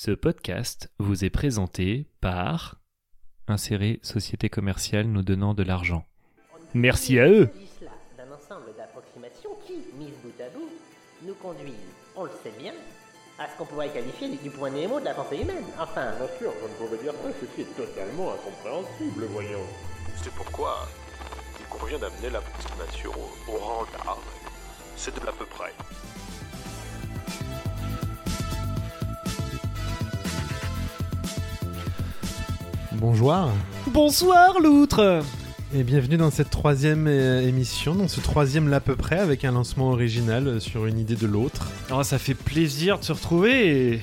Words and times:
Ce 0.00 0.12
podcast 0.12 0.92
vous 1.00 1.24
est 1.24 1.28
présenté 1.28 2.06
par 2.20 2.76
Insérer 3.48 3.98
Société 4.04 4.48
commerciale 4.48 5.08
nous 5.08 5.22
donnant 5.22 5.54
de 5.54 5.64
l'argent. 5.64 6.06
Merci 6.72 7.18
à 7.18 7.26
eux. 7.26 7.50
Cela 7.80 7.90
d'un 8.16 8.32
ensemble 8.32 8.76
d'approximations 8.76 9.50
qui, 9.66 9.72
mises 9.98 10.14
bout 10.22 10.40
à 10.40 10.50
bout, 10.50 10.70
nous 11.26 11.34
conduisent, 11.34 11.74
on 12.14 12.22
le 12.22 12.30
sait 12.44 12.52
bien, 12.60 12.74
à 13.40 13.48
ce 13.48 13.58
qu'on 13.58 13.66
pourrait 13.66 13.88
qualifier 13.88 14.28
du 14.28 14.50
point 14.50 14.70
Nemo 14.70 15.00
de 15.00 15.04
la 15.04 15.14
pensée 15.14 15.38
humaine. 15.38 15.64
Enfin, 15.80 16.12
Bien 16.16 16.28
sûr, 16.38 16.52
je 16.62 16.68
ne 16.68 16.74
pouvais 16.88 17.02
dire 17.02 17.14
ça, 17.14 17.30
ceci 17.40 17.62
est 17.62 17.76
totalement 17.76 18.34
incompréhensible, 18.34 19.24
voyons. 19.30 19.66
C'est 20.22 20.32
pourquoi 20.34 20.86
il 21.58 21.66
convient 21.66 21.98
d'amener 21.98 22.30
l'approximation 22.30 23.10
au, 23.10 23.52
au 23.52 23.56
rang 23.56 23.84
d'art. 23.94 24.22
C'est 24.94 25.18
de 25.18 25.26
l'à 25.26 25.32
peu 25.32 25.46
près. 25.46 25.74
Bonjour 33.00 33.50
Bonsoir 33.92 34.60
l'outre 34.60 35.22
et 35.74 35.82
bienvenue 35.82 36.16
dans 36.16 36.30
cette 36.30 36.48
troisième 36.48 37.06
euh, 37.08 37.46
émission, 37.46 37.94
dans 37.94 38.08
ce 38.08 38.20
troisième 38.20 38.70
l'à 38.70 38.80
peu 38.80 38.96
près 38.96 39.18
avec 39.18 39.44
un 39.44 39.52
lancement 39.52 39.90
original 39.90 40.48
euh, 40.48 40.60
sur 40.60 40.86
une 40.86 40.98
idée 40.98 41.14
de 41.14 41.26
l'autre. 41.26 41.68
Oh, 41.92 42.02
ça 42.02 42.18
fait 42.18 42.32
plaisir 42.32 42.98
de 42.98 43.04
se 43.04 43.12
retrouver 43.12 43.92
et... 43.92 44.00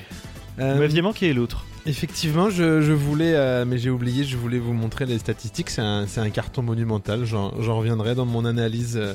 Euh, 0.60 0.74
Vous 0.74 0.78
m'aviez 0.80 1.02
manqué 1.02 1.32
l'autre. 1.34 1.66
effectivement, 1.84 2.50
je, 2.50 2.80
je 2.82 2.92
voulais, 2.92 3.34
euh, 3.34 3.64
mais 3.66 3.78
j'ai 3.78 3.90
oublié, 3.90 4.22
je 4.22 4.36
voulais 4.36 4.60
vous 4.60 4.72
montrer 4.74 5.06
les 5.06 5.18
statistiques. 5.18 5.70
C'est 5.70 5.80
un, 5.82 6.30
carton 6.32 6.62
monumental. 6.62 7.24
J'en 7.24 7.50
reviendrai 7.50 8.14
dans 8.14 8.26
mon 8.26 8.44
analyse 8.44 8.96
euh, 8.96 9.12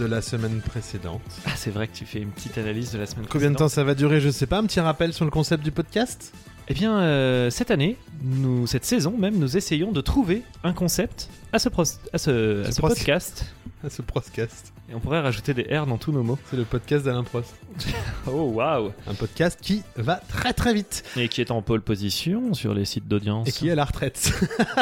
de 0.00 0.04
la 0.04 0.22
semaine 0.22 0.60
précédente. 0.60 1.22
Ah, 1.46 1.52
c'est 1.54 1.70
vrai 1.70 1.86
que 1.86 1.94
tu 1.94 2.04
fais 2.04 2.18
une 2.18 2.30
petite 2.30 2.58
analyse 2.58 2.90
de 2.90 2.98
la 2.98 3.06
semaine 3.06 3.26
Combien 3.30 3.50
de 3.50 3.54
temps 3.54 3.66
précédente. 3.66 3.74
ça 3.74 3.84
va 3.84 3.94
durer 3.94 4.20
Je 4.20 4.28
sais 4.30 4.46
pas. 4.46 4.58
Un 4.58 4.64
petit 4.64 4.80
rappel 4.80 5.12
sur 5.12 5.24
le 5.24 5.30
concept 5.30 5.62
du 5.62 5.70
podcast? 5.70 6.34
Eh 6.68 6.74
bien, 6.74 6.98
euh, 7.00 7.50
cette 7.50 7.70
année, 7.70 7.96
nous, 8.22 8.66
cette 8.66 8.84
saison 8.84 9.16
même, 9.16 9.36
nous 9.38 9.56
essayons 9.56 9.92
de 9.92 10.00
trouver 10.00 10.42
un 10.64 10.72
concept 10.72 11.28
à 11.52 11.58
ce, 11.58 11.68
pros- 11.68 11.82
à 12.12 12.18
ce, 12.18 12.62
à 12.62 12.66
Ce 12.66 12.72
ce 12.72 12.78
pros- 12.80 12.88
podcast. 12.88 13.46
Ah, 13.84 13.90
Ce 13.90 14.00
podcast. 14.00 14.72
Et 14.88 14.94
on 14.94 15.00
pourrait 15.00 15.18
rajouter 15.18 15.54
des 15.54 15.64
R 15.76 15.86
dans 15.88 15.98
tous 15.98 16.12
nos 16.12 16.22
mots. 16.22 16.38
C'est 16.48 16.56
le 16.56 16.62
podcast 16.64 17.04
d'Alain 17.04 17.24
Prost. 17.24 17.52
Oh, 18.28 18.52
waouh 18.54 18.92
Un 19.08 19.14
podcast 19.14 19.58
qui 19.60 19.82
va 19.96 20.20
très 20.28 20.52
très 20.52 20.72
vite 20.72 21.02
Et 21.16 21.26
qui 21.26 21.40
est 21.40 21.50
en 21.50 21.62
pole 21.62 21.80
position 21.82 22.54
sur 22.54 22.74
les 22.74 22.84
sites 22.84 23.08
d'audience. 23.08 23.48
et 23.48 23.50
qui 23.50 23.66
est 23.66 23.72
à 23.72 23.74
la 23.74 23.84
retraite. 23.84 24.30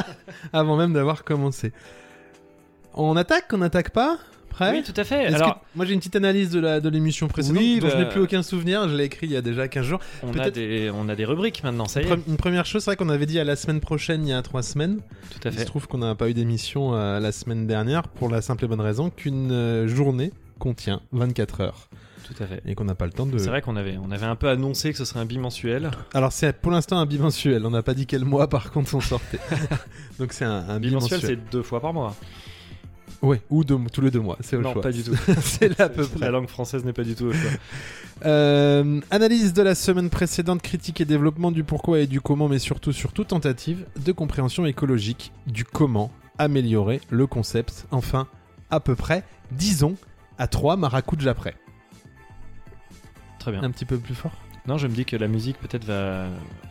Avant 0.53 0.77
même 0.77 0.93
d'avoir 0.93 1.25
commencé. 1.25 1.73
On 2.93 3.17
attaque 3.17 3.47
On 3.55 3.59
n'attaque 3.59 3.89
pas? 3.89 4.19
Prêt 4.51 4.73
Oui, 4.73 4.83
tout 4.83 4.93
à 5.01 5.05
fait. 5.05 5.27
Alors, 5.27 5.55
que- 5.55 5.61
moi 5.77 5.87
j'ai 5.87 5.95
une 5.95 6.01
petite 6.01 6.17
analyse 6.17 6.51
de 6.51 6.61
la 6.61 6.81
de 6.81 6.89
l'émission 6.91 7.29
précédente 7.29 7.59
Oui, 7.63 7.79
dont 7.81 7.89
je 7.89 7.95
bah- 7.95 8.01
n'ai 8.01 8.09
plus 8.09 8.21
aucun 8.21 8.43
souvenir, 8.43 8.89
je 8.89 8.97
l'ai 8.97 9.05
écrit 9.05 9.27
il 9.29 9.33
y 9.33 9.37
a 9.37 9.43
déjà 9.43 9.69
15 9.69 9.85
jours. 9.87 10.01
on 10.23 10.37
a, 10.39 10.51
des, 10.51 10.91
on 10.95 11.09
a 11.09 11.15
des 11.17 11.25
rubriques 11.25 11.63
maintenant, 11.65 11.87
ça 11.87 12.03
y 12.03 12.07
est. 12.07 12.15
Une 12.29 12.37
première 12.37 12.67
chose, 12.67 12.83
c'est 12.85 12.91
vrai 12.91 12.97
qu'on 12.97 13.09
avait 13.09 13.27
dit 13.27 13.39
à 13.39 13.45
la 13.45 13.57
semaine 13.57 13.81
prochaine 13.81 14.27
il 14.27 14.31
y 14.31 14.33
a 14.35 14.43
3 14.43 14.63
semaines. 14.63 14.99
Tout 15.31 15.49
à 15.49 15.51
Il 15.51 15.55
se 15.55 15.59
fait. 15.61 15.65
trouve 15.65 15.87
qu'on 15.89 15.99
n'a 15.99 16.15
pas 16.15 16.29
eu 16.29 16.35
d'émission 16.35 16.95
euh, 16.95 17.19
la 17.21 17.33
semaine 17.33 17.67
dernière 17.67 18.03
pour 18.09 18.29
la 18.29 18.43
simple 18.43 18.65
et 18.65 18.69
bonne 18.69 18.81
raison 18.81 19.09
qu'une 19.11 19.53
euh, 19.53 19.89
journée 19.89 20.33
contient 20.59 21.01
24 21.13 21.61
heures 21.63 21.89
Tout 22.27 22.43
à 22.43 22.47
fait. 22.47 22.61
et 22.67 22.75
qu'on 22.75 22.85
n'a 22.85 22.95
pas 22.95 23.07
le 23.07 23.13
temps 23.13 23.25
de. 23.27 23.39
C'est 23.39 23.49
vrai 23.49 23.63
qu'on 23.63 23.77
avait, 23.77 23.97
on 24.05 24.11
avait 24.11 24.27
un 24.27 24.37
peu 24.37 24.49
annoncé 24.49 24.93
que 24.93 24.99
ce 24.99 25.05
serait 25.07 25.21
un 25.21 25.25
bimensuel. 25.25 25.91
Alors 26.13 26.33
c'est 26.33 26.53
pour 26.61 26.71
l'instant 26.73 26.99
un 26.99 27.07
bimensuel, 27.07 27.65
on 27.65 27.71
n'a 27.71 27.83
pas 27.83 27.95
dit 27.95 28.07
quel 28.07 28.25
mois 28.25 28.49
par 28.49 28.71
contre 28.73 28.95
on 28.95 29.01
sortait. 29.01 29.39
Donc 30.19 30.33
c'est 30.35 30.45
un, 30.45 30.69
un 30.69 30.81
Bimensuel, 30.81 31.19
bimensuel. 31.21 31.39
c'est 31.47 31.51
deux 31.51 31.63
fois 31.63 31.81
par 31.81 31.95
mois. 31.95 32.15
Ouais, 33.23 33.43
ou 33.51 33.65
deux- 33.65 33.79
tous 33.93 34.01
les 34.01 34.11
deux 34.11 34.21
mois, 34.21 34.39
c'est 34.41 34.57
au 34.57 34.63
Non, 34.63 34.73
choix. 34.73 34.83
pas 34.83 34.93
du 34.93 35.03
tout. 35.03 35.15
c'est 35.43 35.79
là 35.79 35.87
à 35.87 35.89
peu 35.91 36.07
près. 36.07 36.21
La 36.21 36.31
langue 36.31 36.49
française 36.49 36.85
n'est 36.85 36.93
pas 36.95 37.05
du 37.05 37.15
tout 37.15 37.27
au 37.27 37.33
choix. 37.33 37.51
Euh, 38.27 39.01
analyse 39.11 39.55
de 39.55 39.63
la 39.63 39.75
semaine 39.75 40.11
précédente, 40.11 40.61
critique 40.61 41.01
et 41.01 41.07
développement 41.07 41.51
du 41.51 41.65
pourquoi 41.65 42.01
et 42.01 42.07
du 42.07 42.21
comment, 42.21 42.49
mais 42.49 42.59
surtout, 42.59 42.93
surtout 42.93 43.25
tentative 43.25 43.87
de 44.05 44.13
compréhension 44.13 44.67
écologique 44.67 45.33
du 45.47 45.65
comment 45.65 46.13
améliorer 46.37 47.01
le 47.09 47.27
concept. 47.27 47.87
Enfin, 47.91 48.29
à 48.71 48.79
peu 48.79 48.95
près, 48.95 49.25
disons, 49.53 49.97
à 50.37 50.49
3 50.49 50.77
maracoujas 50.77 51.33
près. 51.33 51.55
Très 53.39 53.53
bien. 53.53 53.63
Un 53.63 53.71
petit 53.71 53.87
peu 53.87 53.97
plus 53.97 54.15
fort? 54.15 54.33
Non, 54.67 54.77
je 54.79 54.87
me 54.87 54.93
dis 54.93 55.05
que 55.05 55.17
la 55.17 55.27
musique 55.27 55.59
peut-être 55.59 55.85
va, 55.85 56.27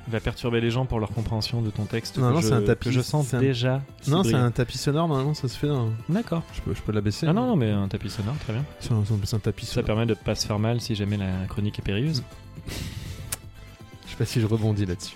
va 0.08 0.20
perturber 0.20 0.62
les 0.62 0.70
gens 0.72 0.86
pour 0.86 1.00
leur 1.00 1.10
compréhension 1.10 1.62
de 1.62 1.70
ton 1.72 1.86
texte. 1.86 2.18
Non, 2.18 2.30
non, 2.32 2.42
c'est 2.42 2.54
un 2.54 2.62
tapis. 2.62 2.90
que 2.90 2.92
je 2.96 3.02
sens 3.02 3.34
un- 3.34 3.40
déjà. 3.40 3.82
Non, 4.08 4.24
c'est 4.24 4.36
un 4.36 4.52
tapis 4.52 4.78
sonore, 4.78 5.08
normalement 5.08 5.34
ça 5.34 5.48
se 5.48 5.58
fait. 5.58 5.68
dans- 5.68 5.90
D'accord. 6.08 6.44
Je 6.54 6.62
peux, 6.62 6.74
je 6.76 6.82
peux 6.82 6.92
l'abaisser 6.92 7.26
Ah 7.28 7.34
non, 7.34 7.48
non, 7.48 7.56
mais 7.56 7.72
un 7.72 7.88
tapis 7.88 8.10
sonore, 8.10 8.36
très 8.44 8.54
bien. 8.54 8.64
C'est 8.80 8.92
un, 8.92 9.40
tapis 9.40 9.66
Ça 9.66 9.74
sonore. 9.74 9.86
permet 9.88 10.06
de 10.06 10.14
pas 10.14 10.36
se 10.36 10.46
faire 10.46 10.60
mal 10.60 10.80
si 10.82 10.96
jamais 10.96 11.18
la 11.18 11.32
chronique 11.50 11.80
est 11.80 11.84
périlleuse. 11.84 12.24
Je 14.06 14.12
sais 14.12 14.18
pas 14.18 14.26
si 14.26 14.42
je 14.42 14.46
rebondis 14.48 14.86
là-dessus. 14.86 15.16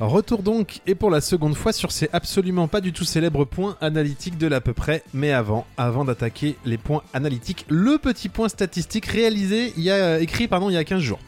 Retour 0.00 0.42
donc, 0.42 0.80
et 0.86 0.94
pour 0.94 1.10
la 1.10 1.20
seconde 1.22 1.54
fois, 1.54 1.72
sur 1.72 1.90
ces 1.92 2.08
absolument 2.12 2.68
pas 2.68 2.80
du 2.82 2.92
tout 2.92 3.04
célèbres 3.04 3.44
points 3.46 3.76
analytiques 3.80 4.36
de 4.36 4.46
l'à 4.46 4.60
peu 4.60 4.72
près. 4.74 5.02
Mais 5.14 5.32
avant, 5.32 5.66
avant 5.78 6.04
d'attaquer 6.04 6.56
les 6.66 6.76
points 6.76 7.02
analytiques, 7.14 7.64
le 7.68 7.96
petit 7.98 8.28
point 8.28 8.48
statistique 8.50 9.06
réalisé, 9.06 9.72
il 9.78 9.82
y 9.82 9.90
a, 9.90 9.94
euh, 9.94 10.20
écrit 10.20 10.48
pardon, 10.48 10.68
il 10.70 10.74
y 10.74 10.76
a 10.76 10.84
15 10.84 11.00
jours. 11.00 11.18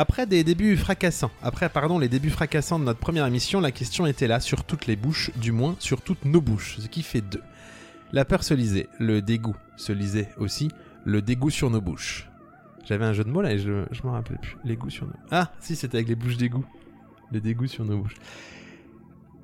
Après 0.00 0.24
des 0.24 0.44
débuts 0.44 0.78
fracassants, 0.78 1.30
après 1.42 1.68
pardon 1.68 1.98
les 1.98 2.08
débuts 2.08 2.30
fracassants 2.30 2.78
de 2.78 2.84
notre 2.84 2.98
première 2.98 3.26
émission, 3.26 3.60
la 3.60 3.70
question 3.70 4.06
était 4.06 4.28
là 4.28 4.40
sur 4.40 4.64
toutes 4.64 4.86
les 4.86 4.96
bouches, 4.96 5.30
du 5.36 5.52
moins 5.52 5.76
sur 5.78 6.00
toutes 6.00 6.24
nos 6.24 6.40
bouches, 6.40 6.78
ce 6.78 6.88
qui 6.88 7.02
fait 7.02 7.20
deux. 7.20 7.42
La 8.10 8.24
peur 8.24 8.42
se 8.42 8.54
lisait, 8.54 8.88
le 8.98 9.20
dégoût 9.20 9.56
se 9.76 9.92
lisait 9.92 10.30
aussi, 10.38 10.70
le 11.04 11.20
dégoût 11.20 11.50
sur 11.50 11.68
nos 11.68 11.82
bouches. 11.82 12.30
J'avais 12.86 13.04
un 13.04 13.12
jeu 13.12 13.24
de 13.24 13.28
mots 13.28 13.42
là 13.42 13.52
et 13.52 13.58
je, 13.58 13.84
je 13.90 14.02
m'en 14.02 14.12
rappelais 14.12 14.38
plus. 14.38 14.56
Les 14.64 14.78
sur 14.88 15.04
nos. 15.04 15.12
Ah, 15.30 15.52
si, 15.60 15.76
c'était 15.76 15.98
avec 15.98 16.08
les 16.08 16.14
bouches 16.14 16.38
d'égout. 16.38 16.64
Les 17.30 17.42
dégoûts 17.42 17.66
sur 17.66 17.84
nos 17.84 17.98
bouches. 17.98 18.16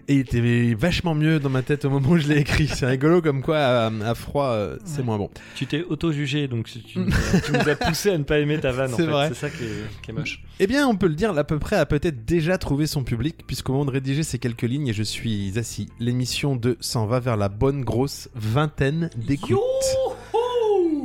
Et 0.09 0.15
il 0.15 0.21
était 0.21 0.75
vachement 0.75 1.17
mieux 1.17 1.41
dans 1.41 1.49
ma 1.51 1.63
tête 1.63 1.85
au 1.85 1.91
moment 1.91 2.11
où 2.11 2.17
je 2.17 2.29
l'ai 2.29 2.39
écrit. 2.39 2.69
C'est 2.69 2.87
rigolo 2.87 3.21
comme 3.21 3.43
quoi 3.43 3.59
à, 3.59 3.87
à 3.87 4.15
froid 4.15 4.51
euh, 4.51 4.77
c'est 4.85 4.99
Ouais. 4.99 5.05
moins 5.05 5.19
bon. 5.19 5.31
Tu 5.57 5.67
t'es 5.67 5.83
auto-jugé, 5.83 6.47
donc 6.47 6.67
tu, 6.67 6.79
tu 6.83 6.99
nous 7.01 7.69
as- 7.69 7.75
poussé 7.75 8.11
à 8.11 8.19
ne 8.19 8.23
pas 8.23 8.39
aimer 8.39 8.61
ta 8.61 8.71
vanne. 8.71 8.95
en 8.95 8.97
C'est 8.97 9.07
vrai. 9.07 9.29
C'est 9.31 9.35
ça 9.35 9.51
qui 9.51 9.65
est, 9.65 10.03
qui 10.03 10.11
est 10.13 10.15
moche. 10.15 10.43
Eh 10.61 10.69
bien, 10.69 10.87
on 10.87 10.95
peut 10.95 11.09
le 11.09 11.15
dire, 11.17 11.37
à 11.37 11.43
peu 11.45 11.59
près 11.59 11.75
a 11.77 11.87
peut-être 11.87 12.25
déjà 12.25 12.57
trouvé 12.57 12.87
son 12.87 13.03
public, 13.03 13.37
puisqu'au 13.49 13.73
moment 13.73 13.85
de 13.85 13.91
rédiger 13.91 14.23
ces 14.23 14.39
quelques 14.39 14.63
lignes, 14.63 14.87
et 14.89 14.93
je 14.93 15.03
suis 15.03 15.53
assis, 15.59 15.89
l'émission 15.99 16.55
2 16.55 16.77
s'en 16.81 17.07
va 17.07 17.19
vers 17.19 17.37
la 17.37 17.49
bonne 17.49 17.83
grosse 17.83 18.29
vingtaine 18.37 19.11
d'écoutes. 19.17 19.59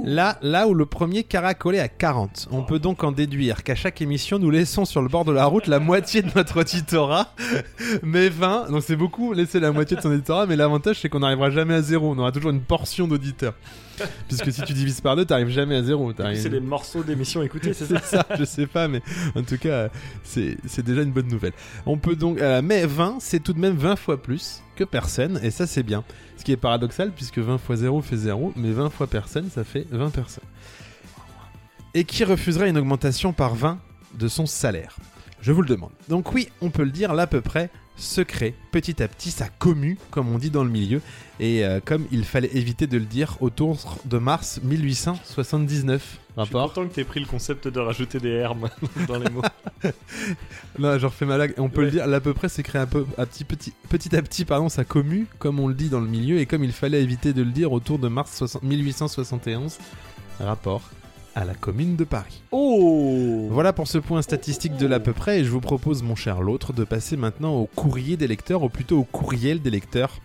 Là, 0.04 0.38
là 0.42 0.68
où 0.68 0.74
le 0.74 0.86
premier 0.86 1.24
caracolait 1.24 1.80
à 1.80 1.88
40. 1.88 2.48
On 2.52 2.64
peut 2.64 2.80
donc 2.80 3.04
en 3.04 3.12
déduire 3.12 3.64
qu'à 3.64 3.76
chaque 3.76 4.02
émission, 4.02 4.40
nous 4.40 4.50
laissons 4.50 4.86
sur 4.86 5.02
le 5.02 5.08
bord 5.08 5.26
de 5.26 5.32
la 5.32 5.46
route 5.46 5.68
la 5.68 5.80
moitié 5.80 6.22
de 6.22 6.30
notre 6.36 6.62
auditorat. 6.62 7.36
Mais 8.04 8.30
20, 8.30 8.72
donc 8.72 8.84
c'est 8.84 8.96
beaucoup 8.96 9.34
laisser 9.34 9.60
la 9.60 9.72
moitié 9.72 9.98
de 9.98 10.02
son 10.02 10.12
auditorat, 10.12 10.46
mais 10.46 10.56
l'avantage 10.56 11.00
c'est 11.00 11.10
qu'on 11.10 11.20
n'arrivera 11.20 11.50
jamais 11.50 11.76
à 11.76 11.82
zéro. 11.82 12.12
On 12.12 12.18
aura 12.18 12.32
toujours 12.32 12.52
une 12.52 12.62
portion 12.62 13.08
d'auditeurs. 13.08 13.54
Puisque 14.28 14.52
si 14.52 14.62
tu 14.64 14.74
divises 14.74 15.02
par 15.02 15.16
deux, 15.16 15.26
t'arrives 15.26 15.50
jamais 15.50 15.76
à 15.76 15.84
zéro. 15.84 16.12
C'est 16.36 16.50
les 16.50 16.60
morceaux 16.60 17.04
d'émissions 17.04 17.44
écoutées, 17.44 17.74
c'est 17.74 17.86
c'est 17.86 18.00
ça 18.00 18.26
ça, 18.28 18.36
je 18.38 18.44
sais 18.44 18.68
pas, 18.68 18.88
mais 18.88 19.02
en 19.36 19.44
tout 19.44 19.58
cas, 19.58 19.90
c'est 20.24 20.58
c'est 20.66 20.84
déjà 20.84 21.02
une 21.02 21.12
bonne 21.12 21.28
nouvelle. 21.28 21.54
On 21.86 21.98
peut 21.98 22.16
donc, 22.16 22.40
euh, 22.40 22.62
mais 22.64 22.86
20, 22.86 23.18
c'est 23.20 23.42
tout 23.42 23.54
de 23.54 23.60
même 23.60 23.76
20 23.76 23.96
fois 23.96 24.22
plus 24.22 24.62
que 24.76 24.84
personne, 24.84 25.40
et 25.44 25.52
ça 25.52 25.68
c'est 25.68 25.84
bien. 25.84 26.04
Ce 26.42 26.44
qui 26.44 26.54
est 26.54 26.58
paradoxal, 26.58 27.12
puisque 27.12 27.38
20 27.38 27.60
fois 27.60 27.76
0 27.76 28.02
fait 28.02 28.18
0, 28.18 28.54
mais 28.56 28.72
20 28.72 28.90
fois 28.90 29.06
personne, 29.06 29.52
ça 29.52 29.64
fait 29.64 29.86
20 29.92 30.10
personnes. 30.10 30.44
Et 31.94 32.04
qui 32.04 32.24
refuserait 32.24 32.68
une 32.68 32.80
augmentation 32.80 33.32
par 33.32 33.54
20 33.54 33.78
de 34.16 34.28
son 34.28 34.48
salaire? 34.48 34.96
Je 35.40 35.52
vous 35.52 35.62
le 35.62 35.68
demande. 35.68 35.92
Donc 36.10 36.34
oui, 36.34 36.50
on 36.60 36.72
peut 36.72 36.84
le 36.84 36.90
dire, 36.90 37.14
là 37.14 37.24
à 37.24 37.28
peu 37.28 37.42
près, 37.42 37.70
secret, 37.96 38.56
petit 38.72 39.04
à 39.04 39.08
petit, 39.08 39.30
ça 39.30 39.50
commu, 39.50 40.00
comme 40.10 40.34
on 40.34 40.40
dit 40.40 40.50
dans 40.50 40.64
le 40.64 40.72
milieu, 40.72 41.04
et 41.40 41.64
euh, 41.64 41.80
comme 41.80 42.08
il 42.12 42.26
fallait 42.26 42.50
éviter 42.58 42.88
de 42.88 42.98
le 42.98 43.06
dire 43.06 43.38
autour 43.40 44.00
de 44.06 44.18
mars 44.18 44.62
1879. 44.64 46.21
Je 46.38 46.44
suis 46.46 46.54
Rapport 46.56 46.74
content 46.74 46.88
que 46.88 46.94
t'aies 46.94 47.04
pris 47.04 47.20
le 47.20 47.26
concept 47.26 47.68
de 47.68 47.80
rajouter 47.80 48.20
des 48.20 48.30
hermes 48.30 48.70
dans 49.08 49.20
les 49.20 49.30
mots. 49.30 49.42
Non, 50.80 50.98
je 50.98 51.06
refais 51.06 51.26
ma 51.26 51.36
blague. 51.36 51.54
On 51.58 51.68
peut 51.70 51.80
Ouais. 51.80 51.86
le 51.86 51.92
dire, 51.92 52.08
là, 52.08 52.18
à 52.18 52.20
peu 52.22 52.34
près, 52.34 52.48
c'est 52.50 52.64
créé 52.64 52.82
un 52.82 52.86
peu, 52.88 53.06
à 53.18 53.26
petit, 53.26 53.44
petit, 53.44 53.74
petit 53.90 54.16
à 54.16 54.22
petit, 54.22 54.46
pardon, 54.46 54.70
ça 54.70 54.86
commu, 54.86 55.28
comme 55.40 55.60
on 55.60 55.68
le 55.68 55.74
dit 55.74 55.90
dans 55.90 56.00
le 56.00 56.08
milieu, 56.08 56.38
et 56.40 56.46
comme 56.46 56.64
il 56.64 56.72
fallait 56.72 57.02
éviter 57.04 57.34
de 57.34 57.42
le 57.44 57.52
dire 57.52 57.72
autour 57.74 58.00
de 58.00 58.08
mars 58.08 58.34
60 58.38 58.64
1871, 58.64 59.78
rapport 60.40 60.82
à 61.36 61.44
la 61.46 61.54
commune 61.54 61.96
de 61.98 62.04
Paris. 62.06 62.42
Oh 62.52 63.48
Voilà 63.52 63.74
pour 63.74 63.88
ce 63.88 63.98
point 63.98 64.22
statistique 64.22 64.78
de 64.78 64.88
l'à 64.88 65.00
peu 65.00 65.14
près, 65.14 65.40
et 65.42 65.44
je 65.44 65.50
vous 65.50 65.62
propose, 65.62 66.02
mon 66.04 66.16
cher 66.16 66.42
l'autre, 66.42 66.72
de 66.74 66.84
passer 66.86 67.18
maintenant 67.18 67.54
au 67.56 67.66
courrier 67.66 68.16
des 68.18 68.28
lecteurs, 68.28 68.64
ou 68.64 68.70
plutôt 68.70 69.00
au 69.00 69.04
courriel 69.04 69.62
des 69.62 69.70
lecteurs, 69.72 70.20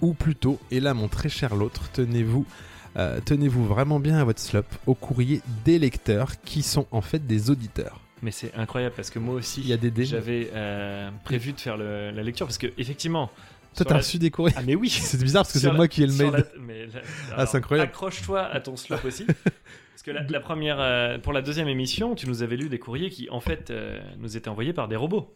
ou 0.00 0.14
plutôt, 0.14 0.58
et 0.70 0.78
là, 0.80 0.94
mon 0.94 1.08
très 1.08 1.28
cher 1.28 1.56
l'autre, 1.56 1.90
tenez-vous. 1.92 2.46
Euh, 2.96 3.20
tenez-vous 3.24 3.64
vraiment 3.66 4.00
bien 4.00 4.18
à 4.18 4.24
votre 4.24 4.40
slop 4.40 4.64
au 4.86 4.94
courrier 4.94 5.40
des 5.64 5.78
lecteurs 5.78 6.40
qui 6.42 6.62
sont 6.62 6.86
en 6.90 7.00
fait 7.00 7.26
des 7.26 7.50
auditeurs. 7.50 8.00
Mais 8.22 8.30
c'est 8.32 8.52
incroyable 8.54 8.94
parce 8.96 9.08
que 9.10 9.18
moi 9.18 9.34
aussi, 9.34 9.60
Il 9.62 9.68
y 9.68 9.72
a 9.72 9.76
des 9.78 10.04
j'avais 10.04 10.50
euh, 10.52 11.10
prévu 11.24 11.52
de 11.52 11.60
faire 11.60 11.76
le- 11.76 12.10
la 12.10 12.22
lecture 12.22 12.46
parce 12.46 12.58
que 12.58 12.66
effectivement. 12.76 13.30
Toi, 13.76 13.86
t'as 13.86 13.94
la- 13.94 14.00
reçu 14.00 14.18
des 14.18 14.30
courriers 14.30 14.54
Ah 14.58 14.62
mais 14.66 14.74
oui. 14.74 14.88
C'est 14.90 15.22
bizarre 15.22 15.44
parce 15.44 15.52
que 15.52 15.58
c'est 15.60 15.70
moi 15.72 15.86
qui 15.88 16.02
ai 16.02 16.06
le 16.06 16.12
mail. 16.12 16.32
la- 16.32 16.44
mais 16.60 16.86
là- 16.86 17.00
Ah, 17.36 17.46
c'est 17.46 17.58
incroyable. 17.58 17.88
Accroche-toi 17.88 18.42
à 18.42 18.60
ton 18.60 18.76
slop 18.76 18.98
aussi. 19.04 19.24
Parce 20.00 20.02
que 20.02 20.10
la, 20.12 20.22
la 20.28 20.40
première, 20.40 20.80
euh, 20.80 21.18
pour 21.18 21.32
la 21.34 21.42
deuxième 21.42 21.68
émission, 21.68 22.14
tu 22.14 22.26
nous 22.26 22.42
avais 22.42 22.56
lu 22.56 22.70
des 22.70 22.78
courriers 22.78 23.10
qui, 23.10 23.28
en 23.30 23.40
fait, 23.40 23.70
euh, 23.70 24.00
nous 24.18 24.34
étaient 24.36 24.48
envoyés 24.48 24.72
par 24.72 24.88
des 24.88 24.96
robots. 24.96 25.34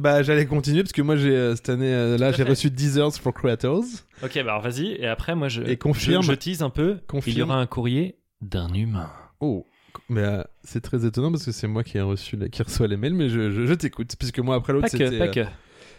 Bah, 0.00 0.22
j'allais 0.22 0.46
continuer 0.46 0.82
parce 0.82 0.92
que 0.92 1.02
moi, 1.02 1.14
j'ai 1.16 1.30
euh, 1.30 1.54
cette 1.54 1.68
année, 1.68 1.92
euh, 1.94 2.18
là, 2.18 2.32
j'ai 2.32 2.42
reçu 2.42 2.70
Deezers 2.70 3.14
for 3.14 3.32
Creators. 3.32 3.84
Ok, 4.22 4.34
bah 4.34 4.40
alors 4.40 4.62
vas-y. 4.62 4.92
Et 4.94 5.06
après, 5.06 5.34
moi, 5.36 5.48
je, 5.48 5.62
Et 5.62 5.76
confirme. 5.76 6.22
je, 6.22 6.32
je 6.32 6.36
tease 6.36 6.62
un 6.62 6.70
peu. 6.70 6.98
Confirme. 7.06 7.36
Il 7.36 7.38
y 7.38 7.42
aura 7.42 7.56
un 7.56 7.66
courrier 7.66 8.16
d'un 8.40 8.72
humain. 8.74 9.10
Oh, 9.38 9.66
mais 10.08 10.22
euh, 10.22 10.42
c'est 10.64 10.80
très 10.80 11.06
étonnant 11.06 11.30
parce 11.30 11.44
que 11.44 11.52
c'est 11.52 11.68
moi 11.68 11.84
qui 11.84 11.98
ai 11.98 12.00
reçu, 12.00 12.36
la- 12.36 12.48
qui 12.48 12.62
reçoit 12.62 12.88
les 12.88 12.96
mails, 12.96 13.14
mais 13.14 13.28
je, 13.28 13.50
je, 13.50 13.64
je 13.66 13.74
t'écoute 13.74 14.14
puisque 14.18 14.40
moi 14.40 14.56
après 14.56 14.72
l'autre 14.72 14.88
c'était, 14.88 15.44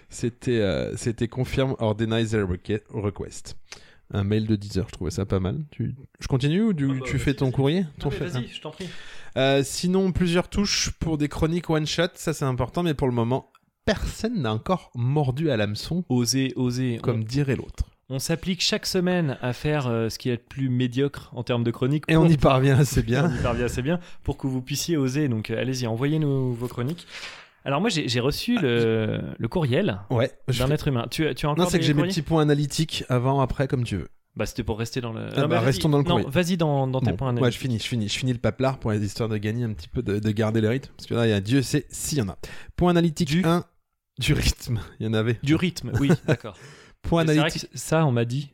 c'était, 0.10 0.90
c'était 0.98 1.28
confirm 1.28 1.76
or 1.80 1.96
deny 1.96 2.28
their 2.28 2.46
reque- 2.48 2.84
request. 2.90 3.58
Un 4.14 4.26
mail 4.26 4.46
de 4.46 4.58
10 4.58 4.78
heures, 4.80 4.88
je 4.90 4.94
trouvais 4.94 5.12
ça 5.12 5.26
pas 5.26 5.40
mal. 5.40 5.60
Tu, 5.72 5.96
je 6.20 6.28
continue 6.28 6.62
ou 6.64 6.74
tu, 6.74 6.86
Ah 6.92 6.94
bah, 7.00 7.06
tu 7.06 7.18
fais 7.18 7.34
ton 7.34 7.50
courrier? 7.52 7.86
Ton 8.00 8.10
vas-y, 8.10 8.48
je 8.50 8.60
t'en 8.62 8.72
prie. 8.72 8.90
Sinon, 9.64 10.12
plusieurs 10.12 10.50
touches 10.50 10.92
pour 11.00 11.18
des 11.18 11.30
chroniques 11.30 11.70
one 11.70 11.88
shot, 11.88 12.08
ça 12.16 12.34
c'est 12.34 12.44
important, 12.46 12.84
mais 12.84 12.94
pour 12.94 13.08
le 13.08 13.14
moment, 13.14 13.50
personne 13.86 14.42
n'a 14.42 14.54
encore 14.54 14.92
mordu 14.96 15.50
à 15.52 15.58
l'hameçon, 15.58 16.04
Oser, 16.10 16.54
oser. 16.56 17.00
comme 17.02 17.24
dirait 17.24 17.56
l'autre. 17.56 17.86
On, 18.10 18.16
on 18.16 18.20
s'applique 18.20 18.62
chaque 18.62 18.86
semaine 18.86 19.38
à 19.42 19.54
faire 19.54 19.88
euh, 19.88 20.10
ce 20.10 20.18
qui 20.20 20.30
est 20.30 20.34
le 20.34 20.38
plus 20.38 20.70
médiocre 20.70 21.32
en 21.34 21.44
termes 21.44 21.64
de 21.64 21.72
chronique. 21.72 22.04
Et 22.10 22.18
on 22.18 22.26
y 22.28 22.38
parvient 22.38 22.78
assez 22.78 23.00
On 23.02 23.06
bien. 23.06 23.34
y 23.34 23.42
parvient 23.42 23.66
assez 23.66 23.82
bien 23.82 24.00
pour 24.24 24.38
que 24.38 24.48
vous 24.48 24.62
puissiez 24.62 24.98
oser. 24.98 25.28
Donc 25.30 25.50
euh, 25.50 25.60
allez-y, 25.60 25.88
envoyez-nous 25.88 26.54
vos 26.54 26.68
chroniques. 26.68 27.08
Alors 27.64 27.80
moi 27.80 27.90
j'ai 27.92 28.20
reçu 28.20 28.58
le, 28.60 29.22
le 29.38 29.48
courriel 29.48 30.00
Ouais. 30.10 30.32
je 30.48 30.60
d'un 30.60 30.68
fais- 30.68 30.74
être 30.74 30.88
humain. 30.88 31.06
Tu, 31.12 31.34
tu 31.36 31.46
as 31.46 31.50
encore 31.50 31.64
Non, 31.66 31.70
c'est 31.70 31.78
que 31.80 31.86
j'ai 31.86 31.94
mes 31.94 32.04
petits 32.04 32.24
points 32.24 32.42
analytiques 32.42 33.04
avant, 33.08 33.40
après, 33.40 33.68
comme 33.68 33.84
tu 33.84 33.98
veux. 33.98 34.08
Bah 34.36 34.46
c'était 34.46 34.64
pour 34.64 34.80
rester 34.80 35.00
dans 35.02 35.12
le. 35.14 35.28
Ah 35.36 35.42
Non, 35.42 35.48
bah, 35.50 35.60
restons 35.60 35.90
dans 35.90 35.98
le 35.98 36.04
courrier. 36.06 36.26
vas-y 36.30 36.56
dans, 36.58 36.88
dans 36.88 37.02
tes 37.02 37.12
Bon, 37.12 37.18
points 37.18 37.34
moi, 37.34 37.50
je 37.52 37.58
analytiques. 37.58 37.62
finis, 37.62 37.80
je 37.80 37.84
finis, 37.88 38.08
je 38.08 38.18
finis 38.18 38.32
le 38.34 38.40
paplard 38.40 38.80
pour 38.80 38.94
histoire 38.94 39.28
de 39.30 39.36
gagner 39.38 39.66
un 39.66 39.74
petit 39.74 39.90
peu, 39.90 40.02
de, 40.02 40.20
de 40.20 40.32
garder 40.32 40.62
le 40.62 40.70
rythme. 40.70 40.90
Parce 40.98 41.06
que 41.06 41.14
là, 41.14 41.28
il 41.28 41.32
y 41.32 41.34
a 41.34 41.42
Dieu 41.42 41.62
sait 41.62 41.86
s'il 41.90 42.18
y 42.18 42.22
en 42.22 42.30
a. 42.30 42.38
Point 42.78 42.92
analytique 42.92 43.28
Du- 43.28 43.44
1, 43.46 43.66
du 44.22 44.34
rythme. 44.34 44.80
Il 45.00 45.06
y 45.06 45.10
en 45.10 45.14
avait. 45.14 45.40
Du 45.44 45.56
rythme, 45.56 45.92
oui, 46.00 46.10
d'accord. 46.28 46.56
Point 47.02 47.22
analytique. 47.24 47.70
que 47.72 47.78
ça 47.78 48.06
on 48.06 48.12
m'a 48.12 48.26
dit. 48.26 48.54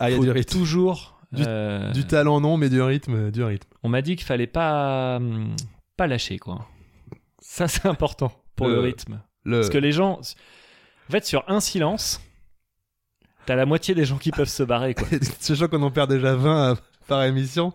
Ah, 0.00 0.10
il 0.10 0.12
y 0.12 0.14
a 0.14 0.18
faut 0.18 0.24
du 0.24 0.30
rythme. 0.30 0.58
Toujours. 0.58 1.20
Du- 1.30 1.42
euh, 1.46 1.92
Du 1.92 2.06
talent, 2.06 2.40
non, 2.40 2.56
mais 2.56 2.70
du 2.70 2.80
rythme, 2.80 3.30
du 3.30 3.44
rythme. 3.44 3.68
on 3.82 3.88
m'a 3.90 4.00
dit 4.02 4.16
qu'il 4.16 4.26
fallait 4.26 4.46
pas 4.46 5.16
hum, 5.16 5.54
pas 5.96 6.06
lâcher 6.06 6.38
quoi. 6.38 6.66
Ça 7.40 7.68
c'est 7.68 7.86
important 7.86 8.32
pour 8.56 8.66
le 8.68 8.74
Le- 8.76 8.80
rythme. 8.80 9.20
Le... 9.44 9.58
Parce 9.58 9.70
que 9.70 9.78
les 9.78 9.92
gens, 9.92 10.20
en 10.20 11.12
fait, 11.12 11.24
sur 11.24 11.44
un 11.48 11.60
silence, 11.60 12.20
t'as 13.46 13.54
la 13.56 13.66
moitié 13.66 13.94
des 13.94 14.04
gens 14.04 14.18
qui 14.18 14.30
peuvent 14.30 14.48
se 14.48 14.62
barrer, 14.62 14.94
quoi. 14.94 15.06
Sachant 15.38 15.68
qu'on 15.68 15.80
en 15.82 15.90
perd 15.90 16.10
déjà 16.10 16.34
20 16.34 16.72
à- 16.72 16.76
par 17.08 17.24
émission, 17.24 17.72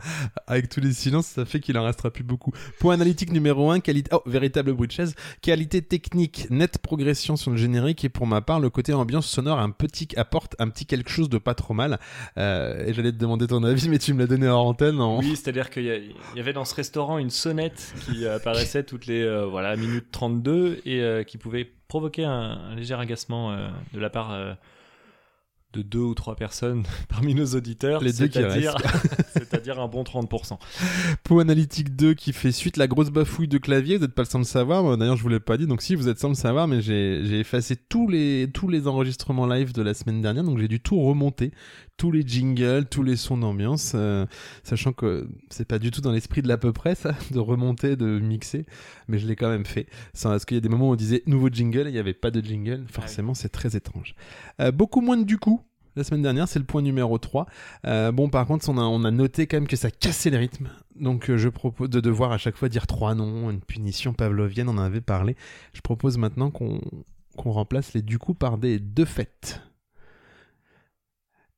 avec 0.47 0.69
tous 0.69 0.79
les 0.79 0.93
silences, 0.93 1.25
ça 1.25 1.43
fait 1.43 1.59
qu'il 1.59 1.77
en 1.77 1.83
restera 1.83 2.11
plus 2.11 2.23
beaucoup. 2.23 2.51
Point 2.79 2.93
analytique 2.93 3.31
numéro 3.31 3.71
1, 3.71 3.81
qualité... 3.81 4.09
Oh, 4.13 4.21
véritable 4.25 4.73
bruit 4.73 4.87
de 4.87 4.93
chaise. 4.93 5.15
Qualité 5.41 5.81
technique, 5.81 6.47
nette 6.49 6.77
progression 6.77 7.35
sur 7.35 7.51
le 7.51 7.57
générique, 7.57 8.05
et 8.05 8.09
pour 8.09 8.27
ma 8.27 8.41
part, 8.41 8.59
le 8.59 8.69
côté 8.69 8.93
ambiance 8.93 9.27
sonore 9.27 9.59
un 9.59 9.71
petit, 9.71 10.07
apporte 10.15 10.55
un 10.59 10.69
petit 10.69 10.85
quelque 10.85 11.09
chose 11.09 11.29
de 11.29 11.37
pas 11.37 11.55
trop 11.55 11.73
mal. 11.73 11.99
Euh, 12.37 12.85
et 12.85 12.93
j'allais 12.93 13.11
te 13.11 13.17
demander 13.17 13.47
ton 13.47 13.63
avis, 13.63 13.89
mais 13.89 13.99
tu 13.99 14.13
me 14.13 14.19
l'as 14.19 14.27
donné 14.27 14.47
hors 14.47 14.65
antenne. 14.65 15.01
En... 15.01 15.19
Oui, 15.19 15.35
c'est-à-dire 15.35 15.69
qu'il 15.69 16.13
y, 16.35 16.39
avait 16.39 16.53
dans 16.53 16.65
ce 16.65 16.75
restaurant 16.75 17.17
une 17.17 17.31
sonnette 17.31 17.93
qui 18.05 18.27
apparaissait 18.27 18.83
toutes 18.83 19.07
les 19.07 19.23
euh, 19.23 19.45
voilà 19.45 19.75
minutes 19.75 20.07
32 20.11 20.81
et 20.85 21.01
euh, 21.01 21.23
qui 21.23 21.37
pouvait 21.37 21.69
provoquer 21.87 22.23
un, 22.23 22.75
léger 22.75 22.93
agacement 22.93 23.55
de 23.93 23.99
la 23.99 24.09
part 24.09 24.55
de 25.73 25.81
deux 25.81 25.99
ou 25.99 26.13
trois 26.13 26.35
personnes 26.35 26.83
parmi 27.09 27.33
nos 27.35 27.45
auditeurs. 27.45 28.01
Les 28.01 28.13
deux 28.13 28.27
qui 28.27 28.39
c'est-à-dire- 28.39 28.77
C'est-à-dire 29.33 29.79
un 29.79 29.87
bon 29.87 30.03
30%. 30.03 30.57
Point 31.23 31.41
analytique 31.41 31.95
2 31.95 32.13
qui 32.13 32.33
fait 32.33 32.51
suite 32.51 32.77
la 32.77 32.87
grosse 32.87 33.09
bafouille 33.09 33.47
de 33.47 33.57
clavier, 33.57 33.97
vous 33.97 34.03
n'êtes 34.03 34.13
pas 34.15 34.21
le 34.23 34.27
sans 34.27 34.39
le 34.39 34.43
savoir, 34.45 34.97
d'ailleurs 34.97 35.17
je 35.17 35.23
vous 35.23 35.29
l'ai 35.29 35.39
pas 35.39 35.57
dit, 35.57 35.67
donc 35.67 35.81
si 35.81 35.95
vous 35.95 36.07
êtes 36.07 36.19
sans 36.19 36.29
le 36.29 36.35
savoir, 36.35 36.67
mais 36.67 36.81
j'ai 36.81 37.21
j'ai 37.25 37.39
effacé 37.39 37.75
tous 37.75 38.07
les, 38.07 38.49
tous 38.53 38.67
les 38.67 38.87
enregistrements 38.87 39.47
live 39.47 39.73
de 39.73 39.81
la 39.81 39.93
semaine 39.93 40.21
dernière, 40.21 40.43
donc 40.43 40.59
j'ai 40.59 40.67
dû 40.67 40.79
tout 40.79 40.99
remonter, 41.01 41.51
tous 41.97 42.11
les 42.11 42.25
jingles, 42.25 42.85
tous 42.89 43.03
les 43.03 43.15
sons 43.15 43.37
d'ambiance, 43.37 43.93
euh, 43.95 44.25
sachant 44.63 44.93
que 44.93 45.27
c'est 45.49 45.67
pas 45.67 45.79
du 45.79 45.91
tout 45.91 46.01
dans 46.01 46.11
l'esprit 46.11 46.41
de 46.41 46.47
l'à 46.47 46.57
peu 46.57 46.73
près 46.73 46.95
ça, 46.95 47.15
de 47.31 47.39
remonter, 47.39 47.95
de 47.95 48.19
mixer, 48.19 48.65
mais 49.07 49.19
je 49.19 49.27
l'ai 49.27 49.35
quand 49.35 49.49
même 49.49 49.65
fait, 49.65 49.87
Sans- 50.13 50.29
parce 50.29 50.45
qu'il 50.45 50.55
y 50.55 50.57
a 50.57 50.61
des 50.61 50.69
moments 50.69 50.89
où 50.89 50.93
on 50.93 50.95
disait 50.95 51.23
nouveau 51.27 51.49
jingle 51.49 51.87
et 51.87 51.89
il 51.89 51.93
n'y 51.93 51.99
avait 51.99 52.13
pas 52.13 52.31
de 52.31 52.41
jingle, 52.41 52.85
forcément 52.91 53.33
c'est 53.33 53.49
très 53.49 53.75
étrange. 53.75 54.15
Euh, 54.59 54.71
beaucoup 54.71 55.01
moins 55.01 55.17
de 55.17 55.23
du 55.23 55.37
coup. 55.37 55.61
La 55.95 56.03
semaine 56.03 56.23
dernière, 56.23 56.47
c'est 56.47 56.57
le 56.57 56.65
point 56.65 56.81
numéro 56.81 57.19
3. 57.19 57.45
Euh, 57.85 58.11
bon, 58.11 58.27
par 58.27 58.47
contre, 58.47 58.67
on 58.67 58.79
a, 58.79 58.81
on 58.81 59.03
a 59.03 59.11
noté 59.11 59.45
quand 59.45 59.57
même 59.57 59.67
que 59.67 59.75
ça 59.75 59.91
cassait 59.91 60.31
le 60.31 60.39
rythme. 60.39 60.69
Donc, 60.99 61.29
euh, 61.29 61.37
je 61.37 61.49
propose 61.49 61.87
de 61.91 61.99
devoir 61.99 62.31
à 62.31 62.39
chaque 62.39 62.55
fois 62.57 62.67
dire 62.67 62.87
trois 62.87 63.13
noms, 63.13 63.51
une 63.51 63.61
punition 63.61 64.11
pavlovienne, 64.11 64.69
on 64.69 64.79
en 64.79 64.79
avait 64.79 65.01
parlé. 65.01 65.35
Je 65.73 65.81
propose 65.81 66.17
maintenant 66.17 66.49
qu'on 66.49 66.81
qu'on 67.37 67.51
remplace 67.51 67.93
les 67.93 68.01
du 68.01 68.17
coup 68.17 68.33
par 68.33 68.57
des 68.57 68.79
de 68.79 69.05
fait. 69.05 69.61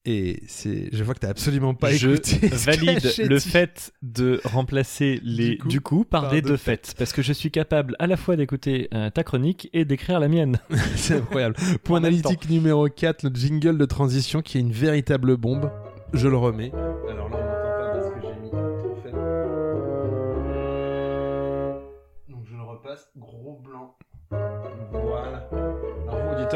Et 0.07 0.43
c'est, 0.47 0.89
je 0.93 1.03
vois 1.03 1.15
que 1.15 1.19
t'as 1.19 1.29
absolument 1.29 1.73
pas 1.73 1.91
Je 1.91 2.09
écouté. 2.11 2.49
ce 2.49 2.65
valide 2.65 3.13
le 3.27 3.37
dit. 3.39 3.49
fait 3.49 3.91
de 4.03 4.39
remplacer 4.45 5.19
les 5.23 5.49
Du 5.49 5.57
coup, 5.57 5.67
du 5.67 5.81
coup 5.81 6.03
par, 6.05 6.21
par 6.23 6.31
des 6.31 6.41
de 6.43 6.49
de 6.49 6.57
fait 6.57 6.93
parce 6.97 7.11
que 7.11 7.21
je 7.23 7.33
suis 7.33 7.49
capable 7.49 7.95
à 7.97 8.05
la 8.05 8.15
fois 8.17 8.35
d'écouter 8.35 8.87
euh, 8.93 9.09
ta 9.09 9.23
chronique 9.23 9.69
et 9.73 9.83
d'écrire 9.83 10.19
la 10.19 10.27
mienne. 10.27 10.59
C'est 10.95 11.15
incroyable. 11.15 11.55
Point 11.83 11.97
analytique 11.97 12.49
numéro 12.49 12.87
4, 12.87 13.23
le 13.23 13.31
jingle 13.33 13.77
de 13.79 13.85
transition 13.85 14.41
qui 14.43 14.57
est 14.57 14.61
une 14.61 14.71
véritable 14.71 15.37
bombe. 15.37 15.71
Je 16.13 16.27
le 16.27 16.37
remets. 16.37 16.71
Alors 17.09 17.29
là, 17.29 17.44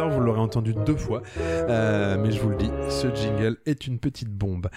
vous 0.07 0.21
l'aurez 0.21 0.39
entendu 0.39 0.73
deux 0.85 0.95
fois. 0.95 1.21
Euh, 1.39 2.17
mais 2.17 2.31
je 2.31 2.39
vous 2.39 2.49
le 2.49 2.55
dis, 2.55 2.69
ce 2.89 3.13
jingle 3.13 3.57
est 3.65 3.87
une 3.87 3.99
petite 3.99 4.29
bombe. 4.29 4.69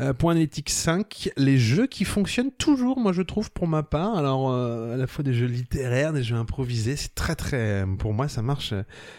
Euh, 0.00 0.14
point 0.14 0.32
analytique 0.32 0.70
5, 0.70 1.30
les 1.36 1.58
jeux 1.58 1.86
qui 1.86 2.06
fonctionnent 2.06 2.50
toujours, 2.52 2.98
moi 2.98 3.12
je 3.12 3.20
trouve 3.20 3.50
pour 3.50 3.68
ma 3.68 3.82
part. 3.82 4.16
Alors 4.16 4.50
euh, 4.50 4.94
à 4.94 4.96
la 4.96 5.06
fois 5.06 5.22
des 5.22 5.34
jeux 5.34 5.46
littéraires, 5.46 6.14
des 6.14 6.22
jeux 6.22 6.36
improvisés, 6.36 6.96
c'est 6.96 7.14
très 7.14 7.34
très, 7.34 7.84
pour 7.98 8.14
moi 8.14 8.28
ça 8.28 8.40
marche, 8.40 8.72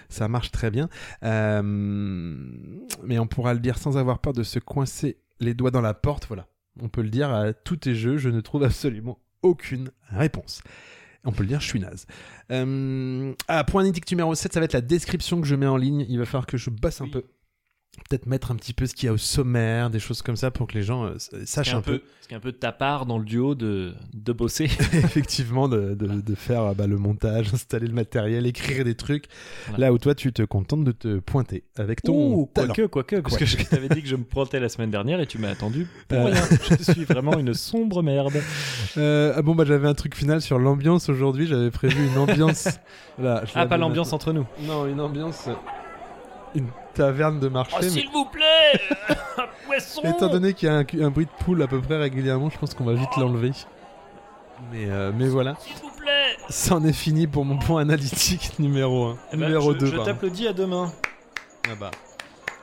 ça 0.09 0.27
marche 0.27 0.51
très 0.51 0.71
bien. 0.71 0.89
Mais 1.21 1.59
on 3.19 3.27
pourra 3.27 3.53
le 3.53 3.59
dire 3.59 3.77
sans 3.77 3.97
avoir 3.97 4.19
peur 4.19 4.33
de 4.33 4.43
se 4.43 4.57
coincer 4.57 5.17
les 5.39 5.53
doigts 5.53 5.71
dans 5.71 5.81
la 5.81 5.93
porte. 5.93 6.25
Voilà, 6.27 6.47
on 6.81 6.89
peut 6.89 7.03
le 7.03 7.09
dire 7.09 7.31
à 7.31 7.53
tous 7.53 7.77
tes 7.77 7.93
jeux, 7.93 8.17
je 8.17 8.29
ne 8.29 8.41
trouve 8.41 8.63
absolument 8.63 9.19
aucune 9.43 9.91
réponse. 10.09 10.63
On 11.25 11.31
peut 11.31 11.43
le 11.43 11.47
dire, 11.49 11.61
je 11.61 11.67
suis 11.67 11.79
naze. 11.79 12.05
Euh, 12.51 13.33
ah, 13.47 13.63
point 13.63 13.81
analytique 13.81 14.09
numéro 14.11 14.35
7, 14.35 14.53
ça 14.53 14.59
va 14.59 14.65
être 14.65 14.73
la 14.73 14.81
description 14.81 15.39
que 15.39 15.47
je 15.47 15.55
mets 15.55 15.67
en 15.67 15.77
ligne. 15.77 16.05
Il 16.09 16.19
va 16.19 16.25
falloir 16.25 16.45
que 16.45 16.57
je 16.57 16.69
bosse 16.69 16.99
un 17.01 17.05
Oui. 17.05 17.11
peu. 17.11 17.23
Peut-être 18.09 18.25
mettre 18.25 18.51
un 18.51 18.55
petit 18.55 18.73
peu 18.73 18.85
ce 18.87 18.95
qu'il 18.95 19.05
y 19.05 19.09
a 19.09 19.13
au 19.13 19.17
sommaire, 19.17 19.89
des 19.91 19.99
choses 19.99 20.21
comme 20.23 20.35
ça 20.35 20.49
pour 20.51 20.67
que 20.67 20.73
les 20.73 20.81
gens 20.83 21.05
euh, 21.05 21.15
sachent 21.45 21.73
un 21.75 21.81
peu, 21.81 22.01
ce 22.21 22.27
qui 22.27 22.33
est 22.33 22.37
un 22.37 22.39
peu 22.39 22.51
de 22.51 22.57
ta 22.57 22.71
part 22.71 23.05
dans 23.05 23.17
le 23.19 23.23
duo 23.23 23.53
de, 23.55 23.93
de 24.13 24.33
bosser. 24.33 24.65
effectivement 24.93 25.67
de, 25.69 25.93
de- 25.93 26.21
de 26.21 26.35
faire 26.35 26.63
ah 26.63 26.73
bah, 26.73 26.87
le 26.87 26.97
montage, 26.97 27.49
installer 27.53 27.87
le 27.87 27.93
matériel, 27.93 28.45
écrire 28.47 28.83
des 28.83 28.95
trucs. 28.95 29.25
Voilà. 29.67 29.87
Là 29.87 29.93
où 29.93 29.99
toi 29.99 30.15
tu 30.15 30.33
te 30.33 30.41
contentes 30.41 30.83
de 30.83 30.91
te 30.91 31.19
pointer 31.19 31.63
avec 31.77 32.01
ton 32.01 32.13
Ouh, 32.33 32.49
talent. 32.53 32.73
quoique, 32.73 32.87
quoique, 32.87 33.15
parce 33.17 33.37
que 33.37 33.45
je 33.45 33.57
t'avais 33.63 33.89
dit 33.89 34.01
que 34.01 34.07
je 34.07 34.15
me 34.15 34.23
pointais 34.23 34.59
la 34.59 34.69
semaine 34.69 34.91
dernière 34.91 35.19
et 35.19 35.27
tu 35.27 35.37
m'as 35.37 35.49
attendu 35.49 35.87
pour 36.07 36.17
Euh. 36.19 36.25
rien. 36.25 36.43
Je 36.79 36.91
suis 36.91 37.05
vraiment 37.05 37.37
une 37.37 37.53
sombre 37.53 38.01
merde. 38.03 38.33
Euh, 38.97 39.33
ah 39.35 39.41
bon 39.43 39.53
bah 39.55 39.65
j'avais 39.65 39.87
un 39.87 39.93
truc 39.95 40.15
final 40.15 40.41
sur 40.41 40.57
l'ambiance 40.59 41.09
aujourd'hui, 41.09 41.45
j'avais 41.47 41.71
prévu 41.71 42.07
une 42.07 42.17
ambiance. 42.17 42.67
Ah, 43.55 43.67
pas 43.67 43.77
l'ambiance 43.77 44.11
entre 44.13 44.33
nous. 44.33 44.45
Non, 44.61 44.87
une 44.87 44.99
ambiance. 44.99 45.47
Une 46.55 46.65
taverne 46.93 47.39
de 47.39 47.47
marché. 47.47 47.75
mais- 47.81 48.03
Oh, 48.07 48.11
vous 48.13 48.25
plaît 48.25 48.81
Un 49.37 49.47
poisson 49.65 50.01
Étant 50.03 50.27
donné 50.27 50.53
qu'il 50.53 50.67
y 50.67 50.71
a 50.71 50.75
un, 50.75 50.85
un 51.05 51.09
bruit 51.09 51.25
de 51.25 51.43
poule 51.43 51.61
à 51.63 51.67
peu 51.67 51.81
près 51.81 51.97
régulièrement, 51.97 52.49
je 52.49 52.57
pense 52.57 52.73
qu'on 52.73 52.83
va 52.85 52.93
vite 52.93 53.09
l'enlever. 53.17 53.51
Mais, 54.71 54.85
euh, 54.89 55.11
mais 55.13 55.27
voilà, 55.27 55.55
S'il 55.59 55.75
vous 55.75 55.91
plaît 55.97 56.37
c'en 56.49 56.83
est 56.85 56.93
fini 56.93 57.27
pour 57.27 57.43
mon 57.45 57.57
point 57.57 57.81
analytique 57.81 58.53
numéro 58.59 59.07
1. 59.07 59.17
Eh 59.33 59.37
ben, 59.37 59.45
numéro 59.47 59.73
je, 59.73 59.77
2, 59.79 59.85
Je 59.87 59.97
t'applaudis 59.97 60.47
à 60.47 60.53
demain. 60.53 60.91
Ah 61.69 61.75
bah, 61.79 61.91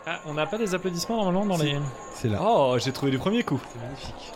Ah, 0.07 0.21
on 0.27 0.35
n'a 0.35 0.47
pas 0.47 0.57
des 0.59 0.75
applaudissements 0.75 1.17
normalement 1.17 1.47
dans 1.47 1.59
Si. 1.59 1.65
les. 1.67 1.79
c'est 2.15 2.29
là. 2.29 2.39
Oh, 2.43 2.77
j'ai 2.79 2.93
trouvé 2.93 3.11
du 3.11 3.19
premier 3.19 3.43
coup. 3.43 3.61
C'est 3.73 3.81
magnifique. 3.83 4.33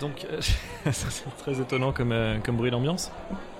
Donc, 0.00 0.26
euh, 0.30 0.40
c'est 0.92 1.36
très 1.38 1.60
étonnant 1.60 1.92
comme, 1.92 2.12
euh, 2.12 2.38
comme 2.44 2.56
bruit 2.56 2.70
d'ambiance. 2.70 3.10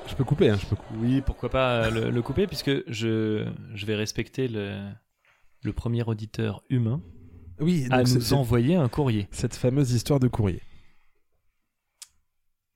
Je 0.09 0.15
peux 0.15 0.25
couper, 0.25 0.51
hein, 0.51 0.59
je 0.61 0.67
peux 0.67 0.77
couper. 0.77 0.95
Oui, 0.99 1.21
pourquoi 1.21 1.49
pas 1.51 1.87
euh, 1.87 1.91
le, 1.91 2.11
le 2.11 2.23
couper, 2.23 2.47
puisque 2.47 2.71
je, 2.91 3.47
je 3.75 3.87
vais 3.87 3.95
respecter 3.97 4.49
le, 4.49 4.79
le 5.63 5.73
premier 5.73 6.03
auditeur 6.05 6.63
humain 6.71 7.03
Oui, 7.61 7.87
à 7.91 8.03
nous 8.03 8.33
envoyer 8.33 8.77
un 8.77 8.89
courrier. 8.89 9.29
cette 9.31 9.55
fameuse 9.57 9.93
histoire 9.93 10.21
de 10.21 10.29
courrier. 10.29 10.63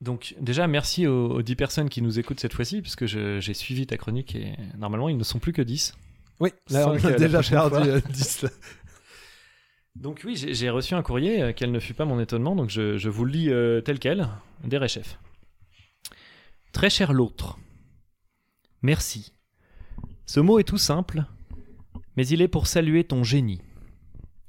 Donc, 0.00 0.34
déjà, 0.40 0.66
merci 0.66 1.06
aux, 1.06 1.30
aux 1.30 1.42
10 1.42 1.56
personnes 1.56 1.88
qui 1.90 2.00
nous 2.02 2.18
écoutent 2.18 2.40
cette 2.40 2.54
fois-ci, 2.54 2.80
puisque 2.80 3.04
j'ai 3.06 3.54
suivi 3.54 3.86
ta 3.86 3.96
chronique 3.98 4.34
et 4.34 4.54
normalement, 4.78 5.08
ils 5.08 5.16
ne 5.16 5.24
sont 5.24 5.38
plus 5.38 5.52
que 5.52 5.62
10. 5.62 5.94
Oui, 6.40 6.50
là 6.70 6.88
on 6.88 6.94
euh, 6.94 7.08
a 7.08 7.12
déjà 7.12 7.42
perdu 7.42 7.76
fois. 7.76 7.86
euh, 7.86 8.00
10 8.10 8.42
là. 8.42 8.48
Donc 9.96 10.22
oui, 10.24 10.36
j'ai 10.36 10.70
reçu 10.70 10.94
un 10.94 11.02
courrier, 11.02 11.42
euh, 11.42 11.52
quel 11.54 11.70
ne 11.70 11.80
fut 11.80 11.92
pas 11.92 12.06
mon 12.06 12.18
étonnement, 12.20 12.54
donc 12.56 12.70
je, 12.70 12.96
je 12.96 13.08
vous 13.10 13.24
le 13.26 13.32
lis 13.32 13.50
euh, 13.50 13.80
tel 13.82 13.98
quel, 13.98 14.28
des 14.64 14.78
réchefs. 14.78 15.18
Très 16.72 16.90
cher 16.90 17.12
l'autre. 17.12 17.58
Merci. 18.82 19.32
Ce 20.24 20.40
mot 20.40 20.58
est 20.58 20.64
tout 20.64 20.78
simple, 20.78 21.24
mais 22.16 22.26
il 22.26 22.40
est 22.40 22.48
pour 22.48 22.66
saluer 22.66 23.04
ton 23.04 23.24
génie. 23.24 23.60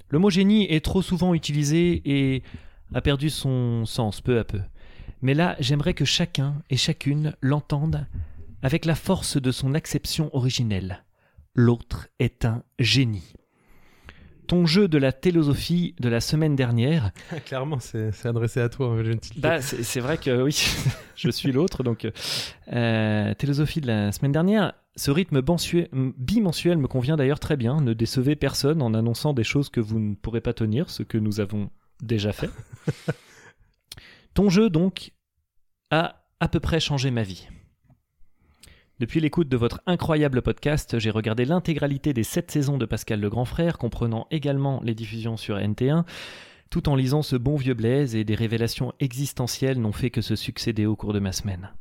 Le 0.08 0.18
mot 0.18 0.30
génie 0.30 0.64
est 0.70 0.84
trop 0.84 1.02
souvent 1.02 1.34
utilisé 1.34 2.02
et 2.04 2.42
a 2.94 3.00
perdu 3.00 3.30
son 3.30 3.84
sens 3.86 4.20
peu 4.20 4.38
à 4.38 4.44
peu. 4.44 4.60
Mais 5.20 5.34
là, 5.34 5.56
j'aimerais 5.58 5.94
que 5.94 6.04
chacun 6.04 6.62
et 6.70 6.76
chacune 6.76 7.34
l'entende 7.40 8.06
avec 8.62 8.84
la 8.84 8.94
force 8.94 9.36
de 9.40 9.50
son 9.50 9.74
acception 9.74 10.30
originelle. 10.34 11.04
L'autre 11.54 12.08
est 12.18 12.44
un 12.44 12.62
génie. 12.78 13.34
Ton 14.52 14.66
jeu 14.66 14.86
de 14.86 14.98
la 14.98 15.12
télosophie 15.12 15.94
de 15.98 16.10
la 16.10 16.20
semaine 16.20 16.54
dernière 16.56 17.10
Clairement, 17.46 17.78
c'est 17.80 18.12
c'est 18.12 18.28
adressé 18.28 18.60
à 18.60 18.68
toi. 18.68 18.94
bah, 19.38 19.62
c'est 19.62 20.00
vrai 20.00 20.18
que 20.18 20.42
oui, 20.42 20.62
je 21.16 21.30
suis 21.30 21.52
l'autre. 21.52 21.82
Donc, 21.82 22.04
euh, 22.04 22.10
euh, 22.70 23.32
de 23.32 23.86
la 23.86 24.12
semaine 24.12 24.32
dernière. 24.32 24.74
Ce 24.94 25.10
rythme 25.10 25.40
bimensuel 26.18 26.76
me 26.76 26.86
convient 26.86 27.16
d'ailleurs 27.16 27.40
très 27.40 27.56
bien. 27.56 27.80
Ne 27.80 27.94
décevez 27.94 28.36
personne 28.36 28.82
en 28.82 28.92
annonçant 28.92 29.32
des 29.32 29.42
choses 29.42 29.70
que 29.70 29.80
vous 29.80 29.98
ne 29.98 30.14
pourrez 30.14 30.42
pas 30.42 30.52
tenir, 30.52 30.90
ce 30.90 31.02
que 31.02 31.16
nous 31.16 31.40
avons 31.40 31.70
déjà 32.02 32.34
fait. 32.34 32.50
Ton 34.34 34.50
jeu, 34.50 34.68
donc, 34.68 35.12
a 35.90 36.26
à 36.40 36.48
peu 36.48 36.60
près 36.60 36.78
changé 36.78 37.10
ma 37.10 37.22
vie. 37.22 37.48
Depuis 39.00 39.20
l'écoute 39.20 39.48
de 39.48 39.56
votre 39.56 39.80
incroyable 39.86 40.42
podcast, 40.42 40.98
j'ai 40.98 41.10
regardé 41.10 41.44
l'intégralité 41.44 42.12
des 42.12 42.22
sept 42.22 42.50
saisons 42.50 42.78
de 42.78 42.86
Pascal 42.86 43.20
le 43.20 43.30
Grand 43.30 43.44
Frère, 43.44 43.78
comprenant 43.78 44.26
également 44.30 44.80
les 44.84 44.94
diffusions 44.94 45.36
sur 45.36 45.56
NT1, 45.56 46.04
tout 46.70 46.88
en 46.88 46.94
lisant 46.94 47.22
ce 47.22 47.36
bon 47.36 47.56
vieux 47.56 47.74
Blaise 47.74 48.14
et 48.14 48.24
des 48.24 48.34
révélations 48.34 48.92
existentielles 49.00 49.80
n'ont 49.80 49.92
fait 49.92 50.10
que 50.10 50.20
se 50.20 50.36
succéder 50.36 50.86
au 50.86 50.94
cours 50.94 51.12
de 51.12 51.18
ma 51.18 51.32
semaine. 51.32 51.72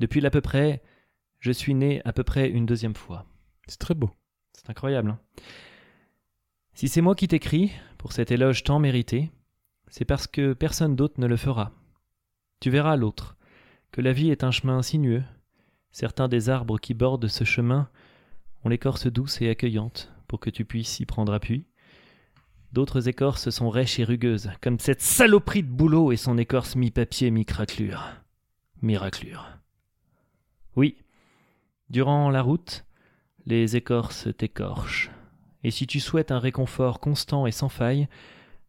Depuis 0.00 0.20
l'à 0.20 0.30
peu 0.30 0.40
près, 0.40 0.82
je 1.38 1.52
suis 1.52 1.74
né 1.74 2.02
à 2.04 2.12
peu 2.12 2.24
près 2.24 2.48
une 2.48 2.66
deuxième 2.66 2.96
fois. 2.96 3.26
C'est 3.66 3.78
très 3.78 3.94
beau. 3.94 4.10
C'est 4.52 4.68
incroyable. 4.70 5.10
hein. 5.10 5.18
si 6.74 6.88
c'est 6.88 7.00
moi 7.00 7.14
qui 7.14 7.28
t'écris, 7.28 7.70
pour 7.96 8.12
cet 8.12 8.30
éloge 8.30 8.64
tant 8.64 8.78
mérité, 8.78 9.30
c'est 9.88 10.04
parce 10.04 10.26
que 10.26 10.52
personne 10.52 10.96
d'autre 10.96 11.20
ne 11.20 11.26
le 11.26 11.36
fera. 11.36 11.72
Tu 12.60 12.70
verras 12.70 12.96
l'autre, 12.96 13.36
que 13.92 14.00
la 14.00 14.12
vie 14.12 14.30
est 14.30 14.44
un 14.44 14.50
chemin 14.50 14.82
sinueux. 14.82 15.22
Certains 15.92 16.28
des 16.28 16.48
arbres 16.48 16.78
qui 16.78 16.94
bordent 16.94 17.28
ce 17.28 17.44
chemin 17.44 17.88
ont 18.64 18.68
l'écorce 18.68 19.06
douce 19.06 19.40
et 19.40 19.48
accueillante 19.48 20.12
pour 20.28 20.40
que 20.40 20.50
tu 20.50 20.64
puisses 20.64 21.00
y 21.00 21.06
prendre 21.06 21.32
appui. 21.32 21.66
D'autres 22.72 23.08
écorces 23.08 23.50
sont 23.50 23.68
rêches 23.68 23.98
et 23.98 24.04
rugueuses, 24.04 24.50
comme 24.60 24.78
cette 24.78 25.02
saloperie 25.02 25.64
de 25.64 25.68
boulot 25.68 26.12
et 26.12 26.16
son 26.16 26.38
écorce 26.38 26.76
mi-papier, 26.76 27.32
mi-craquelure. 27.32 28.04
Mi-raclure. 28.80 29.48
Oui, 30.76 30.96
durant 31.88 32.30
la 32.30 32.42
route, 32.42 32.84
les 33.44 33.74
écorces 33.76 34.28
t'écorchent. 34.38 35.10
Et 35.64 35.72
si 35.72 35.88
tu 35.88 35.98
souhaites 35.98 36.30
un 36.30 36.38
réconfort 36.38 37.00
constant 37.00 37.46
et 37.46 37.52
sans 37.52 37.68
faille, 37.68 38.08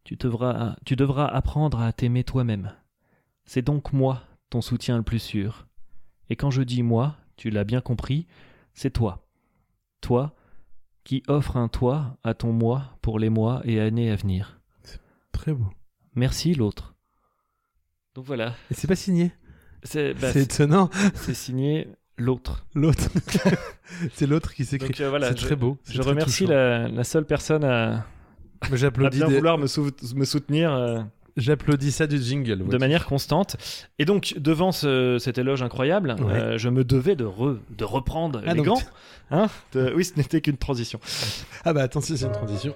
tu 0.02 0.16
devras, 0.16 0.74
tu 0.84 0.96
devras 0.96 1.26
apprendre 1.26 1.80
à 1.80 1.92
t'aimer 1.92 2.24
toi-même. 2.24 2.72
C'est 3.44 3.62
donc 3.62 3.92
moi, 3.92 4.22
ton 4.50 4.60
soutien 4.60 4.96
le 4.96 5.04
plus 5.04 5.20
sûr. 5.20 5.66
Et 6.30 6.36
quand 6.36 6.50
je 6.50 6.62
dis 6.62 6.82
moi, 6.82 7.16
tu 7.36 7.50
l'as 7.50 7.64
bien 7.64 7.80
compris, 7.80 8.26
c'est 8.74 8.90
toi. 8.90 9.26
Toi 10.00 10.34
qui 11.04 11.22
offre 11.26 11.56
un 11.56 11.68
toit 11.68 12.16
à 12.22 12.32
ton 12.34 12.52
moi 12.52 12.96
pour 13.02 13.18
les 13.18 13.28
mois 13.28 13.60
et 13.64 13.80
années 13.80 14.10
à 14.10 14.16
venir. 14.16 14.60
Très 15.32 15.52
beau. 15.52 15.66
Merci 16.14 16.54
l'autre. 16.54 16.94
Donc 18.14 18.24
voilà, 18.26 18.54
Et 18.70 18.74
c'est 18.74 18.86
pas 18.86 18.94
signé. 18.96 19.32
c'est 19.82 20.14
bah, 20.14 20.32
c'est 20.32 20.42
étonnant. 20.42 20.90
c'est 21.14 21.34
signé 21.34 21.88
l'autre. 22.18 22.66
L'autre. 22.74 23.08
c'est 24.12 24.26
l'autre 24.26 24.52
qui 24.54 24.64
s'écrit. 24.64 25.02
Euh, 25.02 25.08
voilà, 25.08 25.28
c'est 25.30 25.34
très 25.46 25.56
beau. 25.56 25.78
c'est 25.82 25.94
je 25.94 26.00
très 26.02 26.10
remercie 26.10 26.46
la, 26.46 26.88
la 26.88 27.04
seule 27.04 27.24
personne 27.24 27.64
à, 27.64 28.06
bien 29.16 29.28
des- 29.28 29.36
vouloir 29.36 29.58
me, 29.58 29.66
sou- 29.66 29.90
me 30.14 30.24
soutenir 30.24 30.72
euh, 30.72 31.02
J'applaudis 31.36 31.92
ça 31.92 32.06
du 32.06 32.18
jingle. 32.20 32.66
de 32.68 32.78
manière 32.78 33.06
constante. 33.06 33.56
Et 33.98 34.04
donc, 34.04 34.34
devant 34.38 34.70
ce- 34.72 35.18
cet 35.18 35.38
éloge 35.38 35.62
incroyable, 35.62 36.16
Ouais. 36.20 36.32
euh, 36.34 36.58
je 36.58 36.68
me 36.68 36.84
devais 36.84 37.16
de, 37.16 37.24
re- 37.24 37.58
de 37.76 37.84
reprendre 37.84 38.42
Ah, 38.46 38.50
les 38.52 38.56
donc 38.58 38.66
gants. 38.66 38.80
Hein 39.30 39.48
de- 39.72 39.92
Oui, 39.96 40.04
ce 40.04 40.12
n'était 40.16 40.40
qu'une 40.42 40.58
transition. 40.58 41.00
Ah 41.64 41.72
bah 41.72 41.82
attends, 41.82 42.00
si, 42.02 42.18
c'est 42.18 42.26
une 42.26 42.32
transition. 42.32 42.74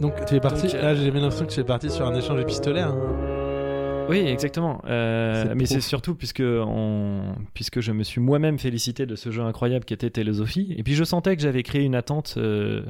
Donc 0.00 0.14
tu 0.26 0.34
es 0.34 0.40
parti. 0.40 0.62
Donc, 0.66 0.74
euh, 0.76 0.82
Là, 0.82 0.94
j'ai 0.94 1.10
bien 1.10 1.20
l'impression 1.20 1.46
que 1.46 1.52
tu 1.52 1.60
es 1.60 1.64
parti 1.64 1.90
sur 1.90 2.06
un 2.06 2.14
échange 2.14 2.40
épistolaire. 2.40 2.88
hein. 2.88 4.06
Oui, 4.08 4.18
exactement. 4.18 4.80
Euh, 4.86 5.52
mais 5.56 5.66
c'est 5.66 5.80
surtout 5.80 6.14
puisque, 6.14 6.42
on- 6.44 7.34
puisque 7.54 7.80
je 7.80 7.90
me 7.92 8.04
suis 8.04 8.20
moi-même 8.20 8.58
félicité 8.58 9.04
de 9.04 9.16
ce 9.16 9.30
jeu 9.32 9.42
incroyable 9.42 9.84
qui 9.84 9.94
était 9.94 10.10
Télésophie. 10.10 10.74
Et 10.78 10.82
puis 10.84 10.94
je 10.94 11.02
sentais 11.04 11.34
que 11.36 11.42
j'avais 11.42 11.64
créé 11.64 11.82
une 11.82 11.96
attente, 11.96 12.34
euh, 12.36 12.82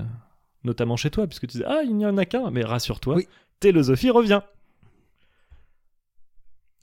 notamment 0.62 0.96
chez 0.96 1.08
toi, 1.10 1.26
puisque 1.26 1.42
tu 1.46 1.56
disais 1.58 1.64
Ah, 1.66 1.80
il 1.84 1.96
n'y 1.96 2.04
en 2.06 2.18
a 2.18 2.26
qu'un. 2.26 2.50
Mais 2.50 2.62
rassure-toi, 2.64 3.16
Oui. 3.16 3.28
Télésophie 3.60 4.10
revient. 4.10 4.40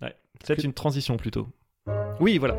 Ouais, 0.01 0.15
c'est 0.43 0.55
Que- 0.55 0.61
une 0.63 0.73
transition 0.73 1.17
plutôt. 1.17 1.47
Oui, 2.19 2.37
voilà. 2.37 2.55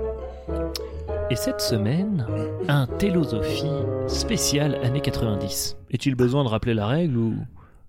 Et 1.30 1.36
cette 1.36 1.60
semaine, 1.60 2.26
un 2.68 2.86
Télosophie 2.86 3.64
spécial 4.08 4.74
années 4.76 5.00
90. 5.00 5.76
Est-il 5.90 6.14
besoin 6.14 6.44
de 6.44 6.48
rappeler 6.48 6.74
la 6.74 6.86
règle 6.86 7.16
ou 7.16 7.36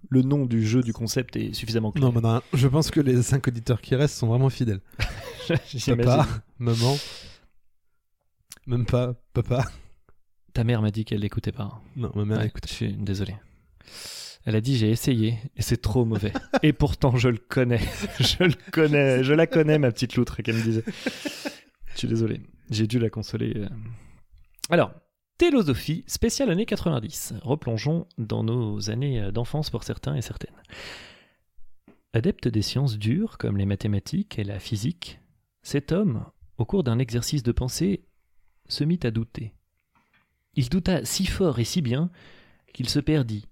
le 0.10 0.22
nom 0.22 0.46
du 0.46 0.66
jeu, 0.66 0.82
du 0.82 0.94
concept 0.94 1.36
est 1.36 1.54
suffisamment 1.54 1.92
clair? 1.92 2.06
Non, 2.06 2.12
mais 2.14 2.22
non, 2.22 2.42
je 2.54 2.68
pense 2.68 2.92
que 2.92 3.00
les 3.02 3.22
cinq 3.24 3.48
auditeurs 3.48 3.82
qui 3.82 3.96
restent 3.96 4.16
sont 4.18 4.28
vraiment 4.28 4.50
fidèles. 4.50 4.82
Papa, 5.86 6.26
maman, 6.58 6.98
même 8.66 8.86
pas 8.86 9.14
papa. 9.34 9.66
Ta 10.54 10.64
mère 10.64 10.82
m'a 10.82 10.90
dit 10.90 11.06
qu'elle 11.06 11.20
l'écoutait 11.20 11.52
pas. 11.52 11.82
Non, 11.96 12.12
ma 12.16 12.26
mère 12.26 12.38
Ouais, 12.40 12.48
écoute. 12.48 12.66
Je 12.68 12.74
suis 12.74 12.94
désolé. 12.94 13.36
Elle 14.46 14.56
a 14.56 14.62
dit 14.62 14.78
j'ai 14.78 14.90
essayé 14.90 15.40
et 15.56 15.62
c'est 15.62 15.82
trop 15.82 16.06
mauvais. 16.06 16.32
et 16.64 16.72
pourtant 16.72 17.16
je 17.16 17.30
le 17.30 17.38
connais. 17.38 17.82
je 18.20 18.44
le 18.44 18.72
connais. 18.72 19.24
Je 19.24 19.34
la 19.34 19.48
connais 19.48 19.80
ma 19.80 19.92
petite 19.92 20.16
loutre 20.16 20.42
qu'elle 20.42 20.56
me 20.56 20.64
disait. 20.64 20.84
Je 21.94 21.98
suis 21.98 22.08
désolé. 22.08 22.42
J'ai 22.70 22.88
dû 22.88 23.00
la 23.00 23.10
consoler. 23.10 23.54
euh. 23.56 23.70
Alors, 24.70 24.92
Télosophie, 25.38 26.04
spéciale 26.08 26.50
année 26.50 26.66
90. 26.66 27.34
Replongeons 27.42 28.08
dans 28.18 28.44
nos 28.44 28.90
années 28.90 29.32
d'enfance 29.34 29.70
pour 29.70 29.84
certains 29.84 30.16
et 30.16 30.22
certaines. 30.22 30.56
Adepte 32.14 32.48
des 32.48 32.62
sciences 32.62 32.98
dures 32.98 33.38
comme 33.38 33.58
les 33.58 33.66
mathématiques 33.66 34.40
et 34.40 34.46
la 34.46 34.60
physique, 34.60 35.20
cet 35.64 35.92
homme, 35.92 36.26
au 36.58 36.64
cours 36.64 36.84
d'un 36.84 37.00
exercice 37.00 37.44
de 37.44 37.52
pensée, 37.52 38.06
se 38.70 38.86
mit 38.86 39.00
à 39.04 39.12
douter. 39.12 39.54
Il 40.54 40.70
douta 40.70 41.04
si 41.04 41.26
fort 41.26 41.60
et 41.60 41.66
si 41.66 41.82
bien 41.82 42.10
qu'il 42.74 42.88
se 42.88 43.00
perdit 43.00 43.46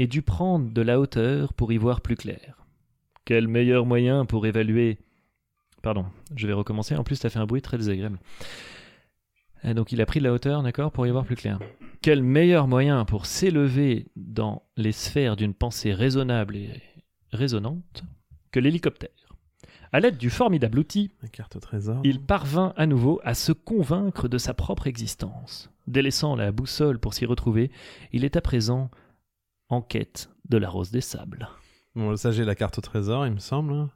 et 0.00 0.06
dut 0.06 0.22
prendre 0.22 0.72
de 0.72 0.80
la 0.80 0.98
hauteur 0.98 1.52
pour 1.52 1.72
y 1.72 1.76
voir 1.76 2.00
plus 2.00 2.16
clair. 2.16 2.64
Quel 3.26 3.48
meilleur 3.48 3.84
moyen 3.84 4.24
pour 4.24 4.46
évaluer? 4.46 4.96
Pardon, 5.82 6.06
je 6.34 6.46
vais 6.46 6.54
recommencer. 6.54 6.96
En 6.96 7.04
plus, 7.04 7.16
ça 7.16 7.28
fait 7.28 7.38
un 7.38 7.44
bruit 7.44 7.60
très 7.60 7.76
désagréable. 7.76 8.18
Donc, 9.62 9.92
il 9.92 10.00
a 10.00 10.06
pris 10.06 10.20
de 10.20 10.24
la 10.24 10.32
hauteur, 10.32 10.62
d'accord, 10.62 10.90
pour 10.90 11.06
y 11.06 11.10
voir 11.10 11.26
plus 11.26 11.36
clair. 11.36 11.58
Quel 12.00 12.22
meilleur 12.22 12.66
moyen 12.66 13.04
pour 13.04 13.26
s'élever 13.26 14.06
dans 14.16 14.62
les 14.78 14.92
sphères 14.92 15.36
d'une 15.36 15.52
pensée 15.52 15.92
raisonnable 15.92 16.56
et 16.56 16.80
résonante 17.30 18.02
que 18.52 18.58
l'hélicoptère? 18.58 19.10
À 19.92 20.00
l'aide 20.00 20.16
du 20.16 20.30
formidable 20.30 20.78
outil, 20.78 21.10
La 21.20 21.28
carte 21.28 21.56
au 21.56 21.60
trésor. 21.60 22.00
il 22.04 22.22
parvint 22.22 22.72
à 22.78 22.86
nouveau 22.86 23.20
à 23.22 23.34
se 23.34 23.52
convaincre 23.52 24.28
de 24.28 24.38
sa 24.38 24.54
propre 24.54 24.86
existence. 24.86 25.70
Délaissant 25.86 26.36
la 26.36 26.52
boussole 26.52 26.98
pour 26.98 27.12
s'y 27.12 27.26
retrouver, 27.26 27.70
il 28.12 28.24
est 28.24 28.36
à 28.36 28.40
présent 28.40 28.90
en 29.70 29.80
quête 29.80 30.28
de 30.48 30.58
la 30.58 30.68
rose 30.68 30.90
des 30.90 31.00
sables. 31.00 31.48
Bon, 31.94 32.16
ça 32.16 32.30
j'ai 32.32 32.44
la 32.44 32.54
carte 32.54 32.78
au 32.78 32.80
trésor, 32.82 33.26
il 33.26 33.32
me 33.32 33.38
semble. 33.38 33.72
hein. 33.72 33.90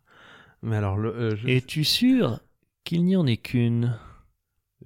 Mais 0.63 0.77
alors, 0.77 0.97
le, 0.97 1.15
euh, 1.15 1.37
je- 1.37 1.47
Es-tu 1.49 1.85
sûr 1.85 2.41
qu'il 2.85 3.05
n'y 3.05 3.17
en 3.17 3.27
ait 3.27 3.37
qu'une? 3.37 3.99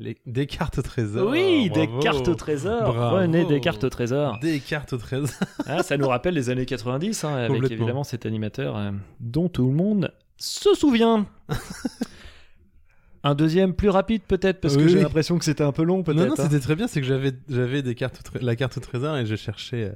Les- 0.00 0.18
des 0.26 0.46
cartes 0.46 0.78
au 0.78 0.82
trésor. 0.82 1.28
Oui, 1.30 1.70
des 1.70 1.88
cartes 2.00 2.28
au 2.28 2.34
trésor. 2.34 2.94
René 3.12 3.44
des 3.44 3.60
cartes 3.60 3.82
au 3.84 3.88
trésor. 3.90 4.38
Des 4.40 4.60
cartes 4.60 4.92
au 4.92 4.98
trésor. 4.98 5.30
Ah, 5.66 5.82
ça 5.82 5.96
nous 5.96 6.06
rappelle 6.08 6.34
les 6.34 6.50
années 6.50 6.66
90, 6.66 7.24
hein, 7.24 7.34
avec 7.34 7.70
évidemment 7.70 8.04
cet 8.04 8.24
animateur 8.26 8.76
euh, 8.76 8.92
dont 9.20 9.48
tout 9.48 9.66
le 9.66 9.74
monde 9.74 10.12
se 10.36 10.74
souvient. 10.74 11.26
Un 13.24 13.34
deuxième 13.34 13.74
plus 13.74 13.88
rapide 13.88 14.22
peut-être, 14.22 14.60
parce 14.60 14.76
que 14.76 14.86
j'ai 14.86 14.96
oui. 14.98 15.02
l'impression 15.02 15.36
que 15.38 15.44
c'était 15.44 15.64
un 15.64 15.72
peu 15.72 15.82
long 15.82 16.04
peut-être. 16.04 16.18
Non, 16.20 16.26
non, 16.28 16.32
hein. 16.38 16.42
c'était 16.44 16.60
très 16.60 16.76
bien, 16.76 16.86
c'est 16.86 17.00
que 17.00 17.06
j'avais, 17.06 17.32
j'avais 17.48 17.82
des 17.82 17.96
cartes 17.96 18.22
la 18.40 18.54
carte 18.54 18.76
au 18.76 18.80
trésor 18.80 19.16
et 19.16 19.26
je 19.26 19.34
cherchais. 19.34 19.92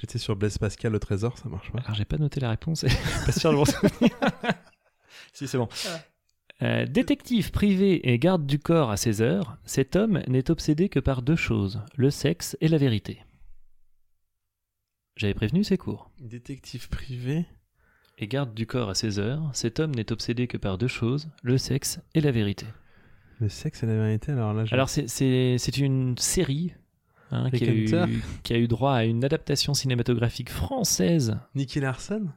J'étais 0.00 0.18
sur 0.18 0.36
Blaise 0.36 0.58
Pascal 0.58 0.94
au 0.94 0.98
trésor, 0.98 1.38
ça 1.38 1.48
marche 1.48 1.72
pas. 1.72 1.78
Alors 1.80 1.94
j'ai 1.94 2.04
pas 2.04 2.18
noté 2.18 2.38
la 2.40 2.50
réponse, 2.50 2.84
pas 3.26 3.32
sûr 3.32 3.50
de 3.50 3.56
m'en 3.56 3.64
souvenir. 3.64 4.10
si 5.32 5.48
c'est 5.48 5.58
bon. 5.58 5.68
Euh, 6.62 6.86
détective 6.86 7.50
privé 7.50 8.08
et 8.10 8.18
garde 8.18 8.46
du 8.46 8.58
corps 8.58 8.90
à 8.90 8.96
16 8.96 9.22
heures, 9.22 9.56
cet 9.64 9.96
homme 9.96 10.22
n'est 10.28 10.50
obsédé 10.50 10.88
que 10.88 11.00
par 11.00 11.22
deux 11.22 11.36
choses, 11.36 11.80
le 11.96 12.10
sexe 12.10 12.56
et 12.60 12.68
la 12.68 12.78
vérité. 12.78 13.22
J'avais 15.16 15.34
prévenu, 15.34 15.64
c'est 15.64 15.78
court. 15.78 16.10
Détective 16.20 16.88
privé. 16.88 17.46
Et 18.18 18.28
garde 18.28 18.54
du 18.54 18.66
corps 18.66 18.88
à 18.88 18.94
16 18.94 19.18
heures, 19.18 19.50
cet 19.52 19.78
homme 19.80 19.94
n'est 19.94 20.10
obsédé 20.12 20.46
que 20.46 20.56
par 20.56 20.78
deux 20.78 20.88
choses, 20.88 21.28
le 21.42 21.58
sexe 21.58 22.00
et 22.14 22.20
la 22.22 22.30
vérité. 22.30 22.66
Le 23.40 23.48
sexe 23.50 23.82
et 23.82 23.86
la 23.86 23.94
vérité. 23.96 24.32
Alors 24.32 24.54
là, 24.54 24.64
je- 24.64 24.72
Alors 24.74 24.88
c'est- 24.88 25.08
c'est 25.08 25.56
c'est 25.58 25.76
une 25.76 26.16
série 26.16 26.72
hein, 27.30 27.50
qui, 27.50 27.64
a 27.64 27.72
eu, 27.72 27.84
Hunter. 27.86 28.04
qui 28.42 28.52
a 28.54 28.58
eu 28.58 28.68
droit 28.68 28.92
à 28.94 29.04
une 29.04 29.24
adaptation 29.24 29.74
cinématographique 29.74 30.50
française 30.50 31.38
Nicky 31.54 31.80
Larson. 31.80 32.28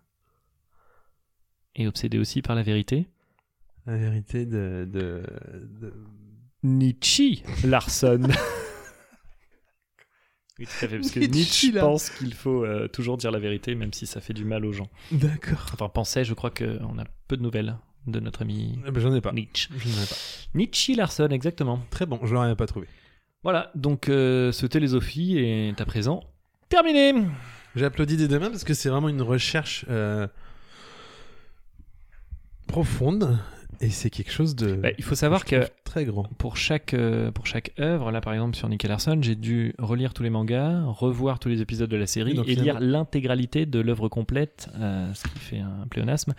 et 1.75 1.88
obsédé 1.88 2.17
aussi 2.19 2.41
par 2.41 2.55
la 2.55 2.63
vérité. 2.63 3.08
La 3.86 3.98
vérité 3.98 4.46
de. 4.46 4.88
de, 4.91 5.24
de- 5.81 5.93
Nietzsche 6.63 7.41
Larson. 7.63 8.22
oui, 10.60 10.65
tout 10.65 10.86
à 10.86 10.88
fait, 10.89 10.98
parce 10.98 11.12
que 11.12 11.19
Nietzsche, 11.22 11.72
pense 11.72 12.10
qu'il 12.10 12.34
faut 12.34 12.65
euh, 12.65 12.88
toujours 12.89 13.15
dire 13.17 13.31
la 13.31 13.39
vérité, 13.39 13.75
même 13.75 13.93
si 13.93 14.05
ça 14.05 14.19
fait 14.19 14.34
du 14.34 14.43
mal 14.43 14.65
aux 14.65 14.74
gens. 14.74 14.89
D'accord. 15.12 15.69
Enfin, 15.74 15.88
pensait, 15.88 16.25
je 16.25 16.34
crois 16.34 16.51
qu'on 16.51 17.00
a 17.00 17.05
peu 17.29 17.38
de 17.38 17.41
nouvelles 17.41 17.77
de 18.08 18.19
notre 18.19 18.41
ami 18.41 18.77
Eh 18.86 18.91
ben, 18.91 19.00
J'en 19.00 19.13
ai 19.15 19.22
pas. 19.22 19.31
Nietzsche. 19.31 19.69
Je 19.77 19.88
n'en 19.88 20.03
ai 20.03 20.05
pas. 20.05 20.15
Nietzsche 20.53 20.96
Larson, 20.96 21.29
exactement. 21.29 21.79
Très 21.91 22.05
bon, 22.05 22.19
je 22.24 22.34
l'aurais 22.34 22.55
pas 22.58 22.67
trouvé. 22.67 22.88
Voilà, 23.43 23.72
donc 23.74 24.10
euh, 24.10 24.51
ce 24.51 24.65
Télésophie 24.65 25.38
est 25.38 25.79
à 25.79 25.86
présent 25.86 26.24
terminé. 26.67 27.13
J'ai 27.75 27.86
applaudi 27.86 28.17
des 28.17 28.27
deux 28.27 28.38
mains 28.38 28.50
parce 28.50 28.65
que 28.65 28.74
c'est 28.74 28.89
vraiment 28.89 29.08
une 29.08 29.22
recherche 29.22 29.86
euh, 29.89 30.27
profonde 32.67 33.39
et 33.79 33.89
c'est 33.89 34.10
quelque 34.10 34.31
chose 34.31 34.55
de 34.55 34.74
Bah, 34.74 34.89
il 34.98 35.03
faut 35.05 35.15
savoir 35.15 35.46
que 35.46 35.65
très 35.86 36.03
grand. 36.03 36.24
pour 36.38 36.58
chaque, 36.58 36.93
euh, 36.93 37.31
pour 37.31 37.48
chaque 37.48 37.72
œuvre, 37.79 38.12
là 38.12 38.19
par 38.19 38.34
exemple 38.34 38.58
sur 38.58 38.67
Nicky 38.67 38.88
Larson, 38.88 39.17
j'ai 39.22 39.36
dû 39.36 39.74
relire 39.79 40.13
tous 40.13 40.24
les 40.24 40.29
mangas, 40.29 40.84
revoir 40.84 41.39
tous 41.39 41.48
les 41.48 41.62
épisodes 41.62 41.89
de 41.89 41.98
la 41.98 42.08
série 42.08 42.38
Oui, 42.38 42.51
et 42.51 42.55
lire 42.55 42.81
l'intégralité 42.81 43.65
de 43.65 43.79
l'œuvre 43.79 44.10
complète, 44.10 44.67
ce 44.75 45.27
qui 45.29 45.39
fait 45.39 45.60
un 45.60 45.88
pléonasme, 45.89 46.34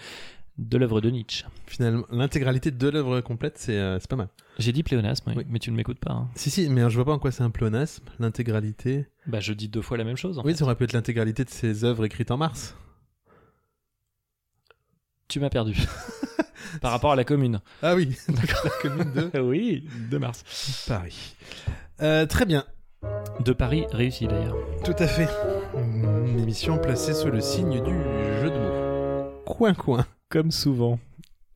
de 0.60 0.76
l'œuvre 0.78 1.00
de 1.00 1.10
Nietzsche. 1.10 1.44
Finalement, 1.66 2.04
l'intégralité 2.10 2.70
de 2.70 2.88
l'œuvre 2.88 3.20
complète, 3.22 3.58
c'est 3.58 3.76
euh, 3.78 3.98
c'est 3.98 4.08
pas 4.10 4.16
mal. 4.16 4.28
J'ai 4.58 4.72
dit 4.72 4.82
pléonasme, 4.82 5.24
oui, 5.30 5.34
Oui. 5.38 5.46
mais 5.48 5.58
tu 5.58 5.70
ne 5.72 5.76
m'écoutes 5.76 5.98
pas. 5.98 6.12
hein. 6.12 6.28
Si 6.34 6.50
si, 6.50 6.68
mais 6.68 6.82
je 6.88 6.94
vois 6.96 7.06
pas 7.06 7.12
en 7.12 7.18
quoi 7.18 7.32
c'est 7.32 7.42
un 7.42 7.50
pléonasme. 7.50 8.04
L'intégralité. 8.18 9.06
Bah 9.26 9.40
je 9.40 9.52
dis 9.54 9.68
deux 9.68 9.82
fois 9.82 9.96
la 9.96 10.04
même 10.04 10.16
chose. 10.16 10.38
en 10.38 10.42
Oui, 10.44 10.52
fait. 10.52 10.58
ça 10.58 10.64
aurait 10.64 10.76
pu 10.76 10.84
être 10.84 10.92
l'intégralité 10.92 11.44
de 11.44 11.50
ses 11.50 11.84
œuvres 11.84 12.04
écrites 12.04 12.30
en 12.30 12.36
mars. 12.36 12.76
Tu 15.28 15.40
m'as 15.40 15.50
perdu. 15.50 15.76
Par 16.82 16.90
rapport 16.92 17.12
à 17.12 17.16
la 17.16 17.24
commune. 17.24 17.60
Ah 17.82 17.94
oui, 17.94 18.16
d'accord. 18.28 18.64
La 18.64 18.70
commune 18.90 19.12
de 19.32 19.38
oui, 19.40 19.88
de 20.10 20.18
mars. 20.18 20.84
Paris. 20.86 21.34
Euh, 22.02 22.26
très 22.26 22.44
bien, 22.46 22.64
De 23.44 23.52
Paris 23.52 23.86
réussi 23.92 24.26
d'ailleurs. 24.26 24.56
tout 24.84 24.94
à 24.98 25.06
fait. 25.06 25.28
Une 25.76 26.38
émission 26.38 26.78
placée 26.78 27.14
sous 27.14 27.28
le 27.30 27.40
signe 27.40 27.82
du 27.82 27.92
jeu 28.40 28.50
de 28.50 28.58
mots. 28.58 29.42
Coin 29.46 29.74
coin, 29.74 30.06
Comme 30.30 30.50
souvent. 30.50 30.98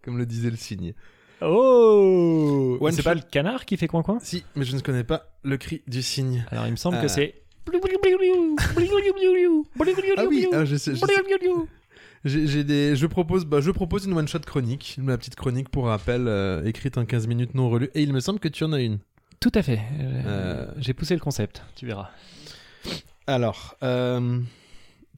comme 0.03 0.19
le 0.19 0.27
disait 0.27 0.51
le 0.51 0.57
signe. 0.57 0.93
Oh 1.41 2.79
C'est 2.91 3.03
pas 3.03 3.15
le 3.15 3.21
canard 3.23 3.65
qui 3.65 3.77
fait 3.77 3.87
coin 3.89 4.03
coin 4.03 4.19
Si, 4.21 4.45
mais 4.55 4.65
je 4.65 4.75
ne 4.77 4.81
connais 4.81 5.05
pas 5.05 5.27
le 5.43 5.57
cri 5.57 5.83
du 5.87 6.03
cygne. 6.03 6.45
Alors 6.51 6.67
il 6.67 6.73
me 6.73 6.77
semble 6.77 6.97
Euh. 6.99 7.03
que 7.03 7.09
c'est. 7.09 7.35
Ah 10.19 10.25
oui, 10.29 10.47
ah, 10.53 10.65
je 10.67 10.77
sais, 10.77 10.95
je 10.95 11.01
sais. 11.01 11.07
J'ai 12.27 12.47
j'ai 12.47 12.65
des, 12.65 12.97
je 12.97 13.07
propose, 13.07 13.45
bah, 13.45 13.61
je 13.61 13.71
propose 13.71 14.07
une 14.07 14.15
one 14.15 14.27
shot 14.29 14.39
chronique, 14.41 14.97
ma 14.99 15.17
petite 15.19 15.35
chronique 15.37 15.69
pour 15.69 15.87
rappel, 15.87 16.27
euh, 16.27 16.65
écrite 16.65 16.97
en 16.99 17.05
15 17.05 17.27
minutes 17.27 17.55
non 17.55 17.69
relue. 17.69 17.91
Et 17.95 18.03
il 18.03 18.13
me 18.15 18.21
semble 18.21 18.39
que 18.41 18.49
tu 18.49 18.65
en 18.65 18.73
as 18.73 18.81
une. 18.81 18.99
Tout 19.41 19.53
à 19.55 19.63
fait. 19.63 19.81
Euh, 20.01 20.23
Euh. 20.27 20.67
J'ai 20.79 20.95
poussé 20.95 21.15
le 21.15 21.21
concept, 21.21 21.63
tu 21.77 21.87
verras. 21.87 22.09
Alors, 23.27 23.77
euh, 23.83 24.41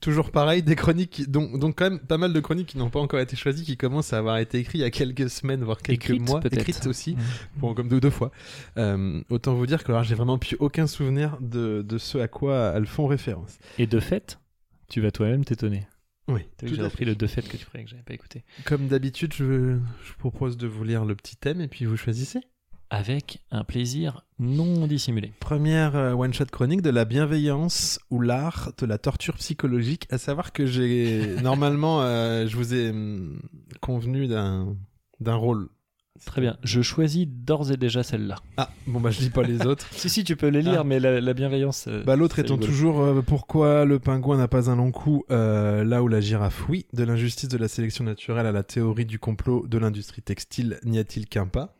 toujours 0.00 0.30
pareil, 0.30 0.62
des 0.62 0.76
chroniques, 0.76 1.10
qui- 1.10 1.26
donc, 1.26 1.58
donc 1.58 1.76
quand 1.78 1.88
même 1.90 1.98
pas 2.00 2.18
mal 2.18 2.32
de 2.32 2.40
chroniques 2.40 2.68
qui 2.68 2.78
n'ont 2.78 2.90
pas 2.90 3.00
encore 3.00 3.20
été 3.20 3.36
choisies, 3.36 3.64
qui 3.64 3.76
commencent 3.76 4.12
à 4.12 4.18
avoir 4.18 4.38
été 4.38 4.58
écrites 4.58 4.74
il 4.80 4.80
y 4.80 4.84
a 4.84 4.90
quelques 4.90 5.30
semaines, 5.30 5.62
voire 5.64 5.78
quelques 5.78 6.04
Écrites, 6.10 6.20
mois, 6.28 6.40
écrites 6.50 6.86
aussi, 6.86 7.14
Mm. 7.14 7.20
bon, 7.56 7.74
comme 7.74 7.88
deux, 7.88 8.00
deux 8.00 8.10
fois. 8.10 8.30
Euh, 8.78 9.20
autant 9.30 9.54
vous 9.54 9.66
dire 9.66 9.82
que 9.84 9.92
alors 9.92 10.04
j'ai 10.04 10.14
vraiment 10.14 10.38
plus 10.38 10.56
aucun 10.60 10.86
souvenir 10.86 11.38
de, 11.40 11.82
de 11.82 11.98
ce 11.98 12.18
à 12.18 12.28
quoi 12.28 12.72
elles 12.76 12.86
font 12.86 13.06
référence. 13.06 13.58
Et 13.78 13.86
de 13.86 14.00
fait, 14.00 14.38
tu 14.88 15.00
vas 15.00 15.10
toi-même 15.10 15.44
t'étonner. 15.44 15.86
Oui, 16.28 16.40
j'ai 16.62 16.76
fait. 16.90 17.04
le 17.04 17.14
de 17.14 17.26
fait 17.28 17.42
que 17.48 17.56
tu 17.56 17.64
croyais 17.66 17.84
que 17.84 17.90
j'avais 17.90 18.02
pas 18.02 18.14
écouté. 18.14 18.42
Comme 18.64 18.88
d'habitude, 18.88 19.32
je, 19.32 19.78
je 20.04 20.12
propose 20.18 20.56
de 20.56 20.66
vous 20.66 20.82
lire 20.82 21.04
le 21.04 21.14
petit 21.14 21.36
thème 21.36 21.60
et 21.60 21.68
puis 21.68 21.84
vous 21.84 21.96
choisissez. 21.96 22.40
Avec 22.90 23.40
un 23.50 23.64
plaisir 23.64 24.24
non 24.38 24.86
dissimulé. 24.86 25.32
Première 25.40 25.96
euh, 25.96 26.12
one-shot 26.12 26.44
chronique 26.52 26.82
de 26.82 26.90
la 26.90 27.04
bienveillance 27.04 27.98
ou 28.10 28.20
l'art 28.20 28.72
de 28.78 28.86
la 28.86 28.96
torture 28.98 29.34
psychologique. 29.34 30.06
À 30.10 30.18
savoir 30.18 30.52
que 30.52 30.66
j'ai 30.66 31.34
normalement, 31.42 32.02
euh, 32.02 32.46
je 32.46 32.56
vous 32.56 32.74
ai 32.74 32.90
hum, 32.90 33.40
convenu 33.80 34.28
d'un 34.28 34.76
d'un 35.20 35.34
rôle. 35.34 35.68
Très 36.24 36.40
bien. 36.40 36.56
Je 36.62 36.80
choisis 36.80 37.26
d'ores 37.28 37.72
et 37.72 37.76
déjà 37.76 38.02
celle-là. 38.02 38.36
Ah 38.56 38.70
bon 38.86 39.00
bah 39.00 39.10
je 39.10 39.18
dis 39.18 39.30
pas 39.30 39.42
les 39.42 39.66
autres. 39.66 39.86
Si, 39.90 40.08
si, 40.08 40.22
tu 40.24 40.36
peux 40.36 40.48
les 40.48 40.62
lire, 40.62 40.80
Ah. 40.80 40.84
mais 40.84 41.00
la, 41.00 41.20
la 41.20 41.34
bienveillance. 41.34 41.86
euh, 41.88 42.04
Bah 42.04 42.14
l'autre 42.16 42.36
c'est 42.36 42.42
étant 42.42 42.54
rigolo. 42.54 42.66
toujours 42.72 43.00
euh, 43.00 43.20
pourquoi 43.20 43.84
le 43.84 43.98
pingouin 43.98 44.36
n'a 44.38 44.48
pas 44.48 44.70
un 44.70 44.76
long 44.76 44.92
cou 44.92 45.24
euh, 45.30 45.82
là 45.84 46.02
où 46.02 46.08
la 46.08 46.20
girafe 46.20 46.68
oui. 46.68 46.86
De 46.94 47.02
l'injustice 47.04 47.48
de 47.48 47.58
la 47.58 47.68
sélection 47.68 48.04
naturelle 48.04 48.46
à 48.46 48.52
la 48.52 48.62
théorie 48.62 49.04
du 49.06 49.18
complot 49.18 49.66
de 49.66 49.76
l'industrie 49.76 50.22
textile 50.22 50.78
n'y 50.84 50.98
a-t-il 50.98 51.26
qu'un 51.26 51.46
pas? 51.48 51.74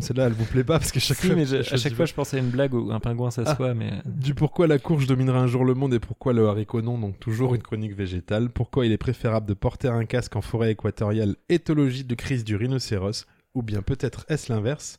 Celle-là 0.00 0.26
elle 0.26 0.32
vous 0.32 0.44
plaît 0.44 0.62
pas 0.64 0.78
parce 0.78 0.92
que 0.92 1.00
chaque 1.00 1.16
Si, 1.18 1.26
fois 1.26 1.36
mais 1.36 1.44
je- 1.44 1.56
à 1.74 1.76
chaque 1.76 1.94
fois, 1.94 2.04
je 2.06 2.14
pensais 2.14 2.36
à 2.36 2.40
une 2.40 2.50
blague 2.50 2.72
où 2.74 2.92
un 2.92 3.00
pingouin 3.00 3.30
s'assoit, 3.32 3.74
mais. 3.74 3.90
Du 4.04 4.34
pourquoi 4.34 4.66
la 4.68 4.78
courge 4.78 5.06
dominera 5.06 5.40
un 5.40 5.48
jour 5.48 5.64
le 5.64 5.74
monde 5.74 5.92
et 5.94 5.98
pourquoi 6.00 6.32
le 6.32 6.46
haricot 6.46 6.82
non, 6.82 6.98
donc 6.98 7.18
toujours 7.18 7.54
une 7.54 7.62
chronique 7.62 7.94
végétale. 7.96 8.48
Pourquoi 8.50 8.86
il 8.86 8.92
est 8.92 8.98
préférable 8.98 9.46
de 9.46 9.54
porter 9.54 9.88
un 9.88 10.04
casque 10.04 10.36
en 10.36 10.40
forêt 10.40 10.70
équatoriale, 10.72 11.34
éthologie 11.48 12.04
de 12.04 12.14
crise 12.14 12.44
du 12.44 12.54
rhinocéros. 12.56 13.26
Ou 13.54 13.62
bien 13.62 13.82
peut-être 13.82 14.24
est-ce 14.30 14.50
l'inverse? 14.50 14.98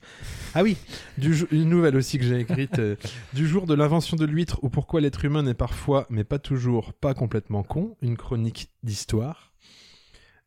Ah 0.54 0.62
oui, 0.62 0.78
du 1.18 1.34
une 1.52 1.70
nouvelle 1.70 1.96
aussi 1.96 2.20
que 2.20 2.24
j'ai 2.24 2.40
écrite. 2.42 2.78
euh, 2.78 2.96
du 3.34 3.48
jour 3.48 3.66
de 3.66 3.74
l'invention 3.74 4.16
de 4.16 4.26
l'huître 4.26 4.60
ou 4.64 4.70
pourquoi 4.70 5.02
l'être 5.02 5.26
humain 5.26 5.42
n'est 5.42 5.56
parfois, 5.56 6.06
mais 6.12 6.24
pas 6.24 6.38
toujours, 6.38 6.94
pas 6.94 7.16
complètement 7.16 7.64
con. 7.64 7.96
Une 8.04 8.16
chronique 8.16 8.70
d'histoire. 8.84 9.53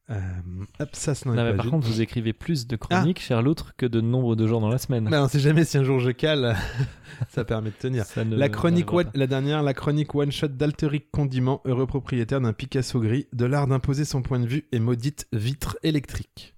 Euh, 0.09 0.21
hop, 0.79 0.89
ça, 0.93 1.17
ce 1.17 1.27
n'en 1.27 1.35
est 1.35 1.37
Non, 1.37 1.43
mais 1.45 1.51
pas 1.51 1.57
par 1.57 1.65
une. 1.67 1.71
contre, 1.73 1.87
vous 1.89 2.01
écrivez 2.01 2.33
plus 2.33 2.69
de 2.69 2.77
chroniques, 2.77 3.21
cher 3.21 3.43
l'autre, 3.43 3.75
que 3.77 3.87
de 3.87 4.01
nombre 4.01 4.37
de 4.37 4.47
jours 4.47 4.61
dans 4.61 4.69
la 4.69 4.79
semaine. 4.79 5.09
Bah, 5.11 5.25
on 5.25 5.29
sait 5.29 5.41
jamais 5.41 5.65
si 5.65 5.79
un 5.79 5.83
jour 5.85 5.99
je 5.99 6.11
cale, 6.11 6.57
ça 7.29 7.45
permet 7.45 7.71
de 7.71 7.75
tenir. 7.75 8.05
Ça 8.05 8.25
ne- 8.25 8.37
La 8.37 8.49
chronique 8.49 8.93
one- 8.93 9.11
la 9.15 9.27
dernière, 9.27 9.65
la 9.65 9.75
chronique 9.75 10.15
one 10.15 10.31
shot 10.31 10.47
d'Alteric 10.49 11.11
Condiment, 11.11 11.61
heureux 11.65 11.87
propriétaire 11.87 12.41
d'un 12.41 12.53
Picasso 12.53 13.01
gris, 13.01 13.27
de 13.33 13.45
l'art 13.47 13.67
d'imposer 13.67 14.05
son 14.05 14.23
point 14.23 14.39
de 14.39 14.47
vue 14.47 14.67
et 14.71 14.79
maudite 14.79 15.27
vitre 15.33 15.77
électrique. 15.83 16.55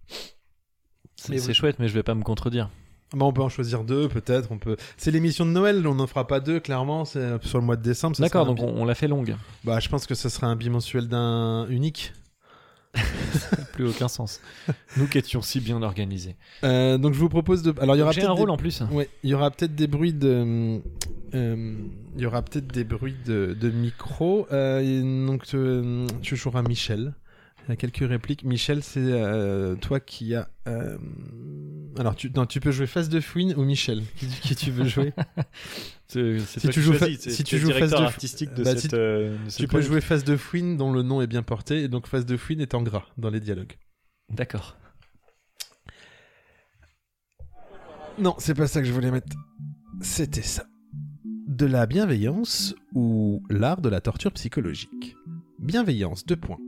C'est 1.16 1.30
Mais 1.30 1.38
c'est 1.38 1.48
oui. 1.48 1.54
chouette, 1.54 1.78
mais 1.78 1.88
je 1.88 1.94
vais 1.94 2.02
pas 2.02 2.14
me 2.14 2.22
contredire. 2.22 2.68
Bon, 3.14 3.28
on 3.28 3.32
peut 3.32 3.40
en 3.42 3.48
choisir 3.48 3.82
deux, 3.84 4.08
peut-être. 4.08 4.52
On 4.52 4.58
peut. 4.58 4.76
C'est 4.98 5.10
l'émission 5.10 5.46
de 5.46 5.50
Noël, 5.50 5.86
on 5.86 5.94
n'en 5.94 6.06
fera 6.06 6.26
pas 6.26 6.40
deux, 6.40 6.60
clairement. 6.60 7.06
C'est 7.06 7.42
sur 7.46 7.58
le 7.58 7.64
mois 7.64 7.76
de 7.76 7.82
décembre. 7.82 8.14
ça 8.14 8.22
D'accord, 8.24 8.42
sera 8.42 8.52
un 8.52 8.54
donc 8.54 8.66
bi- 8.66 8.72
on, 8.78 8.82
on 8.82 8.84
l'a 8.84 8.94
fait 8.94 9.08
longue. 9.08 9.34
Bah, 9.64 9.80
je 9.80 9.88
pense 9.88 10.06
que 10.06 10.14
ce 10.14 10.28
sera 10.28 10.46
un 10.48 10.56
bimensuel 10.56 11.08
d'un 11.08 11.66
unique. 11.70 12.12
Plus 13.72 13.88
aucun 13.88 14.08
sens. 14.08 14.40
Nous 14.96 15.06
qui 15.06 15.18
étions 15.18 15.42
si 15.42 15.60
bien 15.60 15.82
organisés. 15.82 16.36
Euh, 16.64 16.98
donc 16.98 17.14
je 17.14 17.18
vous 17.18 17.28
propose 17.28 17.62
de. 17.62 17.74
Alors 17.80 17.96
il 17.96 17.98
y 17.98 18.02
aura 18.02 18.12
J'ai 18.12 18.20
peut-être 18.20 18.30
un 18.30 18.34
des- 18.34 18.40
rôle 18.40 18.50
en 18.50 18.56
plus. 18.56 18.82
Ouais, 18.90 19.08
il 19.22 19.30
y 19.30 19.34
aura 19.34 19.50
peut-être 19.50 19.74
des 19.74 19.86
bruits 19.86 20.12
de. 20.12 20.80
euh, 21.34 21.74
il 22.16 22.20
y 22.20 22.26
aura 22.26 22.42
peut-être 22.42 22.66
des 22.66 22.84
bruits 22.84 23.16
de, 23.26 23.56
de 23.58 23.70
micro. 23.70 24.46
Euh, 24.52 25.26
donc 25.26 25.44
euh, 25.54 26.06
tu 26.22 26.36
joueras 26.36 26.62
Michel. 26.62 27.14
Quelques 27.76 28.08
répliques. 28.08 28.44
Michel, 28.44 28.82
c'est 28.82 29.00
euh, 29.00 29.74
toi 29.76 30.00
qui 30.00 30.34
as. 30.34 30.48
euh, 30.68 30.96
Alors 31.98 32.14
tu, 32.16 32.30
non, 32.34 32.46
tu 32.46 32.60
peux 32.60 32.70
jouer 32.70 32.86
face 32.86 33.08
de 33.08 33.20
fouine 33.20 33.54
ou 33.56 33.64
Michel? 33.64 34.02
Qui, 34.16 34.26
qui 34.26 34.56
tu 34.56 34.70
veux 34.70 34.86
jouer? 34.86 35.12
C'est 36.10 36.38
Si 36.40 36.60
toi 36.60 36.70
tu 36.72 36.80
joues 36.80 36.94
choisis, 36.94 37.16
fa- 37.18 37.22
c'est- 37.24 37.30
si 37.30 37.44
tu 37.44 37.58
joues 37.58 37.70
face 37.70 37.90
de- 37.90 37.96
artistique 37.96 38.54
de 38.54 38.64
Bah, 38.64 38.74
cette, 38.74 38.90
si- 38.92 38.96
euh, 38.96 39.36
de 39.44 39.50
cette 39.50 39.60
tu 39.60 39.68
peux 39.68 39.82
jouer 39.82 40.00
face 40.00 40.24
de 40.24 40.38
fouine 40.38 40.78
dont 40.78 40.90
le 40.90 41.02
nom 41.02 41.20
est 41.20 41.26
bien 41.26 41.42
porté 41.42 41.82
et 41.82 41.88
donc 41.88 42.06
face 42.06 42.24
de 42.24 42.38
fouine 42.38 42.62
est 42.62 42.72
en 42.74 42.82
gras 42.82 43.04
dans 43.18 43.28
les 43.28 43.40
dialogues. 43.40 43.74
D'accord. 44.30 44.78
Non, 48.18 48.34
c'est 48.38 48.54
pas 48.54 48.66
ça 48.66 48.80
que 48.80 48.86
je 48.86 48.92
voulais 48.92 49.10
mettre. 49.10 49.36
C'était 50.00 50.42
ça. 50.42 50.64
De 51.46 51.66
la 51.66 51.86
bienveillance 51.86 52.74
ou 52.94 53.42
l'art 53.50 53.80
de 53.80 53.88
la 53.88 54.00
torture 54.00 54.32
psychologique? 54.32 55.14
Bienveillance, 55.58 56.24
deux 56.24 56.36
points. 56.36 56.58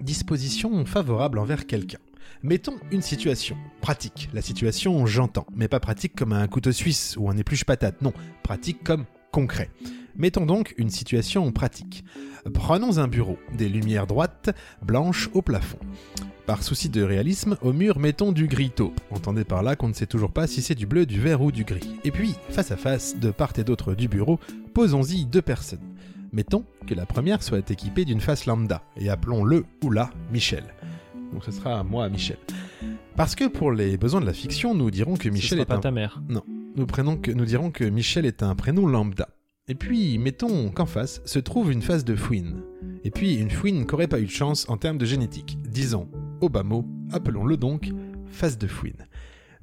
Disposition 0.00 0.84
favorable 0.84 1.38
envers 1.38 1.66
quelqu'un. 1.66 1.98
Mettons 2.42 2.76
une 2.90 3.02
situation 3.02 3.56
pratique. 3.80 4.28
La 4.34 4.42
situation, 4.42 5.06
j'entends, 5.06 5.46
mais 5.54 5.68
pas 5.68 5.80
pratique 5.80 6.14
comme 6.14 6.32
un 6.32 6.46
couteau 6.46 6.72
suisse 6.72 7.16
ou 7.18 7.30
un 7.30 7.36
épluche 7.36 7.64
patate. 7.64 8.02
Non, 8.02 8.12
pratique 8.42 8.82
comme 8.84 9.06
concret. 9.32 9.70
Mettons 10.16 10.46
donc 10.46 10.74
une 10.76 10.90
situation 10.90 11.50
pratique. 11.52 12.04
Prenons 12.52 12.98
un 12.98 13.08
bureau, 13.08 13.38
des 13.56 13.68
lumières 13.68 14.06
droites, 14.06 14.50
blanches 14.82 15.30
au 15.32 15.42
plafond. 15.42 15.78
Par 16.46 16.62
souci 16.62 16.90
de 16.90 17.02
réalisme, 17.02 17.56
au 17.62 17.72
mur, 17.72 17.98
mettons 17.98 18.30
du 18.30 18.46
gris 18.46 18.70
taupe. 18.70 19.00
Entendez 19.10 19.44
par 19.44 19.62
là 19.62 19.76
qu'on 19.76 19.88
ne 19.88 19.94
sait 19.94 20.06
toujours 20.06 20.30
pas 20.30 20.46
si 20.46 20.60
c'est 20.60 20.74
du 20.74 20.86
bleu, 20.86 21.06
du 21.06 21.18
vert 21.18 21.40
ou 21.40 21.50
du 21.50 21.64
gris. 21.64 21.96
Et 22.04 22.10
puis, 22.10 22.34
face 22.50 22.70
à 22.70 22.76
face, 22.76 23.18
de 23.18 23.30
part 23.30 23.54
et 23.56 23.64
d'autre 23.64 23.94
du 23.94 24.08
bureau, 24.08 24.38
posons-y 24.74 25.24
deux 25.24 25.40
personnes. 25.40 25.93
Mettons 26.34 26.64
que 26.88 26.94
la 26.94 27.06
première 27.06 27.44
soit 27.44 27.70
équipée 27.70 28.04
d'une 28.04 28.20
face 28.20 28.46
lambda, 28.46 28.82
et 28.96 29.08
appelons-le 29.08 29.64
ou 29.84 29.90
la 29.92 30.10
Michel. 30.32 30.64
Donc 31.32 31.44
ce 31.44 31.52
sera 31.52 31.84
moi 31.84 32.08
Michel. 32.08 32.38
Parce 33.14 33.36
que 33.36 33.46
pour 33.46 33.70
les 33.70 33.96
besoins 33.96 34.20
de 34.20 34.26
la 34.26 34.32
fiction, 34.32 34.74
nous 34.74 34.90
dirons 34.90 35.14
que 35.14 35.28
Ce 35.28 35.28
Michel 35.28 35.58
sera 35.58 35.62
est 35.62 35.66
pas 35.66 35.76
un 35.76 35.80
ta 35.80 35.92
mère. 35.92 36.20
nous, 36.28 36.86
prenons 36.86 37.16
que, 37.16 37.30
nous 37.30 37.44
dirons 37.44 37.70
que 37.70 37.84
Michel 37.84 38.26
est 38.26 38.42
un 38.42 38.56
prénom 38.56 38.88
lambda. 38.88 39.28
Et 39.68 39.76
puis, 39.76 40.18
mettons 40.18 40.70
qu'en 40.70 40.86
face 40.86 41.22
se 41.24 41.38
trouve 41.38 41.70
une 41.70 41.82
phase 41.82 42.04
de 42.04 42.16
fouine. 42.16 42.62
Et 43.04 43.12
puis, 43.12 43.36
une 43.36 43.50
fouine 43.50 43.86
qu'aurait 43.86 44.08
pas 44.08 44.18
eu 44.18 44.24
de 44.24 44.30
chance 44.30 44.68
en 44.68 44.76
termes 44.76 44.98
de 44.98 45.06
génétique. 45.06 45.56
Disons, 45.62 46.08
au 46.40 46.48
bas 46.48 46.64
mot, 46.64 46.84
appelons-le 47.12 47.56
donc 47.56 47.92
phase 48.26 48.58
de 48.58 48.66
fouine. 48.66 49.06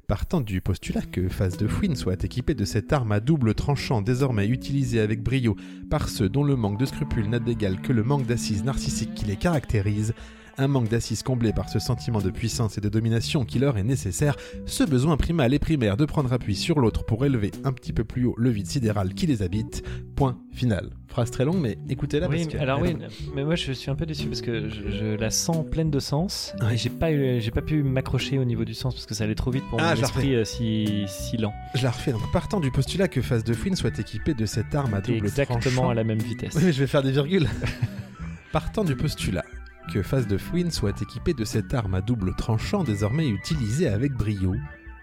Partant 0.08 0.40
du 0.40 0.60
postulat 0.60 1.02
que 1.02 1.28
phase 1.28 1.56
de 1.56 1.68
fouine 1.68 1.96
soit 1.96 2.24
équipée 2.24 2.54
de 2.54 2.64
cette 2.64 2.92
arme 2.92 3.12
à 3.12 3.20
double 3.20 3.54
tranchant 3.54 4.02
désormais 4.02 4.46
utilisée 4.46 5.00
avec 5.00 5.22
brio 5.22 5.56
par 5.90 6.08
ceux 6.08 6.28
dont 6.28 6.44
le 6.44 6.56
manque 6.56 6.78
de 6.78 6.86
scrupules 6.86 7.28
n'a 7.28 7.38
d'égal 7.38 7.80
que 7.80 7.92
le 7.92 8.02
manque 8.02 8.26
d'assises 8.26 8.64
narcissiques 8.64 9.14
qui 9.14 9.24
les 9.24 9.36
caractérise, 9.36 10.12
un 10.58 10.68
manque 10.68 10.88
d'assises 10.88 11.22
comblé 11.22 11.52
par 11.52 11.68
ce 11.68 11.78
sentiment 11.78 12.20
de 12.20 12.30
puissance 12.30 12.76
et 12.78 12.80
de 12.80 12.88
domination 12.88 13.44
qui 13.44 13.58
leur 13.58 13.78
est 13.78 13.82
nécessaire, 13.82 14.36
ce 14.66 14.84
besoin 14.84 15.16
primal 15.16 15.54
et 15.54 15.58
primaire 15.58 15.96
de 15.96 16.04
prendre 16.04 16.32
appui 16.32 16.54
sur 16.56 16.78
l'autre 16.78 17.04
pour 17.04 17.24
élever 17.24 17.50
un 17.64 17.72
petit 17.72 17.92
peu 17.92 18.04
plus 18.04 18.24
haut 18.26 18.34
le 18.36 18.50
vide 18.50 18.66
sidéral 18.66 19.14
qui 19.14 19.26
les 19.26 19.42
habite. 19.42 19.82
Point 20.16 20.38
final. 20.52 20.90
Phrase 21.08 21.30
très 21.30 21.44
longue, 21.44 21.60
mais 21.60 21.76
écoutez-la 21.88 22.28
Oui, 22.28 22.44
parce 22.44 22.54
que- 22.54 22.58
alors 22.58 22.80
oui, 22.80 22.96
mais 23.34 23.44
moi 23.44 23.54
je 23.54 23.72
suis 23.72 23.90
un 23.90 23.94
peu 23.94 24.06
déçu 24.06 24.26
parce 24.28 24.40
que 24.40 24.68
je, 24.68 24.90
je 24.90 25.06
la 25.16 25.30
sens 25.30 25.64
pleine 25.70 25.90
de 25.90 25.98
sens 26.00 26.54
Ouais. 26.62 26.74
et 26.74 26.76
j'ai 26.78 26.88
pas 26.90 27.10
j'ai 27.12 27.50
pas 27.50 27.60
pu 27.60 27.82
m'accrocher 27.82 28.38
au 28.38 28.44
niveau 28.44 28.64
du 28.64 28.72
sens 28.74 28.94
parce 28.94 29.04
que 29.06 29.14
ça 29.14 29.24
allait 29.24 29.34
trop 29.34 29.50
vite 29.50 29.64
pour 29.68 29.78
Ah, 29.80 29.94
mon 29.94 30.02
esprit 30.02 30.34
euh, 30.34 30.44
si, 30.44 31.04
si 31.08 31.36
lent. 31.36 31.52
Je 31.74 31.82
la 31.82 31.90
refais 31.90 32.12
donc. 32.12 32.22
Partant 32.32 32.60
du 32.60 32.70
postulat 32.70 33.08
que 33.08 33.20
phase 33.20 33.44
de 33.44 33.52
fouine 33.52 33.76
soit 33.76 33.98
équipée 33.98 34.32
de 34.34 34.46
cette 34.46 34.74
arme 34.74 34.94
à 34.94 35.00
double 35.02 35.18
exactement 35.26 35.60
tranchant. 35.60 35.90
à 35.90 35.94
la 35.94 36.04
même 36.04 36.18
vitesse. 36.20 36.54
Oui, 36.56 36.62
mais 36.64 36.72
je 36.72 36.80
vais 36.80 36.86
faire 36.86 37.02
des 37.02 37.12
virgules. 37.12 37.48
Partant 38.52 38.84
du 38.84 38.96
postulat 38.96 39.44
que 39.92 40.02
phase 40.02 40.26
de 40.26 40.38
fouine 40.38 40.70
soit 40.70 41.02
équipée 41.02 41.34
de 41.34 41.44
cette 41.44 41.74
arme 41.74 41.94
à 41.94 42.00
double 42.00 42.34
tranchant 42.34 42.82
désormais 42.82 43.28
utilisée 43.28 43.88
avec 43.88 44.12
brio 44.12 44.54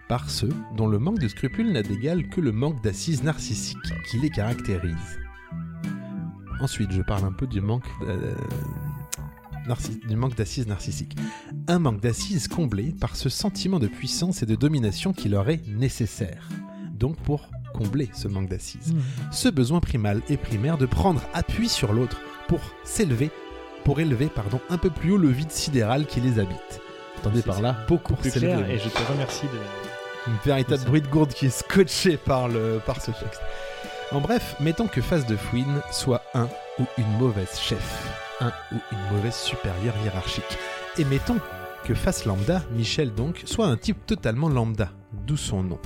par 0.08 0.28
ceux 0.28 0.52
dont 0.76 0.88
le 0.88 0.98
manque 0.98 1.20
de 1.20 1.28
scrupules 1.28 1.70
n'a 1.70 1.82
d'égal 1.82 2.28
que 2.28 2.40
le 2.40 2.50
manque 2.50 2.82
d'assises 2.82 3.22
narcissiques 3.22 3.78
qui 4.10 4.18
les 4.18 4.30
caractérise. 4.30 5.20
Ensuite, 6.60 6.90
je 6.90 7.02
parle 7.02 7.24
un 7.24 7.32
peu 7.32 7.46
du 7.46 7.60
manque 7.60 7.86
euh, 8.02 8.34
du 10.08 10.16
manque 10.16 10.34
d'assises 10.34 10.66
narcissiques. 10.66 11.16
Un 11.68 11.78
manque 11.78 12.00
d'assises 12.00 12.48
comblé 12.48 12.92
par 13.00 13.14
ce 13.14 13.28
sentiment 13.28 13.78
de 13.78 13.86
puissance 13.86 14.42
et 14.42 14.46
de 14.46 14.56
domination 14.56 15.12
qui 15.12 15.28
leur 15.28 15.48
est 15.50 15.64
nécessaire. 15.68 16.48
Donc 16.92 17.16
pour 17.18 17.48
combler 17.74 18.10
ce 18.12 18.26
manque 18.26 18.48
d'assises 18.48 18.92
Hmm. 18.92 18.98
ce 19.30 19.48
besoin 19.48 19.78
primal 19.78 20.20
et 20.28 20.36
primaire 20.36 20.78
de 20.78 20.86
prendre 20.86 21.22
appui 21.32 21.68
sur 21.68 21.92
l'autre 21.92 22.20
pour 22.48 22.60
s'élever, 22.82 23.30
pour 23.84 24.00
élever 24.00 24.26
pardon, 24.26 24.60
un 24.70 24.78
peu 24.78 24.90
plus 24.90 25.12
haut 25.12 25.18
le 25.18 25.28
vide 25.28 25.50
sidéral 25.50 26.06
qui 26.06 26.20
les 26.20 26.38
habite. 26.38 26.80
Entendez 27.18 27.40
C'est- 27.40 27.46
par 27.46 27.60
là 27.60 27.76
beaucoup 27.88 28.14
plus 28.14 28.30
clair 28.30 28.68
et 28.70 28.78
je 28.78 28.88
te 28.88 29.12
remercie 29.12 29.46
de. 29.46 30.30
Un 30.30 30.36
véritable 30.44 30.84
bruit 30.84 31.00
de 31.00 31.06
gourde 31.06 31.32
qui 31.32 31.46
est 31.46 31.50
scotché 31.50 32.16
par, 32.18 32.48
le, 32.48 32.80
par 32.84 33.00
ce 33.00 33.10
texte. 33.10 33.40
En 34.12 34.20
bref, 34.20 34.56
mettons 34.60 34.86
que 34.86 35.00
Phase 35.00 35.24
de 35.26 35.36
Fouine 35.36 35.80
soit 35.92 36.22
un 36.34 36.48
ou 36.78 36.84
une 36.98 37.10
mauvaise 37.18 37.58
chef, 37.58 38.06
un 38.40 38.52
ou 38.72 38.76
une 38.92 39.16
mauvaise 39.16 39.34
supérieure 39.36 39.94
hiérarchique. 40.04 40.58
Et 40.98 41.04
mettons 41.04 41.38
que 41.84 41.94
Face 41.94 42.26
Lambda, 42.26 42.62
Michel 42.72 43.14
donc, 43.14 43.42
soit 43.46 43.66
un 43.66 43.76
type 43.78 44.04
totalement 44.04 44.48
lambda, 44.50 44.90
d'où 45.12 45.36
son 45.38 45.62
nom. 45.62 45.78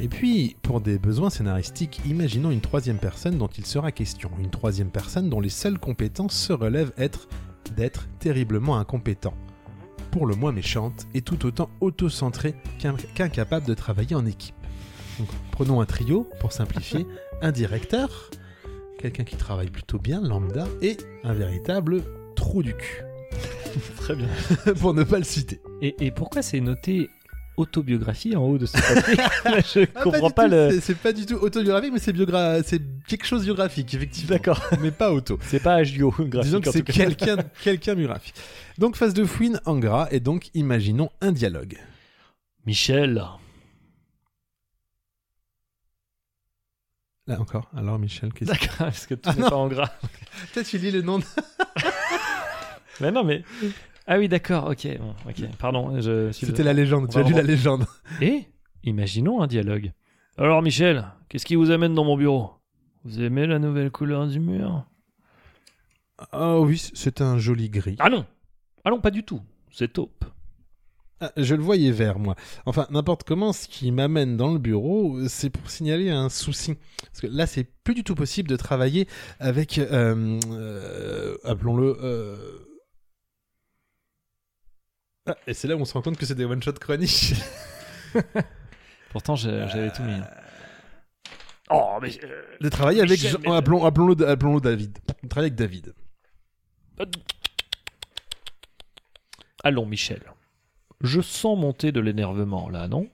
Et 0.00 0.08
puis, 0.08 0.56
pour 0.62 0.80
des 0.80 0.98
besoins 0.98 1.28
scénaristiques, 1.30 2.00
imaginons 2.06 2.50
une 2.52 2.60
troisième 2.60 2.98
personne 2.98 3.36
dont 3.36 3.48
il 3.48 3.66
sera 3.66 3.90
question, 3.90 4.30
une 4.38 4.50
troisième 4.50 4.90
personne 4.90 5.28
dont 5.28 5.40
les 5.40 5.48
seules 5.48 5.78
compétences 5.78 6.34
se 6.36 6.52
relèvent 6.52 6.92
être 6.96 7.28
d'être 7.76 8.06
terriblement 8.20 8.78
incompétent 8.78 9.34
pour 10.12 10.24
le 10.26 10.36
moins 10.36 10.52
méchante 10.52 11.06
et 11.14 11.20
tout 11.20 11.44
autant 11.44 11.68
auto-centrée 11.80 12.54
qu'in- 12.78 12.94
qu'incapable 13.14 13.66
de 13.66 13.74
travailler 13.74 14.14
en 14.14 14.24
équipe. 14.24 14.54
Donc, 15.18 15.28
prenons 15.50 15.80
un 15.80 15.84
trio, 15.86 16.28
pour 16.40 16.52
simplifier, 16.52 17.04
un 17.42 17.50
directeur, 17.50 18.30
quelqu'un 19.00 19.24
qui 19.24 19.36
travaille 19.36 19.70
plutôt 19.70 19.98
bien, 19.98 20.20
lambda, 20.22 20.66
et 20.80 20.96
un 21.24 21.34
véritable 21.34 22.04
trou 22.36 22.62
du 22.62 22.74
cul, 22.74 23.02
Très 23.96 24.14
bien. 24.14 24.28
pour 24.80 24.94
ne 24.94 25.02
pas 25.02 25.18
le 25.18 25.24
citer. 25.24 25.60
Et, 25.82 25.94
et 26.06 26.10
pourquoi 26.12 26.40
c'est 26.42 26.60
noté 26.60 27.10
autobiographie 27.58 28.34
en 28.36 28.42
haut 28.42 28.56
de 28.58 28.66
ce 28.66 28.72
papier 28.72 29.16
Là, 29.44 29.60
Je 29.60 29.86
Ah, 29.94 30.02
comprends 30.02 30.30
pas 30.30 30.44
tout, 30.44 30.50
le. 30.52 30.80
c'est- 30.80 30.94
pas 30.94 31.12
du 31.12 31.26
tout 31.26 31.34
autobiographique, 31.36 31.92
mais 31.92 31.98
c'est 31.98 32.12
biogra... 32.12 32.62
c'est 32.62 32.80
quelque 33.06 33.26
chose 33.26 33.44
biographique, 33.44 33.92
effectivement. 33.94 34.30
D'accord. 34.36 34.60
Mais 34.80 34.90
pas 34.90 35.12
auto. 35.12 35.38
C'est 35.42 35.62
pas 35.62 35.82
HDO 35.82 36.10
graphique. 36.10 36.40
Disons 36.40 36.60
que 36.60 36.70
c'est 36.70 36.82
quelqu'un 36.82 37.36
quelqu'un 37.62 37.94
biographique. 37.94 38.34
Donc, 38.78 38.96
phase 38.96 39.12
de 39.14 39.24
fouine 39.24 39.60
en 39.66 39.78
gras, 39.78 40.08
et 40.10 40.20
donc 40.20 40.50
imaginons 40.54 41.10
un 41.20 41.32
dialogue. 41.32 41.76
Michel. 42.66 43.22
Là 47.26 47.38
encore, 47.40 47.68
alors 47.76 47.98
Michel, 47.98 48.32
qu'est-ce 48.32 48.50
que... 48.52 48.56
D'accord, 48.58 48.76
parce 48.78 49.06
que 49.06 49.14
tout 49.14 49.28
Ah 49.30 49.34
n'est 49.34 49.42
pas 49.50 49.56
en 49.56 49.68
gras. 49.68 49.90
Peut-être 50.54 50.66
tu 50.68 50.78
lis 50.78 50.90
le 50.90 51.02
nom 51.02 51.18
de... 51.18 51.24
Mais 53.00 53.10
non, 53.12 53.22
mais. 53.22 53.42
Ah 54.10 54.18
oui, 54.18 54.26
d'accord, 54.26 54.70
ok. 54.70 54.88
bon, 54.98 55.14
ok. 55.28 55.56
Pardon, 55.58 56.00
je 56.00 56.32
suis. 56.32 56.46
C'était 56.46 56.62
la 56.62 56.72
légende, 56.72 57.10
tu 57.10 57.18
as 57.18 57.22
lu 57.22 57.34
la 57.34 57.42
légende. 57.42 57.84
Et 58.22 58.46
imaginons 58.82 59.42
un 59.42 59.46
dialogue. 59.46 59.92
Alors, 60.38 60.62
Michel, 60.62 61.04
qu'est-ce 61.28 61.44
qui 61.44 61.56
vous 61.56 61.70
amène 61.70 61.94
dans 61.94 62.04
mon 62.04 62.16
bureau? 62.16 62.52
Vous 63.04 63.20
aimez 63.20 63.46
la 63.46 63.58
nouvelle 63.58 63.90
couleur 63.90 64.26
du 64.26 64.40
mur? 64.40 64.86
Ah 66.32 66.58
oui, 66.58 66.82
c'est 66.94 67.20
un 67.20 67.36
joli 67.36 67.68
gris. 67.68 67.96
Ah 67.98 68.08
non 68.08 68.24
Ah 68.82 68.90
non, 68.90 68.98
pas 68.98 69.10
du 69.10 69.24
tout. 69.24 69.42
C'est 69.70 69.92
taupe. 69.92 70.24
Ah, 71.20 71.30
je 71.36 71.54
le 71.54 71.62
voyais 71.62 71.90
vert, 71.90 72.18
moi. 72.18 72.34
Enfin, 72.64 72.86
n'importe 72.90 73.24
comment, 73.24 73.52
ce 73.52 73.68
qui 73.68 73.92
m'amène 73.92 74.38
dans 74.38 74.52
le 74.52 74.58
bureau, 74.58 75.18
c'est 75.28 75.50
pour 75.50 75.68
signaler 75.68 76.08
un 76.08 76.30
souci. 76.30 76.76
Parce 77.02 77.20
que 77.20 77.26
là, 77.26 77.46
c'est 77.46 77.64
plus 77.84 77.94
du 77.94 78.04
tout 78.04 78.14
possible 78.14 78.48
de 78.48 78.56
travailler 78.56 79.06
avec, 79.38 79.76
euh, 79.78 80.40
euh, 80.50 81.36
appelons-le... 81.44 81.98
euh, 82.02 82.36
Ah, 85.28 85.36
et 85.46 85.54
c'est 85.54 85.68
là 85.68 85.76
où 85.76 85.80
on 85.80 85.84
se 85.84 85.92
rend 85.92 86.02
compte 86.02 86.16
que 86.16 86.26
c'est 86.26 86.34
des 86.34 86.44
one-shot 86.44 86.72
chroniques. 86.74 87.34
Pourtant, 89.10 89.36
j'avais 89.36 89.90
tout 89.92 90.02
mis. 90.02 90.20
Oh, 91.70 91.98
mais. 92.00 92.10
euh, 92.24 92.42
de 92.60 92.68
travailler 92.68 93.00
avec... 93.00 93.10
Michel, 93.12 93.30
Jean- 93.32 93.38
mais- 93.44 93.56
Appelons, 93.56 93.84
appelons-le 93.84 94.26
appelons 94.28 94.58
David. 94.58 94.98
De 95.22 95.28
travailler 95.28 95.48
avec 95.52 95.54
David. 95.58 95.92
Allons, 99.64 99.86
Michel. 99.86 100.22
Je 101.00 101.20
sens 101.20 101.58
monter 101.58 101.92
de 101.92 102.00
l'énervement, 102.00 102.68
là, 102.68 102.88
non? 102.88 103.08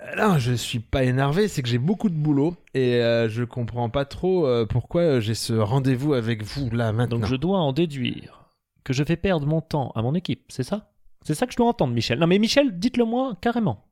Euh, 0.00 0.14
Là, 0.16 0.38
je 0.38 0.52
suis 0.52 0.80
pas 0.80 1.04
énervé, 1.04 1.48
c'est 1.48 1.62
que 1.62 1.68
j'ai 1.68 1.78
beaucoup 1.78 2.08
de 2.08 2.14
boulot 2.14 2.56
et 2.74 2.96
euh, 3.02 3.28
je 3.28 3.44
comprends 3.44 3.88
pas 3.88 4.04
trop 4.04 4.46
euh, 4.46 4.66
pourquoi 4.66 5.20
j'ai 5.20 5.34
ce 5.34 5.52
rendez-vous 5.52 6.14
avec 6.14 6.42
vous 6.42 6.70
là 6.70 6.92
maintenant. 6.92 7.18
Donc 7.20 7.26
je 7.28 7.36
dois 7.36 7.58
en 7.58 7.72
déduire 7.72 8.41
que 8.84 8.92
je 8.92 9.04
fais 9.04 9.16
perdre 9.16 9.46
mon 9.46 9.60
temps 9.60 9.92
à 9.94 10.02
mon 10.02 10.14
équipe, 10.14 10.44
c'est 10.48 10.62
ça? 10.62 10.92
C'est 11.24 11.34
ça 11.34 11.46
que 11.46 11.52
je 11.52 11.56
dois 11.56 11.68
entendre, 11.68 11.94
Michel. 11.94 12.18
Non, 12.18 12.26
mais 12.26 12.38
Michel, 12.38 12.78
dites-le 12.78 13.04
moi 13.04 13.36
carrément. 13.40 13.84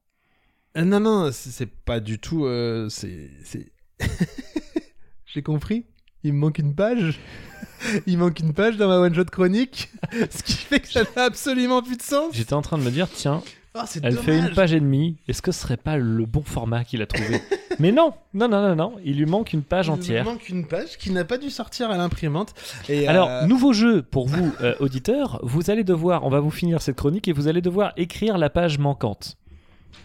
Euh, 0.76 0.84
non, 0.84 1.00
non, 1.00 1.30
c'est 1.32 1.66
pas 1.66 2.00
du 2.00 2.18
tout. 2.18 2.44
euh, 2.44 2.88
c'est. 2.88 3.30
c'est- 3.44 3.72
J'ai 5.26 5.42
compris. 5.42 5.86
Il 6.24 6.32
me 6.32 6.38
manque 6.38 6.58
une 6.58 6.74
page. 6.74 7.18
Il 8.06 8.18
manque 8.18 8.40
une 8.40 8.52
page 8.52 8.76
dans 8.76 8.88
ma 8.88 8.98
one-shot 8.98 9.24
chronique. 9.26 9.90
Ce 10.30 10.42
qui 10.42 10.52
fait 10.54 10.80
que 10.80 10.88
ça 10.88 11.02
n'a 11.16 11.24
absolument 11.24 11.82
plus 11.82 11.96
de 11.96 12.02
sens. 12.02 12.34
J'étais 12.34 12.52
en 12.52 12.62
train 12.62 12.78
de 12.78 12.82
me 12.82 12.90
dire, 12.90 13.08
tiens, 13.08 13.42
Oh, 13.74 13.80
elle 14.02 14.16
fait 14.16 14.36
une 14.36 14.50
page 14.50 14.72
et 14.72 14.80
demie. 14.80 15.16
Est-ce 15.28 15.42
que 15.42 15.52
ce 15.52 15.60
serait 15.60 15.76
pas 15.76 15.96
le 15.96 16.26
bon 16.26 16.42
format 16.42 16.82
qu'il 16.82 17.02
a 17.02 17.06
trouvé 17.06 17.40
Mais 17.78 17.92
non, 17.92 18.12
non, 18.34 18.48
non, 18.48 18.60
non, 18.60 18.74
non. 18.74 18.96
Il 19.04 19.16
lui 19.16 19.26
manque 19.26 19.52
une 19.52 19.62
page 19.62 19.86
Il 19.86 19.92
entière. 19.92 20.24
me 20.24 20.30
manque 20.30 20.48
une 20.48 20.66
page 20.66 20.98
qui 20.98 21.12
n'a 21.12 21.24
pas 21.24 21.38
dû 21.38 21.50
sortir 21.50 21.90
à 21.90 21.96
l'imprimante. 21.96 22.52
Et, 22.88 23.06
Alors, 23.06 23.28
euh, 23.28 23.46
nouveau 23.46 23.72
jeu 23.72 24.02
pour 24.02 24.26
vous, 24.26 24.52
euh, 24.60 24.74
auditeurs. 24.80 25.38
Vous 25.44 25.70
allez 25.70 25.84
devoir, 25.84 26.24
on 26.24 26.30
va 26.30 26.40
vous 26.40 26.50
finir 26.50 26.82
cette 26.82 26.96
chronique 26.96 27.28
et 27.28 27.32
vous 27.32 27.46
allez 27.46 27.60
devoir 27.62 27.92
écrire 27.96 28.38
la 28.38 28.50
page 28.50 28.78
manquante. 28.78 29.36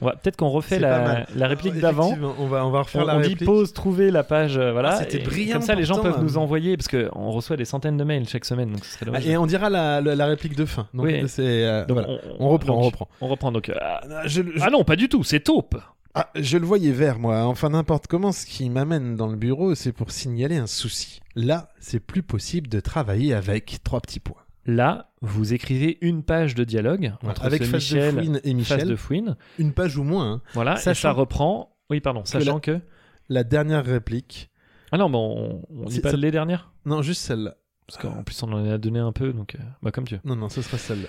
On 0.01 0.05
va- 0.07 0.13
Peut-être 0.15 0.35
qu'on 0.37 0.49
refait 0.49 0.79
la, 0.79 1.25
réplique 1.47 1.79
d'avant. 1.79 2.13
On 2.39 2.47
va, 2.47 2.65
on 2.65 2.69
va 2.69 2.81
refaire 2.81 3.03
On, 3.03 3.05
la 3.05 3.17
on 3.17 3.21
dit 3.21 3.35
pause, 3.35 3.73
trouver 3.73 4.11
la 4.11 4.23
page, 4.23 4.57
euh, 4.57 4.71
voilà. 4.71 4.93
Ah, 4.93 4.97
c'était 4.99 5.19
brillant 5.19 5.53
Comme 5.53 5.61
ça, 5.61 5.75
les 5.75 5.85
gens 5.85 5.99
peuvent 6.01 6.21
nous 6.21 6.37
euh. 6.37 6.41
envoyer, 6.41 6.75
parce 6.77 6.87
qu'on 6.87 7.31
reçoit 7.31 7.55
des 7.57 7.65
centaines 7.65 7.97
de 7.97 8.03
mails 8.03 8.27
chaque 8.27 8.45
semaine, 8.45 8.71
donc 8.71 8.83
ce 8.83 8.97
serait 8.99 9.11
Ah, 9.13 9.21
et 9.21 9.37
on 9.37 9.45
dira 9.45 9.69
la, 9.69 10.01
la- 10.01 10.15
la 10.15 10.25
réplique 10.25 10.55
de 10.55 10.65
fin. 10.65 10.87
Donc, 10.93 11.05
Oui. 11.05 11.23
c'est. 11.27 11.43
euh, 11.65 11.85
Donc, 11.85 11.97
voilà. 11.99 12.13
On 12.39 12.49
reprend, 12.49 12.73
donc, 12.73 12.77
on 12.77 12.85
reprend. 12.85 13.07
On 13.21 13.27
reprend, 13.27 13.51
donc. 13.51 13.69
euh, 13.69 13.75
ah, 13.81 14.01
Je, 14.25 14.41
je- 14.41 14.59
ah 14.61 14.69
non, 14.69 14.83
pas 14.83 14.95
du 14.95 15.07
tout, 15.09 15.23
c'est 15.23 15.39
taupe. 15.39 15.77
Ah, 16.17 16.29
je 16.35 16.57
le 16.57 16.65
voyais 16.65 16.91
vert, 16.91 17.19
moi. 17.19 17.43
Enfin, 17.43 17.69
n'importe 17.69 18.07
comment, 18.07 18.31
ce 18.31 18.45
qui 18.45 18.69
m'amène 18.69 19.15
dans 19.17 19.27
le 19.27 19.35
bureau, 19.35 19.75
c'est 19.75 19.91
pour 19.91 20.11
signaler 20.11 20.55
un 20.55 20.67
souci. 20.67 21.19
Là, 21.35 21.67
c'est 21.79 21.99
plus 21.99 22.23
possible 22.23 22.69
de 22.69 22.79
travailler 22.79 23.33
avec 23.33 23.79
trois 23.83 23.99
petits 23.99 24.21
points. 24.21 24.37
Là, 24.65 25.09
vous 25.25 25.53
écrivez 25.53 25.97
une 26.01 26.23
page 26.23 26.55
de 26.55 26.63
dialogue 26.63 27.13
entre 27.23 27.43
avec 27.45 27.63
ce 27.63 27.69
face 27.69 27.81
Michel, 27.91 28.15
de 28.15 28.19
Fouine 28.21 28.35
et 28.43 28.49
face 28.49 28.53
Michel, 28.55 28.87
de 28.87 28.95
Fouine. 28.95 29.37
une 29.59 29.73
page 29.73 29.97
ou 29.97 30.03
moins. 30.03 30.31
hein. 30.33 30.41
Voilà, 30.53 30.73
et 30.73 30.77
Sachant- 30.77 31.01
ça 31.09 31.11
reprend. 31.11 31.75
Oui, 31.89 31.99
pardon, 32.01 32.23
sachant 32.25 32.59
que. 32.59 32.79
La 33.29 33.43
dernière 33.43 33.83
réplique, 33.85 34.49
Ah 34.91 34.97
non, 34.97 35.09
bon, 35.09 35.63
on, 35.69 35.83
on 35.83 35.85
dit 35.85 35.99
pas 35.99 36.11
ça- 36.11 36.17
les 36.17 36.31
dernières 36.31 36.71
Non, 36.85 37.01
juste 37.01 37.21
celle-là. 37.21 37.55
Parce 37.87 37.99
qu'en 38.01 38.23
plus, 38.23 38.41
on 38.43 38.51
en 38.53 38.65
a 38.69 38.77
donné 38.77 38.99
un 38.99 39.11
peu, 39.11 39.33
donc 39.33 39.55
euh, 39.55 39.59
bah, 39.83 39.91
comme 39.91 40.05
tu 40.05 40.15
veux. 40.15 40.21
Non, 40.25 40.35
non, 40.35 40.49
ce 40.49 40.61
sera 40.61 40.77
celle-là. 40.77 41.07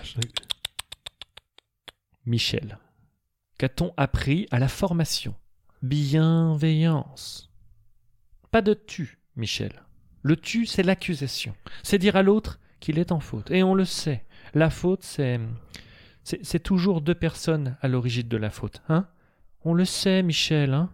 Michel. 2.27 2.79
Qu'a-t-on 3.59 3.93
appris 3.97 4.47
à 4.51 4.59
la 4.59 4.69
formation? 4.69 5.35
Bienveillance. 5.83 7.51
Pas 8.51 8.63
de 8.63 8.75
tu, 8.75 9.19
Michel. 9.37 9.73
Le 10.23 10.37
tu, 10.37 10.67
c'est 10.67 10.83
l'accusation. 10.83 11.55
C'est 11.83 11.99
dire 11.99 12.17
à 12.17 12.23
l'autre 12.23 12.59
qu'il 12.81 12.99
est 12.99 13.13
en 13.13 13.21
faute. 13.21 13.51
Et 13.51 13.63
on 13.63 13.75
le 13.75 13.85
sait. 13.85 14.25
La 14.55 14.71
faute, 14.71 15.03
c'est. 15.03 15.41
C'est 16.23 16.61
toujours 16.61 17.03
deux 17.03 17.15
personnes 17.15 17.77
à 17.83 17.87
l'origine 17.87 18.27
de 18.27 18.37
la 18.37 18.51
faute. 18.51 18.83
Hein 18.89 19.07
On 19.65 19.75
le 19.75 19.85
sait, 19.85 20.25
Michel. 20.25 20.75
Hein 20.75 20.91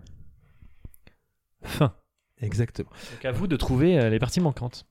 fin. 1.62 1.94
Exactement. 2.42 2.90
Donc 3.12 3.24
à 3.24 3.32
vous 3.32 3.46
de 3.46 3.56
trouver 3.56 3.98
euh, 3.98 4.10
les 4.10 4.18
parties 4.18 4.40
manquantes. 4.40 4.86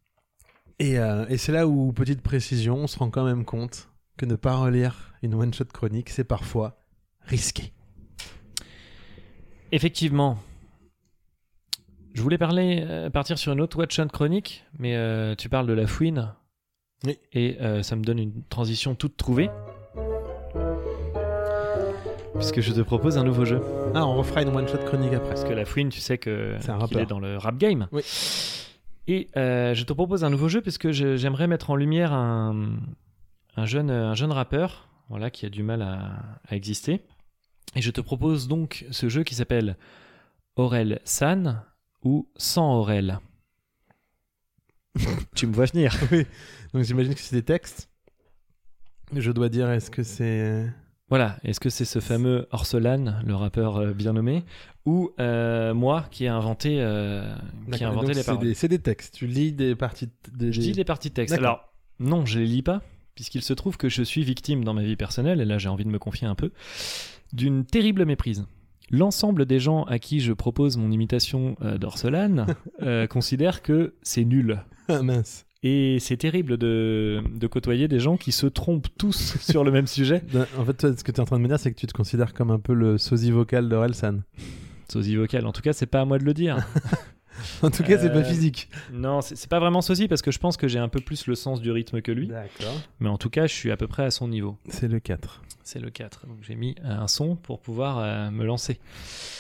Et, 0.80 0.97
euh, 0.97 1.27
et 1.30 1.38
c'est 1.38 1.51
là 1.51 1.67
où, 1.67 1.93
petite 1.93 2.21
précision, 2.21 2.75
on 2.75 2.88
se 2.88 2.97
rend 2.97 3.12
quand 3.12 3.25
même 3.25 3.45
compte 3.45 3.89
que 4.17 4.25
ne 4.25 4.36
pas 4.36 4.56
relire 4.56 5.13
une 5.21 5.36
one-shot 5.36 5.65
chronique, 5.65 6.10
c'est 6.10 6.23
parfois 6.23 6.77
risqué. 7.21 7.71
Effectivement. 9.71 10.38
Je 12.13 12.21
voulais 12.21 12.38
parler, 12.38 12.84
euh, 12.86 13.10
partir 13.10 13.38
sur 13.38 13.54
une 13.54 13.62
autre 13.62 13.77
watch 13.77 13.99
chronique, 14.08 14.65
mais 14.77 14.95
euh, 14.95 15.34
tu 15.36 15.49
parles 15.49 15.67
de 15.67 15.73
la 15.73 15.88
fouine. 15.88 16.34
Oui. 17.06 17.18
Et 17.34 17.58
euh, 17.62 17.82
ça 17.84 17.96
me 17.96 18.04
donne 18.04 18.20
une 18.20 18.44
transition 18.50 18.96
toute 18.96 19.18
trouvée. 19.18 19.50
Puisque 22.36 22.62
je 22.62 22.72
te 22.74 22.82
propose 22.82 23.18
un 23.18 23.24
nouveau 23.24 23.46
jeu. 23.46 23.62
Ah, 23.94 24.06
on 24.08 24.16
refera 24.16 24.42
une 24.42 24.50
one-shot 24.56 24.80
chronique 24.86 25.14
après. 25.14 25.30
Parce 25.30 25.44
que 25.44 25.54
la 25.54 25.66
fouine, 25.66 25.90
tu 25.90 26.00
sais 26.00 26.18
que 26.18 26.56
C'est 26.60 26.70
un 26.70 26.74
qu'il 26.76 26.82
rappeur. 26.82 27.02
est 27.02 27.06
dans 27.06 27.20
le 27.20 27.38
rap 27.38 27.58
game. 27.58 27.88
Oui. 27.92 28.02
Et 29.08 29.28
euh, 29.36 29.74
je 29.74 29.84
te 29.84 29.94
propose 29.94 30.24
un 30.24 30.30
nouveau 30.30 30.48
jeu 30.48 30.62
parce 30.62 30.78
que 30.78 30.92
je- 30.92 31.18
j'aimerais 31.18 31.48
mettre 31.48 31.70
en 31.70 31.76
lumière 31.76 32.14
un, 32.14 32.78
un 33.58 33.66
jeune, 33.66 33.92
un 33.92 34.16
jeune 34.16 34.32
rappeur 34.32 34.88
voilà, 35.10 35.30
qui 35.30 35.46
a 35.46 35.50
du 35.50 35.62
mal 35.64 35.82
à, 35.82 36.40
à 36.48 36.56
exister. 36.56 37.02
Et 37.76 37.82
je 37.82 37.92
te 37.92 38.02
propose 38.02 38.48
donc 38.48 38.86
ce 38.92 39.10
jeu 39.10 39.24
qui 39.24 39.36
s'appelle 39.36 39.76
Aurel 40.56 41.00
San 41.04 41.64
ou 42.04 42.28
Sans 42.38 42.76
Aurel. 42.80 43.20
tu 45.36 45.48
me 45.48 45.54
vois 45.54 45.66
venir. 45.66 45.94
oui. 46.12 46.26
Donc 46.74 46.84
j'imagine 46.84 47.14
que 47.14 47.20
c'est 47.20 47.36
des 47.36 47.44
textes. 47.44 47.90
Je 49.14 49.32
dois 49.32 49.50
dire, 49.50 49.70
est-ce 49.70 49.92
que 49.92 50.04
c'est... 50.04 50.66
Voilà, 51.10 51.38
est-ce 51.44 51.60
que 51.60 51.70
c'est 51.70 51.84
ce 51.84 52.00
fameux 52.00 52.48
Orsolan, 52.52 53.16
le 53.26 53.36
rappeur 53.36 53.76
euh, 53.76 53.92
bien 53.92 54.14
nommé, 54.14 54.46
ou 54.86 55.12
euh, 55.20 55.74
moi 55.74 56.06
qui 56.10 56.24
ai 56.24 56.30
inventé, 56.30 56.78
euh, 56.80 57.36
qui 57.74 57.84
ai 57.84 57.86
inventé 57.86 58.14
les 58.14 58.24
paroles? 58.24 58.48
des, 58.48 58.54
c'est 58.54 58.70
des 58.70 58.80
textes. 58.80 59.16
Tu 59.16 59.28
lis 59.28 59.52
des 59.52 59.76
parties... 59.76 60.08
de- 60.08 60.38
des- 60.38 60.54
Je 60.54 60.62
dis 60.62 60.72
les 60.72 60.86
parties 60.86 61.10
de 61.10 61.14
texte. 61.16 61.34
Alors, 61.36 61.74
non, 62.00 62.26
je 62.26 62.40
les 62.40 62.46
lis 62.46 62.62
pas, 62.62 62.82
puisqu'il 63.14 63.42
se 63.42 63.52
trouve 63.52 63.76
que 63.76 63.90
je 63.90 64.02
suis 64.04 64.24
victime 64.24 64.64
dans 64.64 64.74
ma 64.74 64.84
vie 64.84 64.96
personnelle, 64.96 65.42
et 65.42 65.46
là 65.46 65.58
j'ai 65.58 65.68
envie 65.68 65.84
de 65.84 65.90
me 65.90 66.00
confier 66.00 66.28
un 66.28 66.36
peu, 66.36 66.52
d'une 67.34 67.66
terrible 67.66 68.06
méprise. 68.06 68.46
L'ensemble 68.90 69.46
des 69.46 69.60
gens 69.60 69.84
à 69.84 70.00
qui 70.00 70.22
je 70.22 70.32
propose 70.32 70.78
mon 70.78 70.92
imitation 70.92 71.58
euh, 71.62 71.78
d'Orsolan 71.78 72.46
considèrent 73.10 73.62
que 73.62 73.96
c'est 74.02 74.24
nul. 74.24 74.64
Ah 74.88 75.02
mince. 75.04 75.46
Et 75.63 75.97
c'est 76.00 76.17
terrible 76.17 76.58
de, 76.58 77.21
de 77.36 77.47
côtoyer 77.47 77.88
des 77.88 78.00
gens 78.00 78.17
qui 78.17 78.32
se 78.32 78.47
trompent 78.47 78.88
tous 78.97 79.38
sur 79.39 79.63
le 79.63 79.71
même 79.71 79.88
sujet. 79.88 80.24
Ben, 80.34 80.47
En 80.58 80.65
fait, 80.65 80.74
toi, 80.74 80.95
ce 80.97 81.04
que 81.04 81.12
tu 81.12 81.17
es 81.17 81.19
en 81.21 81.26
train 81.26 81.38
de 81.38 81.43
me 81.43 81.47
dire, 81.47 81.60
c'est 81.60 81.71
que 81.71 81.80
tu 81.80 81.86
te 81.88 81.93
considères 81.93 82.34
comme 82.34 82.50
un 82.52 82.60
peu 82.60 82.74
le 82.74 82.97
sosie 82.97 83.32
vocal 83.32 83.69
de 83.69 83.76
Relsan. 83.76 84.21
Sosie 84.91 85.15
vocal, 85.15 85.45
en 85.45 85.52
tout 85.52 85.62
cas, 85.62 85.74
c'est 85.74 85.86
pas 85.86 86.02
à 86.02 86.06
moi 86.06 86.17
de 86.17 86.24
le 86.24 86.34
dire. 86.34 86.58
En 87.63 87.71
tout 87.71 87.82
cas, 87.82 87.97
c'est 87.97 88.10
Euh, 88.10 88.13
pas 88.13 88.24
physique. 88.24 88.69
Non, 88.91 89.21
c'est 89.21 89.36
c'est 89.36 89.50
pas 89.50 89.60
vraiment 89.60 89.82
sosie 89.82 90.08
parce 90.08 90.21
que 90.21 90.30
je 90.32 90.38
pense 90.38 90.58
que 90.58 90.67
j'ai 90.67 90.78
un 90.78 90.89
peu 90.89 91.00
plus 91.00 91.26
le 91.26 91.34
sens 91.34 91.60
du 91.62 91.71
rythme 91.71 92.02
que 92.02 92.12
lui. 92.12 92.28
D'accord. 92.28 92.80
Mais 93.00 93.10
en 93.10 93.17
tout 93.17 93.30
cas, 93.32 93.47
je 93.47 93.54
suis 93.54 93.71
à 93.71 93.78
peu 93.78 93.88
près 93.88 94.04
à 94.04 94.12
son 94.12 94.28
niveau. 94.28 94.58
C'est 94.67 94.88
le 94.89 95.00
4. 95.00 95.41
C'est 95.63 95.80
le 95.80 95.89
4. 95.89 96.28
Donc 96.28 96.38
j'ai 96.41 96.54
mis 96.56 96.76
un 96.84 97.08
son 97.08 97.36
pour 97.38 97.60
pouvoir 97.62 97.97
euh, 98.00 98.30
me 98.32 98.43
lancer. 98.45 98.80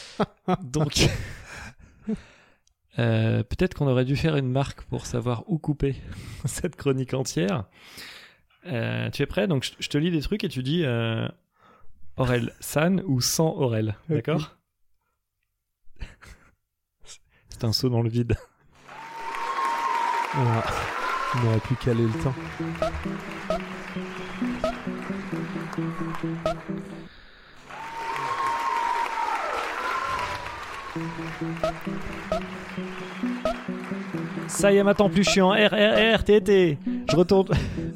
Donc 0.63 1.09
euh, 2.99 3.43
peut-être 3.43 3.73
qu'on 3.73 3.87
aurait 3.87 4.05
dû 4.05 4.15
faire 4.15 4.35
une 4.35 4.51
marque 4.51 4.83
pour 4.83 5.05
savoir 5.05 5.43
où 5.47 5.57
couper 5.57 5.95
cette 6.45 6.75
chronique 6.75 7.13
entière. 7.13 7.65
Euh, 8.67 9.09
tu 9.09 9.21
es 9.21 9.25
prêt? 9.25 9.47
Donc 9.47 9.63
je, 9.63 9.71
je 9.79 9.89
te 9.89 9.97
lis 9.97 10.11
des 10.11 10.21
trucs 10.21 10.43
et 10.43 10.49
tu 10.49 10.61
dis 10.61 10.83
euh, 10.85 11.27
Aurel 12.17 12.53
San 12.59 13.01
ou 13.05 13.21
sans 13.21 13.49
Aurel. 13.49 13.95
D'accord? 14.09 14.57
C'est 17.49 17.63
un 17.63 17.73
saut 17.73 17.89
dans 17.89 18.01
le 18.01 18.09
vide. 18.09 18.35
On 20.33 21.47
aurait 21.47 21.59
pu 21.59 21.75
caler 21.75 22.03
le 22.03 22.23
temps. 22.23 22.33
Ça 34.47 34.71
y 34.71 34.77
est, 34.77 34.83
maintenant 34.83 35.09
plus 35.09 35.23
je 35.23 35.29
suis 35.29 35.41
en 35.41 35.49
RRRTT. 35.51 36.77
Je 37.09 37.15
retourne, 37.15 37.47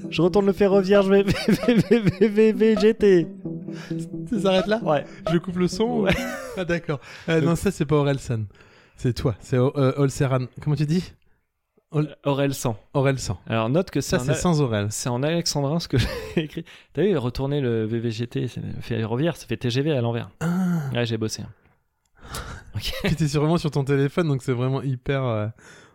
je 0.09 0.21
retourne 0.21 0.45
le 0.45 0.53
ferroviaire, 0.53 1.01
je 1.03 1.11
vais 1.11 1.23
VVVVGT. 1.23 3.27
Ça 4.29 4.39
s'arrête 4.39 4.67
là 4.67 4.79
Ouais. 4.83 5.03
Je 5.31 5.37
coupe 5.37 5.57
le 5.57 5.67
son 5.67 5.83
ou- 5.83 6.01
Ouais. 6.03 6.13
Ah 6.57 6.63
d'accord. 6.65 6.99
Euh, 7.29 7.41
non, 7.41 7.55
ça 7.55 7.71
c'est 7.71 7.85
pas 7.85 7.95
Orelsan. 7.97 8.43
C'est 8.95 9.13
toi. 9.13 9.35
C'est 9.41 9.57
euh, 9.57 9.91
Olseran. 9.97 10.45
Comment 10.61 10.75
tu 10.77 10.85
dis 10.85 11.11
100. 11.93 12.03
Orelsan. 12.93 13.37
Alors 13.47 13.69
note 13.69 13.91
que 13.91 14.01
Ça 14.01 14.19
c'est 14.19 14.33
sans 14.35 14.61
Aurel. 14.61 14.87
c'est 14.89 15.09
en 15.09 15.21
alexandrin 15.23 15.79
ce 15.79 15.87
que 15.87 15.97
j'ai 15.97 16.07
écrit. 16.37 16.65
T'as 16.93 17.03
vu, 17.03 17.17
retourner 17.17 17.61
le 17.61 17.85
VVGT, 17.85 18.47
ferroviaire, 18.81 19.35
ça 19.35 19.45
fait 19.47 19.57
TGV 19.57 19.91
à 19.91 20.01
l'envers. 20.01 20.29
Ah. 20.39 20.47
Ouais, 20.93 21.05
j'ai 21.05 21.17
bossé. 21.17 21.41
hein. 21.43 21.49
Puis 22.75 23.15
t'es 23.15 23.25
vraiment 23.25 23.57
sur 23.57 23.71
ton 23.71 23.83
téléphone, 23.83 24.27
donc 24.27 24.43
c'est 24.43 24.53
vraiment 24.53 24.81
hyper. 24.81 25.23
euh, 25.23 25.47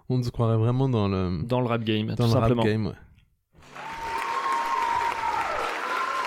on 0.09 0.23
se 0.23 0.31
croirait 0.31 0.57
vraiment 0.57 0.89
dans 0.89 1.09
le 1.09 1.43
Dans 1.45 1.61
le 1.61 1.67
rap 1.67 1.85
game, 1.85 2.07
dans 2.09 2.15
tout 2.17 2.23
le 2.25 2.29
simplement. 2.31 2.63
rap 2.63 2.71
game. 2.71 2.87
Ouais. 2.87 2.93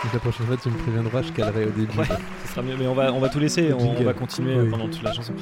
Donc 0.03 0.13
la 0.13 0.19
prochaine 0.19 0.45
fois, 0.47 0.57
tu 0.61 0.69
me 0.69 0.77
préviendras, 0.77 1.21
je 1.21 1.31
calerai 1.31 1.65
au 1.65 1.69
début. 1.71 1.97
Ouais. 1.97 2.05
Ce 2.45 2.51
sera 2.51 2.61
mieux, 2.61 2.75
mais 2.77 2.87
on 2.87 2.93
va, 2.93 3.13
on 3.13 3.19
va 3.19 3.29
tout 3.29 3.39
laisser, 3.39 3.71
on, 3.73 3.91
on 3.97 4.03
va 4.03 4.13
continuer 4.13 4.59
Oui. 4.61 4.69
pendant 4.69 4.89
toute 4.89 5.01
la 5.01 5.13
chanson. 5.13 5.33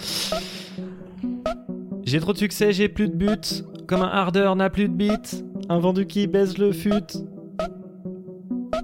J'ai 2.03 2.19
trop 2.19 2.33
de 2.33 2.37
succès, 2.37 2.71
j'ai 2.71 2.87
plus 2.89 3.07
de 3.09 3.15
buts. 3.15 3.63
Comme 3.87 4.01
un 4.01 4.07
harder 4.07 4.51
n'a 4.55 4.69
plus 4.69 4.87
de 4.87 4.93
beat. 4.93 5.43
Un 5.69 5.79
vendu 5.79 6.05
qui 6.05 6.27
baise 6.27 6.57
le 6.57 6.71
fut. 6.71 6.91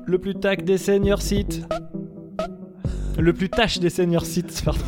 Le 0.06 0.18
plus 0.18 0.36
tac 0.36 0.64
des 0.66 0.78
seniors 0.78 1.22
sites. 1.22 1.66
Le 3.18 3.34
plus 3.34 3.50
tâche 3.50 3.80
des 3.80 3.90
seniors 3.90 4.26
sites, 4.26 4.62
pardon. 4.64 4.80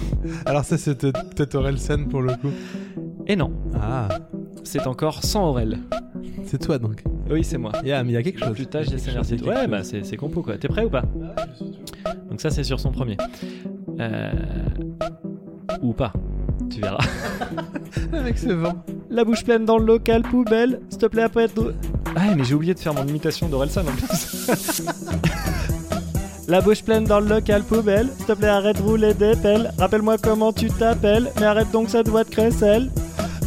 Alors 0.45 0.63
ça, 0.63 0.77
c'était 0.77 1.11
peut-être 1.11 1.55
Orelsan 1.55 2.05
pour 2.09 2.21
le 2.21 2.33
coup. 2.33 2.51
Et 3.27 3.35
non, 3.35 3.51
Ah, 3.81 4.07
c'est 4.63 4.85
encore 4.87 5.23
sans 5.23 5.49
Aurel. 5.49 5.79
c'est 6.45 6.59
toi 6.59 6.77
donc. 6.77 7.03
Oui, 7.29 7.43
c'est 7.43 7.57
moi. 7.57 7.71
Yeah, 7.83 8.03
mais 8.03 8.11
il 8.11 8.13
y 8.13 8.17
a 8.17 8.23
quelque 8.23 8.39
Le 8.39 8.47
chose. 8.47 8.55
plus 8.55 8.67
tâche 8.67 8.87
des 8.87 8.97
y 8.97 9.23
sites. 9.23 9.41
Ouais, 9.45 9.55
chose. 9.55 9.67
bah 9.67 9.83
c'est 9.83 10.03
c'est 10.03 10.17
compo 10.17 10.41
quoi. 10.41 10.57
T'es 10.57 10.67
prêt 10.67 10.85
ou 10.85 10.89
pas 10.89 11.03
Donc 12.29 12.39
ça, 12.41 12.49
c'est 12.49 12.63
sur 12.63 12.79
son 12.79 12.91
premier. 12.91 13.17
Euh... 13.99 14.31
Ou 15.81 15.93
pas. 15.93 16.13
Tu 16.69 16.81
verras. 16.81 17.03
Avec 18.13 18.37
ce 18.37 18.49
vent. 18.49 18.83
La 19.09 19.23
bouche 19.23 19.43
pleine 19.43 19.65
dans 19.65 19.77
le 19.77 19.85
local 19.85 20.21
poubelle. 20.23 20.81
S'il 20.89 20.99
te 20.99 21.05
plaît, 21.07 21.23
après 21.23 21.43
être. 21.45 21.73
Ah, 22.15 22.33
mais 22.35 22.43
j'ai 22.43 22.53
oublié 22.55 22.73
de 22.73 22.79
faire 22.79 22.93
mon 22.93 23.05
imitation 23.05 23.47
d'Orelsan 23.49 23.81
en 23.81 23.91
plus. 23.91 24.83
La 26.49 26.61
bouche 26.61 26.81
pleine 26.83 27.03
dans 27.03 27.19
le 27.19 27.27
local 27.27 27.63
poubelle. 27.63 28.09
S'il 28.17 28.25
te 28.25 28.31
plaît, 28.33 28.47
arrête 28.47 28.77
de 28.77 28.81
rouler 28.81 29.13
des 29.13 29.35
pelles. 29.35 29.71
Rappelle-moi 29.77 30.17
comment 30.17 30.51
tu 30.51 30.67
t'appelles. 30.69 31.31
Mais 31.39 31.45
arrête 31.45 31.69
donc 31.71 31.89
cette 31.89 32.07
voix 32.09 32.23
de 32.23 32.29
crécelle. 32.29 32.89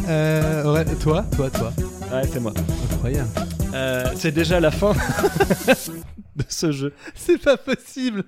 Euh, 0.07 0.63
Aurel- 0.63 0.87
toi, 1.01 1.25
toi, 1.35 1.49
toi. 1.49 1.73
Ouais, 2.13 2.21
c'est 2.31 2.39
moi. 2.39 2.53
Incroyable. 2.93 3.29
Euh, 3.73 4.05
c'est 4.15 4.31
déjà 4.31 4.59
la 4.59 4.71
fin 4.71 4.93
de 6.35 6.43
ce 6.47 6.71
jeu. 6.71 6.93
C'est 7.13 7.41
pas 7.41 7.57
possible. 7.57 8.23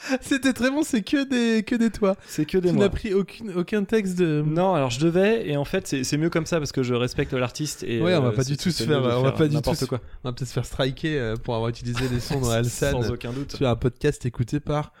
C'était 0.20 0.52
très 0.52 0.70
bon, 0.70 0.82
c'est 0.84 1.02
que 1.02 1.24
des, 1.24 1.62
que 1.64 1.74
des 1.74 1.90
toi. 1.90 2.14
C'est 2.26 2.44
que 2.44 2.56
des 2.58 2.68
Tu 2.68 2.74
mois. 2.74 2.84
n'as 2.84 2.90
pris 2.90 3.14
aucune, 3.14 3.52
aucun 3.56 3.82
texte 3.84 4.16
de. 4.18 4.42
Non, 4.46 4.74
alors 4.74 4.90
je 4.90 5.00
devais, 5.00 5.48
et 5.48 5.56
en 5.56 5.64
fait, 5.64 5.86
c'est 6.04 6.16
mieux 6.16 6.30
comme 6.30 6.46
ça 6.46 6.58
parce 6.58 6.70
que 6.72 6.82
je 6.84 6.94
respecte 6.94 7.32
l'artiste. 7.32 7.82
et 7.82 8.00
Ouais, 8.00 8.14
on 8.14 8.22
va 8.22 8.28
euh, 8.28 8.32
pas 8.32 8.44
du 8.44 8.56
tout 8.56 8.70
se 8.70 8.84
faire- 8.84 9.02
on 9.02 9.22
va 9.22 9.32
pas 9.32 9.48
du 9.48 9.56
tout 9.60 9.86
quoi. 9.88 10.00
On 10.24 10.28
va 10.28 10.32
peut-être 10.32 10.48
se 10.48 10.52
faire 10.52 10.64
striker 10.64 11.18
euh, 11.18 11.34
pour 11.36 11.54
avoir 11.56 11.68
utilisé 11.70 12.08
les 12.08 12.20
sons 12.20 12.40
dans 12.40 12.50
Alsan. 12.52 13.02
Sans 13.02 13.10
aucun 13.10 13.32
doute. 13.32 13.56
Tu 13.58 13.66
as 13.66 13.70
un 13.70 13.76
podcast 13.76 14.24
écouté 14.24 14.60
par. 14.60 14.92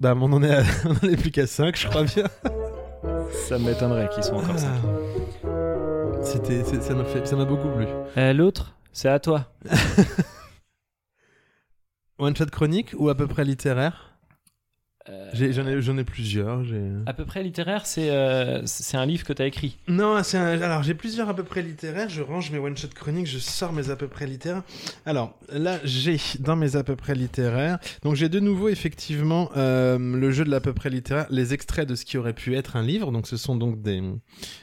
Bah, 0.00 0.14
on 0.16 0.32
en 0.32 0.42
est, 0.42 0.54
à- 0.54 0.62
on 0.86 1.06
en 1.06 1.10
est 1.10 1.16
plus 1.16 1.30
qu'à 1.30 1.46
5, 1.46 1.76
je 1.78 1.88
crois 1.88 2.04
bien. 2.04 2.24
Ça 3.48 3.58
m'étonnerait 3.58 4.08
qu'ils 4.14 4.24
soient 4.24 4.38
encore 4.38 4.58
ça. 4.58 4.72
Ah. 5.44 5.48
C'était, 6.24 6.64
ça 6.64 6.94
m'a 6.94 7.04
fait, 7.04 7.26
ça 7.26 7.36
m'a 7.36 7.44
beaucoup 7.44 7.68
plu. 7.68 7.86
Euh, 8.16 8.32
L'autre, 8.32 8.74
c'est 8.92 9.08
à 9.08 9.18
toi. 9.20 9.52
One 12.18 12.36
shot 12.36 12.46
chronique 12.46 12.90
ou 12.96 13.08
à 13.08 13.14
peu 13.16 13.26
près 13.26 13.44
littéraire 13.44 14.08
Euh, 15.08 15.30
J'en 15.80 15.98
ai, 15.98 16.04
plusieurs. 16.04 16.62
À 17.06 17.12
peu 17.12 17.24
près 17.24 17.42
littéraire, 17.42 17.86
c'est 17.86 18.10
euh, 18.10 18.62
un 18.92 19.04
livre 19.06 19.24
que 19.24 19.32
tu 19.32 19.42
as 19.42 19.46
écrit. 19.46 19.76
Non, 19.88 20.22
c'est 20.22 20.38
alors 20.38 20.84
j'ai 20.84 20.94
plusieurs 20.94 21.28
à 21.28 21.34
peu 21.34 21.42
près 21.42 21.60
littéraires. 21.62 22.08
Je 22.08 22.22
range 22.22 22.52
mes 22.52 22.58
one-shot 22.58 22.90
chroniques, 22.94 23.26
je 23.26 23.38
sors 23.38 23.72
mes 23.72 23.90
à 23.90 23.96
peu 23.96 24.06
près 24.06 24.26
littéraires. 24.28 24.62
Alors 25.04 25.36
là, 25.52 25.80
j'ai 25.82 26.18
dans 26.38 26.54
mes 26.54 26.76
à 26.76 26.84
peu 26.84 26.94
près 26.94 27.16
littéraires. 27.16 27.80
Donc 28.04 28.14
j'ai 28.14 28.28
de 28.28 28.38
nouveau 28.38 28.68
effectivement 28.68 29.50
euh, 29.56 29.98
le 29.98 30.30
jeu 30.30 30.44
de 30.44 30.50
l'à 30.50 30.60
peu 30.60 30.72
près 30.72 30.88
littéraire, 30.90 31.26
les 31.30 31.52
extraits 31.52 31.88
de 31.88 31.96
ce 31.96 32.04
qui 32.04 32.16
aurait 32.16 32.34
pu 32.34 32.54
être 32.54 32.76
un 32.76 32.82
livre. 32.84 33.10
Donc 33.10 33.26
ce 33.26 33.36
sont 33.36 33.56
donc 33.56 33.82
des. 33.82 34.00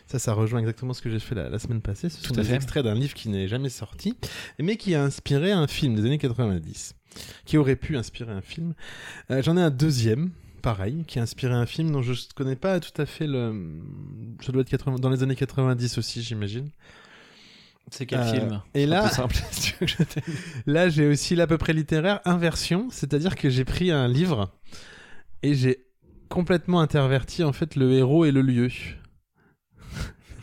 Ça, 0.08 0.20
ça 0.20 0.32
rejoint 0.32 0.60
exactement 0.62 0.94
ce 0.94 1.02
que 1.02 1.10
j'ai 1.10 1.20
fait 1.20 1.36
la, 1.36 1.50
la 1.50 1.60
semaine 1.60 1.82
passée. 1.82 2.08
Ce 2.08 2.26
sont 2.26 2.34
des 2.34 2.46
fait. 2.46 2.56
extraits 2.56 2.86
d'un 2.86 2.96
livre 2.96 3.14
qui 3.14 3.28
n'est 3.28 3.50
jamais 3.50 3.70
sorti, 3.70 4.16
mais 4.58 4.78
qui 4.78 4.96
a 4.96 5.04
inspiré 5.04 5.52
un 5.52 5.68
film 5.68 5.96
des 5.96 6.06
années 6.06 6.18
90. 6.18 6.96
Qui 7.46 7.58
aurait 7.58 7.76
pu 7.76 7.98
inspirer 7.98 8.32
un 8.32 8.42
film. 8.42 8.74
Euh, 9.32 9.42
J'en 9.42 9.58
ai 9.58 9.62
un 9.62 9.72
deuxième 9.72 10.32
pareil, 10.62 11.04
qui 11.08 11.20
a 11.20 11.22
inspiré 11.24 11.54
un 11.54 11.66
film 11.66 11.92
dont 11.92 12.02
je 12.02 12.12
ne 12.12 12.18
connais 12.36 12.56
pas 12.56 12.80
tout 12.80 13.02
à 13.02 13.06
fait 13.06 13.28
le. 13.28 13.80
Ça 14.42 14.52
doit 14.52 14.62
être 14.62 14.70
80 14.70 14.98
dans 15.00 15.10
les 15.10 15.24
années 15.24 15.36
90 15.36 15.98
aussi, 15.98 16.22
j'imagine. 16.22 16.70
C'est 17.92 18.06
quel 18.06 18.20
Euh, 18.20 18.32
film? 18.32 18.62
et 18.76 18.86
là- 18.86 19.02
plus 19.08 19.16
simple, 19.16 19.36
si 19.52 19.62
tu 19.62 19.76
veux 19.80 19.86
que 19.88 19.92
je 19.92 19.98
t'aide. 20.04 20.24
Là, 20.68 20.90
j'ai 20.90 21.08
aussi 21.08 21.36
l'à 21.36 21.48
peu 21.48 21.58
près 21.58 21.74
littéraire 21.74 22.20
inversion, 22.26 22.88
c'est-à-dire 22.92 23.36
que 23.36 23.50
j'ai 23.50 23.66
pris 23.66 23.90
un 23.90 24.08
livre 24.08 24.52
et 25.42 25.56
j'ai 25.56 25.86
complètement 26.28 26.82
interverti 26.82 27.44
en 27.44 27.52
fait 27.54 27.76
le 27.76 27.92
héros 27.94 28.26
et 28.26 28.32
le 28.32 28.42
lieu. 28.44 28.70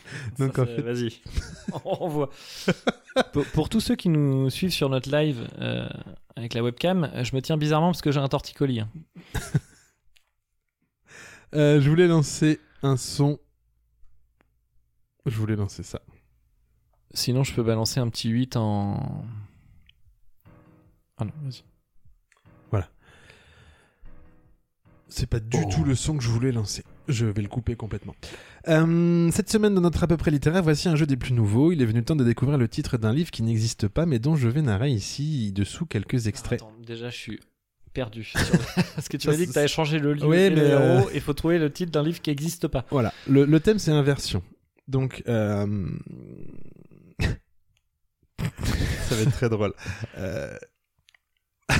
Donc 0.39 0.55
Ça, 0.55 0.61
en 0.61 0.65
c'est- 0.65 0.75
fait, 0.75 0.81
Vas-y, 0.81 1.21
on 1.85 2.07
voit. 2.07 2.29
pour, 3.33 3.45
pour 3.47 3.69
tous 3.69 3.79
ceux 3.79 3.95
qui 3.95 4.09
nous 4.09 4.49
suivent 4.49 4.71
sur 4.71 4.89
notre 4.89 5.09
live 5.15 5.47
euh, 5.59 5.87
avec 6.35 6.53
la 6.53 6.63
webcam, 6.63 7.09
je 7.23 7.35
me 7.35 7.41
tiens 7.41 7.57
bizarrement 7.57 7.87
parce 7.89 8.01
que 8.01 8.11
j'ai 8.11 8.19
un 8.19 8.27
torticolis. 8.27 8.79
hein. 8.81 8.89
euh, 11.55 11.81
je 11.81 11.89
voulais 11.89 12.07
lancer 12.07 12.59
un 12.83 12.97
son. 12.97 13.39
Je 15.25 15.35
voulais 15.37 15.55
lancer 15.55 15.83
ça. 15.83 16.01
Sinon, 17.13 17.43
je 17.43 17.53
peux 17.53 17.63
balancer 17.63 17.99
un 17.99 18.09
petit 18.09 18.29
8 18.29 18.55
en. 18.57 19.25
Ah 21.17 21.25
non, 21.25 21.31
vas-y. 21.43 21.63
C'est 25.09 25.25
pas 25.25 25.39
du 25.39 25.57
Oh. 25.65 25.69
tout 25.73 25.85
le 25.85 25.95
son 25.95 26.17
que 26.17 26.23
je 26.23 26.29
voulais 26.29 26.51
lancer. 26.51 26.83
Je 27.07 27.25
vais 27.25 27.41
le 27.41 27.47
couper 27.47 27.75
complètement. 27.75 28.15
Euh, 28.67 29.29
cette 29.31 29.49
semaine, 29.49 29.73
dans 29.73 29.81
notre 29.81 30.03
à 30.03 30.07
peu 30.07 30.17
près 30.17 30.29
littéraire, 30.31 30.61
voici 30.63 30.89
un 30.89 30.95
jeu 30.95 31.05
des 31.05 31.15
plus 31.17 31.33
nouveaux. 31.33 31.71
Il 31.71 31.81
est 31.81 31.85
venu 31.85 31.99
le 31.99 32.05
temps 32.05 32.15
de 32.15 32.23
découvrir 32.23 32.57
le 32.57 32.67
titre 32.67 32.97
d'un 32.97 33.13
livre 33.13 33.31
qui 33.31 33.43
n'existe 33.43 33.87
pas, 33.87 34.05
mais 34.05 34.19
dont 34.19 34.35
je 34.35 34.47
vais 34.49 34.61
narrer 34.61 34.89
ici 34.89 35.51
dessous 35.53 35.85
quelques 35.85 36.27
extraits. 36.27 36.61
Attends, 36.61 36.73
déjà, 36.85 37.09
je 37.09 37.15
suis 37.15 37.39
perdu. 37.93 38.23
sur- 38.23 38.39
Parce 38.95 39.07
que 39.09 39.17
tu 39.17 39.27
m'as 39.29 39.35
dit 39.37 39.47
que 39.47 39.53
tu 39.53 39.57
avais 39.57 39.67
changé 39.67 39.99
le 39.99 40.13
livre 40.13 40.27
Ouais, 40.27 40.47
et 40.47 40.49
le 40.49 40.55
mais, 40.57 40.61
euh, 40.63 40.99
héros. 40.99 41.09
Il 41.13 41.21
faut 41.21 41.33
trouver 41.33 41.59
le 41.59 41.71
titre 41.71 41.91
d'un 41.91 42.03
livre 42.03 42.21
qui 42.21 42.29
n'existe 42.29 42.67
pas. 42.67 42.85
Voilà, 42.91 43.13
le, 43.27 43.45
le 43.45 43.59
thème 43.59 43.79
c'est 43.79 43.91
inversion. 43.91 44.43
Donc, 44.87 45.23
euh... 45.27 45.65
ça 49.09 49.15
va 49.15 49.21
être 49.21 49.31
très 49.31 49.49
drôle. 49.49 49.73
Euh, 50.17 50.55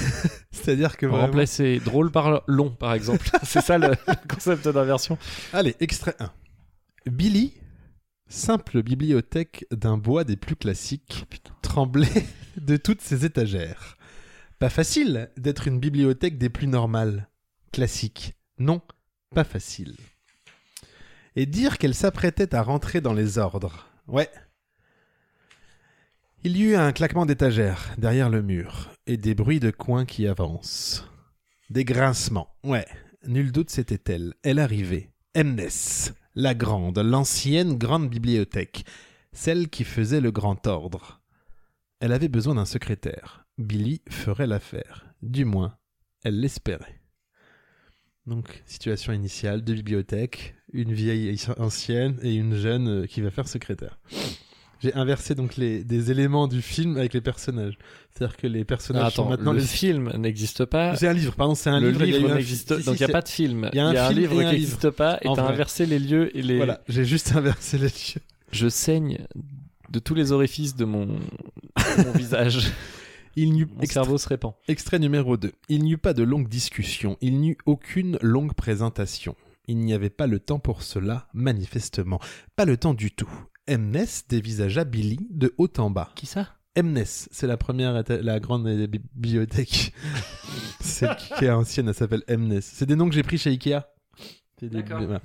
C'est-à-dire 0.52 0.98
que 0.98 1.06
vraiment... 1.06 1.26
remplacer 1.26 1.80
drôle 1.80 2.12
par 2.12 2.44
long, 2.48 2.70
par 2.70 2.94
exemple. 2.94 3.30
C'est 3.44 3.62
ça 3.62 3.78
le, 3.78 3.90
le 3.90 4.28
concept 4.34 4.68
d'inversion. 4.68 5.18
Allez, 5.54 5.76
extrait 5.80 6.16
1. 6.20 6.32
Billy, 7.12 7.54
simple 8.28 8.84
bibliothèque 8.84 9.66
d'un 9.72 9.98
bois 9.98 10.24
des 10.24 10.36
plus 10.36 10.56
classiques, 10.56 11.26
tremblait 11.62 12.26
de 12.58 12.78
toutes 12.78 13.02
ses 13.02 13.26
étagères. 13.26 13.98
Pas 14.60 14.70
facile 14.70 15.30
d'être 15.38 15.68
une 15.68 15.80
bibliothèque 15.80 16.38
des 16.38 16.50
plus 16.50 16.68
normales. 16.68 17.30
Classiques. 17.72 18.36
Non, 18.58 18.82
pas 19.36 19.44
facile. 19.44 19.96
Et 21.36 21.46
dire 21.46 21.78
qu'elle 21.78 21.94
s'apprêtait 21.94 22.56
à 22.56 22.64
rentrer 22.64 23.00
dans 23.00 23.14
les 23.14 23.38
ordres. 23.38 23.88
Ouais. 24.08 24.30
Il 26.44 26.56
y 26.56 26.64
eut 26.64 26.76
un 26.76 26.92
claquement 26.92 27.26
d'étagères 27.26 27.94
derrière 27.98 28.30
le 28.30 28.44
mur 28.44 28.92
et 29.08 29.18
des 29.18 29.34
bruits 29.34 29.60
de 29.60 29.72
coins 29.72 30.06
qui 30.06 30.28
avancent. 30.28 31.04
Des 31.72 31.84
grincements. 31.84 32.56
Ouais, 32.64 32.86
nul 33.28 33.52
doute 33.52 33.72
c'était 33.72 34.14
elle. 34.14 34.36
Elle 34.44 34.60
arrivait. 34.60 35.12
Mness, 35.36 36.14
la 36.36 36.54
grande, 36.54 37.00
l'ancienne 37.00 37.78
grande 37.78 38.10
bibliothèque, 38.10 38.86
celle 39.34 39.68
qui 39.70 39.84
faisait 39.84 40.22
le 40.22 40.32
grand 40.32 40.68
ordre. 40.68 41.22
Elle 42.00 42.14
avait 42.14 42.28
besoin 42.28 42.56
d'un 42.56 42.66
secrétaire. 42.66 43.46
Billy 43.58 44.02
ferait 44.10 44.48
l'affaire. 44.48 45.08
Du 45.24 45.44
moins, 45.44 45.76
elle 46.24 46.40
l'espérait. 46.40 47.02
Donc, 48.28 48.62
situation 48.66 49.12
initiale, 49.12 49.64
deux 49.64 49.74
bibliothèques, 49.74 50.56
une 50.72 50.94
vieille 50.94 51.36
ancienne 51.58 52.20
et 52.22 52.36
une 52.36 52.56
jeune 52.56 52.88
euh, 52.88 53.06
qui 53.08 53.22
va 53.22 53.32
faire 53.32 53.48
secrétaire. 53.48 54.00
J'ai 54.82 54.94
inversé 54.94 55.34
donc 55.36 55.56
les, 55.58 55.84
des 55.84 56.12
éléments 56.12 56.48
du 56.48 56.62
film 56.62 56.98
avec 56.98 57.14
les 57.14 57.22
personnages. 57.22 57.78
C'est-à-dire 58.14 58.38
que 58.38 58.48
les 58.48 58.64
personnages 58.66 59.04
Ah, 59.08 59.12
sont 59.12 59.28
maintenant 59.30 59.54
le 59.54 59.60
les... 59.60 59.66
film 59.66 60.12
n'existe 60.18 60.66
pas. 60.66 60.96
C'est 60.96 61.08
un 61.08 61.14
livre, 61.14 61.34
pardon, 61.36 61.56
c'est 61.56 61.70
un 61.70 61.80
le 61.80 61.90
livre. 61.92 62.06
y 62.06 62.14
a 62.14 62.18
livre 62.20 62.32
un- 62.32 62.36
n'existe 62.36 62.76
si, 62.76 62.82
si, 62.82 62.86
donc 62.86 62.96
il 63.00 63.06
n'y 63.06 63.10
a 63.10 63.14
pas 63.14 63.22
de 63.22 63.30
film. 63.30 63.70
il 63.74 63.78
y 63.78 63.80
a 63.80 63.88
un 64.08 64.12
livre 64.12 64.34
et 64.42 64.46
un 64.46 64.50
qui 64.52 64.56
livre. 64.58 64.72
n'existe 64.72 64.90
pas 64.92 65.18
et 65.22 65.28
t'as 65.36 65.48
inversé 65.48 65.86
les 65.86 66.00
lieux 66.00 66.36
et 66.38 66.42
les. 66.42 66.58
Voilà, 66.58 66.82
j'ai 66.88 67.06
juste 67.06 67.36
inversé 67.36 67.78
les 67.78 67.88
lieux. 67.88 68.22
Je 68.52 68.70
saigne 68.70 69.20
de 69.90 70.00
tous 70.00 70.16
les 70.16 70.32
orifices 70.32 70.76
de 70.76 70.86
mon, 70.86 71.06
de 71.06 72.04
mon 72.06 72.12
visage. 72.14 72.72
Il 73.40 73.54
n'y 73.54 73.66
Mon 73.66 73.86
cerveau 73.86 74.18
se 74.18 74.28
répand. 74.28 74.54
extrait 74.68 74.98
numéro 74.98 75.38
2. 75.38 75.52
Il 75.70 75.84
n'y 75.84 75.92
eut 75.92 75.98
pas 76.00 76.14
de 76.14 76.24
longue 76.24 76.48
discussion, 76.50 77.18
il 77.22 77.38
n'y 77.40 77.50
eut 77.52 77.58
aucune 77.68 78.18
longue 78.24 78.54
présentation. 78.54 79.36
Il 79.68 79.78
n'y 79.78 79.94
avait 79.94 80.10
pas 80.10 80.26
le 80.26 80.40
temps 80.40 80.58
pour 80.58 80.82
cela, 80.82 81.28
manifestement. 81.36 82.20
Pas 82.56 82.66
le 82.66 82.78
temps 82.78 82.96
du 82.96 83.12
tout. 83.12 83.30
Mness 83.70 84.26
dévisagea 84.28 84.84
Billy 84.84 85.20
de 85.30 85.54
haut 85.58 85.70
en 85.78 85.90
bas. 85.90 86.12
Qui 86.16 86.26
ça? 86.26 86.48
Mness, 86.82 87.28
c'est 87.32 87.48
la 87.48 87.58
première, 87.58 88.04
la 88.10 88.40
grande 88.40 88.68
bi- 88.68 88.88
bibliothèque. 89.16 89.94
Celle 90.80 91.16
qui 91.16 91.46
est 91.46 91.50
ancienne, 91.50 91.88
elle 91.88 91.94
s'appelle 91.96 92.24
Mness. 92.30 92.66
C'est 92.76 92.86
des 92.86 92.96
noms 92.96 93.10
que 93.10 93.16
j'ai 93.16 93.24
pris 93.24 93.38
chez 93.38 93.50
Ikea. 93.50 93.80
Des- 94.62 94.70
D'accord. 94.70 95.02
voilà. 95.02 95.22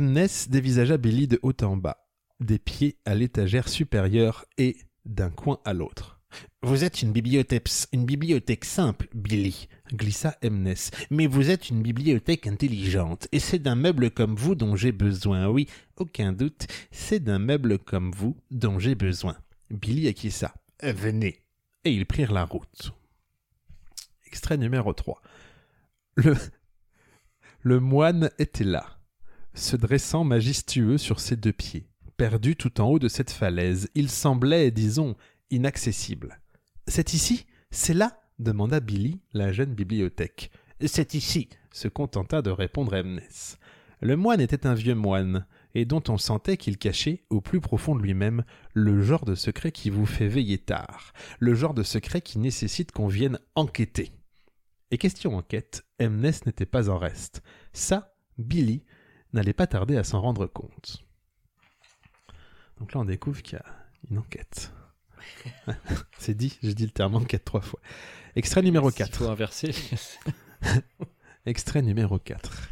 Mness 0.00 0.48
dévisagea 0.48 0.96
Billy 0.96 1.26
de 1.28 1.38
haut 1.42 1.52
en 1.62 1.76
bas, 1.76 2.06
des 2.40 2.58
pieds 2.58 2.98
à 3.04 3.14
l'étagère 3.14 3.68
supérieure 3.68 4.44
et 4.58 4.76
d'un 5.04 5.30
coin 5.30 5.58
à 5.64 5.72
l'autre. 5.72 6.19
Vous 6.62 6.84
êtes 6.84 7.02
une 7.02 7.12
bibliothèque, 7.12 7.68
une 7.92 8.04
bibliothèque 8.04 8.64
simple, 8.64 9.08
Billy, 9.14 9.68
glissa 9.92 10.36
Mness. 10.42 10.90
Mais 11.10 11.26
vous 11.26 11.50
êtes 11.50 11.70
une 11.70 11.82
bibliothèque 11.82 12.46
intelligente, 12.46 13.28
et 13.32 13.38
c'est 13.38 13.58
d'un 13.58 13.74
meuble 13.74 14.10
comme 14.10 14.34
vous 14.34 14.54
dont 14.54 14.76
j'ai 14.76 14.92
besoin. 14.92 15.48
Oui, 15.48 15.66
aucun 15.96 16.32
doute, 16.32 16.66
c'est 16.90 17.20
d'un 17.20 17.38
meuble 17.38 17.78
comme 17.78 18.12
vous 18.12 18.36
dont 18.50 18.78
j'ai 18.78 18.94
besoin. 18.94 19.36
Billy 19.70 20.08
acquiesça. 20.08 20.54
Euh, 20.84 20.92
Venez. 20.92 21.42
Et 21.84 21.92
ils 21.92 22.06
prirent 22.06 22.32
la 22.32 22.44
route. 22.44 22.92
Extrait 24.26 24.58
numéro 24.58 24.92
3. 24.92 25.20
Le, 26.16 26.36
le 27.62 27.80
moine 27.80 28.30
était 28.38 28.64
là, 28.64 28.98
se 29.54 29.76
dressant 29.76 30.24
majestueux 30.24 30.98
sur 30.98 31.20
ses 31.20 31.36
deux 31.36 31.52
pieds, 31.52 31.88
perdu 32.16 32.56
tout 32.56 32.80
en 32.80 32.88
haut 32.88 32.98
de 32.98 33.08
cette 33.08 33.30
falaise. 33.30 33.88
Il 33.94 34.10
semblait, 34.10 34.70
disons, 34.70 35.16
inaccessible. 35.50 36.40
C'est 36.86 37.14
ici 37.14 37.46
C'est 37.70 37.94
là 37.94 38.20
demanda 38.40 38.80
Billy, 38.80 39.20
la 39.32 39.52
jeune 39.52 39.74
bibliothèque. 39.74 40.50
C'est 40.86 41.14
ici, 41.14 41.48
se 41.72 41.88
contenta 41.88 42.42
de 42.42 42.50
répondre 42.50 42.96
Mness. 42.96 43.58
Le 44.00 44.16
moine 44.16 44.40
était 44.40 44.66
un 44.66 44.72
vieux 44.72 44.94
moine, 44.94 45.46
et 45.74 45.84
dont 45.84 46.02
on 46.08 46.16
sentait 46.16 46.56
qu'il 46.56 46.78
cachait, 46.78 47.24
au 47.28 47.42
plus 47.42 47.60
profond 47.60 47.94
de 47.94 48.02
lui-même, 48.02 48.44
le 48.72 49.02
genre 49.02 49.26
de 49.26 49.34
secret 49.34 49.72
qui 49.72 49.90
vous 49.90 50.06
fait 50.06 50.26
veiller 50.26 50.58
tard, 50.58 51.12
le 51.38 51.54
genre 51.54 51.74
de 51.74 51.82
secret 51.82 52.22
qui 52.22 52.38
nécessite 52.38 52.92
qu'on 52.92 53.08
vienne 53.08 53.38
enquêter. 53.54 54.10
Et 54.90 54.98
question 54.98 55.36
enquête, 55.36 55.84
Mness 56.00 56.46
n'était 56.46 56.66
pas 56.66 56.88
en 56.88 56.98
reste. 56.98 57.42
Ça, 57.74 58.14
Billy 58.38 58.84
n'allait 59.34 59.52
pas 59.52 59.66
tarder 59.66 59.96
à 59.96 60.04
s'en 60.04 60.20
rendre 60.20 60.46
compte. 60.46 61.04
Donc 62.78 62.94
là, 62.94 63.00
on 63.00 63.04
découvre 63.04 63.42
qu'il 63.42 63.58
y 63.58 63.60
a 63.60 63.66
une 64.10 64.18
enquête. 64.18 64.72
C'est 66.18 66.36
dit, 66.36 66.58
j'ai 66.62 66.74
dit 66.74 66.84
le 66.84 66.90
terme 66.90 67.16
enquête 67.16 67.44
trois 67.44 67.60
fois. 67.60 67.80
Extrait 68.36 68.62
numéro 68.62 68.90
Il 68.90 68.94
4. 68.94 69.16
faut 69.16 69.28
inverser. 69.28 69.74
Extrait 71.46 71.82
numéro 71.82 72.18
4. 72.18 72.68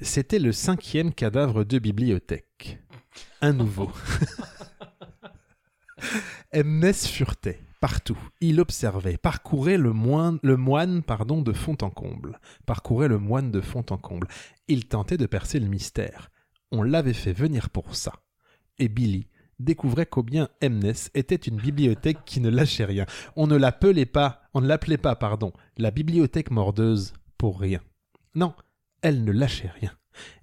C'était 0.00 0.38
le 0.38 0.52
cinquième 0.52 1.12
cadavre 1.12 1.64
de 1.64 1.78
bibliothèque. 1.78 2.78
Un 3.40 3.52
nouveau. 3.52 3.90
Mness 6.54 7.06
furetait 7.06 7.60
partout. 7.80 8.18
Il 8.40 8.60
observait, 8.60 9.16
parcourait 9.16 9.76
le 9.76 9.92
moine, 9.92 10.38
le 10.42 10.56
moine 10.56 11.02
pardon, 11.02 11.42
de 11.42 11.52
fond 11.52 11.76
en 11.82 11.90
comble. 11.90 12.38
Parcourait 12.64 13.08
le 13.08 13.18
moine 13.18 13.50
de 13.50 13.60
fond 13.60 13.84
en 13.90 13.98
comble. 13.98 14.28
Il 14.68 14.86
tentait 14.86 15.16
de 15.16 15.26
percer 15.26 15.58
le 15.58 15.66
mystère. 15.66 16.30
On 16.70 16.82
l'avait 16.82 17.12
fait 17.12 17.32
venir 17.32 17.70
pour 17.70 17.96
ça. 17.96 18.12
Et 18.78 18.88
Billy 18.88 19.28
découvrait 19.64 20.06
combien 20.06 20.48
Mness 20.62 21.10
était 21.14 21.34
une 21.36 21.56
bibliothèque 21.56 22.24
qui 22.24 22.40
ne 22.40 22.50
lâchait 22.50 22.84
rien. 22.84 23.06
On 23.36 23.46
ne 23.46 23.56
l'appelait 23.56 24.06
pas, 24.06 24.40
pardon, 25.16 25.52
la 25.78 25.90
bibliothèque 25.90 26.50
mordeuse 26.50 27.12
pour 27.38 27.60
rien. 27.60 27.80
Non, 28.34 28.54
elle 29.02 29.24
ne 29.24 29.32
lâchait 29.32 29.70
rien. 29.80 29.92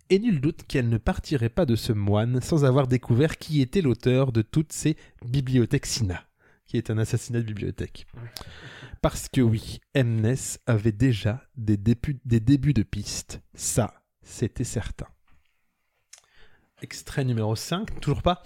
Et 0.09 0.20
nul 0.20 0.41
doute 0.41 0.63
qu'elle 0.67 0.89
ne 0.89 0.97
partirait 0.97 1.49
pas 1.49 1.65
de 1.65 1.76
ce 1.76 1.93
moine 1.93 2.41
sans 2.41 2.65
avoir 2.65 2.88
découvert 2.88 3.38
qui 3.38 3.61
était 3.61 3.82
l'auteur 3.82 4.32
de 4.32 4.41
toutes 4.41 4.74
ces 4.74 4.97
bibliothèques 5.24 5.86
Sina, 5.86 6.26
qui 6.65 6.78
est 6.78 6.89
un 6.89 6.97
assassinat 6.97 7.41
de 7.41 7.45
bibliothèque. 7.45 8.07
Parce 9.01 9.30
que 9.30 9.41
oui, 9.41 9.80
Mnes 9.95 10.36
avait 10.65 10.91
déjà 10.91 11.43
des 11.55 11.78
débuts, 11.78 12.20
des 12.26 12.39
débuts 12.39 12.74
de 12.74 12.84
piste. 12.84 13.41
Ça, 13.53 14.03
c'était 14.24 14.63
certain. 14.63 15.07
Extrait 16.82 17.24
numéro 17.24 17.55
5, 17.55 17.99
toujours 17.99 18.22
pas 18.24 18.41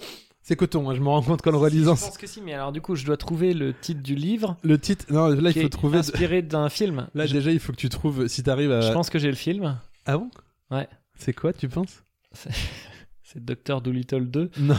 C'est 0.46 0.56
coton, 0.58 0.90
hein, 0.90 0.94
je 0.94 1.00
me 1.00 1.08
rends 1.08 1.22
compte 1.22 1.42
qu'en 1.42 1.52
le 1.52 1.58
relisant. 1.58 1.96
Je 1.96 2.02
pense 2.02 2.18
que 2.18 2.28
si, 2.28 2.42
mais 2.42 2.54
alors 2.54 2.72
du 2.74 2.82
coup, 2.82 2.96
je 2.96 3.06
dois 3.06 3.16
trouver 3.18 3.54
le 3.54 3.74
titre 3.74 4.02
du 4.04 4.14
livre. 4.16 4.58
Le 4.62 4.78
titre, 4.78 5.06
non, 5.10 5.30
là 5.30 5.52
il 5.56 5.62
faut 5.62 5.70
trouver. 5.70 5.98
inspiré 6.00 6.42
d'un 6.42 6.68
film. 6.70 7.08
Là 7.16 7.26
je, 7.26 7.34
déjà, 7.34 7.52
il 7.52 7.60
faut 7.60 7.72
que 7.72 7.78
tu 7.78 7.88
trouves, 7.90 8.28
si 8.28 8.44
t'arrives 8.44 8.72
à. 8.72 8.82
je 8.82 8.92
pense 8.92 9.10
que 9.10 9.20
j'ai 9.20 9.30
le 9.30 9.36
film. 9.38 9.80
Ah 10.06 10.18
bon? 10.18 10.30
Ouais. 10.70 10.88
C'est 11.16 11.34
quoi, 11.34 11.54
tu 11.54 11.70
penses? 11.70 12.04
C'est 13.24 13.44
Docteur 13.44 13.82
Dolittle 13.82 14.26
2. 14.30 14.52
Non, 14.60 14.76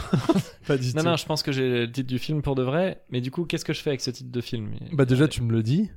pas 0.67 0.77
du 0.77 0.87
Non, 0.93 1.01
tout. 1.01 1.07
non, 1.09 1.17
je 1.17 1.25
pense 1.25 1.43
que 1.43 1.51
j'ai 1.51 1.67
le 1.87 1.91
titre 1.91 2.07
du 2.07 2.19
film 2.19 2.41
pour 2.41 2.55
de 2.55 2.61
vrai. 2.63 3.01
Mais 3.09 3.19
du 3.19 3.31
coup, 3.31 3.43
qu'est-ce 3.45 3.65
que 3.65 3.73
je 3.73 3.81
fais 3.81 3.89
avec 3.89 4.01
ce 4.01 4.11
titre 4.11 4.31
de 4.31 4.41
film? 4.41 4.69
Bah 4.93 5.05
déjà, 5.05 5.27
tu 5.27 5.41
me 5.41 5.51
le 5.51 5.63
dis. 5.63 5.89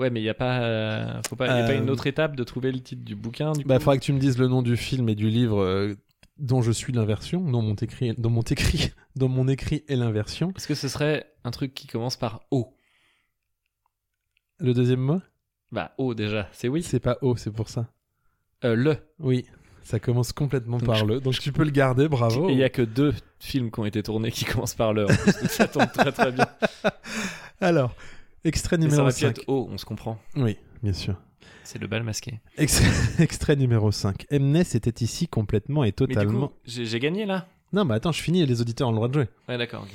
Ouais, 0.00 0.10
mais 0.10 0.20
il 0.20 0.24
n'y 0.24 0.28
a 0.28 0.34
pas, 0.34 0.60
euh, 0.62 1.20
faut 1.28 1.36
pas, 1.36 1.46
y 1.46 1.50
a 1.50 1.64
pas 1.66 1.72
Euh, 1.72 1.78
une 1.80 1.88
autre 1.88 2.08
étape 2.08 2.34
de 2.34 2.42
trouver 2.42 2.72
le 2.72 2.80
titre 2.80 3.04
du 3.04 3.14
bouquin. 3.14 3.52
Du 3.52 3.64
Bah, 3.64 3.76
coup? 3.76 3.84
faudra 3.84 3.96
que 3.98 4.02
tu 4.04 4.12
me 4.12 4.18
dises 4.18 4.36
le 4.38 4.48
nom 4.48 4.60
du 4.60 4.76
film 4.76 5.08
et 5.08 5.14
du 5.14 5.28
livre 5.30 5.62
euh, 5.62 5.94
dont 6.38 6.62
je 6.62 6.72
suis 6.72 6.92
l'inversion, 6.92 7.40
dont 7.40 7.62
mon 7.62 7.74
écrit, 7.74 8.14
dont 8.18 8.30
mon 8.30 8.42
écrit, 8.42 8.92
dont 9.16 9.28
mon 9.28 9.48
écrit 9.48 9.84
est 9.88 9.96
l'inversion. 9.96 10.52
Est-ce 10.56 10.66
que 10.66 10.74
ce 10.74 10.88
serait 10.88 11.32
un 11.44 11.50
truc 11.50 11.74
qui 11.74 11.86
commence 11.86 12.16
par 12.16 12.46
O? 12.50 12.76
Le 14.58 14.74
deuxième 14.74 15.00
mot? 15.00 15.20
Bah, 15.72 15.92
O 15.98 16.14
déjà, 16.14 16.48
c'est 16.52 16.68
oui. 16.68 16.82
C'est 16.82 17.00
pas 17.00 17.18
O, 17.22 17.36
c'est 17.36 17.50
pour 17.50 17.68
ça. 17.68 17.88
Euh, 18.64 18.76
le. 18.76 18.96
Oui, 19.18 19.44
ça 19.82 20.00
commence 20.00 20.32
complètement 20.32 20.78
Donc, 20.78 20.86
par 20.86 21.04
le. 21.04 21.20
Donc 21.20 21.34
tu 21.38 21.52
peux 21.52 21.64
le 21.64 21.70
garder, 21.70 22.08
bravo. 22.08 22.48
Il 22.48 22.56
n'y 22.56 22.64
a 22.64 22.70
que 22.70 22.82
deux 22.82 23.12
films 23.38 23.70
qui 23.70 23.80
ont 23.80 23.84
été 23.84 24.02
tournés 24.02 24.30
qui 24.30 24.44
commencent 24.44 24.74
par 24.74 24.92
le. 24.92 25.04
en 25.04 25.08
plus, 25.08 25.40
donc 25.40 25.50
ça 25.50 25.68
tombe 25.68 25.90
très 25.92 26.12
très 26.12 26.32
bien. 26.32 26.46
Alors, 27.60 27.94
extrait 28.44 28.76
ça 28.76 28.82
numéro 28.82 29.06
pu 29.08 29.12
5. 29.12 29.28
être 29.28 29.44
O, 29.48 29.68
on 29.70 29.78
se 29.78 29.84
comprend. 29.84 30.18
Oui, 30.36 30.56
bien 30.82 30.92
sûr. 30.92 31.16
C'est 31.64 31.78
le 31.80 31.86
bal 31.86 32.02
masqué. 32.02 32.40
Ex- 32.58 32.82
extrait 33.18 33.56
numéro 33.56 33.90
5. 33.90 34.26
Mnes 34.30 34.56
était 34.74 35.04
ici 35.04 35.28
complètement 35.28 35.84
et 35.84 35.92
totalement. 35.92 36.52
j'ai 36.66 37.00
gagné 37.00 37.24
là 37.26 37.46
Non, 37.72 37.84
mais 37.84 37.94
attends, 37.94 38.12
je 38.12 38.20
finis 38.22 38.42
et 38.42 38.46
les 38.46 38.60
auditeurs 38.60 38.88
ont 38.88 38.92
le 38.92 38.96
droit 38.96 39.08
de 39.08 39.14
jouer. 39.14 39.28
Ouais, 39.48 39.58
d'accord. 39.58 39.86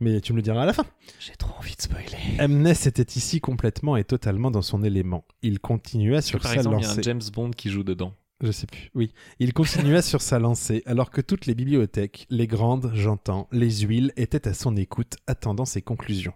Mais 0.00 0.20
tu 0.20 0.32
me 0.32 0.38
le 0.38 0.42
diras 0.42 0.62
à 0.62 0.66
la 0.66 0.72
fin. 0.72 0.84
J'ai 1.20 1.34
trop 1.36 1.54
envie 1.58 1.76
de 1.76 1.80
spoiler. 1.82 2.48
Mnes 2.48 2.66
était 2.66 3.02
ici 3.16 3.40
complètement 3.40 3.96
et 3.96 4.04
totalement 4.04 4.50
dans 4.50 4.62
son 4.62 4.82
élément. 4.82 5.24
Il 5.42 5.60
continua 5.60 6.20
sur 6.20 6.40
Par 6.40 6.50
sa 6.50 6.56
exemple, 6.58 6.76
il 6.78 6.82
y 6.82 6.84
a 6.84 6.88
lancée. 6.88 7.00
un 7.00 7.02
James 7.02 7.22
Bond 7.32 7.50
qui 7.50 7.70
joue 7.70 7.84
dedans. 7.84 8.12
Je 8.40 8.50
sais 8.50 8.66
plus. 8.66 8.90
Oui. 8.94 9.12
Il 9.38 9.52
continua 9.52 10.02
sur 10.02 10.20
sa 10.20 10.38
lancée, 10.40 10.82
alors 10.86 11.10
que 11.10 11.20
toutes 11.20 11.46
les 11.46 11.54
bibliothèques, 11.54 12.26
les 12.30 12.48
grandes, 12.48 12.90
j'entends, 12.94 13.48
les 13.52 13.70
huiles, 13.82 14.12
étaient 14.16 14.48
à 14.48 14.54
son 14.54 14.76
écoute, 14.76 15.14
attendant 15.28 15.64
ses 15.64 15.80
conclusions. 15.82 16.34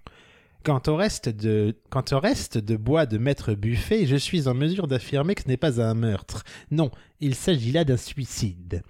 Quant 0.64 0.82
au 0.86 0.96
reste 0.96 1.28
de, 1.28 1.76
quant 1.88 2.04
au 2.12 2.18
reste 2.18 2.58
de 2.58 2.76
bois 2.76 3.06
de 3.06 3.16
maître 3.16 3.54
Buffet, 3.54 4.06
je 4.06 4.16
suis 4.16 4.48
en 4.48 4.54
mesure 4.54 4.88
d'affirmer 4.88 5.34
que 5.34 5.42
ce 5.42 5.48
n'est 5.48 5.56
pas 5.56 5.80
un 5.80 5.94
meurtre. 5.94 6.44
Non, 6.70 6.90
il 7.20 7.34
s'agit 7.34 7.72
là 7.72 7.84
d'un 7.84 7.96
suicide. 7.96 8.82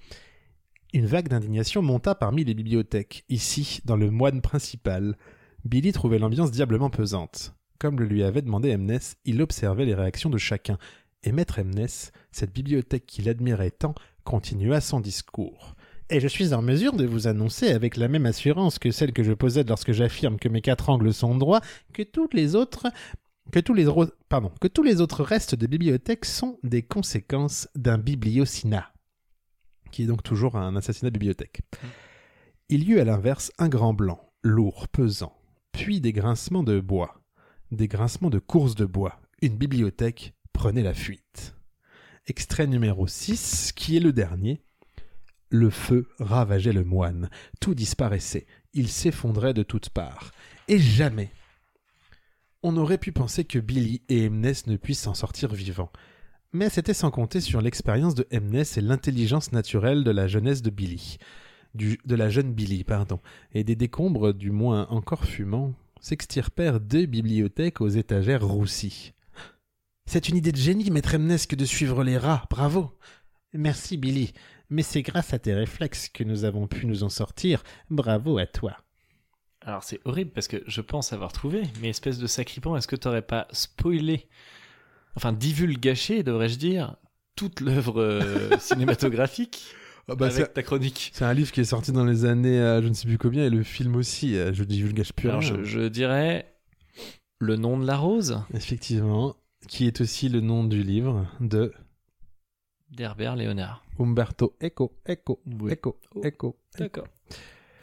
Une 0.94 1.06
vague 1.06 1.28
d'indignation 1.28 1.82
monta 1.82 2.14
parmi 2.14 2.44
les 2.44 2.54
bibliothèques. 2.54 3.24
Ici, 3.28 3.80
dans 3.84 3.96
le 3.96 4.10
moine 4.10 4.40
principal, 4.40 5.16
Billy 5.64 5.92
trouvait 5.92 6.18
l'ambiance 6.18 6.50
diablement 6.50 6.90
pesante. 6.90 7.54
Comme 7.78 8.00
le 8.00 8.06
lui 8.06 8.22
avait 8.22 8.42
demandé 8.42 8.76
Mnes, 8.76 8.98
il 9.24 9.42
observait 9.42 9.84
les 9.84 9.94
réactions 9.94 10.30
de 10.30 10.38
chacun. 10.38 10.78
Et 11.22 11.32
Maître 11.32 11.60
Mnes, 11.60 12.10
cette 12.32 12.52
bibliothèque 12.52 13.06
qu'il 13.06 13.28
admirait 13.28 13.70
tant, 13.70 13.94
continua 14.24 14.80
son 14.80 15.00
discours. 15.00 15.76
Et 16.10 16.20
je 16.20 16.28
suis 16.28 16.54
en 16.54 16.62
mesure 16.62 16.94
de 16.94 17.04
vous 17.04 17.26
annoncer 17.26 17.68
avec 17.68 17.96
la 17.96 18.08
même 18.08 18.24
assurance 18.24 18.78
que 18.78 18.90
celle 18.90 19.12
que 19.12 19.22
je 19.22 19.32
possède 19.32 19.68
lorsque 19.68 19.92
j'affirme 19.92 20.38
que 20.38 20.48
mes 20.48 20.62
quatre 20.62 20.88
angles 20.88 21.12
sont 21.12 21.36
droits, 21.36 21.60
que 21.92 22.02
les 22.32 22.54
autres 22.54 22.88
que 23.50 23.60
tous 23.60 23.74
les, 23.74 23.86
pardon, 24.28 24.52
que 24.60 24.68
tous 24.68 24.82
les 24.82 25.00
autres 25.00 25.24
restes 25.24 25.54
de 25.54 25.66
bibliothèque 25.66 26.24
sont 26.24 26.58
des 26.62 26.82
conséquences 26.82 27.68
d'un 27.74 27.98
bibliocinat, 27.98 28.92
qui 29.90 30.02
est 30.02 30.06
donc 30.06 30.22
toujours 30.22 30.56
un 30.56 30.76
assassinat 30.76 31.10
de 31.10 31.18
bibliothèque. 31.18 31.62
Il 32.68 32.84
y 32.84 32.92
eut 32.92 33.00
à 33.00 33.04
l'inverse 33.04 33.50
un 33.58 33.68
grand 33.68 33.94
blanc, 33.94 34.20
lourd, 34.42 34.88
pesant, 34.88 35.34
puis 35.72 36.00
des 36.00 36.12
grincements 36.12 36.62
de 36.62 36.80
bois, 36.80 37.22
des 37.70 37.88
grincements 37.88 38.30
de 38.30 38.38
courses 38.38 38.74
de 38.74 38.84
bois. 38.84 39.20
Une 39.40 39.56
bibliothèque 39.56 40.34
prenait 40.52 40.82
la 40.82 40.94
fuite. 40.94 41.54
Extrait 42.26 42.66
numéro 42.66 43.06
6, 43.06 43.72
qui 43.72 43.96
est 43.96 44.00
le 44.00 44.12
dernier. 44.12 44.60
Le 45.50 45.70
feu 45.70 46.08
ravageait 46.18 46.72
le 46.72 46.84
moine. 46.84 47.30
Tout 47.60 47.74
disparaissait. 47.74 48.46
Il 48.74 48.88
s'effondrait 48.88 49.54
de 49.54 49.62
toutes 49.62 49.88
parts. 49.88 50.32
Et 50.68 50.78
jamais. 50.78 51.30
On 52.62 52.76
aurait 52.76 52.98
pu 52.98 53.12
penser 53.12 53.44
que 53.44 53.58
Billy 53.58 54.02
et 54.08 54.28
Mnes 54.28 54.54
ne 54.66 54.76
puissent 54.76 55.02
s'en 55.02 55.14
sortir 55.14 55.54
vivants. 55.54 55.92
Mais 56.52 56.68
c'était 56.68 56.94
sans 56.94 57.10
compter 57.10 57.40
sur 57.40 57.60
l'expérience 57.60 58.14
de 58.14 58.26
Mnes 58.32 58.64
et 58.76 58.80
l'intelligence 58.80 59.52
naturelle 59.52 60.04
de 60.04 60.10
la 60.10 60.26
jeunesse 60.26 60.60
de 60.60 60.70
Billy. 60.70 61.18
De 61.74 62.14
la 62.14 62.28
jeune 62.28 62.52
Billy, 62.52 62.84
pardon. 62.84 63.20
Et 63.52 63.64
des 63.64 63.76
décombres, 63.76 64.34
du 64.34 64.50
moins 64.50 64.86
encore 64.88 65.24
fumants, 65.24 65.74
s'extirpèrent 66.00 66.80
deux 66.80 67.06
bibliothèques 67.06 67.80
aux 67.80 67.88
étagères 67.88 68.46
roussies. 68.46 69.12
C'est 70.06 70.28
une 70.28 70.36
idée 70.36 70.52
de 70.52 70.56
génie, 70.56 70.90
maître 70.90 71.16
Mnes, 71.16 71.38
que 71.48 71.56
de 71.56 71.64
suivre 71.64 72.02
les 72.02 72.18
rats. 72.18 72.46
Bravo. 72.50 72.90
Merci, 73.52 73.96
Billy. 73.96 74.32
Mais 74.70 74.82
c'est 74.82 75.02
grâce 75.02 75.32
à 75.32 75.38
tes 75.38 75.54
réflexes 75.54 76.08
que 76.08 76.24
nous 76.24 76.44
avons 76.44 76.66
pu 76.66 76.86
nous 76.86 77.02
en 77.02 77.08
sortir. 77.08 77.62
Bravo 77.90 78.38
à 78.38 78.46
toi. 78.46 78.76
Alors 79.62 79.82
c'est 79.82 80.00
horrible 80.04 80.30
parce 80.30 80.48
que 80.48 80.62
je 80.66 80.80
pense 80.80 81.12
avoir 81.12 81.32
trouvé, 81.32 81.62
mais 81.80 81.88
espèce 81.88 82.18
de 82.18 82.26
sacripant, 82.26 82.76
est-ce 82.76 82.86
que 82.88 82.96
t'aurais 82.96 83.22
pas 83.22 83.48
spoilé, 83.50 84.28
enfin 85.16 85.32
divulgaché, 85.32 86.22
devrais-je 86.22 86.56
dire, 86.58 86.96
toute 87.34 87.60
l'œuvre 87.60 88.00
euh, 88.00 88.56
cinématographique 88.60 89.74
avec 90.08 90.54
ta 90.54 90.62
chronique? 90.62 91.10
C'est 91.12 91.24
un 91.24 91.34
livre 91.34 91.50
qui 91.52 91.60
est 91.60 91.64
sorti 91.64 91.92
dans 91.92 92.04
les 92.04 92.24
années, 92.24 92.60
euh, 92.60 92.80
je 92.82 92.88
ne 92.88 92.94
sais 92.94 93.06
plus 93.06 93.18
combien, 93.18 93.44
et 93.44 93.50
le 93.50 93.62
film 93.62 93.96
aussi. 93.96 94.36
euh, 94.36 94.52
je 94.54 94.64
divulgage 94.64 95.12
plus 95.12 95.28
Alors 95.28 95.40
rien. 95.40 95.56
je, 95.56 95.64
je 95.64 95.88
dirais 95.88 96.54
le 97.40 97.56
nom 97.56 97.78
de 97.78 97.86
la 97.86 97.96
rose 97.96 98.40
Effectivement, 98.54 99.36
qui 99.66 99.86
est 99.86 100.00
aussi 100.00 100.28
le 100.28 100.40
nom 100.40 100.64
du 100.64 100.82
livre 100.82 101.26
de 101.40 101.72
d'Herbert 102.90 103.36
Léonard. 103.36 103.84
Umberto 103.98 104.56
Eco, 104.62 104.92
Eco, 105.08 105.40
Oui. 105.60 105.72
Eco, 105.72 105.98
Oh. 106.14 106.20
Eco. 106.24 106.56
D'accord. 106.78 107.06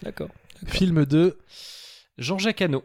D'accord. 0.02 0.30
Film 0.68 1.06
2, 1.06 1.38
Jean-Jacques 2.18 2.62
Hano 2.62 2.84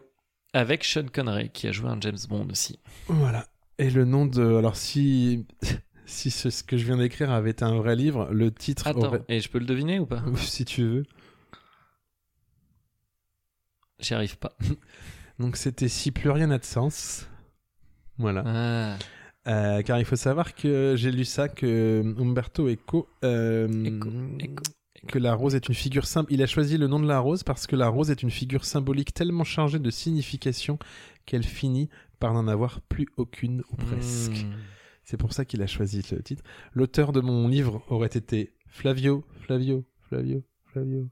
avec 0.53 0.83
Sean 0.83 1.05
Connery 1.11 1.49
qui 1.49 1.67
a 1.67 1.71
joué 1.71 1.89
un 1.89 1.99
James 2.01 2.17
Bond 2.29 2.47
aussi. 2.49 2.79
voilà. 3.07 3.47
Et 3.77 3.89
le 3.89 4.05
nom 4.05 4.25
de... 4.25 4.55
Alors 4.55 4.75
si... 4.75 5.45
Si 6.07 6.29
ce, 6.29 6.49
ce 6.49 6.61
que 6.61 6.75
je 6.77 6.83
viens 6.83 6.97
d'écrire 6.97 7.31
avait 7.31 7.51
été 7.51 7.63
un 7.63 7.75
vrai 7.77 7.95
livre, 7.95 8.27
le 8.33 8.51
titre 8.53 8.85
Attends, 8.87 9.07
aurait... 9.07 9.21
et 9.29 9.39
je 9.39 9.47
peux 9.49 9.59
le 9.59 9.65
deviner 9.65 9.97
ou 9.97 10.05
pas 10.05 10.21
Si 10.35 10.65
tu 10.65 10.83
veux. 10.83 11.03
J'y 13.99 14.13
arrive 14.13 14.37
pas. 14.37 14.57
Donc 15.39 15.55
c'était 15.55 15.87
Si 15.87 16.11
plus 16.11 16.29
rien 16.29 16.47
n'a 16.47 16.57
de 16.57 16.65
sens. 16.65 17.27
Voilà. 18.17 18.43
Ah, 18.45 18.97
Euh, 19.47 19.81
car 19.81 19.97
il 19.99 20.05
faut 20.05 20.15
savoir 20.15 20.53
que 20.53 20.93
j'ai 20.95 21.11
lu 21.11 21.25
ça, 21.25 21.49
que 21.49 22.03
Umberto 22.19 22.69
Eco... 22.69 23.07
euh, 23.23 23.67
Eco, 23.85 24.09
Eco, 24.39 24.63
que 25.07 25.17
la 25.17 25.33
rose 25.33 25.55
est 25.55 25.67
une 25.67 25.73
figure 25.73 26.05
simple. 26.05 26.31
Il 26.31 26.43
a 26.43 26.47
choisi 26.47 26.77
le 26.77 26.87
nom 26.87 26.99
de 26.99 27.07
la 27.07 27.19
rose 27.19 27.43
parce 27.43 27.65
que 27.65 27.75
la 27.75 27.87
rose 27.87 28.11
est 28.11 28.21
une 28.21 28.29
figure 28.29 28.65
symbolique 28.65 29.13
tellement 29.13 29.43
chargée 29.43 29.79
de 29.79 29.89
signification 29.89 30.77
qu'elle 31.25 31.43
finit 31.43 31.89
par 32.19 32.33
n'en 32.33 32.47
avoir 32.47 32.81
plus 32.81 33.07
aucune 33.17 33.63
ou 33.71 33.75
presque. 33.77 34.45
Hmm. 34.45 34.53
C'est 35.03 35.17
pour 35.17 35.33
ça 35.33 35.43
qu'il 35.43 35.63
a 35.63 35.67
choisi 35.67 36.03
le 36.11 36.21
titre. 36.21 36.43
L'auteur 36.73 37.11
de 37.11 37.19
mon 37.19 37.47
livre 37.47 37.83
aurait 37.87 38.07
été 38.07 38.53
Flavio, 38.67 39.25
Flavio, 39.41 39.83
Flavio, 40.07 40.43
Flavio. 40.65 41.09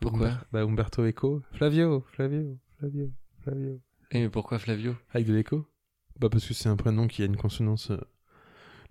Pourquoi 0.00 0.28
Umber- 0.28 0.44
bah, 0.52 0.62
Umberto 0.62 1.06
Eco. 1.06 1.42
Flavio, 1.52 2.04
Flavio, 2.12 2.58
Flavio, 2.78 3.12
Flavio. 3.42 3.80
Et 4.10 4.20
mais 4.20 4.28
pourquoi 4.28 4.58
Flavio? 4.58 4.96
Avec 5.14 5.26
de 5.28 5.34
l'écho 5.34 5.64
Bah 6.20 6.28
parce 6.30 6.46
que 6.46 6.54
c'est 6.54 6.68
un 6.68 6.76
prénom 6.76 7.06
qui 7.08 7.22
a 7.22 7.26
une 7.26 7.36
consonance 7.36 7.90
euh, 7.90 7.98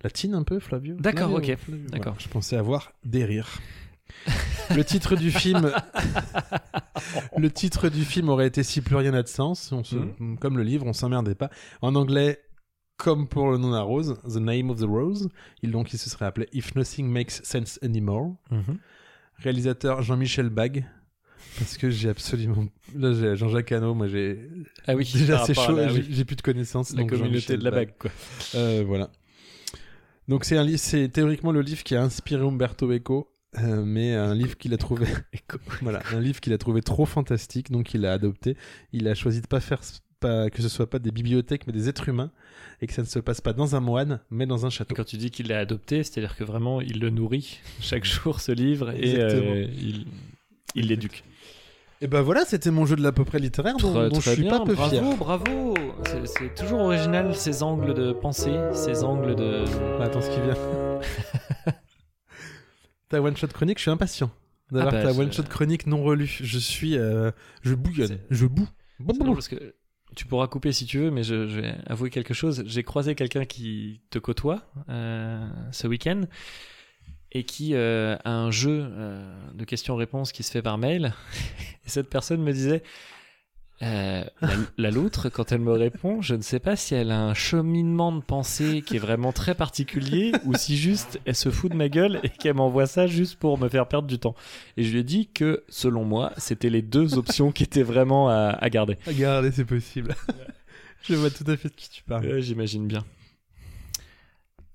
latine 0.02 0.34
un 0.34 0.42
peu, 0.42 0.58
Flavio. 0.60 0.96
D'accord, 0.96 1.32
ok. 1.32 1.56
Flavio. 1.56 1.86
D'accord. 1.88 2.12
Voilà, 2.14 2.18
je 2.18 2.28
pensais 2.28 2.56
avoir 2.56 2.92
des 3.04 3.24
rires. 3.24 3.48
le 4.76 4.84
titre 4.84 5.16
du 5.16 5.30
film, 5.32 5.72
le 7.36 7.50
titre 7.50 7.88
du 7.88 8.04
film 8.04 8.28
aurait 8.28 8.46
été 8.46 8.62
si 8.62 8.80
plus 8.80 8.96
rien 8.96 9.10
n'a 9.12 9.22
de 9.22 9.28
sens. 9.28 9.72
On 9.72 9.82
se- 9.84 9.96
Mhm. 9.96 10.38
Comme 10.38 10.56
le 10.56 10.62
livre, 10.62 10.86
on 10.86 10.92
s'emmerdait 10.92 11.34
pas. 11.34 11.50
En 11.82 11.94
anglais, 11.96 12.40
comme 12.96 13.28
pour 13.28 13.50
le 13.50 13.58
nom 13.58 13.68
de 13.70 13.74
la 13.74 13.82
rose, 13.82 14.18
The 14.24 14.36
Name 14.36 14.70
of 14.70 14.78
the 14.80 14.84
Rose, 14.86 15.28
il 15.62 15.70
donc 15.70 15.92
il 15.92 15.98
se 15.98 16.08
serait 16.08 16.24
appelé 16.26 16.48
If 16.52 16.74
Nothing 16.74 17.08
Makes 17.10 17.40
Sense 17.42 17.78
Anymore. 17.82 18.36
Mhm. 18.50 18.78
Réalisateur 19.38 20.02
Jean-Michel 20.02 20.48
Bag. 20.48 20.86
Parce 21.58 21.76
que 21.78 21.88
j'ai 21.90 22.08
absolument. 22.08 22.66
Là, 22.94 23.12
j'ai 23.12 23.36
Jean-Jacques 23.36 23.72
Hano, 23.72 23.94
moi 23.94 24.08
j'ai. 24.08 24.38
Ah 24.86 24.94
oui, 24.94 25.08
Déjà, 25.12 25.44
c'est 25.46 25.54
chaud, 25.54 25.78
j'ai 25.88 25.90
oui, 26.00 26.06
j'ai 26.10 26.24
plus 26.24 26.36
de 26.36 26.42
connaissances. 26.42 26.90
la 26.92 26.98
donc 27.02 27.10
communauté 27.10 27.56
de 27.56 27.64
la 27.64 27.70
Bag. 27.70 27.88
bague 27.88 27.94
quoi. 27.98 28.10
Euh, 28.54 28.84
voilà. 28.86 29.10
Donc 30.28 30.44
c'est 30.44 30.56
un 30.56 30.64
li- 30.64 30.78
c'est 30.78 31.08
théoriquement 31.08 31.52
le 31.52 31.60
livre 31.60 31.82
qui 31.84 31.94
a 31.94 32.02
inspiré 32.02 32.42
Umberto 32.44 32.90
Eco, 32.92 33.30
euh, 33.58 33.84
mais 33.84 34.14
un 34.14 34.34
livre 34.34 34.56
qu'il 34.58 34.74
a 34.74 34.76
trouvé, 34.76 35.06
voilà, 35.82 36.02
un 36.12 36.20
livre 36.20 36.40
qu'il 36.40 36.52
a 36.52 36.58
trouvé 36.58 36.82
trop 36.82 37.06
fantastique, 37.06 37.70
donc 37.70 37.94
il 37.94 38.00
l'a 38.02 38.12
adopté. 38.12 38.56
Il 38.92 39.06
a 39.08 39.14
choisi 39.14 39.40
de 39.40 39.46
pas 39.46 39.60
faire 39.60 39.80
pas 40.18 40.48
que 40.50 40.62
ce 40.62 40.68
soit 40.70 40.88
pas 40.90 40.98
des 40.98 41.10
bibliothèques, 41.12 41.66
mais 41.66 41.72
des 41.74 41.88
êtres 41.90 42.08
humains, 42.08 42.32
et 42.80 42.86
que 42.86 42.92
ça 42.94 43.02
ne 43.02 43.06
se 43.06 43.18
passe 43.18 43.40
pas 43.42 43.52
dans 43.52 43.76
un 43.76 43.80
moine, 43.80 44.18
mais 44.30 44.46
dans 44.46 44.64
un 44.64 44.68
Et 44.68 44.72
château. 44.72 44.94
quand 44.94 45.04
tu 45.04 45.16
dis 45.18 45.30
qu'il 45.30 45.48
l'a 45.48 45.58
adopté, 45.60 46.02
c'est-à-dire 46.02 46.34
que 46.36 46.42
vraiment 46.42 46.80
il 46.80 46.98
le 47.00 47.10
nourrit 47.10 47.60
chaque 47.80 48.04
jour 48.06 48.40
ce 48.40 48.50
livre 48.50 48.90
et 48.92 49.16
euh, 49.20 49.66
il 49.78 50.06
il 50.76 50.86
l'éduque. 50.88 51.24
Et 52.02 52.06
ben 52.08 52.20
voilà, 52.20 52.44
c'était 52.44 52.70
mon 52.70 52.84
jeu 52.84 52.94
de 52.94 53.02
l'à 53.02 53.10
peu 53.10 53.24
près 53.24 53.38
littéraire, 53.38 53.76
dont, 53.78 53.90
Très, 53.92 54.08
dont 54.10 54.16
je 54.16 54.20
très 54.20 54.32
suis 54.34 54.42
bien, 54.42 54.58
pas 54.58 54.64
peu 54.64 54.74
bravo, 54.74 54.90
fier. 54.90 55.16
bravo. 55.16 55.74
C'est- 56.06 56.26
C'est 56.26 56.54
toujours 56.54 56.80
original 56.80 57.34
ces 57.34 57.62
angles 57.62 57.94
de 57.94 58.12
pensée, 58.12 58.54
ces 58.74 59.02
angles 59.02 59.34
de. 59.34 59.64
Ah, 59.98 60.04
Attends 60.04 60.20
ce 60.20 60.28
qui 60.30 60.40
vient. 60.42 61.72
ta 63.08 63.20
one 63.22 63.36
shot 63.36 63.48
chronique, 63.48 63.78
je 63.78 63.82
suis 63.82 63.90
impatient 63.90 64.30
d'avoir 64.70 64.92
Ah 64.94 64.96
bah, 64.98 65.02
ta 65.04 65.12
je- 65.14 65.20
one 65.20 65.32
shot 65.32 65.44
chronique 65.44 65.86
non 65.86 66.02
relue. 66.02 66.26
Je 66.42 66.58
suis, 66.58 66.98
euh, 66.98 67.30
je 67.62 67.74
bouillonne, 67.74 68.08
C'est- 68.08 68.26
je 68.30 68.46
boue. 68.46 68.68
C'est 68.98 69.18
drôle 69.18 69.34
parce 69.34 69.48
que 69.48 69.74
tu 70.16 70.26
pourras 70.26 70.48
couper 70.48 70.72
si 70.72 70.86
tu 70.86 70.98
veux, 70.98 71.10
mais 71.10 71.22
je, 71.22 71.46
je 71.46 71.60
vais 71.60 71.74
avouer 71.86 72.10
quelque 72.10 72.34
chose. 72.34 72.62
J'ai 72.66 72.82
croisé 72.82 73.14
quelqu'un 73.14 73.44
qui 73.44 74.00
te 74.10 74.18
côtoie 74.18 74.62
euh, 74.88 75.46
ce 75.72 75.86
week-end 75.86 76.22
et 77.36 77.44
qui 77.44 77.74
euh, 77.74 78.16
a 78.24 78.30
un 78.30 78.50
jeu 78.50 78.86
euh, 78.88 79.22
de 79.54 79.64
questions-réponses 79.64 80.32
qui 80.32 80.42
se 80.42 80.50
fait 80.50 80.62
par 80.62 80.78
mail. 80.78 81.12
Et 81.86 81.88
cette 81.88 82.08
personne 82.08 82.42
me 82.42 82.52
disait 82.52 82.82
euh, 83.82 84.24
la, 84.40 84.54
la 84.78 84.90
loutre, 84.90 85.28
quand 85.28 85.52
elle 85.52 85.60
me 85.60 85.72
répond, 85.72 86.22
je 86.22 86.34
ne 86.34 86.40
sais 86.40 86.60
pas 86.60 86.76
si 86.76 86.94
elle 86.94 87.10
a 87.10 87.20
un 87.20 87.34
cheminement 87.34 88.10
de 88.10 88.22
pensée 88.22 88.80
qui 88.80 88.96
est 88.96 88.98
vraiment 88.98 89.32
très 89.32 89.54
particulier 89.54 90.32
ou 90.46 90.54
si 90.54 90.78
juste 90.78 91.20
elle 91.26 91.34
se 91.34 91.50
fout 91.50 91.70
de 91.70 91.76
ma 91.76 91.90
gueule 91.90 92.20
et 92.22 92.30
qu'elle 92.30 92.54
m'envoie 92.54 92.86
ça 92.86 93.06
juste 93.06 93.38
pour 93.38 93.58
me 93.58 93.68
faire 93.68 93.86
perdre 93.86 94.08
du 94.08 94.18
temps. 94.18 94.34
Et 94.78 94.82
je 94.82 94.92
lui 94.92 95.00
ai 95.00 95.04
dit 95.04 95.28
que, 95.28 95.62
selon 95.68 96.04
moi, 96.04 96.32
c'était 96.38 96.70
les 96.70 96.80
deux 96.80 97.18
options 97.18 97.52
qui 97.52 97.64
étaient 97.64 97.82
vraiment 97.82 98.30
à, 98.30 98.48
à 98.48 98.70
garder. 98.70 98.96
C'est 99.52 99.66
possible. 99.66 100.14
je 101.02 101.14
vois 101.14 101.28
tout 101.28 101.44
à 101.46 101.58
fait 101.58 101.68
de 101.68 101.74
qui 101.74 101.90
tu 101.90 102.02
parles. 102.02 102.40
J'imagine 102.40 102.86
bien. 102.86 103.04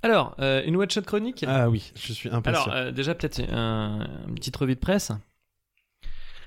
Alors, 0.04 0.36
euh, 0.40 0.64
une 0.66 0.76
one-shot 0.78 1.02
chronique 1.04 1.46
Ah 1.48 1.70
oui, 1.70 1.92
je 1.96 2.12
suis 2.14 2.30
impatient. 2.30 2.64
Alors, 2.64 2.76
euh, 2.76 2.92
déjà, 2.92 3.14
peut-être 3.16 3.40
un, 3.52 4.08
une 4.28 4.36
petite 4.36 4.56
revue 4.56 4.76
de 4.76 4.80
presse. 4.80 5.12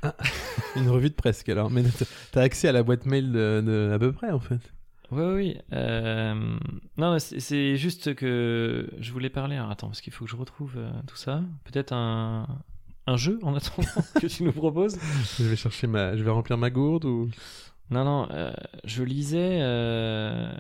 Une 0.76 0.88
revue 0.90 1.08
de 1.08 1.14
presse 1.14 1.44
alors. 1.48 1.70
Mais 1.70 1.82
t'as- 2.32 2.42
accès 2.42 2.68
à 2.68 2.72
la 2.72 2.82
boîte 2.82 3.06
mail 3.06 3.32
de, 3.32 3.62
de- 3.64 3.90
à 3.94 3.98
peu 3.98 4.12
près 4.12 4.30
en 4.30 4.40
fait. 4.40 4.60
Oui, 5.10 5.22
oui. 5.34 5.56
Euh, 5.72 6.34
non, 6.98 7.18
c'est- 7.18 7.76
juste 7.76 8.14
que 8.14 8.90
je 8.98 9.12
voulais 9.12 9.30
parler. 9.30 9.56
Alors, 9.56 9.70
attends, 9.70 9.86
parce 9.86 10.00
qu'il 10.02 10.12
faut 10.12 10.24
que 10.26 10.30
je 10.30 10.36
retrouve 10.36 10.76
tout 11.06 11.16
ça. 11.16 11.42
Peut-être 11.64 11.92
un, 11.92 12.46
un 13.06 13.16
jeu 13.16 13.38
en 13.42 13.54
attendant 13.54 13.88
que 14.20 14.26
tu 14.26 14.42
nous 14.42 14.52
proposes 14.52 14.98
Je 15.38 15.44
vais 15.44 15.56
chercher 15.56 15.86
ma, 15.86 16.16
je 16.16 16.22
vais 16.22 16.30
remplir 16.30 16.58
ma 16.58 16.68
gourde 16.70 17.04
ou? 17.06 17.30
Non, 17.90 18.04
non, 18.04 18.28
euh, 18.30 18.52
je 18.84 19.02
lisais. 19.04 19.58
euh, 19.62 20.52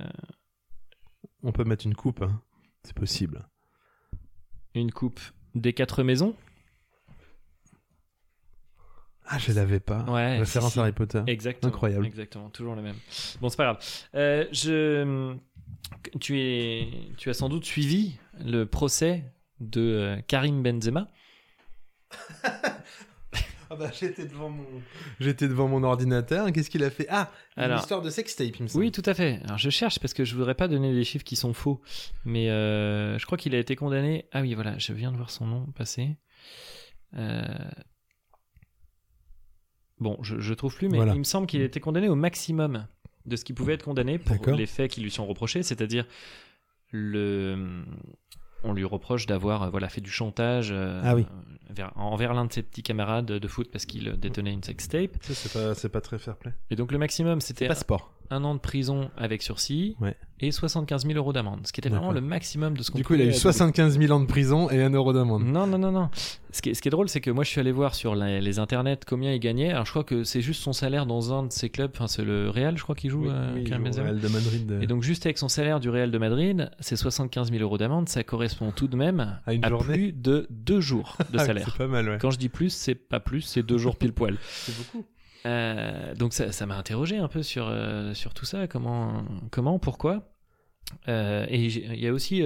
on 1.42 1.52
peut 1.52 1.64
mettre 1.64 1.86
une 1.86 1.94
coupe. 1.94 2.22
hein. 2.22 2.40
C'est 2.84 2.94
possible. 2.94 3.46
une 4.74 4.92
coupe 4.92 5.20
des 5.54 5.72
quatre 5.72 6.02
maisons. 6.02 6.34
Ah, 9.26 9.38
je 9.38 9.52
l'avais 9.52 9.80
pas. 9.80 10.02
Ouais, 10.02 10.38
Référence 10.38 10.72
si, 10.72 10.74
si. 10.74 10.80
Harry 10.80 10.92
Potter. 10.92 11.22
Exactement. 11.26 11.72
Incroyable. 11.72 12.04
Exactement, 12.04 12.50
toujours 12.50 12.74
le 12.74 12.82
même. 12.82 12.96
Bon, 13.40 13.48
c'est 13.48 13.56
pas 13.56 13.64
grave. 13.64 13.78
Euh, 14.14 14.46
je, 14.52 15.34
tu 16.20 16.38
es, 16.40 16.88
tu 17.16 17.30
as 17.30 17.34
sans 17.34 17.48
doute 17.48 17.64
suivi 17.64 18.16
le 18.44 18.64
procès 18.64 19.24
de 19.60 19.80
euh, 19.80 20.20
Karim 20.28 20.62
Benzema. 20.62 21.08
Ah 23.74 23.76
bah 23.78 23.90
j'étais 23.92 24.26
devant 24.26 24.50
mon, 24.50 24.64
j'étais 25.20 25.48
devant 25.48 25.68
mon 25.68 25.82
ordinateur. 25.82 26.50
Qu'est-ce 26.52 26.70
qu'il 26.70 26.84
a 26.84 26.90
fait? 26.90 27.06
Ah, 27.10 27.30
une 27.56 27.64
Alors- 27.64 27.80
histoire 27.80 28.02
de 28.02 28.10
sextape, 28.10 28.56
il 28.58 28.62
me 28.62 28.68
semble. 28.68 28.84
Oui, 28.84 28.92
tout 28.92 29.02
à 29.06 29.14
fait. 29.14 29.40
Alors 29.44 29.58
je 29.58 29.70
cherche 29.70 29.98
parce 29.98 30.14
que 30.14 30.24
je 30.24 30.34
voudrais 30.34 30.54
pas 30.54 30.68
donner 30.68 30.92
des 30.92 31.04
chiffres 31.04 31.24
qui 31.24 31.36
sont 31.36 31.52
faux, 31.52 31.80
mais 32.24 32.50
euh, 32.50 33.18
je 33.18 33.26
crois 33.26 33.36
qu'il 33.38 33.54
a 33.54 33.58
été 33.58 33.76
condamné. 33.76 34.26
Ah 34.32 34.40
oui, 34.42 34.54
voilà, 34.54 34.78
je 34.78 34.92
viens 34.92 35.10
de 35.12 35.16
voir 35.16 35.30
son 35.30 35.46
nom 35.46 35.66
passer. 35.74 36.16
Euh, 37.16 37.42
Bon, 40.00 40.18
je, 40.22 40.40
je 40.40 40.54
trouve 40.54 40.74
plus, 40.74 40.88
mais 40.88 40.96
Voilà. 40.96 41.14
il 41.14 41.18
me 41.18 41.24
semble 41.24 41.46
qu'il 41.46 41.62
a 41.62 41.64
été 41.64 41.78
condamné 41.80 42.08
au 42.08 42.16
maximum 42.16 42.86
de 43.26 43.36
ce 43.36 43.44
qui 43.44 43.52
pouvait 43.52 43.74
être 43.74 43.84
condamné 43.84 44.18
pour 44.18 44.50
les 44.50 44.66
faits 44.66 44.90
qui 44.90 45.00
lui 45.00 45.10
sont 45.10 45.24
reprochés, 45.26 45.62
c'est-à-dire 45.62 46.04
le. 46.90 47.84
On 48.64 48.72
lui 48.72 48.84
reproche 48.84 49.26
d'avoir 49.26 49.62
euh, 49.64 49.70
voilà 49.70 49.88
fait 49.88 50.00
du 50.00 50.10
chantage 50.10 50.70
euh, 50.72 51.00
Ah 51.04 51.14
oui. 51.14 51.26
vers- 51.70 51.92
envers 51.96 52.32
l'un 52.34 52.46
de 52.46 52.52
ses 52.52 52.62
petits 52.62 52.82
camarades 52.82 53.26
de 53.26 53.48
foot 53.48 53.70
parce 53.70 53.84
qu'il 53.86 54.10
détenait 54.18 54.52
une 54.52 54.62
sextape. 54.62 55.16
Ça, 55.22 55.34
c'est 55.34 55.52
pas, 55.52 55.74
c'est 55.74 55.88
pas 55.90 56.00
très 56.00 56.18
fair 56.18 56.36
play. 56.36 56.52
Et 56.70 56.76
donc 56.76 56.90
le 56.90 56.98
maximum 56.98 57.40
c'était 57.40 57.68
Passeport. 57.68 58.12
Un 58.30 58.44
an 58.44 58.54
de 58.54 58.60
prison 58.60 59.10
avec 59.16 59.42
sursis 59.42 59.96
Ouais. 60.00 60.16
et 60.40 60.50
75 60.50 61.06
000 61.06 61.16
euros 61.18 61.32
d'amende, 61.32 61.66
ce 61.66 61.72
qui 61.72 61.80
était 61.80 61.88
vraiment 61.88 62.12
le 62.12 62.20
maximum 62.20 62.76
de 62.76 62.82
ce 62.82 62.90
qu'on 62.90 62.98
Du 62.98 63.04
coup, 63.04 63.14
il 63.14 63.20
a 63.20 63.24
eu 63.24 63.28
pouvait 63.28 63.38
75 63.38 63.98
000 63.98 64.12
ans 64.12 64.20
de 64.20 64.26
prison 64.26 64.70
et 64.70 64.82
1 64.82 64.90
euro 64.90 65.12
d'amende. 65.12 65.44
Non, 65.44 65.66
non, 65.66 65.78
non, 65.78 65.92
non. 65.92 66.08
Ce 66.52 66.62
qui 66.62 66.70
est, 66.70 66.74
ce 66.74 66.82
qui 66.82 66.88
est 66.88 66.90
drôle, 66.90 67.08
c'est 67.08 67.20
que 67.20 67.30
moi, 67.30 67.42
je 67.44 67.50
suis 67.50 67.60
allé 67.60 67.72
voir 67.72 67.94
sur 67.94 68.14
la- 68.14 68.40
les 68.40 68.58
internets 68.58 68.98
combien 69.06 69.32
il 69.32 69.40
gagnait. 69.40 69.70
Alors, 69.72 69.84
je 69.86 69.90
crois 69.90 70.04
que 70.04 70.22
c'est 70.24 70.40
juste 70.40 70.62
son 70.62 70.72
salaire 70.72 71.04
dans 71.06 71.32
un 71.32 71.42
de 71.44 71.52
ses 71.52 71.68
clubs. 71.68 71.90
Enfin, 71.94 72.06
c'est 72.06 72.24
le 72.24 72.48
Real, 72.50 72.76
je 72.78 72.82
crois, 72.82 72.94
qu'il 72.94 73.10
joue. 73.10 73.24
Oui, 73.24 73.28
euh, 73.32 73.52
oui, 73.54 73.60
il 73.62 73.68
Karim 73.68 73.84
joue 73.84 73.90
au 73.90 73.90
Benzema. 73.90 74.04
Real 74.10 74.20
de 74.20 74.28
Madrid. 74.28 74.72
euh, 74.72 74.80
Et 74.80 74.86
donc, 74.86 75.02
juste 75.02 75.26
avec 75.26 75.36
son 75.38 75.48
salaire 75.48 75.80
du 75.80 75.90
Real 75.90 76.10
de 76.10 76.18
Madrid, 76.18 76.70
c'est 76.80 76.96
75 76.96 77.50
000 77.50 77.62
euros 77.62 77.76
d'amende. 77.78 78.08
Ça 78.08 78.22
correspond 78.22 78.70
tout 78.70 78.86
de 78.86 78.96
même 78.96 79.38
À 79.46 79.52
une 79.54 79.64
journée. 79.66 79.92
plus 79.94 80.12
de 80.12 80.46
deux 80.50 80.80
jours 80.80 81.16
de 81.32 81.38
ah 81.38 81.44
salaire. 81.44 81.66
C'est 81.70 81.78
pas 81.78 81.88
mal, 81.88 82.08
ouais. 82.08 82.18
Quand 82.20 82.30
je 82.30 82.38
dis 82.38 82.48
plus, 82.48 82.70
c'est 82.70 82.94
pas 82.94 83.20
plus, 83.20 83.40
c'est 83.42 83.62
deux 83.64 83.78
jours 83.78 83.96
pile 83.96 84.12
poil. 84.12 84.36
C'est 84.48 84.76
beaucoup. 84.76 85.04
Euh, 85.46 86.14
donc 86.14 86.32
ça 86.32 86.52
ça 86.52 86.66
m'a 86.66 86.76
interrogé 86.76 87.18
un 87.18 87.28
peu 87.28 87.42
sur, 87.42 87.66
euh, 87.68 88.14
sur 88.14 88.32
tout 88.34 88.44
ça, 88.46 88.66
comment, 88.66 89.24
comment 89.50 89.78
pourquoi. 89.78 90.30
Euh, 91.08 91.46
et 91.48 91.64
il 91.64 91.98
y 91.98 92.06
a 92.06 92.12
aussi... 92.12 92.42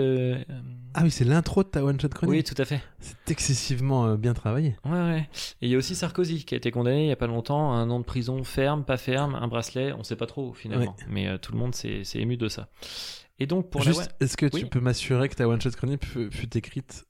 Ah 0.94 1.03
oui, 1.03 1.11
c'est 1.11 1.24
l'intro 1.24 1.62
de 1.62 1.68
ta 1.68 1.84
one 1.84 2.01
shot 2.01 2.09
oui, 2.09 2.14
chronique. 2.14 2.46
tout 2.46 2.61
à 2.61 2.64
fait. 2.64 2.80
C'est 3.01 3.30
excessivement 3.30 4.14
bien 4.14 4.32
travaillé. 4.32 4.76
Ouais, 4.84 4.92
ouais. 4.92 5.28
Et 5.61 5.66
il 5.66 5.68
y 5.68 5.74
a 5.74 5.78
aussi 5.78 5.94
Sarkozy 5.94 6.44
qui 6.44 6.55
a 6.55 6.57
été 6.57 6.70
condamné 6.70 7.05
il 7.05 7.09
y 7.09 7.12
a 7.12 7.16
pas 7.16 7.26
longtemps 7.26 7.72
à 7.72 7.76
un 7.76 7.90
an 7.90 7.99
de 8.01 8.05
prison 8.05 8.42
ferme, 8.44 8.84
pas 8.84 8.96
ferme, 8.96 9.34
un 9.34 9.49
bracelet, 9.49 9.92
on 9.92 10.03
sait 10.03 10.16
pas 10.16 10.26
trop 10.26 10.53
finalement. 10.55 10.96
Mais 11.09 11.38
tout 11.38 11.53
le 11.53 11.59
monde 11.59 11.74
s'est 11.74 12.03
ému 12.14 12.36
de 12.36 12.49
ça. 12.49 12.68
Et 13.40 13.46
donc 13.46 13.70
pour 13.70 13.82
Juste, 13.82 14.11
la... 14.20 14.26
est-ce 14.26 14.36
que 14.36 14.46
tu 14.46 14.57
Oui. 14.57 14.64
peux 14.64 14.80
m'assurer 14.80 15.28
que 15.28 15.34
ta 15.34 15.46
one 15.49 15.61
shot 15.61 15.70
chronique 15.70 16.05
fut, 16.05 16.30
fut 16.30 16.57
écrite 16.57 17.07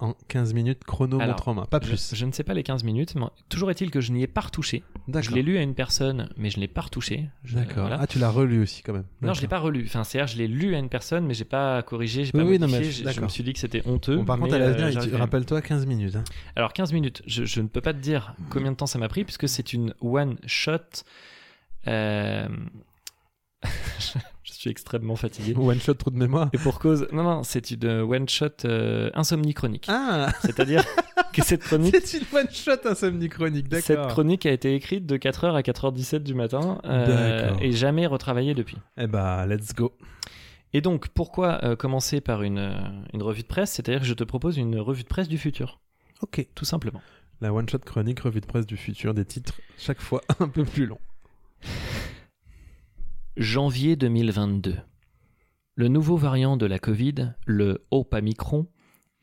en 0.00 0.14
15 0.28 0.54
minutes 0.54 0.82
chrono 0.84 1.20
Alors, 1.20 1.34
montre 1.36 1.48
en 1.48 1.54
main 1.54 1.66
Pas 1.66 1.78
Je, 1.82 1.88
plus. 1.88 2.14
je 2.14 2.26
ne 2.26 2.32
sais 2.32 2.42
pas 2.42 2.52
les 2.52 2.62
15 2.64 2.82
minutes, 2.82 3.14
mais 3.14 3.26
toujours 3.48 3.70
est-il 3.70 3.90
que 3.92 4.00
je 4.00 4.10
n'y 4.12 4.22
ai 4.22 4.26
pas 4.26 4.40
retouché. 4.40 4.82
Je 5.08 5.30
l'ai 5.30 5.42
lu 5.42 5.56
à 5.56 5.62
une 5.62 5.74
personne, 5.74 6.28
mais 6.36 6.50
je 6.50 6.56
ne 6.56 6.62
l'ai 6.62 6.68
pas 6.68 6.80
retouché. 6.80 7.28
Je- 7.44 7.54
D'accord. 7.56 7.82
voilà. 7.86 7.98
Ah, 8.00 8.06
tu 8.06 8.18
l'as 8.18 8.30
relu 8.30 8.60
aussi 8.60 8.82
quand 8.82 8.92
même. 8.92 9.04
Non, 9.22 9.34
je 9.34 9.40
l'ai 9.40 9.46
pas 9.48 9.60
relu. 9.60 9.84
Enfin, 9.86 10.02
c'est-à-dire, 10.02 10.26
je 10.34 10.38
l'ai 10.38 10.48
lu 10.48 10.74
à 10.74 10.78
une 10.78 10.88
personne, 10.88 11.24
mais 11.26 11.34
j'ai 11.34 11.44
pas 11.44 11.82
corrigé, 11.82 12.24
j'ai 12.24 12.32
Oui, 12.34 12.40
pas 12.42 12.48
oui, 12.50 12.58
non, 12.58 12.66
mais 12.68 12.82
je- 12.84 13.08
je, 13.08 13.20
me 13.20 13.28
suis 13.28 13.44
dit 13.44 13.52
que 13.52 13.58
c'était 13.60 13.86
honteux. 13.86 14.16
Bon, 14.16 14.24
par 14.24 14.38
contre, 14.38 14.54
à 14.54 14.58
l'avenir, 14.58 15.00
euh, 15.14 15.16
rappelle-toi 15.16 15.62
15 15.62 15.86
minutes. 15.86 16.16
hein. 16.16 16.24
Alors 16.56 16.72
15 16.72 16.92
minutes, 16.92 17.22
je, 17.26 17.44
je 17.44 17.60
ne 17.60 17.68
peux 17.68 17.80
pas 17.80 17.92
te 17.94 17.98
dire 18.00 18.34
combien 18.50 18.72
de 18.72 18.76
temps 18.76 18.86
ça 18.86 18.98
m'a 18.98 19.08
pris 19.08 19.24
puisque 19.24 19.48
c'est 19.48 19.72
une 19.72 19.94
one 20.00 20.36
shot. 20.46 20.78
euh, 21.86 22.48
je 23.62 24.18
suis 24.64 24.70
extrêmement 24.70 25.16
fatigué. 25.16 25.54
One 25.58 25.80
shot, 25.80 25.94
trou 25.94 26.10
de 26.10 26.18
mémoire. 26.18 26.50
Et 26.52 26.58
pour 26.58 26.78
cause, 26.78 27.06
non 27.12 27.22
non, 27.22 27.42
c'est 27.42 27.70
une 27.70 27.86
one 27.86 28.28
shot 28.28 28.46
euh, 28.64 29.10
insomnie 29.14 29.54
chronique. 29.54 29.86
Ah 29.88 30.30
C'est-à-dire 30.42 30.84
que 31.32 31.42
cette 31.42 31.62
chronique, 31.64 31.96
C'est 32.04 32.18
une 32.18 32.26
one 32.36 32.50
shot 32.50 32.86
insomnie 32.86 33.28
chronique, 33.28 33.66
cette 33.72 33.88
d'accord. 33.88 34.08
chronique 34.12 34.46
a 34.46 34.52
été 34.52 34.74
écrite 34.74 35.06
de 35.06 35.16
4h 35.16 35.54
à 35.54 35.60
4h17 35.62 36.20
du 36.20 36.34
matin 36.34 36.80
euh, 36.84 37.52
et 37.60 37.72
jamais 37.72 38.06
retravaillée 38.06 38.54
depuis. 38.54 38.76
Eh 38.98 39.06
bah, 39.06 39.46
let's 39.46 39.74
go. 39.74 39.96
Et 40.72 40.80
donc 40.80 41.08
pourquoi 41.08 41.60
euh, 41.64 41.76
commencer 41.76 42.20
par 42.20 42.42
une, 42.42 42.58
euh, 42.58 42.74
une 43.12 43.22
revue 43.22 43.42
de 43.42 43.46
presse? 43.46 43.70
C'est-à-dire 43.72 44.00
que 44.00 44.06
je 44.06 44.14
te 44.14 44.24
propose 44.24 44.56
une 44.56 44.78
revue 44.80 45.04
de 45.04 45.08
presse 45.08 45.28
du 45.28 45.38
futur, 45.38 45.80
Ok. 46.22 46.46
tout 46.54 46.64
simplement. 46.64 47.00
La 47.40 47.52
one 47.52 47.68
shot 47.68 47.78
chronique, 47.78 48.20
revue 48.20 48.40
de 48.40 48.46
presse 48.46 48.66
du 48.66 48.76
futur, 48.76 49.12
des 49.14 49.24
titres 49.24 49.54
chaque 49.78 50.00
fois 50.00 50.20
un 50.40 50.48
peu 50.48 50.64
plus 50.64 50.86
longs. 50.86 50.98
Janvier 53.36 53.96
2022. 53.96 54.76
Le 55.74 55.88
nouveau 55.88 56.16
variant 56.16 56.56
de 56.56 56.66
la 56.66 56.78
Covid, 56.78 57.32
le 57.46 57.84
Opamicron, 57.90 58.68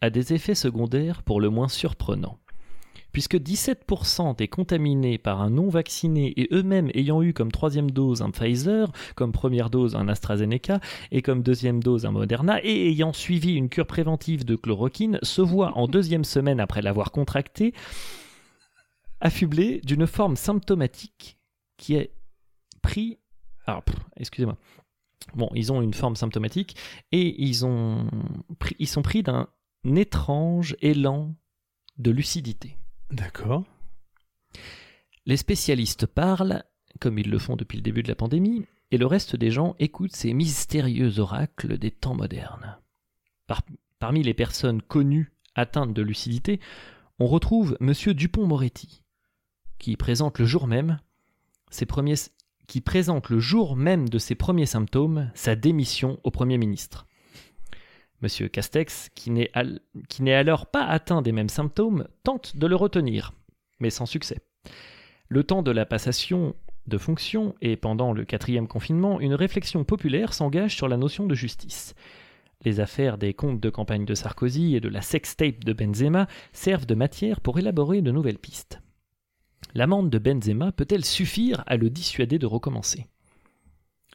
a 0.01 0.09
des 0.09 0.33
effets 0.33 0.53
secondaires 0.53 1.23
pour 1.23 1.39
le 1.39 1.49
moins 1.49 1.69
surprenants. 1.69 2.37
Puisque 3.13 3.37
17% 3.37 4.35
des 4.35 4.49
contaminés 4.49 5.17
par 5.17 5.41
un 5.41 5.51
non-vacciné 5.51 6.33
et 6.35 6.49
eux-mêmes 6.51 6.91
ayant 6.93 7.23
eu 7.23 7.31
comme 7.31 7.53
troisième 7.53 7.89
dose 7.89 8.21
un 8.21 8.31
Pfizer, 8.31 8.91
comme 9.15 9.31
première 9.31 9.69
dose 9.69 9.95
un 9.95 10.09
AstraZeneca 10.09 10.81
et 11.11 11.21
comme 11.21 11.41
deuxième 11.41 11.81
dose 11.81 12.05
un 12.05 12.11
Moderna 12.11 12.59
et 12.65 12.89
ayant 12.89 13.13
suivi 13.13 13.53
une 13.53 13.69
cure 13.69 13.87
préventive 13.87 14.43
de 14.43 14.57
chloroquine 14.57 15.19
se 15.23 15.41
voient 15.41 15.77
en 15.77 15.87
deuxième 15.87 16.25
semaine 16.25 16.59
après 16.59 16.81
l'avoir 16.81 17.13
contracté 17.13 17.73
affublés 19.21 19.79
d'une 19.85 20.05
forme 20.05 20.35
symptomatique 20.35 21.37
qui 21.77 21.95
est 21.95 22.11
pris 22.81 23.20
alors, 23.65 23.83
pff, 23.83 23.95
excusez-moi, 24.17 24.57
Bon, 25.35 25.49
ils 25.53 25.71
ont 25.71 25.81
une 25.81 25.93
forme 25.93 26.15
symptomatique 26.15 26.75
et 27.11 27.41
ils, 27.43 27.63
ont 27.65 28.09
pris- 28.59 28.75
ils 28.79 28.87
sont 28.87 29.03
pris 29.03 29.21
d'un 29.23 29.47
étrange 29.85 30.75
élan 30.81 31.35
de 31.99 32.09
lucidité. 32.11 32.75
D'accord. 33.11 33.63
Les 35.27 35.37
spécialistes 35.37 36.07
parlent, 36.07 36.63
comme 36.99 37.19
ils 37.19 37.29
le 37.29 37.37
font 37.39 37.55
depuis 37.55 37.77
le 37.77 37.83
début 37.83 38.01
de 38.03 38.07
la 38.07 38.15
pandémie, 38.15 38.65
et 38.89 38.97
le 38.97 39.05
reste 39.05 39.35
des 39.35 39.51
gens 39.51 39.75
écoutent 39.79 40.15
ces 40.15 40.33
mystérieux 40.33 41.19
oracles 41.19 41.77
des 41.77 41.91
temps 41.91 42.15
modernes. 42.15 42.77
Par- 43.47 43.61
parmi 43.99 44.23
les 44.23 44.33
personnes 44.33 44.81
connues 44.81 45.31
atteintes 45.55 45.93
de 45.93 46.01
lucidité, 46.01 46.59
on 47.19 47.27
retrouve 47.27 47.77
M. 47.79 47.93
Dupont-Moretti, 48.13 49.03
qui 49.77 49.95
présente 49.97 50.39
le 50.39 50.45
jour 50.45 50.67
même 50.67 50.99
ses 51.69 51.85
premiers, 51.85 52.15
qui 52.71 52.79
présente 52.79 53.27
le 53.27 53.41
jour 53.41 53.75
même 53.75 54.07
de 54.07 54.17
ses 54.17 54.33
premiers 54.33 54.65
symptômes 54.65 55.29
sa 55.33 55.57
démission 55.57 56.21
au 56.23 56.31
Premier 56.31 56.57
ministre. 56.57 57.05
M. 58.23 58.47
Castex, 58.47 59.09
qui 59.13 59.29
n'est 59.29 60.33
alors 60.33 60.67
pas 60.67 60.85
atteint 60.85 61.21
des 61.21 61.33
mêmes 61.33 61.49
symptômes, 61.49 62.07
tente 62.23 62.55
de 62.55 62.67
le 62.67 62.77
retenir, 62.77 63.33
mais 63.81 63.89
sans 63.89 64.05
succès. 64.05 64.39
Le 65.27 65.43
temps 65.43 65.63
de 65.63 65.71
la 65.71 65.85
passation 65.85 66.55
de 66.87 66.97
fonction 66.97 67.55
et 67.61 67.75
pendant 67.75 68.13
le 68.13 68.23
quatrième 68.23 68.69
confinement, 68.69 69.19
une 69.19 69.35
réflexion 69.35 69.83
populaire 69.83 70.33
s'engage 70.33 70.77
sur 70.77 70.87
la 70.87 70.95
notion 70.95 71.27
de 71.27 71.35
justice. 71.35 71.93
Les 72.63 72.79
affaires 72.79 73.17
des 73.17 73.33
comptes 73.33 73.59
de 73.59 73.69
campagne 73.69 74.05
de 74.05 74.15
Sarkozy 74.15 74.77
et 74.77 74.79
de 74.79 74.87
la 74.87 75.01
sextape 75.01 75.65
de 75.65 75.73
Benzema 75.73 76.27
servent 76.53 76.85
de 76.85 76.95
matière 76.95 77.41
pour 77.41 77.59
élaborer 77.59 78.01
de 78.01 78.11
nouvelles 78.11 78.39
pistes. 78.39 78.79
L'amende 79.73 80.09
de 80.09 80.17
Benzema 80.17 80.71
peut-elle 80.71 81.05
suffire 81.05 81.63
à 81.65 81.77
le 81.77 81.89
dissuader 81.89 82.39
de 82.39 82.45
recommencer? 82.45 83.07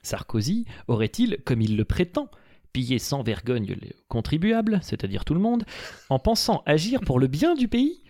Sarkozy 0.03 0.67
aurait-il, 0.87 1.39
comme 1.45 1.61
il 1.61 1.77
le 1.77 1.85
prétend, 1.85 2.31
pillé 2.73 2.99
sans 2.99 3.23
vergogne 3.23 3.75
les 3.81 3.95
contribuables, 4.09 4.81
c'est-à-dire 4.83 5.25
tout 5.25 5.35
le 5.35 5.41
monde, 5.41 5.65
en 6.11 6.19
pensant 6.19 6.63
agir 6.67 7.01
pour 7.01 7.19
le 7.19 7.27
bien 7.27 7.55
du 7.55 7.69
pays? 7.69 8.03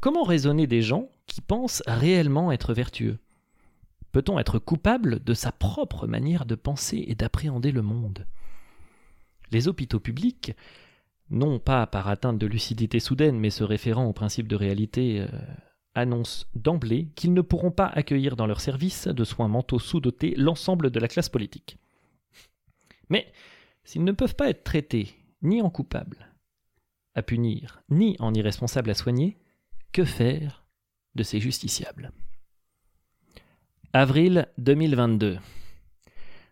Comment 0.00 0.24
raisonner 0.24 0.66
des 0.66 0.82
gens 0.82 1.08
qui 1.26 1.40
pensent 1.40 1.82
réellement 1.86 2.50
être 2.50 2.74
vertueux? 2.74 3.18
Peut-on 4.12 4.38
être 4.38 4.58
coupable 4.58 5.22
de 5.22 5.34
sa 5.34 5.52
propre 5.52 6.06
manière 6.06 6.46
de 6.46 6.54
penser 6.54 7.04
et 7.06 7.14
d'appréhender 7.14 7.72
le 7.72 7.82
monde? 7.82 8.26
Les 9.52 9.68
hôpitaux 9.68 10.00
publics, 10.00 10.54
non 11.30 11.58
pas 11.58 11.86
par 11.86 12.08
atteinte 12.08 12.38
de 12.38 12.46
lucidité 12.46 13.00
soudaine, 13.00 13.38
mais 13.38 13.50
se 13.50 13.64
référant 13.64 14.06
au 14.06 14.12
principe 14.12 14.48
de 14.48 14.56
réalité, 14.56 15.20
euh, 15.20 15.26
annoncent 15.96 16.46
d'emblée 16.54 17.08
qu'ils 17.16 17.34
ne 17.34 17.40
pourront 17.40 17.70
pas 17.70 17.86
accueillir 17.86 18.36
dans 18.36 18.46
leurs 18.46 18.60
services 18.60 19.08
de 19.08 19.24
soins 19.24 19.48
mentaux 19.48 19.78
sous-dotés 19.78 20.34
l'ensemble 20.36 20.90
de 20.90 21.00
la 21.00 21.08
classe 21.08 21.28
politique. 21.28 21.78
Mais 23.08 23.32
s'ils 23.84 24.04
ne 24.04 24.12
peuvent 24.12 24.36
pas 24.36 24.50
être 24.50 24.62
traités 24.62 25.14
ni 25.42 25.62
en 25.62 25.70
coupables 25.70 26.28
à 27.14 27.22
punir, 27.22 27.82
ni 27.88 28.14
en 28.18 28.34
irresponsables 28.34 28.90
à 28.90 28.94
soigner, 28.94 29.38
que 29.92 30.04
faire 30.04 30.66
de 31.14 31.22
ces 31.22 31.40
justiciables? 31.40 32.12
Avril 33.94 34.48
2022. 34.58 35.38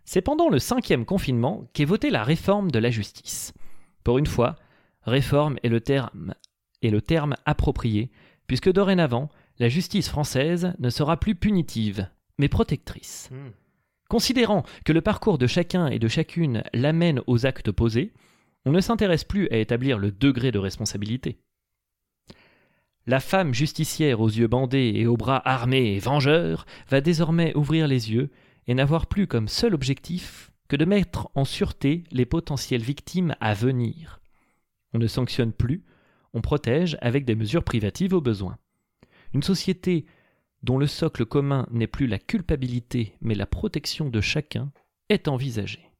C'est 0.06 0.22
pendant 0.22 0.48
le 0.48 0.58
cinquième 0.58 1.04
confinement 1.04 1.68
qu'est 1.74 1.84
votée 1.84 2.10
la 2.10 2.24
réforme 2.24 2.70
de 2.70 2.78
la 2.78 2.90
justice. 2.90 3.52
Pour 4.04 4.16
une 4.16 4.26
fois, 4.26 4.56
réforme 5.02 5.58
est 5.62 5.68
le 5.68 5.80
terme, 5.80 6.34
est 6.82 6.90
le 6.90 7.02
terme 7.02 7.36
approprié, 7.44 8.10
puisque 8.46 8.72
dorénavant, 8.72 9.28
la 9.58 9.68
justice 9.68 10.08
française 10.08 10.74
ne 10.78 10.90
sera 10.90 11.18
plus 11.18 11.34
punitive, 11.34 12.08
mais 12.38 12.48
protectrice. 12.48 13.30
Considérant 14.08 14.64
que 14.84 14.92
le 14.92 15.00
parcours 15.00 15.38
de 15.38 15.46
chacun 15.46 15.86
et 15.86 15.98
de 15.98 16.08
chacune 16.08 16.62
l'amène 16.72 17.20
aux 17.26 17.46
actes 17.46 17.72
posés, 17.72 18.12
on 18.66 18.72
ne 18.72 18.80
s'intéresse 18.80 19.24
plus 19.24 19.48
à 19.50 19.56
établir 19.56 19.98
le 19.98 20.10
degré 20.10 20.50
de 20.50 20.58
responsabilité. 20.58 21.38
La 23.06 23.20
femme 23.20 23.52
justicière 23.52 24.20
aux 24.20 24.28
yeux 24.28 24.46
bandés 24.46 24.92
et 24.94 25.06
aux 25.06 25.16
bras 25.16 25.46
armés 25.46 25.94
et 25.94 25.98
vengeurs 25.98 26.64
va 26.88 27.02
désormais 27.02 27.54
ouvrir 27.54 27.86
les 27.86 28.12
yeux 28.12 28.30
et 28.66 28.74
n'avoir 28.74 29.06
plus 29.06 29.26
comme 29.26 29.48
seul 29.48 29.74
objectif 29.74 30.50
que 30.68 30.76
de 30.76 30.86
mettre 30.86 31.28
en 31.34 31.44
sûreté 31.44 32.04
les 32.10 32.24
potentielles 32.24 32.82
victimes 32.82 33.36
à 33.40 33.52
venir. 33.52 34.20
On 34.94 34.98
ne 34.98 35.06
sanctionne 35.06 35.52
plus, 35.52 35.84
on 36.34 36.42
protège 36.42 36.98
avec 37.00 37.24
des 37.24 37.36
mesures 37.36 37.64
privatives 37.64 38.12
au 38.12 38.20
besoin. 38.20 38.58
Une 39.32 39.42
société 39.42 40.04
dont 40.62 40.78
le 40.78 40.86
socle 40.86 41.24
commun 41.24 41.66
n'est 41.70 41.86
plus 41.86 42.06
la 42.06 42.18
culpabilité 42.18 43.14
mais 43.20 43.34
la 43.34 43.46
protection 43.46 44.10
de 44.10 44.20
chacun 44.20 44.70
est 45.08 45.28
envisagée. 45.28 45.90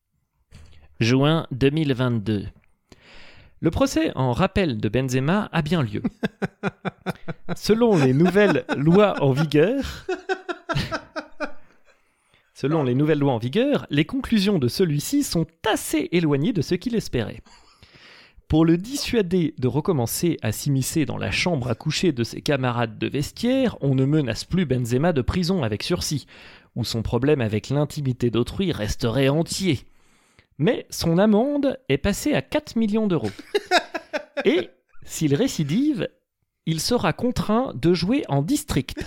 Juin 1.01 1.47
2022. 1.53 2.47
Le 3.61 3.71
procès 3.71 4.13
en 4.15 4.33
rappel 4.33 4.79
de 4.79 4.89
Benzema 4.89 5.49
a 5.53 5.63
bien 5.63 5.83
lieu. 5.83 6.03
Selon 7.57 7.97
les 7.97 8.13
nouvelles 8.13 8.65
lois 8.77 9.23
en 9.23 9.33
vigueur, 9.33 10.07
selon 12.53 12.83
les 12.83 12.95
nouvelles 12.95 13.19
lois 13.19 13.33
en 13.33 13.39
vigueur, 13.39 13.87
les 13.91 14.05
conclusions 14.05 14.59
de 14.59 14.69
celui-ci 14.69 15.23
sont 15.23 15.47
assez 15.67 16.09
éloignées 16.13 16.53
de 16.53 16.63
ce 16.63 16.75
qu'il 16.75 16.95
espérait. 16.95 17.43
Pour 18.55 18.65
le 18.65 18.79
dissuader 18.79 19.53
de 19.59 19.67
recommencer 19.67 20.39
à 20.41 20.53
s'immiscer 20.53 21.07
dans 21.07 21.17
la 21.17 21.33
chambre 21.33 21.69
à 21.69 21.75
coucher 21.75 22.13
de 22.13 22.23
ses 22.23 22.41
camarades 22.41 22.99
de 22.99 23.09
vestiaire, 23.09 23.77
on 23.81 23.97
ne 23.97 24.05
menace 24.05 24.45
plus 24.45 24.65
Benzema 24.65 25.13
de 25.13 25.23
prison 25.23 25.65
avec 25.65 25.83
sursis, 25.83 26.27
où 26.77 26.85
son 26.85 27.03
problème 27.03 27.41
avec 27.41 27.69
l'intimité 27.69 28.31
d'autrui 28.31 28.71
resterait 28.71 29.29
entier. 29.29 29.81
Mais 30.59 30.87
son 30.89 31.19
amende 31.19 31.81
est 31.89 31.99
passée 31.99 32.33
à 32.35 32.43
4 32.43 32.77
millions 32.77 33.09
d'euros. 33.09 33.33
Et, 34.45 34.71
s'il 35.05 35.35
récidive, 35.35 36.09
il 36.65 36.81
sera 36.81 37.13
contraint 37.13 37.73
de 37.75 37.93
jouer 37.93 38.23
en 38.29 38.41
district, 38.41 39.05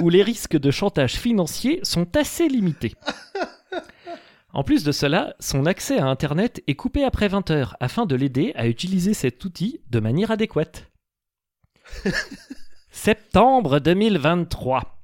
où 0.00 0.08
les 0.08 0.22
risques 0.22 0.58
de 0.58 0.70
chantage 0.70 1.16
financier 1.16 1.80
sont 1.82 2.16
assez 2.16 2.48
limités. 2.48 2.94
En 4.52 4.64
plus 4.64 4.82
de 4.82 4.92
cela, 4.92 5.34
son 5.38 5.64
accès 5.66 5.98
à 5.98 6.06
Internet 6.06 6.62
est 6.66 6.74
coupé 6.74 7.04
après 7.04 7.28
20 7.28 7.50
heures 7.50 7.76
afin 7.80 8.04
de 8.06 8.16
l'aider 8.16 8.52
à 8.56 8.66
utiliser 8.66 9.14
cet 9.14 9.44
outil 9.44 9.80
de 9.90 10.00
manière 10.00 10.30
adéquate. 10.30 10.90
Septembre 12.90 13.78
2023. 13.78 14.98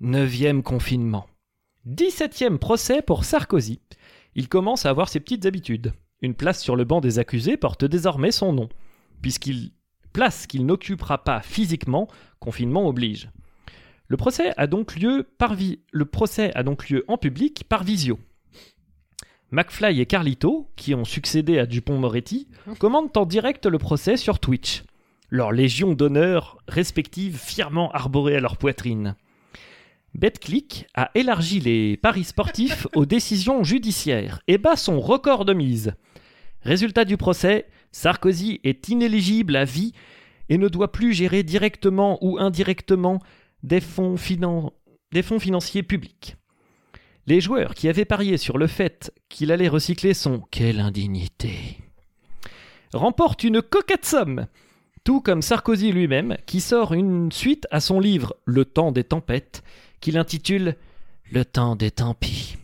Neuvième 0.00 0.62
confinement. 0.62 1.26
17e 1.88 2.58
procès 2.58 3.02
pour 3.02 3.24
Sarkozy. 3.24 3.80
Il 4.34 4.48
commence 4.48 4.86
à 4.86 4.90
avoir 4.90 5.08
ses 5.08 5.20
petites 5.20 5.46
habitudes. 5.46 5.92
Une 6.20 6.34
place 6.34 6.60
sur 6.60 6.74
le 6.74 6.84
banc 6.84 7.00
des 7.00 7.18
accusés 7.18 7.56
porte 7.56 7.84
désormais 7.84 8.32
son 8.32 8.52
nom, 8.52 8.68
puisqu'il 9.22 9.72
place 10.12 10.46
qu'il 10.46 10.66
n'occupera 10.66 11.22
pas 11.22 11.40
physiquement, 11.42 12.08
confinement 12.40 12.88
oblige. 12.88 13.30
Le 14.08 14.16
procès 14.16 14.52
a 14.56 14.66
donc 14.66 14.96
lieu 14.96 15.28
par 15.38 15.54
vi- 15.54 15.80
le 15.92 16.04
procès 16.04 16.52
a 16.54 16.62
donc 16.62 16.88
lieu 16.88 17.04
en 17.08 17.18
public 17.18 17.64
par 17.68 17.84
visio. 17.84 18.18
McFly 19.54 20.00
et 20.00 20.06
Carlito, 20.06 20.68
qui 20.74 20.96
ont 20.96 21.04
succédé 21.04 21.60
à 21.60 21.66
Dupont-Moretti, 21.66 22.48
commandent 22.80 23.16
en 23.16 23.24
direct 23.24 23.66
le 23.66 23.78
procès 23.78 24.16
sur 24.16 24.40
Twitch. 24.40 24.82
Leurs 25.30 25.52
légions 25.52 25.92
d'honneur 25.94 26.58
respectives 26.66 27.38
fièrement 27.38 27.92
arborées 27.92 28.34
à 28.34 28.40
leur 28.40 28.56
poitrine. 28.56 29.14
BetClick 30.14 30.86
a 30.94 31.12
élargi 31.14 31.60
les 31.60 31.96
paris 31.96 32.24
sportifs 32.24 32.88
aux 32.96 33.06
décisions 33.06 33.62
judiciaires 33.62 34.40
et 34.48 34.58
bat 34.58 34.74
son 34.74 34.98
record 34.98 35.44
de 35.44 35.54
mise. 35.54 35.94
Résultat 36.62 37.04
du 37.04 37.16
procès, 37.16 37.66
Sarkozy 37.92 38.60
est 38.64 38.88
inéligible 38.88 39.54
à 39.54 39.64
vie 39.64 39.92
et 40.48 40.58
ne 40.58 40.66
doit 40.66 40.90
plus 40.90 41.12
gérer 41.12 41.44
directement 41.44 42.18
ou 42.22 42.38
indirectement 42.40 43.20
des 43.62 43.80
fonds, 43.80 44.16
finan- 44.16 44.72
des 45.12 45.22
fonds 45.22 45.38
financiers 45.38 45.84
publics. 45.84 46.34
Les 47.26 47.40
joueurs 47.40 47.74
qui 47.74 47.88
avaient 47.88 48.04
parié 48.04 48.36
sur 48.36 48.58
le 48.58 48.66
fait 48.66 49.12
qu'il 49.28 49.50
allait 49.50 49.68
recycler 49.68 50.14
son 50.14 50.40
quelle 50.50 50.80
indignité 50.80 51.78
remportent 52.92 53.44
une 53.44 53.60
coquette 53.60 54.04
somme, 54.04 54.46
tout 55.04 55.20
comme 55.20 55.42
Sarkozy 55.42 55.92
lui-même 55.92 56.36
qui 56.46 56.60
sort 56.60 56.94
une 56.94 57.32
suite 57.32 57.66
à 57.70 57.80
son 57.80 58.00
livre 58.00 58.34
Le 58.44 58.64
temps 58.64 58.92
des 58.92 59.04
tempêtes 59.04 59.62
qu'il 60.00 60.16
intitule 60.16 60.76
Le 61.30 61.44
temps 61.44 61.76
des 61.76 61.90
tant 61.90 62.14
pis. 62.14 62.56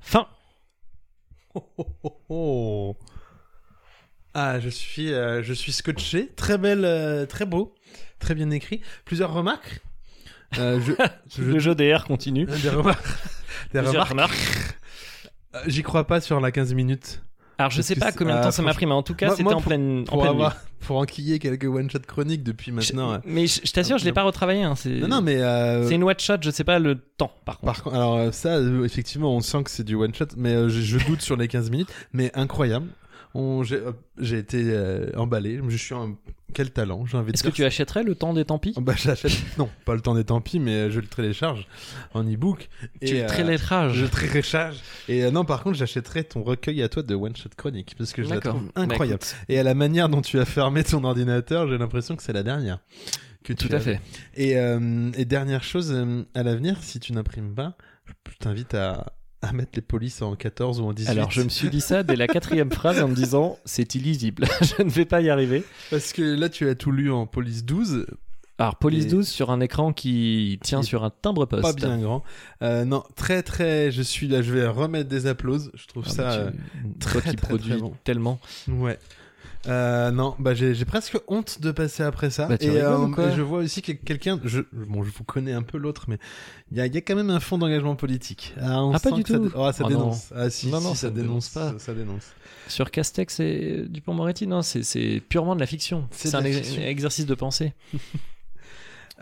Fin. 0.00 0.26
Oh. 2.28 2.96
Ah, 4.34 4.60
je 4.60 4.68
suis, 4.68 5.12
euh, 5.12 5.42
je 5.42 5.52
suis 5.52 5.72
scotché. 5.72 6.28
Très 6.36 6.58
belle, 6.58 6.84
euh, 6.84 7.26
très 7.26 7.44
beau, 7.44 7.74
très 8.20 8.36
bien 8.36 8.50
écrit. 8.50 8.82
Plusieurs 9.04 9.32
remarques? 9.32 9.80
Euh, 10.56 10.80
je, 10.80 10.92
je- 11.36 11.42
Le 11.42 11.58
jeu 11.58 11.74
DR 11.74 12.04
continue. 12.06 12.46
des 12.62 12.70
remarques. 12.70 13.04
Des 13.72 13.80
Plusieurs 13.80 14.08
remarques. 14.08 14.36
Euh, 15.54 15.58
J'y 15.66 15.82
crois 15.82 16.06
pas 16.06 16.20
sur 16.20 16.40
la 16.40 16.50
15 16.52 16.72
minutes. 16.74 17.22
Alors 17.58 17.72
je 17.72 17.82
sais 17.82 17.96
pas 17.96 18.12
combien 18.12 18.34
de 18.36 18.38
ah, 18.40 18.44
temps 18.44 18.50
ça 18.52 18.62
m'a 18.62 18.72
pris, 18.72 18.86
mais 18.86 18.92
en 18.92 19.02
tout 19.02 19.16
cas 19.16 19.30
c'était 19.30 19.52
en 19.52 19.60
pleine, 19.60 20.02
en 20.02 20.04
Pour 20.04 20.20
pleine 20.20 20.30
avoir, 20.30 20.52
nuit. 20.52 20.58
pour 20.86 20.96
enquiller 20.98 21.40
quelques 21.40 21.64
one 21.64 21.90
shot 21.90 21.98
chroniques 22.06 22.44
depuis 22.44 22.70
maintenant. 22.70 23.20
Mais 23.24 23.48
je, 23.48 23.62
je 23.64 23.72
t'assure, 23.72 23.98
je 23.98 24.04
l'ai 24.04 24.12
pas 24.12 24.22
retravaillé. 24.22 24.62
Hein, 24.62 24.76
c'est 24.76 24.90
Non, 24.90 25.08
non, 25.08 25.22
mais 25.22 25.42
euh, 25.42 25.88
c'est 25.88 25.96
une 25.96 26.04
one 26.04 26.20
shot, 26.20 26.36
je 26.40 26.50
sais 26.50 26.62
pas 26.62 26.78
le 26.78 26.94
temps 26.94 27.32
par 27.44 27.58
contre. 27.58 27.82
Par 27.82 27.94
alors 27.94 28.32
ça, 28.32 28.60
effectivement, 28.84 29.34
on 29.34 29.40
sent 29.40 29.64
que 29.64 29.70
c'est 29.70 29.82
du 29.82 29.96
one 29.96 30.14
shot, 30.14 30.26
mais 30.36 30.54
je, 30.68 30.80
je 30.80 31.04
doute 31.04 31.20
sur 31.20 31.36
les 31.36 31.48
15 31.48 31.70
minutes. 31.70 31.90
Mais 32.12 32.30
incroyable. 32.34 32.86
On- 33.34 33.62
J'ai 33.62 34.38
été 34.38 34.62
euh, 34.64 35.10
emballé. 35.16 35.60
Je 35.68 35.76
suis 35.76 35.94
un 35.94 36.16
quel 36.54 36.70
talent, 36.70 37.04
Est-ce 37.04 37.42
que 37.42 37.50
tu 37.50 37.64
achèterais 37.64 38.02
le 38.02 38.14
temps 38.14 38.32
des 38.32 38.46
tant 38.46 38.58
pis? 38.58 38.72
Bah 38.78 38.94
j'achète. 38.96 39.32
non, 39.58 39.68
pas 39.84 39.94
le 39.94 40.00
temps 40.00 40.14
des 40.14 40.24
tant 40.24 40.40
pis, 40.40 40.58
mais 40.58 40.72
euh, 40.72 40.90
je 40.90 40.98
le 40.98 41.06
télécharge 41.06 41.66
en 42.14 42.24
e-book. 42.24 42.70
Tu 43.04 43.14
le 43.14 43.24
euh, 43.24 43.28
télécharges. 43.28 43.92
Je 43.98 44.06
télécharge. 44.06 44.78
Et 45.08 45.24
euh, 45.24 45.30
non, 45.30 45.44
par 45.44 45.62
contre, 45.62 45.76
j'achèterai 45.76 46.24
ton 46.24 46.42
recueil 46.42 46.82
à 46.82 46.88
toi 46.88 47.02
de 47.02 47.14
one 47.14 47.36
shot 47.36 47.50
chronique 47.56 47.94
parce 47.98 48.12
que 48.14 48.22
je 48.22 48.30
la 48.30 48.40
trouve 48.40 48.64
Bah, 48.74 48.82
incroyable. 48.82 49.20
Et 49.50 49.58
à 49.58 49.62
la 49.62 49.74
manière 49.74 50.08
dont 50.08 50.22
tu 50.22 50.40
as 50.40 50.46
fermé 50.46 50.82
ton 50.84 51.04
ordinateur, 51.04 51.68
j'ai 51.68 51.76
l'impression 51.76 52.16
que 52.16 52.22
c'est 52.22 52.32
la 52.32 52.42
dernière. 52.42 52.78
Que 53.44 53.52
tu 53.52 53.68
tout 53.68 53.76
à 53.76 53.78
fait. 53.80 54.00
Et, 54.34 54.56
euh, 54.56 55.10
et 55.16 55.26
dernière 55.26 55.62
chose, 55.62 55.94
à 56.34 56.42
l'avenir, 56.42 56.78
si 56.82 56.98
tu 56.98 57.12
n'imprimes 57.12 57.54
pas, 57.54 57.76
je 58.30 58.36
t'invite 58.38 58.72
à, 58.74 59.12
à 59.42 59.52
mettre 59.52 59.70
les 59.74 59.82
polices 59.82 60.20
en 60.22 60.34
14 60.34 60.80
ou 60.80 60.84
en 60.84 60.92
18. 60.92 61.10
Alors 61.10 61.30
je 61.30 61.42
me 61.42 61.48
suis 61.48 61.70
dit 61.70 61.80
ça 61.80 62.02
dès 62.02 62.16
la 62.16 62.26
quatrième 62.26 62.70
phrase 62.72 63.00
en 63.02 63.08
me 63.08 63.14
disant 63.14 63.58
c'est 63.64 63.94
illisible, 63.94 64.46
je 64.78 64.82
ne 64.82 64.90
vais 64.90 65.04
pas 65.04 65.20
y 65.20 65.30
arriver. 65.30 65.62
Parce 65.90 66.12
que 66.12 66.22
là, 66.22 66.48
tu 66.48 66.68
as 66.68 66.74
tout 66.74 66.90
lu 66.90 67.10
en 67.12 67.26
police 67.26 67.64
12, 67.64 68.06
Alors 68.58 68.74
police 68.76 69.04
Et- 69.04 69.08
12 69.10 69.28
sur 69.28 69.50
un 69.52 69.60
écran 69.60 69.92
qui 69.92 70.58
tient 70.62 70.82
sur 70.82 71.04
un 71.04 71.10
timbre 71.10 71.46
poste. 71.46 71.62
pas 71.62 71.72
bien 71.72 71.98
grand. 71.98 72.24
Euh, 72.62 72.84
non, 72.84 73.04
très 73.14 73.42
très. 73.44 73.92
Je 73.92 74.02
suis 74.02 74.26
là, 74.26 74.42
je 74.42 74.52
vais 74.52 74.66
remettre 74.66 75.08
des 75.08 75.26
applauses. 75.26 75.70
Je 75.74 75.86
trouve 75.86 76.04
Ah, 76.08 76.10
ça. 76.12 76.22
bah, 76.24 76.32
euh, 76.34 76.50
tu- 76.50 76.98
très, 76.98 77.12
toi 77.12 77.20
qui 77.30 77.36
très, 77.36 77.46
produis 77.48 77.70
très 77.70 77.80
bon. 77.80 77.92
tellement. 78.02 78.40
Ouais. 78.66 78.98
Euh, 79.66 80.10
non, 80.12 80.34
bah 80.38 80.54
j'ai 80.54 80.84
presque 80.84 81.18
honte 81.26 81.60
de 81.60 81.72
passer 81.72 82.02
après 82.04 82.30
ça. 82.30 82.46
Bah, 82.46 82.56
tu 82.56 82.66
et, 82.66 82.70
rigoles 82.70 83.12
euh, 83.18 83.32
et 83.32 83.36
je 83.36 83.42
vois 83.42 83.58
aussi 83.58 83.82
que 83.82 83.92
quelqu'un, 83.92 84.38
je, 84.44 84.60
bon, 84.72 85.02
je 85.02 85.10
vous 85.10 85.24
connais 85.24 85.52
un 85.52 85.62
peu 85.62 85.78
l'autre, 85.78 86.04
mais 86.08 86.18
il 86.70 86.78
y 86.78 86.80
a, 86.80 86.86
y 86.86 86.96
a 86.96 87.00
quand 87.00 87.16
même 87.16 87.30
un 87.30 87.40
fond 87.40 87.58
d'engagement 87.58 87.96
politique. 87.96 88.54
Ah, 88.60 88.84
on 88.84 88.92
Ah, 88.94 89.00
pas 89.00 89.10
du 89.10 89.24
que 89.24 89.32
ça, 89.32 89.38
tout. 89.38 89.44
dé- 89.48 89.54
oh, 89.56 89.70
ça 89.72 89.82
Oh, 89.84 89.88
dénonce. 89.88 90.32
Ah 90.34 90.48
si, 90.48 90.68
Non, 90.68 90.78
si, 90.78 90.84
non, 90.86 90.94
ça 90.94 91.00
ça 91.08 91.10
dénonce 91.10 91.48
pas. 91.48 91.74
Ça, 91.78 91.92
dénonce. 91.92 92.26
Sur 92.68 92.90
Castex 92.90 93.40
et 93.40 93.84
Dupont-Moretti, 93.88 94.46
non, 94.46 94.62
c'est- 94.62 95.20
purement 95.28 95.54
de 95.56 95.60
la 95.60 95.66
fiction. 95.66 96.06
C'est 96.12 96.34
un 96.34 96.44
ex- 96.44 96.76
exercice 96.78 97.26
de 97.26 97.34
pensée. 97.34 97.72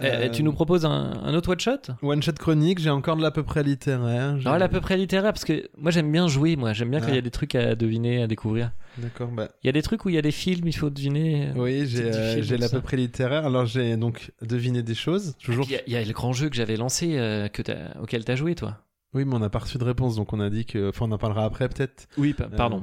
Euh, 0.02 0.26
Euh, 0.26 0.28
tu 0.28 0.42
nous 0.42 0.52
proposes 0.52 0.84
un, 0.84 1.12
un 1.24 1.32
autre 1.34 1.48
one 1.52 1.58
shot 1.60 1.78
One 2.02 2.22
shot 2.22 2.32
chronique, 2.38 2.78
j'ai 2.80 2.90
encore 2.90 3.16
de 3.16 3.22
l'à 3.22 3.30
peu 3.30 3.42
près 3.42 3.62
littéraire. 3.62 4.36
Alors, 4.44 4.60
à 4.62 4.68
peu 4.68 4.82
près 4.82 4.96
littéraire, 4.98 5.32
parce 5.32 5.46
que 5.46 5.70
moi 5.78 5.90
j'aime 5.90 6.12
bien 6.12 6.28
jouer, 6.28 6.54
moi 6.56 6.74
j'aime 6.74 6.90
bien 6.90 7.00
quand 7.00 7.06
Ah. 7.08 7.12
il 7.12 7.16
y 7.16 7.18
a 7.18 7.22
des 7.22 7.30
trucs 7.30 7.54
à 7.54 7.74
deviner, 7.74 8.22
à 8.22 8.26
découvrir. 8.26 8.72
D'accord, 8.98 9.28
bah. 9.28 9.48
Il 9.62 9.66
y 9.66 9.70
a 9.70 9.72
des 9.72 9.80
trucs 9.80 10.04
où 10.04 10.10
il 10.10 10.14
y 10.14 10.18
a 10.18 10.22
des 10.22 10.32
films, 10.32 10.68
il 10.68 10.76
faut 10.76 10.90
deviner. 10.90 11.48
Oui, 11.56 11.86
j'ai 11.86 12.10
euh, 12.14 12.56
l'à 12.58 12.68
peu 12.68 12.82
près 12.82 12.98
littéraire. 12.98 13.46
Alors 13.46 13.64
j'ai 13.64 13.96
donc 13.96 14.32
deviné 14.42 14.82
des 14.82 14.94
choses. 14.94 15.34
Toujours. 15.42 15.64
Il 15.68 15.72
y, 15.72 15.76
a- 15.76 15.82
il 15.86 15.92
y 15.94 15.96
a 15.96 16.04
le 16.04 16.12
grand 16.12 16.34
jeu 16.34 16.50
que 16.50 16.56
j'avais 16.56 16.76
lancé, 16.76 17.16
euh, 17.16 17.48
que 17.48 17.62
t'as- 17.62 17.98
auquel 18.02 18.22
tu 18.24 18.32
as 18.32 18.36
joué 18.36 18.54
toi. 18.54 18.76
Oui, 19.14 19.24
mais 19.24 19.34
on 19.34 19.38
n'a 19.38 19.48
pas 19.48 19.60
reçu 19.60 19.78
de 19.78 19.84
réponse, 19.84 20.16
donc 20.16 20.34
on 20.34 20.40
a 20.40 20.50
dit 20.50 20.66
que. 20.66 20.90
Enfin, 20.90 21.06
on 21.08 21.12
en 21.12 21.16
parlera 21.18 21.44
après 21.46 21.70
peut-être. 21.70 22.06
Oui, 22.18 22.34
pardon. 22.56 22.82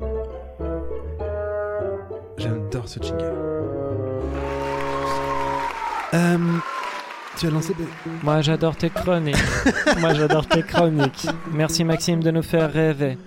Euh, 0.00 0.80
J'adore 2.38 2.88
ce 2.88 3.00
jingle. 3.00 3.53
Euh, 6.14 6.38
tu 7.38 7.46
as 7.46 7.50
lancé. 7.50 7.74
Moi 8.22 8.40
j'adore 8.40 8.76
tes 8.76 8.90
chroniques. 8.90 9.36
Moi 10.00 10.14
j'adore 10.14 10.46
tes 10.46 10.62
chroniques. 10.62 11.26
Merci 11.52 11.82
Maxime 11.84 12.22
de 12.22 12.30
nous 12.30 12.42
faire 12.42 12.72
rêver. 12.72 13.18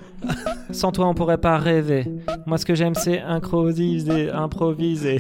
Sans 0.72 0.92
toi 0.92 1.08
on 1.08 1.14
pourrait 1.14 1.38
pas 1.38 1.58
rêver. 1.58 2.06
Moi 2.46 2.58
ce 2.58 2.66
que 2.66 2.76
j'aime 2.76 2.96
c'est 2.96 3.20
improviser, 3.20 4.32
improviser. 4.32 5.20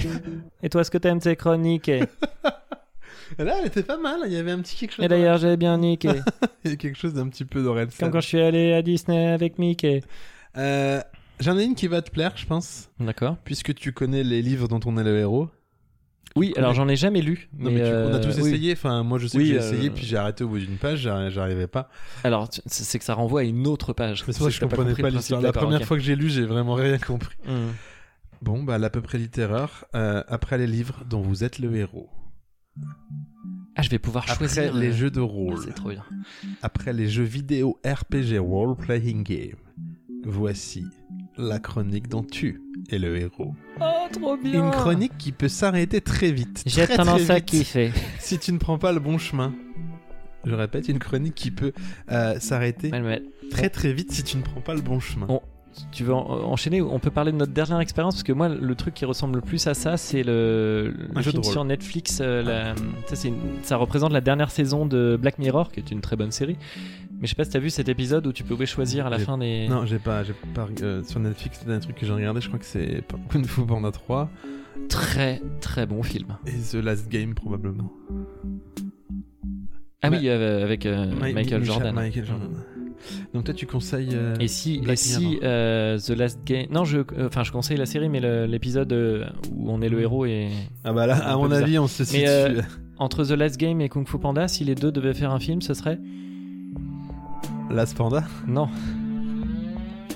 Et 0.63 0.69
toi 0.69 0.83
ce 0.83 0.91
que 0.91 0.97
t'aimes 0.97 1.19
c'est 1.21 1.35
chroniquer. 1.35 2.05
Là, 3.37 3.55
elle 3.59 3.67
était 3.67 3.83
pas 3.83 3.97
mal. 3.97 4.21
Il 4.25 4.31
y 4.31 4.37
avait 4.37 4.51
un 4.51 4.59
petit 4.61 4.77
quelque 4.77 4.93
chose. 4.93 5.03
Et 5.05 5.07
d'ailleurs 5.09 5.37
j'ai 5.37 5.57
bien 5.57 5.77
niqué. 5.77 6.09
Il 6.63 6.71
y 6.71 6.73
a 6.73 6.77
quelque 6.77 6.97
chose 6.97 7.13
d'un 7.13 7.27
petit 7.27 7.43
peu 7.43 7.61
d'Orelsan. 7.61 7.97
Comme 7.99 8.11
quand 8.11 8.21
je 8.21 8.27
suis 8.27 8.41
allé 8.41 8.73
à 8.73 8.81
Disney 8.81 9.27
avec 9.27 9.59
Mickey. 9.59 10.01
Euh, 10.57 11.01
J'en 11.39 11.57
ai 11.57 11.65
une 11.65 11.75
qui 11.75 11.87
va 11.87 12.01
te 12.01 12.09
plaire, 12.09 12.31
je 12.35 12.45
pense, 12.47 12.89
D'accord. 12.99 13.37
puisque 13.43 13.75
tu 13.75 13.91
connais 13.91 14.23
les 14.23 14.41
livres 14.41 14.67
dont 14.67 14.79
on 14.85 14.97
est 14.97 15.03
le 15.03 15.19
héros. 15.19 15.49
Oui, 16.37 16.53
alors 16.57 16.73
j'en 16.73 16.87
ai 16.87 16.95
jamais 16.95 17.21
lu. 17.21 17.49
Non, 17.57 17.71
mais, 17.71 17.81
tu- 17.81 17.85
on 17.85 18.13
a 18.13 18.15
euh, 18.17 18.23
tous 18.23 18.39
oui. 18.41 18.49
essayé. 18.49 18.73
Enfin, 18.73 19.03
moi, 19.03 19.17
je 19.19 19.27
sais 19.27 19.37
Oui, 19.37 19.45
que 19.45 19.49
j'ai 19.49 19.59
euh, 19.59 19.71
essayé, 19.73 19.89
puis 19.89 20.05
j'ai 20.05 20.17
arrêté 20.17 20.43
au 20.43 20.49
bout 20.49 20.59
d'une 20.59 20.77
page. 20.77 20.99
j'arri- 20.99 21.31
J'arrivais 21.31 21.67
pas. 21.67 21.89
Alors 22.23 22.49
c'est 22.65 22.99
que 22.99 23.05
ça 23.05 23.13
renvoie 23.13 23.41
à 23.41 23.43
une 23.43 23.67
autre 23.67 23.93
page. 23.93 24.19
C'est 24.19 24.25
pour 24.25 24.33
ça 24.35 24.45
que 24.45 24.51
je 24.51 24.59
comprenais 24.61 24.95
pas 24.95 25.09
l'histoire. 25.09 25.41
La 25.41 25.51
première 25.51 25.83
fois 25.83 25.97
que 25.97 26.03
j'ai 26.03 26.15
lu, 26.15 26.29
j'ai 26.29 26.45
vraiment 26.45 26.73
rien 26.75 26.97
compris. 26.97 27.35
Hmm. 27.45 27.71
Bon, 28.41 28.61
bah, 28.63 28.75
à 28.75 28.89
peu 28.89 29.01
près 29.01 29.17
littéraire. 29.17 29.85
euh, 29.95 30.23
après 30.27 30.57
les 30.57 30.67
livres 30.67 31.03
dont 31.09 31.21
vous 31.21 31.43
êtes 31.43 31.59
le 31.59 31.75
héros. 31.75 32.09
Ah, 33.75 33.81
je 33.81 33.89
vais 33.89 33.99
pouvoir 33.99 34.23
Après 34.29 34.47
choisir 34.47 34.73
les 34.73 34.89
euh, 34.89 34.93
jeux 34.93 35.11
de 35.11 35.19
ah, 35.21 35.23
rôle. 35.23 35.57
C'est 35.63 35.73
trop 35.73 35.89
bien. 35.89 36.03
Après 36.61 36.93
les 36.93 37.07
jeux 37.07 37.23
vidéo 37.23 37.79
RPG 37.85 38.37
Role 38.39 38.75
Playing 38.75 39.23
Game. 39.23 39.57
Voici 40.23 40.85
la 41.37 41.59
chronique 41.59 42.07
dont 42.09 42.23
tu 42.23 42.61
es 42.89 42.97
le 42.99 43.17
héros. 43.17 43.53
Oh, 43.81 43.83
trop 44.11 44.37
bien. 44.37 44.65
Une 44.65 44.71
chronique 44.71 45.17
qui 45.17 45.31
peut 45.31 45.47
s'arrêter 45.49 46.01
très 46.01 46.31
vite. 46.31 46.63
J'ai 46.65 46.87
tendance 46.87 47.29
à 47.29 47.41
kiffer. 47.41 47.91
Si 48.19 48.39
tu 48.39 48.51
ne 48.51 48.57
prends 48.57 48.77
pas 48.77 48.91
le 48.91 48.99
bon 48.99 49.17
chemin. 49.17 49.53
Je 50.45 50.53
répète, 50.53 50.87
une 50.87 50.99
chronique 50.99 51.35
qui 51.35 51.51
peut 51.51 51.73
euh, 52.11 52.39
s'arrêter 52.39 52.91
très 53.51 53.69
très 53.69 53.91
vite 53.93 54.11
si 54.11 54.23
tu 54.23 54.37
ne 54.37 54.41
prends 54.43 54.61
pas 54.61 54.73
le 54.75 54.81
bon 54.81 54.99
chemin. 54.99 55.25
On- 55.29 55.41
tu 55.91 56.03
veux 56.03 56.13
en- 56.13 56.27
enchaîner 56.51 56.81
On 56.81 56.97
peut 56.97 57.11
parler 57.11 57.31
de 57.31 57.37
notre 57.37 57.51
dernière 57.53 57.79
expérience? 57.81 58.15
Parce 58.15 58.23
que 58.23 58.31
moi, 58.33 58.49
le 58.49 58.73
truc 58.75 58.95
qui 58.95 59.05
ressemble 59.05 59.35
le 59.35 59.41
plus 59.41 59.67
à 59.67 59.75
ça, 59.75 59.95
c'est 59.95 60.23
le, 60.23 60.91
le 61.13 61.21
film 61.21 61.43
sur 61.43 61.63
Netflix. 61.65 62.17
euh, 62.19 62.41
la- 62.41 62.73
ça, 63.07 63.15
c'est 63.15 63.27
une- 63.27 63.35
ça 63.61 63.75
représente 63.77 64.11
la 64.11 64.21
dernière 64.21 64.49
saison 64.49 64.87
de 64.87 65.17
Black 65.21 65.37
Mirror, 65.37 65.71
qui 65.71 65.79
est 65.79 65.91
une 65.91 66.01
très 66.01 66.15
bonne 66.15 66.31
série. 66.31 66.57
Mais 67.19 67.25
je 67.25 67.29
sais 67.29 67.35
pas 67.35 67.45
si 67.45 67.49
t'as 67.51 67.59
vu 67.59 67.69
cet 67.71 67.89
épisode 67.89 68.27
où 68.27 68.31
tu 68.33 68.43
pouvais 68.43 68.65
choisir 68.67 69.07
à 69.07 69.09
la 69.09 69.17
fin 69.19 69.37
des. 69.37 69.67
Non, 69.67 69.85
j'ai 69.85 69.97
pas, 69.99 70.21
pas 70.53 70.67
euh, 70.83 71.01
sur 71.03 71.19
Netflix, 71.19 71.59
c'était 71.59 71.71
un 71.73 71.79
truc 71.79 71.95
que 71.95 72.05
j'ai 72.05 72.11
regardé, 72.13 72.41
je 72.41 72.47
crois 72.47 72.59
que 72.59 72.65
c'est 72.65 73.03
Kung 73.29 73.45
Fu 73.45 73.65
Panda 73.65 73.91
3 73.91 74.29
Très 74.89 75.41
très 75.59 75.85
bon 75.87 76.03
film. 76.03 76.37
et 76.45 76.51
The 76.71 76.75
Last 76.83 77.09
Game 77.09 77.33
probablement. 77.33 77.91
Ah 80.03 80.09
oui, 80.11 80.29
euh, 80.29 80.63
avec 80.63 80.85
euh, 80.85 81.07
Michael 81.33 81.61
Micha- 81.61 81.65
Jordan. 81.65 81.95
Michael 81.95 82.25
Jordan. 82.25 82.49
Donc 83.33 83.45
toi 83.45 83.53
tu 83.53 83.65
conseilles 83.65 84.15
Et 84.39 84.47
si, 84.47 84.79
Black 84.79 84.93
et 84.93 84.97
si 84.97 85.37
The 85.41 86.09
Last 86.17 86.39
Game. 86.45 86.67
Non, 86.71 86.83
je, 86.85 86.99
enfin, 87.25 87.43
je 87.43 87.51
conseille 87.51 87.77
la 87.77 87.85
série, 87.87 88.09
mais 88.09 88.19
l'épisode 88.47 88.93
où 89.51 89.71
on 89.71 89.81
est 89.81 89.89
le 89.89 90.01
héros 90.01 90.25
et 90.25 90.49
Ah 90.83 90.93
bah 90.93 91.07
là, 91.07 91.15
à 91.17 91.35
mon 91.35 91.45
bizarre. 91.45 91.63
avis, 91.63 91.79
on 91.79 91.87
se 91.87 92.03
situe. 92.03 92.21
Mais, 92.25 92.55
entre 92.99 93.23
The 93.25 93.31
Last 93.31 93.57
Game 93.57 93.81
et 93.81 93.89
Kung 93.89 94.07
Fu 94.07 94.19
Panda, 94.19 94.47
si 94.47 94.63
les 94.63 94.75
deux 94.75 94.91
devaient 94.91 95.13
faire 95.15 95.31
un 95.31 95.39
film, 95.39 95.61
ce 95.61 95.73
serait 95.73 95.99
Last 97.69 97.95
Panda 97.97 98.23
Non. 98.47 98.69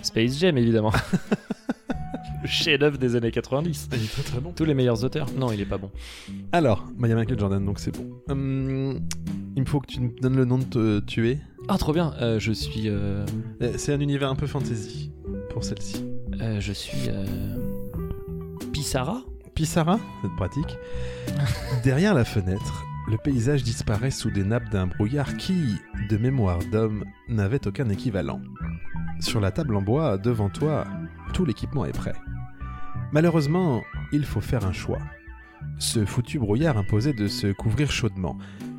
Space 0.01 0.37
Jam, 0.39 0.57
évidemment. 0.57 0.91
le 2.41 2.47
chef-d'œuvre 2.47 2.97
des 2.97 3.15
années 3.15 3.31
90. 3.31 3.89
Il 3.93 4.03
est 4.03 4.11
très 4.11 4.23
très 4.23 4.39
bon. 4.39 4.51
Tous 4.55 4.65
les 4.65 4.73
meilleurs 4.73 5.03
auteurs. 5.03 5.27
Non, 5.37 5.51
il 5.51 5.61
est 5.61 5.65
pas 5.65 5.77
bon. 5.77 5.91
Alors, 6.51 6.85
bah, 6.97 7.07
il 7.07 7.11
y 7.11 7.13
a 7.13 7.15
Michael 7.15 7.37
Jordan, 7.39 7.63
donc 7.63 7.79
c'est 7.79 7.95
bon. 7.95 8.09
Hum, 8.29 8.99
il 9.55 9.61
me 9.61 9.67
faut 9.67 9.79
que 9.79 9.87
tu 9.87 9.99
me 10.01 10.09
donnes 10.21 10.35
le 10.37 10.45
nom 10.45 10.57
de 10.57 10.63
te 10.63 10.99
tuer. 11.01 11.37
Ah, 11.67 11.77
trop 11.77 11.93
bien. 11.93 12.13
Euh, 12.21 12.39
je 12.39 12.51
suis. 12.51 12.89
euh, 12.89 13.25
Euh, 13.61 13.73
C'est 13.77 13.93
un 13.93 13.99
univers 13.99 14.29
un 14.29 14.35
peu 14.35 14.47
fantasy 14.47 15.11
pour 15.51 15.63
celle-ci. 15.63 16.03
euh, 16.41 16.59
je 16.59 16.73
suis. 16.73 17.09
euh, 17.09 17.25
Pissara 18.73 19.21
Pissara, 19.53 19.99
c'est 20.21 20.31
pratique. 20.37 20.77
Derrière 21.83 22.13
la 22.15 22.23
fenêtre, 22.25 22.83
le 23.07 23.17
paysage 23.17 23.63
disparaît 23.63 24.11
sous 24.11 24.29
des 24.29 24.43
nappes 24.43 24.69
d'un 24.69 24.87
brouillard 24.87 25.35
qui, 25.37 25.75
de 26.09 26.17
mémoire 26.17 26.59
d'homme, 26.71 27.05
n'avait 27.27 27.67
aucun 27.67 27.89
équivalent. 27.89 28.41
Sur 29.19 29.39
la 29.39 29.51
table 29.51 29.75
en 29.75 29.81
bois, 29.81 30.17
devant 30.17 30.49
toi, 30.49 30.85
tout 31.33 31.45
l'équipement 31.45 31.85
est 31.85 31.97
prêt. 31.97 32.15
Malheureusement, 33.11 33.81
il 34.11 34.25
faut 34.25 34.41
faire 34.41 34.65
un 34.65 34.71
choix. 34.71 35.01
Ce 35.77 36.05
foutu 36.05 36.39
brouillard 36.39 36.77
imposait 36.77 37.13
de 37.13 37.27
se 37.27 37.51
couvrir 37.51 37.91
chaudement, 37.91 38.37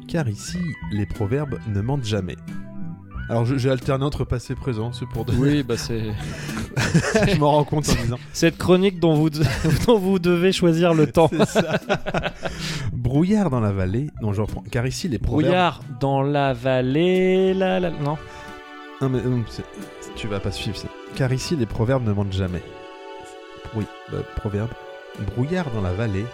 car 0.08 0.28
ici, 0.28 0.60
les 0.92 1.06
proverbes 1.06 1.58
ne 1.68 1.80
mentent 1.80 2.04
jamais. 2.04 2.36
Alors 3.28 3.46
j'ai 3.46 3.70
alterné 3.70 4.04
entre 4.04 4.24
passé 4.24 4.52
et 4.52 4.56
présent, 4.56 4.92
c'est 4.92 5.06
pour 5.08 5.24
donner... 5.24 5.38
Oui, 5.38 5.62
bah 5.62 5.76
c'est. 5.76 6.02
je 7.28 7.38
m'en 7.38 7.52
rends 7.52 7.64
compte 7.64 7.88
en 7.88 8.02
disant... 8.02 8.18
Cette 8.32 8.58
chronique 8.58 8.98
dont 9.00 9.14
vous, 9.14 9.30
dont 9.86 9.98
vous 9.98 10.18
devez 10.18 10.52
choisir 10.52 10.92
le 10.92 11.06
temps. 11.10 11.30
C'est 11.30 11.46
ça. 11.46 11.78
Brouillard 12.92 13.48
dans 13.50 13.60
la 13.60 13.72
vallée. 13.72 14.10
Non, 14.20 14.32
je 14.32 14.42
reprends. 14.42 14.62
Car 14.70 14.86
ici, 14.86 15.08
les 15.08 15.18
proverbes. 15.18 15.42
Brouillard 15.50 15.80
dans 16.00 16.22
la 16.22 16.52
vallée. 16.52 17.54
La, 17.54 17.80
la... 17.80 17.90
Non. 17.90 18.18
Non, 19.00 19.08
mais 19.08 19.22
non, 19.22 19.42
c'est- 19.48 19.64
tu 20.16 20.28
vas 20.28 20.40
pas 20.40 20.50
suivre 20.52 20.76
ça. 20.76 20.88
Car 21.14 21.32
ici, 21.32 21.56
les 21.56 21.66
proverbes 21.66 22.06
ne 22.06 22.12
mentent 22.12 22.32
jamais. 22.32 22.62
Oui, 23.74 23.84
bah, 24.10 24.18
proverbe. 24.36 24.70
Brouillard 25.34 25.70
dans 25.70 25.80
la 25.80 25.92
vallée, 25.92 26.26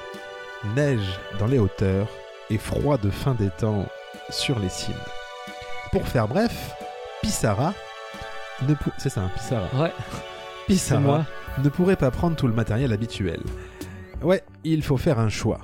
neige 0.76 1.18
dans 1.38 1.46
les 1.46 1.58
hauteurs 1.58 2.08
et 2.50 2.58
froid 2.58 2.96
de 2.98 3.10
fin 3.10 3.34
des 3.34 3.50
temps 3.50 3.86
sur 4.30 4.58
les 4.58 4.68
cimes. 4.68 4.94
Pour 5.92 6.06
faire 6.06 6.28
bref, 6.28 6.74
Pissara 7.22 7.74
ne 8.66 8.74
pou- 8.74 8.90
c'est 8.98 9.08
ça, 9.08 9.22
Pissara. 9.34 9.68
Ouais. 9.82 9.92
Moi. 10.98 11.24
ne 11.62 11.68
pourrait 11.68 11.96
pas 11.96 12.10
prendre 12.10 12.36
tout 12.36 12.46
le 12.46 12.52
matériel 12.52 12.92
habituel. 12.92 13.40
Ouais, 14.22 14.42
il 14.64 14.82
faut 14.82 14.96
faire 14.96 15.18
un 15.18 15.28
choix. 15.28 15.60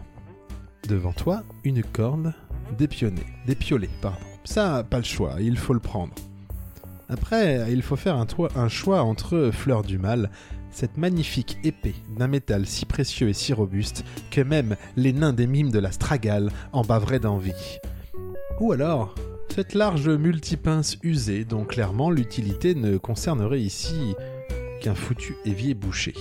Devant 0.89 1.13
toi, 1.13 1.43
une 1.65 1.83
corde, 1.83 2.33
des 2.79 2.89
pionnets, 2.89 3.27
des 3.47 3.55
piolets, 3.55 3.91
pardon. 4.01 4.19
Ça, 4.45 4.85
pas 4.89 4.99
le 4.99 5.05
choix, 5.05 5.35
il 5.41 5.59
faut 5.59 5.75
le 5.75 5.81
prendre. 5.81 6.13
Après, 7.09 7.67
il 7.71 7.83
faut 7.83 7.97
faire 7.97 8.17
un, 8.17 8.27
un 8.57 8.69
choix 8.69 9.03
entre 9.03 9.51
Fleur 9.53 9.83
du 9.83 9.99
Mal, 9.99 10.31
cette 10.71 10.97
magnifique 10.97 11.59
épée 11.65 11.95
d'un 12.17 12.29
métal 12.29 12.67
si 12.67 12.87
précieux 12.87 13.29
et 13.29 13.33
si 13.35 13.53
robuste 13.53 14.05
que 14.31 14.41
même 14.41 14.77
les 14.97 15.13
nains 15.13 15.33
des 15.33 15.47
mimes 15.47 15.71
de 15.71 15.79
la 15.79 15.93
Stragale 15.93 16.51
en 16.73 16.83
baveraient 16.83 17.21
d'envie. 17.21 17.79
Ou 18.61 18.73
alors, 18.73 19.15
cette 19.49 19.75
large 19.75 20.09
multipince 20.09 20.97
usée 21.03 21.45
dont 21.45 21.65
clairement 21.65 22.11
l'utilité 22.11 22.75
ne 22.75 22.97
concernerait 22.97 23.61
ici 23.61 24.15
qu'un 24.81 24.95
foutu 24.95 25.37
évier 25.45 25.75
bouché. 25.75 26.15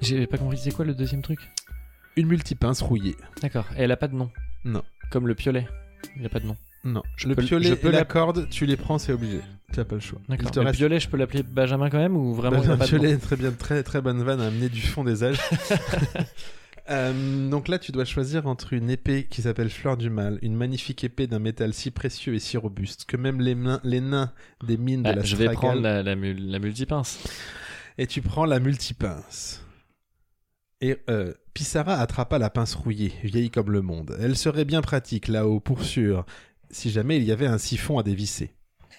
J'ai 0.00 0.26
pas 0.26 0.38
compris, 0.38 0.58
c'est 0.58 0.72
quoi 0.72 0.84
le 0.84 0.94
deuxième 0.94 1.22
truc? 1.22 1.38
Une 2.16 2.26
multipince 2.26 2.82
rouillée. 2.82 3.16
D'accord, 3.42 3.66
et 3.76 3.82
elle 3.82 3.92
a 3.92 3.96
pas 3.96 4.08
de 4.08 4.14
nom? 4.16 4.30
Non. 4.64 4.82
Comme 5.10 5.28
le 5.28 5.34
piolet. 5.34 5.66
Il 6.18 6.26
a 6.26 6.28
pas 6.28 6.40
de 6.40 6.46
nom. 6.46 6.56
Non. 6.84 7.02
Je 7.16 7.28
le 7.28 7.34
peux- 7.34 7.42
piolet 7.44 7.70
je 7.70 7.74
peux 7.74 7.88
et 7.88 7.92
la 7.92 8.04
corde, 8.04 8.48
tu 8.50 8.66
les 8.66 8.76
prends, 8.76 8.98
c'est 8.98 9.12
obligé. 9.12 9.40
Tu 9.72 9.78
n'as 9.78 9.84
pas 9.84 9.94
le 9.94 10.00
choix. 10.00 10.20
D'accord. 10.28 10.50
Le 10.54 10.60
reste 10.62 10.76
piolet, 10.76 11.00
je 11.00 11.08
peux 11.08 11.16
l'appeler 11.16 11.42
Benjamin 11.42 11.88
quand 11.90 11.98
même 11.98 12.16
ou 12.16 12.34
vraiment 12.34 12.58
il 12.62 12.70
a 12.70 12.76
Benjamin 12.76 12.78
pas 12.78 12.86
de 12.86 12.92
nom? 12.96 12.98
Piolet, 13.02 13.16
très 13.18 13.36
bien, 13.36 13.50
très 13.52 13.82
très 13.82 14.00
bonne 14.02 14.22
vanne 14.22 14.40
à 14.40 14.46
amener 14.48 14.68
du 14.68 14.80
fond 14.82 15.02
des 15.04 15.22
âges. 15.24 15.38
Euh, 16.90 17.48
donc 17.48 17.68
là, 17.68 17.78
tu 17.78 17.92
dois 17.92 18.04
choisir 18.04 18.46
entre 18.46 18.74
une 18.74 18.90
épée 18.90 19.26
qui 19.30 19.40
s'appelle 19.42 19.70
Fleur 19.70 19.96
du 19.96 20.10
Mal, 20.10 20.38
une 20.42 20.54
magnifique 20.54 21.02
épée 21.02 21.26
d'un 21.26 21.38
métal 21.38 21.72
si 21.72 21.90
précieux 21.90 22.34
et 22.34 22.38
si 22.38 22.56
robuste 22.58 23.06
que 23.06 23.16
même 23.16 23.40
les, 23.40 23.54
mains- 23.54 23.80
les 23.84 24.00
nains 24.02 24.32
des 24.66 24.76
mines 24.76 25.02
de 25.02 25.10
la 25.10 25.22
Je 25.22 25.36
vais 25.36 25.44
Stragale- 25.46 25.56
prendre 25.56 25.80
la, 25.80 26.02
la, 26.02 26.14
mul- 26.14 26.46
la 26.50 26.58
multipince. 26.58 27.20
Et 27.96 28.06
tu 28.06 28.20
prends 28.20 28.44
la 28.44 28.60
multipince. 28.60 29.64
Et 30.82 30.98
euh, 31.08 31.32
Pissarra 31.54 31.94
attrapa 31.94 32.38
la 32.38 32.50
pince 32.50 32.74
rouillée, 32.74 33.14
vieille 33.22 33.50
comme 33.50 33.70
le 33.70 33.80
monde. 33.80 34.16
Elle 34.20 34.36
serait 34.36 34.66
bien 34.66 34.82
pratique 34.82 35.28
là-haut, 35.28 35.60
pour 35.60 35.82
sûr, 35.84 36.26
si 36.70 36.90
jamais 36.90 37.16
il 37.16 37.24
y 37.24 37.32
avait 37.32 37.46
un 37.46 37.58
siphon 37.58 37.98
à 37.98 38.02
dévisser. 38.02 38.52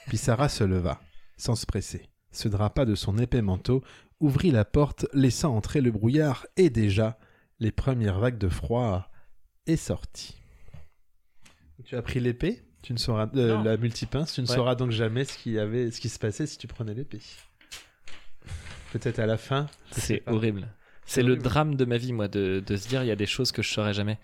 Pissarra 0.09 0.49
se 0.49 0.63
leva, 0.63 0.99
sans 1.37 1.55
se 1.55 1.65
presser, 1.67 2.09
se 2.31 2.47
drapa 2.47 2.85
de 2.85 2.95
son 2.95 3.19
épais 3.19 3.41
manteau, 3.43 3.83
ouvrit 4.19 4.49
la 4.51 4.65
porte, 4.65 5.05
laissant 5.13 5.55
entrer 5.55 5.81
le 5.81 5.91
brouillard, 5.91 6.47
et 6.57 6.69
déjà, 6.71 7.19
les 7.59 7.71
premières 7.71 8.19
vagues 8.19 8.37
de 8.37 8.49
froid 8.49 9.09
est 9.67 9.77
sorties. 9.77 10.35
Tu 11.85 11.95
as 11.95 12.01
pris 12.01 12.19
l'épée 12.19 12.61
tu 12.81 12.93
ne 12.93 12.99
sauras 12.99 13.27
euh, 13.35 13.63
la 13.63 13.77
multipince, 13.77 14.33
tu 14.33 14.41
ne 14.43 14.47
Ouais. 14.47 14.53
sauras 14.53 14.75
donc 14.75 14.91
jamais 14.91 15.25
ce 15.25 15.35
qui 15.39 15.57
avait, 15.57 15.89
ce 15.89 15.99
qui 15.99 16.07
se 16.07 16.19
passait 16.19 16.45
si 16.45 16.59
tu 16.59 16.67
prenais 16.67 16.93
l'épée. 16.93 17.19
Peut-être 18.91 19.17
à 19.17 19.25
la 19.25 19.37
fin. 19.39 19.65
C'est 19.89 20.21
horrible. 20.27 20.71
C'est 21.07 21.23
le 21.23 21.35
drame 21.35 21.73
de 21.77 21.85
ma 21.85 21.97
vie, 21.97 22.13
moi, 22.13 22.27
de, 22.27 22.63
de 22.63 22.77
se 22.77 22.87
dire 22.87 23.01
il 23.01 23.07
y 23.07 23.11
a 23.11 23.15
des 23.15 23.25
choses 23.25 23.51
que 23.51 23.63
je 23.63 23.73
saurais 23.73 23.95
jamais. 23.95 24.19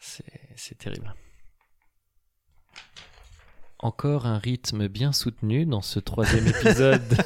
C'est 0.00 0.76
terrible. 0.76 1.14
Encore 3.78 4.26
un 4.26 4.38
rythme 4.38 4.88
bien 4.88 5.12
soutenu 5.12 5.64
dans 5.64 5.82
ce 5.82 6.00
troisième 6.00 6.46
épisode. 6.48 7.16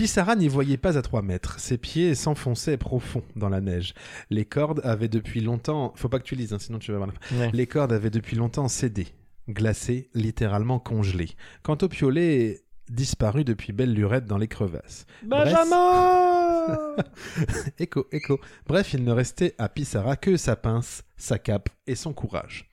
Pissarra 0.00 0.34
n'y 0.34 0.48
voyait 0.48 0.78
pas 0.78 0.96
à 0.96 1.02
trois 1.02 1.20
mètres. 1.20 1.60
Ses 1.60 1.76
pieds 1.76 2.14
s'enfonçaient 2.14 2.78
profond 2.78 3.22
dans 3.36 3.50
la 3.50 3.60
neige. 3.60 3.92
Les 4.30 4.46
cordes 4.46 4.80
avaient 4.82 5.08
depuis 5.08 5.42
longtemps. 5.42 5.92
Faut 5.94 6.08
pas 6.08 6.18
que 6.18 6.24
tu 6.24 6.34
lises, 6.34 6.54
hein, 6.54 6.58
sinon 6.58 6.78
tu 6.78 6.90
vas 6.90 6.96
voir. 6.96 7.10
la- 7.10 7.36
Ouais. 7.38 7.50
Les 7.52 7.66
cordes 7.66 7.92
avaient 7.92 8.08
depuis 8.08 8.34
longtemps 8.34 8.66
cédé, 8.68 9.08
glacées, 9.50 10.08
littéralement 10.14 10.78
congelées. 10.78 11.28
Quant 11.62 11.76
au 11.82 11.88
piolet, 11.88 12.62
disparu 12.88 13.44
depuis 13.44 13.74
belle 13.74 13.92
lurette 13.92 14.24
dans 14.24 14.38
les 14.38 14.48
crevasses. 14.48 15.04
Benjamin 15.22 16.96
Écho, 17.78 18.06
écho. 18.10 18.40
Bref, 18.66 18.94
il 18.94 19.04
ne 19.04 19.12
restait 19.12 19.54
à 19.58 19.68
Pissarra 19.68 20.16
que 20.16 20.38
sa 20.38 20.56
pince, 20.56 21.02
sa 21.18 21.38
cape 21.38 21.68
et 21.86 21.94
son 21.94 22.14
courage. 22.14 22.70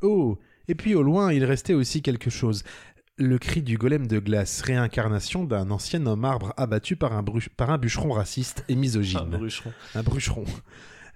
Oh 0.00 0.38
Et 0.68 0.76
puis 0.76 0.94
au 0.94 1.02
loin, 1.02 1.32
il 1.32 1.44
restait 1.44 1.74
aussi 1.74 2.02
quelque 2.02 2.30
chose. 2.30 2.62
Le 3.20 3.36
cri 3.38 3.62
du 3.62 3.76
golem 3.76 4.06
de 4.06 4.20
glace, 4.20 4.62
réincarnation 4.62 5.42
d'un 5.44 5.70
ancien 5.72 6.06
homme 6.06 6.24
arbre 6.24 6.54
abattu 6.56 6.94
par 6.94 7.12
un, 7.12 7.22
bru- 7.22 7.48
par 7.56 7.70
un 7.70 7.78
bûcheron 7.78 8.12
raciste 8.12 8.64
et 8.68 8.74
Un 8.74 8.76
misogyne. 8.76 9.28
brucheron. 9.30 9.72
un 9.96 10.02
brucheron. 10.04 10.44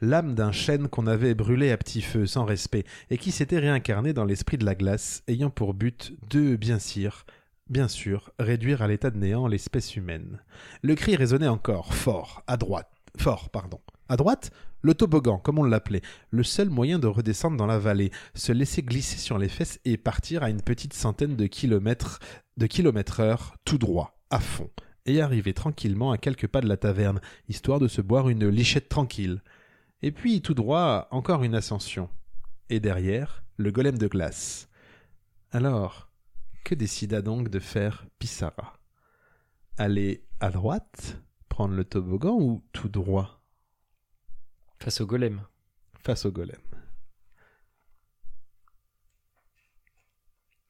L'âme 0.01 0.35
d'un 0.35 0.51
chêne 0.51 0.89
qu'on 0.89 1.07
avait 1.07 1.35
brûlé 1.35 1.71
à 1.71 1.77
petit 1.77 2.03
feu 2.03 2.27
sans 2.27 2.45
respect 2.45 2.83
et 3.11 3.19
qui 3.19 3.31
s'était 3.31 3.61
réincarné 3.61 4.13
dans 4.13 4.25
l'esprit 4.25 4.59
de 4.59 4.65
la 4.65 4.75
glace, 4.75 5.23
ayant 5.29 5.51
pour 5.51 5.75
but 5.75 6.13
de, 6.29 6.57
bien 6.57 6.81
sûr, 6.81 7.25
bien 7.71 7.87
sûr, 7.87 8.31
réduire 8.41 8.83
à 8.83 8.89
l'état 8.89 9.11
de 9.11 9.19
néant 9.19 9.47
l'espèce 9.47 9.95
humaine. 9.95 10.41
Le 10.83 10.97
cri 10.97 11.15
résonnait 11.15 11.47
encore, 11.47 11.95
fort, 11.95 12.43
à 12.49 12.57
droite, 12.57 12.91
fort, 13.17 13.49
pardon. 13.51 13.79
À 14.09 14.17
droite, 14.17 14.51
le 14.83 14.95
toboggan, 14.95 15.39
comme 15.39 15.59
on 15.59 15.65
l'appelait, 15.65 16.03
le 16.31 16.43
seul 16.43 16.69
moyen 16.69 16.99
de 16.99 17.07
redescendre 17.07 17.57
dans 17.57 17.67
la 17.67 17.79
vallée, 17.79 18.11
se 18.35 18.53
laisser 18.53 18.83
glisser 18.83 19.19
sur 19.19 19.39
les 19.39 19.49
fesses 19.49 19.81
et 19.85 19.97
partir 19.97 20.43
à 20.43 20.51
une 20.51 20.61
petite 20.61 20.93
centaine 20.93 21.37
de 21.37 21.47
kilomètres, 21.47 22.19
de 22.57 22.67
kilomètres 22.67 23.21
heure, 23.21 23.57
tout 23.65 23.79
droit, 23.79 24.21
à 24.31 24.41
fond, 24.41 24.71
et 25.07 25.21
arriver 25.21 25.55
tranquillement 25.55 26.11
à 26.11 26.19
quelques 26.19 26.49
pas 26.49 26.61
de 26.61 26.69
la 26.69 26.77
taverne, 26.77 27.21
histoire 27.49 27.79
de 27.79 27.89
se 27.89 28.03
boire 28.03 28.29
une 28.29 28.49
lichette 28.49 28.89
tranquille. 28.89 29.41
Et 30.03 30.11
puis, 30.11 30.43
tout 30.43 30.55
droit, 30.55 31.07
encore 31.13 31.45
une 31.45 31.55
ascension. 31.55 32.09
Et 32.69 32.81
derrière, 32.81 33.45
le 33.57 33.71
golem 33.71 33.97
de 33.97 34.09
glace. 34.09 34.69
Alors, 35.53 36.11
que 36.65 36.75
décida 36.75 37.23
donc 37.23 37.51
de 37.51 37.59
faire 37.59 38.07
Pissarra? 38.19 38.79
Aller 39.79 40.25
à 40.41 40.51
droite, 40.51 41.23
prendre 41.49 41.75
le 41.75 41.85
toboggan 41.85 42.35
ou 42.35 42.65
tout 42.73 42.89
droit? 42.89 43.42
Face 44.83 45.01
au 45.01 45.07
golem. 45.07 45.43
face 46.03 46.27
au 46.27 46.33
golem 46.33 46.59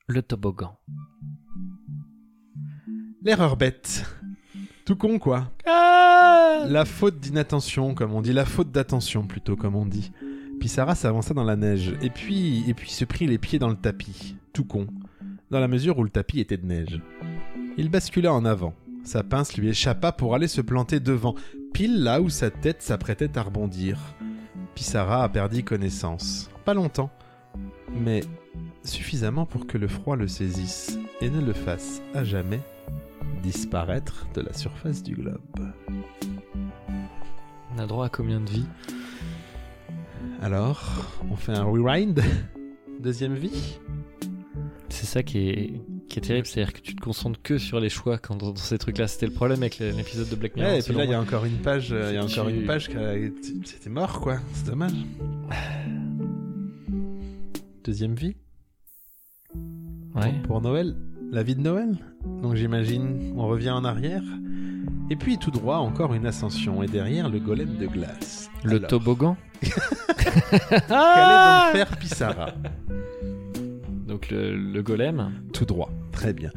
Le 0.07 0.21
toboggan. 0.21 0.79
L'erreur 3.23 3.57
bête. 3.57 4.05
Tout 4.85 4.97
con, 4.97 5.19
quoi. 5.19 5.51
La 5.65 6.85
faute 6.85 7.21
d'inattention, 7.21 7.95
comme 7.95 8.13
on 8.13 8.21
dit. 8.21 8.35
La 8.35 8.45
faute 8.45 8.71
d'attention, 8.71 9.27
plutôt, 9.27 9.57
comme 9.57 9.77
on 9.77 9.87
dit. 9.87 10.13
Pissarra 10.61 10.95
s'avança 10.95 11.33
dans 11.33 11.43
la 11.43 11.57
neige, 11.57 11.95
et 12.03 12.11
puis, 12.11 12.69
et 12.69 12.75
puis 12.75 12.91
se 12.91 13.07
prit 13.07 13.27
les 13.27 13.39
pieds 13.39 13.59
dans 13.59 13.71
le 13.71 13.77
tapis. 13.77 14.37
Tout 14.53 14.67
con. 14.67 14.89
Dans 15.51 15.59
la 15.59 15.69
mesure 15.69 15.99
où 15.99 16.05
le 16.05 16.11
tapis 16.11 16.41
était 16.41 16.59
de 16.59 16.67
neige. 16.67 17.01
Il 17.79 17.89
bascula 17.89 18.35
en 18.35 18.45
avant. 18.45 18.75
Sa 19.05 19.23
pince 19.23 19.57
lui 19.57 19.69
échappa 19.69 20.13
pour 20.13 20.35
aller 20.35 20.49
se 20.49 20.61
planter 20.61 21.01
devant, 21.01 21.35
pile 21.73 22.03
là 22.03 22.21
où 22.21 22.29
sa 22.29 22.51
tête 22.51 22.83
s'apprêtait 22.83 23.37
à 23.37 23.43
rebondir. 23.43 23.99
Pissarra 24.75 25.29
perdit 25.29 25.65
connaissance. 25.65 26.51
Pas 26.65 26.75
longtemps, 26.75 27.11
mais 27.93 28.23
suffisamment 28.85 29.47
pour 29.47 29.67
que 29.67 29.79
le 29.79 29.89
froid 29.89 30.17
le 30.17 30.29
saisisse 30.29 30.99
et 31.21 31.31
ne 31.31 31.41
le 31.41 31.53
fasse 31.53 32.03
à 32.15 32.25
jamais 32.25 32.61
disparaître 33.43 34.27
de 34.35 34.41
la 34.41 34.53
surface 34.53 35.03
du 35.03 35.15
globe. 35.15 35.41
On 37.75 37.79
a 37.79 37.87
droit 37.87 38.07
à 38.07 38.09
combien 38.09 38.41
de 38.41 38.49
vies? 38.49 38.67
Alors, 40.41 41.13
on 41.31 41.37
fait 41.37 41.53
un 41.53 41.65
rewind 41.65 42.21
Deuxième 43.01 43.35
vie? 43.35 43.79
C'est 44.89 45.07
ça 45.07 45.23
qui 45.23 45.49
est, 45.49 45.81
qui 46.13 46.19
est 46.19 46.23
terrible, 46.23 46.47
c'est-à-dire 46.47 46.75
que 46.75 46.81
tu 46.81 46.95
te 46.95 47.01
concentres 47.01 47.41
que 47.43 47.57
sur 47.57 47.81
les 47.81 47.89
choix 47.89 48.19
quand 48.19 48.37
dans, 48.37 48.55
ces 48.55 48.77
trucs-là. 48.77 49.09
C'était 49.09 49.25
le 49.27 49.33
problème 49.33 49.61
avec 49.61 49.79
l'épisode 49.79 50.29
de 50.29 50.37
Black 50.37 50.57
Mirror. 50.57 50.73
Ouais, 50.73 50.81
et 50.81 50.83
puis 50.83 50.93
là, 50.95 51.05
il 51.05 51.11
y 51.11 51.15
a 51.15 51.21
encore 51.21 51.47
une 51.47 51.57
page, 51.57 51.91
euh, 51.91 52.11
il 52.11 52.15
y 52.15 52.19
a 52.19 52.23
encore 52.25 52.49
Tu- 52.49 52.55
une 52.55 52.67
page 52.67 52.91
C'était 53.65 53.89
mort, 53.89 54.21
quoi. 54.21 54.37
C'est 54.53 54.67
dommage. 54.67 54.93
Deuxième 57.83 58.15
vie 58.15 58.37
Ouais. 60.15 60.35
Pour 60.45 60.61
Noël 60.61 60.95
La 61.31 61.43
vie 61.43 61.57
de 61.57 61.63
Noël 61.63 61.97
Donc 62.43 62.57
j'imagine, 62.57 63.33
on 63.37 63.47
revient 63.47 63.71
en 63.71 63.85
arrière. 63.85 64.23
Et 65.09 65.17
puis 65.17 65.39
tout 65.39 65.51
droit, 65.51 65.77
encore 65.77 66.13
une 66.13 66.27
ascension. 66.27 66.83
Et 66.83 66.89
derrière, 66.89 67.31
le 67.31 67.39
golem 67.39 67.79
de 67.79 67.87
glace. 67.87 68.51
Le 68.65 68.77
Alors, 68.77 68.89
toboggan 68.89 69.37
Qu'allait 69.63 70.79
donc 70.89 71.73
faire 71.73 71.97
Pissarra? 71.99 72.55
Donc 74.07 74.29
le, 74.29 74.55
le 74.57 74.83
golem. 74.83 75.33
Tout 75.55 75.65
droit. 75.65 75.91
Très 76.13 76.33
bien. 76.33 76.51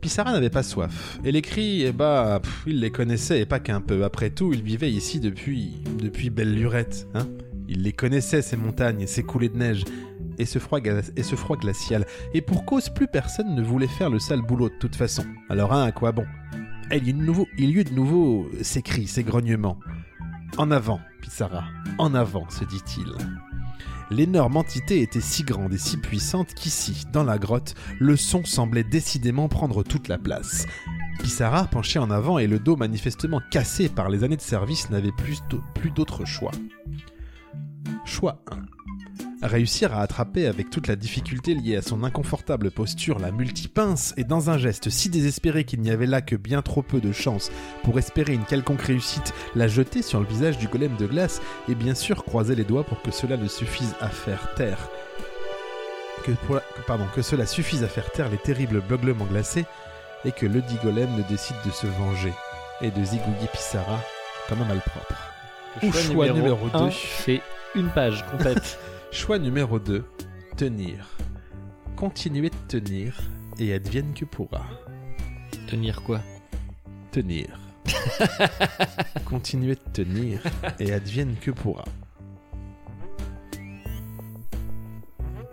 Pissarra 0.00 0.32
n'avait 0.32 0.50
pas 0.50 0.62
soif. 0.62 1.18
Et 1.24 1.32
les 1.32 1.42
cris, 1.42 1.82
eh 1.82 1.92
bah, 1.92 2.40
il 2.66 2.80
les 2.80 2.90
connaissait, 2.90 3.40
et 3.40 3.46
pas 3.46 3.60
qu'un 3.60 3.80
peu. 3.80 4.04
Après 4.04 4.30
tout, 4.30 4.52
il 4.52 4.62
vivait 4.62 4.90
ici 4.90 5.20
depuis, 5.20 5.82
depuis 5.98 6.30
belle 6.30 6.54
lurette, 6.54 7.06
hein. 7.14 7.26
Il 7.68 7.82
les 7.82 7.92
connaissait, 7.92 8.42
ces 8.42 8.56
montagnes, 8.56 9.06
ces 9.06 9.22
coulées 9.22 9.48
de 9.48 9.56
neige, 9.56 9.84
et 10.38 10.46
ce, 10.46 10.58
froid 10.58 10.80
glacial. 10.80 12.06
Et 12.34 12.40
pour 12.40 12.64
cause, 12.64 12.88
plus 12.88 13.06
personne 13.06 13.54
ne 13.54 13.62
voulait 13.62 13.86
faire 13.86 14.10
le 14.10 14.18
sale 14.18 14.42
boulot 14.42 14.70
de 14.70 14.74
toute 14.80 14.96
façon. 14.96 15.24
Alors, 15.48 15.72
hein, 15.72 15.84
à 15.84 15.92
quoi 15.92 16.12
bon? 16.12 16.24
Il 16.90 17.06
y 17.06 17.10
eut 17.10 17.12
de 17.12 17.22
nouveau, 17.22 17.46
il 17.58 17.70
y 17.70 17.74
eut 17.74 17.84
de 17.84 17.94
nouveau 17.94 18.48
ces 18.62 18.82
cris, 18.82 19.06
ces 19.06 19.22
grognements. 19.22 19.78
En 20.56 20.72
avant, 20.72 21.00
Pissarra, 21.20 21.64
en 21.98 22.14
avant, 22.14 22.48
se 22.50 22.64
dit-il. 22.64 23.06
L'énorme 24.10 24.56
entité 24.56 25.02
était 25.02 25.20
si 25.20 25.44
grande 25.44 25.72
et 25.72 25.78
si 25.78 25.96
puissante 25.96 26.54
qu'ici, 26.54 27.04
dans 27.12 27.22
la 27.22 27.38
grotte, 27.38 27.74
le 27.98 28.16
son 28.16 28.44
semblait 28.44 28.82
décidément 28.82 29.48
prendre 29.48 29.84
toute 29.84 30.08
la 30.08 30.18
place. 30.18 30.66
Pissarra, 31.22 31.66
penché 31.66 31.98
en 31.98 32.10
avant 32.10 32.38
et 32.38 32.48
le 32.48 32.58
dos 32.58 32.76
manifestement 32.76 33.40
cassé 33.50 33.88
par 33.88 34.08
les 34.08 34.24
années 34.24 34.36
de 34.36 34.40
service, 34.40 34.90
n'avait 34.90 35.12
plus 35.12 35.90
d'autre 35.90 36.24
choix. 36.24 36.52
Choix 38.04 38.42
1. 38.50 38.79
Réussir 39.42 39.96
à 39.96 40.02
attraper 40.02 40.46
avec 40.46 40.68
toute 40.68 40.86
la 40.86 40.96
difficulté 40.96 41.54
liée 41.54 41.76
à 41.76 41.82
son 41.82 42.04
inconfortable 42.04 42.70
posture 42.70 43.18
la 43.18 43.30
multipince 43.30 44.12
et 44.18 44.24
dans 44.24 44.50
un 44.50 44.58
geste 44.58 44.90
si 44.90 45.08
désespéré 45.08 45.64
qu'il 45.64 45.80
n'y 45.80 45.90
avait 45.90 46.06
là 46.06 46.20
que 46.20 46.36
bien 46.36 46.60
trop 46.60 46.82
peu 46.82 47.00
de 47.00 47.10
chance 47.10 47.50
pour 47.82 47.98
espérer 47.98 48.34
une 48.34 48.44
quelconque 48.44 48.82
réussite, 48.82 49.32
la 49.54 49.66
jeter 49.66 50.02
sur 50.02 50.20
le 50.20 50.26
visage 50.26 50.58
du 50.58 50.68
golem 50.68 50.94
de 50.96 51.06
glace 51.06 51.40
et 51.70 51.74
bien 51.74 51.94
sûr 51.94 52.22
croiser 52.24 52.54
les 52.54 52.64
doigts 52.64 52.84
pour 52.84 53.00
que 53.00 53.10
cela 53.10 53.38
ne 53.38 53.48
suffise 53.48 53.94
à 54.02 54.08
faire 54.10 54.52
taire 54.56 54.90
que, 56.24 56.32
pour 56.32 56.56
la- 56.56 56.60
que- 56.60 56.82
pardon, 56.86 57.06
que 57.14 57.22
cela 57.22 57.46
suffise 57.46 57.82
à 57.82 57.88
faire 57.88 58.10
taire 58.12 58.28
les 58.28 58.36
terribles 58.36 58.82
beuglements 58.82 59.24
glacés 59.24 59.64
et 60.26 60.32
que 60.32 60.44
le 60.44 60.60
dit 60.60 60.76
golem 60.84 61.08
ne 61.16 61.22
décide 61.22 61.56
de 61.64 61.70
se 61.70 61.86
venger 61.86 62.32
et 62.82 62.90
de 62.90 63.02
zigouiller 63.02 63.48
Pissarra 63.54 64.00
comme 64.50 64.60
un 64.60 64.66
malpropre. 64.66 65.14
Ou 65.82 65.90
choix 65.92 66.28
numéro 66.28 66.58
un 66.74 66.84
2. 66.86 66.90
fait 66.90 67.40
une 67.74 67.88
page 67.88 68.22
complète. 68.30 68.78
Choix 69.12 69.40
numéro 69.40 69.80
2. 69.80 70.04
Tenir. 70.56 71.18
Continuer 71.96 72.50
de 72.50 72.56
tenir 72.68 73.20
et 73.58 73.74
advienne 73.74 74.14
que 74.14 74.24
pourra. 74.24 74.64
Tenir 75.66 76.02
quoi? 76.02 76.20
Tenir. 77.10 77.48
Continuer 79.24 79.74
de 79.74 79.92
tenir 79.92 80.40
et 80.78 80.92
advienne 80.92 81.34
que 81.40 81.50
pourra. 81.50 81.84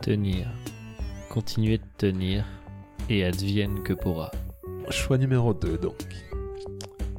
Tenir. 0.03 0.47
Continuer 1.29 1.79
de 1.79 1.83
tenir 1.97 2.45
et 3.09 3.25
advienne 3.25 3.81
que 3.81 3.93
pourra. 3.93 4.29
Choix 4.91 5.17
numéro 5.17 5.55
2 5.55 5.79
donc. 5.79 6.05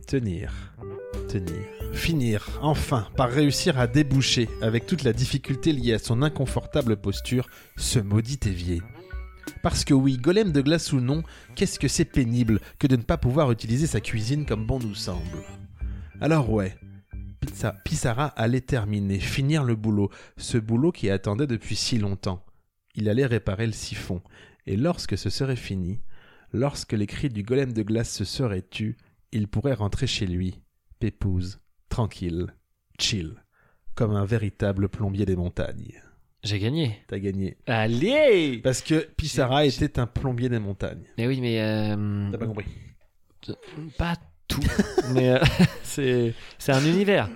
Tenir. 0.07 0.53
Tenir. 1.29 1.78
Finir, 1.93 2.49
enfin, 2.63 3.09
par 3.17 3.31
réussir 3.31 3.79
à 3.79 3.87
déboucher, 3.87 4.49
avec 4.63 4.87
toute 4.87 5.03
la 5.03 5.13
difficulté 5.13 5.73
liée 5.73 5.95
à 5.95 5.99
son 5.99 6.23
inconfortable 6.23 6.97
posture, 6.97 7.49
ce 7.77 7.99
maudit 7.99 8.41
évier. 8.47 8.83
Parce 9.63 9.85
que 9.85 9.95
oui, 9.95 10.17
golem 10.17 10.53
de 10.53 10.61
glace 10.61 10.93
ou 10.93 11.01
non, 11.01 11.23
qu'est-ce 11.55 11.79
que 11.79 11.89
c'est 11.89 12.05
pénible 12.05 12.61
que 12.79 12.87
de 12.87 12.97
ne 12.97 13.03
pas 13.03 13.17
pouvoir 13.17 13.51
utiliser 13.51 13.87
sa 13.87 14.01
cuisine 14.01 14.47
comme 14.47 14.67
bon 14.67 14.79
nous 14.79 14.95
semble. 14.95 15.43
Alors 16.21 16.51
ouais, 16.51 16.77
Pizza, 17.41 17.73
Pissarra 17.85 18.27
allait 18.27 18.61
terminer, 18.61 19.19
finir 19.19 19.65
le 19.65 19.75
boulot, 19.75 20.11
ce 20.37 20.59
boulot 20.59 20.93
qui 20.93 21.11
attendait 21.11 21.47
depuis 21.47 21.77
si 21.77 21.99
longtemps. 21.99 22.45
Il 22.95 23.09
allait 23.09 23.27
réparer 23.27 23.67
le 23.67 23.73
siphon, 23.73 24.23
et 24.67 24.77
lorsque 24.77 25.17
ce 25.17 25.31
serait 25.31 25.57
fini, 25.57 26.01
lorsque 26.53 26.93
les 26.93 27.07
cris 27.07 27.29
du 27.29 27.43
golem 27.43 27.73
de 27.73 27.83
glace 27.83 28.13
se 28.13 28.25
seraient 28.25 28.63
tus, 28.63 28.97
il 29.33 29.49
pourrait 29.49 29.75
rentrer 29.75 30.07
chez 30.07 30.27
lui, 30.27 30.61
pépouze, 30.99 31.61
tranquille, 31.89 32.47
chill, 32.99 33.35
comme 33.95 34.15
un 34.15 34.25
véritable 34.25 34.89
plombier 34.89 35.25
des 35.27 35.37
montagnes. 35.37 36.01
J'ai 36.45 36.59
gagné. 36.61 36.99
T'as 37.09 37.19
gagné. 37.19 37.57
Allez 37.67 38.59
Parce 38.63 38.81
que 38.81 39.01
Pissarra 39.17 39.65
J'ai- 39.69 39.85
était 39.85 39.99
un 39.99 40.07
plombier 40.07 40.49
des 40.49 40.61
montagnes. 40.61 41.05
Mais 41.19 41.27
oui, 41.27 41.41
mais 41.41 41.61
euh, 41.61 42.31
T'as 42.31 42.39
pas 42.39 42.47
compris. 42.47 42.67
pas 43.99 44.15
tout. 44.47 44.61
mais 45.13 45.31
euh, 45.31 45.39
c'est 45.83 46.35
c'est 46.59 46.73
un 46.73 46.85
univers. 46.85 47.29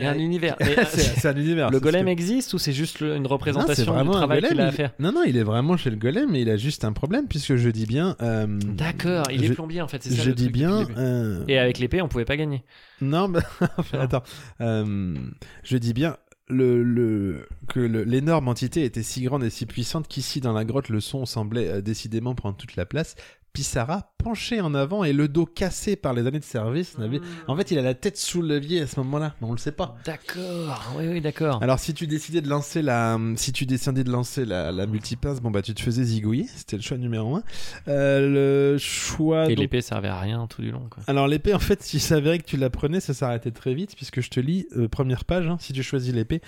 Il 0.00 0.04
y 0.04 0.08
a 0.08 0.10
un 0.10 0.18
univers. 0.18 0.56
C'est 0.88 1.28
un 1.28 1.36
univers. 1.36 1.70
le 1.70 1.78
golem 1.78 2.06
que- 2.06 2.10
existe 2.10 2.52
ou 2.54 2.58
c'est 2.58 2.72
juste 2.72 2.98
le- 3.00 3.14
une 3.16 3.22
Non, 3.22 3.28
représentation 3.28 3.84
du 3.84 3.90
vraiment 3.90 4.14
un 4.14 4.18
travail 4.18 4.42
qu'il 4.42 4.60
a 4.60 4.64
à 4.66 4.70
il- 4.70 4.72
faire 4.74 4.92
Non, 4.98 5.12
non, 5.12 5.22
il 5.24 5.36
est 5.36 5.42
vraiment 5.44 5.76
chez 5.76 5.90
le 5.90 5.96
golem, 5.96 6.30
mais 6.32 6.42
il 6.42 6.50
a 6.50 6.56
juste 6.56 6.84
un 6.84 6.92
problème, 6.92 7.28
puisque 7.28 7.54
je 7.54 7.68
dis 7.70 7.86
bien. 7.86 8.16
euh, 8.20 8.46
D'accord, 8.48 9.26
il 9.30 9.44
je- 9.44 9.52
est 9.52 9.54
plombier 9.54 9.82
en 9.82 9.86
fait, 9.88 10.02
c'est 10.02 10.10
ça 10.10 10.22
Je 10.22 10.28
le 10.30 10.34
dis 10.34 10.44
truc 10.44 10.54
bien. 10.54 10.84
euh, 10.96 11.44
Et 11.46 11.58
avec 11.58 11.78
l'épée, 11.78 12.02
on 12.02 12.08
pouvait 12.08 12.24
pas 12.24 12.36
gagner. 12.36 12.64
Non, 13.00 13.28
bah, 13.28 13.42
enfin, 13.78 14.00
attends. 14.00 14.22
Euh, 14.60 15.14
je 15.62 15.76
dis 15.76 15.92
bien 15.92 16.16
le, 16.48 16.82
le, 16.82 17.46
que 17.68 17.80
l'énorme 17.80 18.48
entité 18.48 18.84
était 18.84 19.02
si 19.04 19.22
grande 19.22 19.44
et 19.44 19.50
si 19.50 19.64
puissante 19.64 20.08
qu'ici, 20.08 20.40
dans 20.40 20.52
la 20.52 20.64
grotte, 20.64 20.88
le 20.88 21.00
son 21.00 21.24
semblait 21.24 21.80
décidément 21.82 22.34
prendre 22.34 22.56
toute 22.56 22.76
la 22.76 22.84
place. 22.84 23.14
Pissarra, 23.54 24.10
penché 24.18 24.60
en 24.60 24.74
avant 24.74 25.04
et 25.04 25.12
le 25.12 25.28
dos 25.28 25.46
cassé 25.46 25.94
par 25.94 26.12
les 26.12 26.26
années 26.26 26.40
de 26.40 26.44
service, 26.44 26.98
n'avait... 26.98 27.20
En 27.46 27.56
fait, 27.56 27.70
il 27.70 27.78
a 27.78 27.82
la 27.82 27.94
tête 27.94 28.16
sous 28.16 28.42
le 28.42 28.48
levier 28.48 28.80
à 28.80 28.88
ce 28.88 28.98
moment-là, 28.98 29.36
mais 29.40 29.46
on 29.46 29.52
le 29.52 29.58
sait 29.58 29.70
pas. 29.70 29.96
D'accord, 30.04 30.92
oui, 30.98 31.04
oui, 31.06 31.20
d'accord. 31.20 31.62
Alors, 31.62 31.78
si 31.78 31.94
tu 31.94 32.08
décidais 32.08 32.40
de 32.40 32.48
lancer 32.48 32.82
la, 32.82 33.16
si 33.36 33.52
tu 33.52 33.64
décidais 33.64 34.02
de 34.02 34.10
lancer 34.10 34.44
la, 34.44 34.72
la 34.72 34.86
multipince, 34.86 35.40
bon 35.40 35.52
bah 35.52 35.62
tu 35.62 35.72
te 35.72 35.80
faisais 35.80 36.02
zigouiller, 36.02 36.46
c'était 36.52 36.74
le 36.74 36.82
choix 36.82 36.96
numéro 36.98 37.36
un. 37.36 37.44
Euh, 37.86 38.72
le 38.72 38.78
choix. 38.78 39.44
Et 39.44 39.50
donc- 39.50 39.58
l'épée 39.58 39.82
servait 39.82 40.08
à 40.08 40.18
rien 40.18 40.48
tout 40.48 40.60
du 40.62 40.72
long. 40.72 40.88
Quoi. 40.90 41.04
alors 41.06 41.28
l'épée, 41.28 41.54
en 41.54 41.60
fait, 41.60 41.80
s'il 41.80 42.00
s'avérait 42.00 42.40
que 42.40 42.46
tu 42.46 42.56
la 42.56 42.70
prenais, 42.70 42.98
ça 42.98 43.14
s'arrêtait 43.14 43.52
très 43.52 43.74
vite, 43.74 43.94
puisque 43.94 44.20
je 44.20 44.30
te 44.30 44.40
lis, 44.40 44.66
euh, 44.76 44.88
première 44.88 45.24
page, 45.24 45.46
hein, 45.46 45.58
si 45.60 45.72
tu 45.72 45.84
choisis 45.84 46.12
l'épée. 46.12 46.40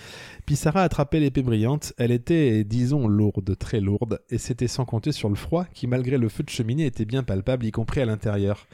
Pissarra 0.44 0.82
attrapait 0.82 1.20
l'épée 1.20 1.42
brillante. 1.42 1.92
Elle 1.98 2.10
était, 2.10 2.64
disons, 2.64 3.06
lourde, 3.06 3.56
très 3.56 3.78
lourde, 3.78 4.18
et 4.28 4.38
c'était 4.38 4.66
sans 4.66 4.84
compter 4.84 5.12
sur 5.12 5.28
le 5.28 5.36
froid, 5.36 5.66
qui 5.72 5.86
malgré 5.86 6.18
le 6.18 6.28
feu 6.28 6.42
de 6.42 6.50
cheminée 6.50 6.86
était 6.86 6.95
bien 7.04 7.22
palpable, 7.22 7.64
y 7.66 7.70
compris 7.70 8.00
à 8.00 8.06
l'intérieur. 8.06 8.66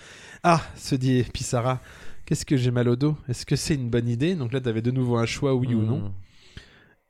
Ah, 0.43 0.63
se 0.77 0.95
dit 0.95 1.23
Pissarra, 1.33 1.81
qu'est-ce 2.27 2.45
que 2.47 2.57
j'ai 2.57 2.71
mal 2.71 2.89
au 2.89 2.97
dos? 2.97 3.17
Est-ce 3.29 3.45
que 3.47 3.57
c'est 3.57 3.75
une 3.75 3.91
bonne 3.91 4.09
idée? 4.09 4.35
Donc 4.35 4.53
là, 4.53 4.61
tu 4.61 4.69
avais 4.69 4.83
de 4.83 4.91
nouveau 4.91 5.17
un 5.17 5.27
choix, 5.27 5.55
oui 5.55 5.75
ou 5.75 5.83
non. 5.83 5.99
Hmm. 6.09 6.13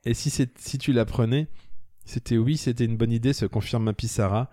Et 0.05 0.13
si, 0.13 0.29
c'est- 0.29 0.57
si 0.59 0.77
tu 0.77 0.91
la 0.93 1.05
prenais, 1.05 1.47
c'était 2.05 2.37
oui, 2.37 2.57
c'était 2.57 2.85
une 2.85 2.97
bonne 2.97 3.11
idée, 3.11 3.31
se 3.33 3.45
confirma 3.45 3.93
Pissarra 3.93 4.49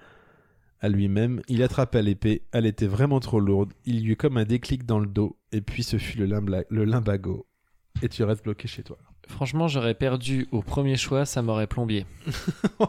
à 0.80 0.88
lui-même. 0.88 1.42
Il 1.48 1.62
attrapa 1.62 2.00
l'épée, 2.02 2.42
elle 2.52 2.66
était 2.66 2.86
vraiment 2.86 3.20
trop 3.20 3.40
lourde. 3.40 3.72
Il 3.84 4.00
y 4.00 4.08
eut 4.10 4.16
comme 4.16 4.36
un 4.36 4.44
déclic 4.44 4.86
dans 4.86 4.98
le 5.00 5.06
dos, 5.08 5.36
et 5.52 5.60
puis 5.60 5.82
ce 5.82 5.98
fut 5.98 6.18
le, 6.18 6.26
limbla- 6.26 6.64
le 6.70 6.84
limbago. 6.84 7.46
Et 8.02 8.08
tu 8.08 8.22
restes 8.24 8.44
bloqué 8.44 8.66
chez 8.68 8.82
toi. 8.82 8.96
Franchement, 9.28 9.68
j'aurais 9.68 9.94
perdu 9.94 10.46
au 10.52 10.62
premier 10.62 10.96
choix, 10.96 11.24
ça 11.26 11.42
m'aurait 11.42 11.66
plombier. 11.66 12.06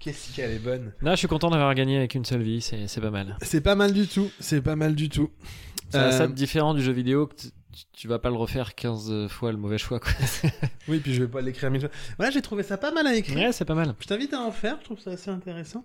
Qu'est-ce 0.00 0.34
qu'elle 0.34 0.50
est 0.52 0.58
bonne. 0.58 0.92
Là, 1.02 1.12
je 1.12 1.18
suis 1.20 1.28
content 1.28 1.50
d'avoir 1.50 1.74
gagné 1.74 1.96
avec 1.98 2.14
une 2.14 2.24
seule 2.24 2.42
vie, 2.42 2.60
c'est 2.60 2.88
c'est 2.88 3.00
pas 3.00 3.10
mal. 3.10 3.36
C'est 3.42 3.60
pas 3.60 3.74
mal 3.74 3.92
du 3.92 4.06
tout, 4.08 4.30
c'est 4.40 4.62
pas 4.62 4.74
mal 4.76 4.94
du 4.94 5.08
tout. 5.08 5.30
C'est 5.90 5.98
Euh, 5.98 6.10
ça 6.12 6.26
de 6.26 6.32
différent 6.32 6.72
du 6.74 6.82
jeu 6.82 6.92
vidéo 6.92 7.26
que 7.26 7.34
tu- 7.94 8.08
vas 8.08 8.18
pas 8.18 8.30
le 8.30 8.36
refaire 8.36 8.74
15 8.74 9.28
fois 9.28 9.52
le 9.52 9.58
mauvais 9.58 9.76
choix. 9.78 10.00
Quoi. 10.00 10.12
Oui, 10.88 10.98
puis 10.98 11.12
je 11.14 11.22
vais 11.22 11.28
pas 11.28 11.40
l'écrire 11.40 11.70
mille 11.70 11.80
fois. 11.82 11.90
Voilà, 12.16 12.32
j'ai 12.32 12.40
trouvé 12.42 12.62
ça 12.62 12.76
pas 12.78 12.90
mal 12.92 13.06
à 13.06 13.14
écrire. 13.14 13.36
ouais, 13.36 13.52
c'est 13.52 13.64
pas 13.64 13.74
mal. 13.74 13.94
Je 14.00 14.06
t'invite 14.06 14.32
à 14.34 14.40
en 14.40 14.50
faire, 14.52 14.76
je 14.80 14.84
trouve 14.86 14.98
ça 14.98 15.10
assez 15.10 15.30
intéressant. 15.30 15.84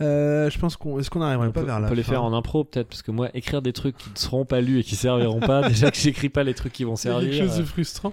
Euh, 0.00 0.50
je 0.50 0.58
pense 0.58 0.76
qu'on 0.76 0.98
est-ce 1.00 1.08
qu'on 1.10 1.20
n'arriverait 1.20 1.48
On 1.48 1.52
pas 1.52 1.60
peut, 1.60 1.66
vers 1.66 1.76
on 1.76 1.80
la 1.80 1.88
peut 1.88 1.94
les 1.94 2.02
fin 2.02 2.12
faire 2.12 2.24
en 2.24 2.32
impro 2.36 2.64
peut-être, 2.64 2.88
parce 2.88 3.02
que 3.02 3.10
moi, 3.10 3.30
écrire 3.34 3.62
des 3.62 3.72
trucs 3.72 3.96
qui 3.96 4.10
ne 4.10 4.16
seront 4.18 4.44
pas 4.44 4.60
lus 4.60 4.80
et 4.80 4.84
qui 4.84 4.96
serviront 4.96 5.40
pas, 5.40 5.62
déjà 5.68 5.90
que 5.90 5.96
j'écris 5.96 6.28
pas 6.28 6.44
les 6.44 6.54
trucs 6.54 6.72
qui 6.74 6.84
vont 6.84 6.96
C'est 6.96 7.08
servir. 7.08 7.30
quelque 7.30 7.46
chose 7.48 7.56
de 7.56 7.62
euh, 7.62 7.66
frustrant. 7.66 8.12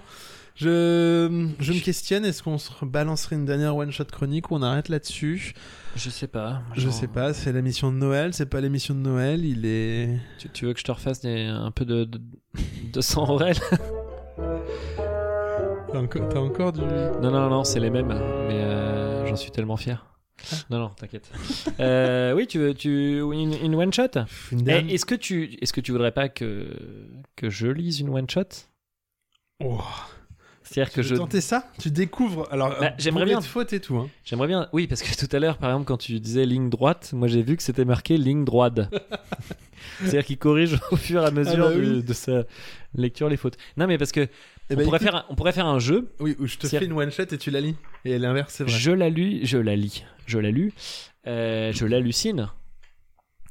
Je, 0.56 1.48
je 1.58 1.72
me 1.72 1.80
questionne, 1.80 2.24
est-ce 2.24 2.40
qu'on 2.42 2.58
se 2.58 2.70
balancerait 2.84 3.34
une 3.34 3.44
dernière 3.44 3.74
one-shot 3.76 4.04
chronique 4.04 4.52
ou 4.52 4.54
on 4.54 4.62
arrête 4.62 4.88
là-dessus? 4.88 5.52
Je 5.96 6.10
sais 6.10 6.28
pas. 6.28 6.62
Je 6.76 6.88
sais 6.90 7.08
pas, 7.08 7.34
c'est 7.34 7.52
l'émission 7.52 7.90
de 7.90 7.96
Noël, 7.96 8.32
c'est 8.34 8.46
pas 8.46 8.60
l'émission 8.60 8.94
de 8.94 9.00
Noël, 9.00 9.44
il 9.44 9.66
est... 9.66 10.16
Tu, 10.38 10.48
tu 10.50 10.66
veux 10.66 10.72
que 10.72 10.78
je 10.78 10.84
te 10.84 10.92
refasse 10.92 11.20
des- 11.20 11.46
un 11.46 11.72
peu 11.72 11.84
de, 11.84 12.04
de, 12.04 12.20
de 12.92 13.00
sang 13.00 13.28
Aurel? 13.28 13.56
T'as 15.92 15.98
encore, 16.00 16.36
encore 16.36 16.72
du... 16.72 16.82
Non, 16.82 17.30
non, 17.32 17.50
non, 17.50 17.64
c'est 17.64 17.80
les 17.80 17.90
mêmes, 17.90 18.08
mais 18.08 18.14
euh, 18.62 19.26
j'en 19.26 19.36
suis 19.36 19.50
tellement 19.50 19.76
fier. 19.76 20.06
Non, 20.70 20.78
non, 20.78 20.88
t'inquiète. 20.90 21.30
Euh, 21.80 22.32
oui, 22.34 22.46
tu 22.46 22.58
veux, 22.58 22.74
tu 22.74 23.18
une, 23.20 23.54
une 23.54 23.74
one 23.74 23.92
shot. 23.92 24.02
Une 24.52 24.60
Eh, 24.60 24.62
dernière- 24.62 24.94
est-ce 24.94 25.06
que 25.06 25.14
tu, 25.16 25.56
est-ce 25.60 25.72
que 25.72 25.80
tu 25.80 25.90
voudrais 25.90 26.12
pas 26.12 26.28
que 26.28 26.68
que 27.34 27.50
je 27.50 27.66
lise 27.68 27.98
une 28.00 28.10
one 28.10 28.28
shot 28.28 28.42
Oh, 29.64 29.78
C'est-à-dire 30.64 30.90
tu 30.90 30.96
que 30.96 31.02
je, 31.02 31.14
tenter 31.14 31.40
ça? 31.40 31.68
Tu 31.78 31.90
découvres... 31.90 32.48
Alors, 32.50 32.70
Bah, 32.70 32.76
euh, 32.86 32.90
j'aimerais 32.98 33.26
bien. 33.26 33.38
de 33.38 33.44
fautes 33.44 33.72
et 33.74 33.80
tout. 33.80 33.96
Hein. 33.96 34.08
j'aimerais 34.24 34.48
bien. 34.48 34.68
Oui, 34.72 34.86
parce 34.86 35.02
que 35.02 35.14
tout 35.14 35.34
à 35.36 35.38
l'heure, 35.38 35.58
par 35.58 35.70
exemple, 35.70 35.84
quand 35.86 35.98
tu 35.98 36.18
disais 36.20 36.46
ligne 36.46 36.70
droite, 36.70 37.12
moi 37.12 37.28
j'ai 37.28 37.42
vu 37.42 37.56
que 37.56 37.62
c'était 37.62 37.84
marqué 37.84 38.16
ligne 38.16 38.44
droite. 38.44 38.80
C'est-à-dire 40.00 40.24
qu'il 40.24 40.38
corrige 40.38 40.78
au 40.90 40.96
fur 40.96 41.22
et 41.22 41.26
à 41.26 41.30
mesure 41.30 41.66
Ah 41.66 41.70
bah 41.70 41.74
de, 41.76 41.80
oui. 41.96 42.02
de 42.02 42.12
sa 42.14 42.44
lecture 42.94 43.28
les 43.28 43.36
fautes. 43.36 43.56
Non, 43.76 43.86
mais 43.86 43.98
parce 43.98 44.12
que 44.12 44.20
Eh 44.20 44.28
on, 44.70 44.76
pourrait 44.76 44.96
écoute- 44.96 45.00
faire 45.02 45.14
un, 45.16 45.24
on 45.28 45.34
pourrait 45.34 45.52
faire 45.52 45.66
un 45.66 45.78
jeu. 45.78 46.10
Oui, 46.20 46.34
où 46.38 46.46
je 46.46 46.56
te 46.56 46.66
fais 46.66 46.84
une 46.84 46.92
one-shot 46.92 47.24
et 47.30 47.38
tu 47.38 47.50
la 47.50 47.60
lis. 47.60 47.76
Et 48.06 48.18
l'inverse, 48.18 48.54
c'est 48.54 48.64
vrai. 48.64 48.72
Je 48.72 48.90
la 48.90 49.10
lis, 49.10 49.44
je 49.44 49.58
la 49.58 49.76
lis, 49.76 50.04
je 50.26 50.38
la 50.38 50.50
lus, 50.50 50.72
euh, 51.26 51.72
je 51.72 51.84
l'hallucine. 51.86 52.48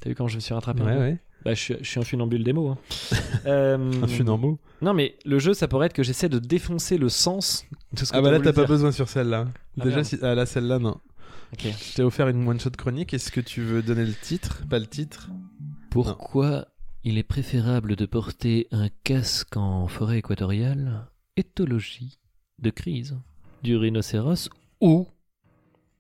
T'as 0.02 0.10
vu 0.10 0.16
quand 0.16 0.28
je 0.28 0.36
me 0.36 0.42
suis 0.42 0.54
rattrapé 0.54 0.82
Ouais, 0.82 0.98
ouais. 0.98 1.18
Bah, 1.46 1.54
je, 1.54 1.60
suis, 1.60 1.76
je 1.82 1.84
suis 1.90 2.00
un 2.00 2.04
funambule 2.04 2.44
des 2.44 2.54
mots. 2.54 2.70
hein. 2.70 2.78
Euh, 3.46 3.92
Un 4.02 4.08
funambo. 4.08 4.58
Non, 4.82 4.94
mais 4.94 5.18
le 5.26 5.38
jeu, 5.38 5.54
ça 5.54 5.68
pourrait 5.68 5.88
être 5.88 5.94
que 5.94 6.04
j'essaie 6.04 6.30
de 6.30 6.40
défoncer 6.40 6.98
le 6.98 7.10
sens 7.10 7.66
de 7.92 8.06
ce 8.06 8.12
que 8.14 8.18
Ah 8.18 8.22
bah 8.22 8.32
là, 8.32 8.40
t'as 8.40 8.54
pas 8.54 8.66
besoin 8.66 8.94
sur 8.94 9.10
celle-là. 9.10 9.48
Ah, 9.80 9.84
Déjà, 9.84 10.04
si... 10.06 10.18
ah 10.22 10.34
là, 10.34 10.46
celle-là, 10.46 10.80
non. 10.80 10.98
Ok. 11.52 11.66
Je 11.66 11.94
t'ai 11.96 12.04
offert 12.04 12.30
une 12.30 12.48
one-shot 12.48 12.70
chronique. 12.78 13.14
Est-ce 13.14 13.32
que 13.32 13.42
tu 13.42 13.62
veux 13.62 13.82
donner 13.84 14.06
le 14.06 14.14
titre? 14.14 14.64
Pas 14.70 14.80
le 14.80 14.88
titre? 14.88 15.30
Pourquoi 15.92 16.68
il 17.04 17.18
est 17.18 17.24
préférable 17.24 17.98
de 17.98 18.06
porter 18.06 18.68
un 18.72 18.88
casque 19.04 19.58
en 19.58 19.88
forêt 19.88 20.20
équatoriale? 20.20 21.08
Éthologie 21.36 22.20
de 22.60 22.70
crise 22.70 23.18
du 23.62 23.76
rhinocéros 23.76 24.50
ou 24.80 25.08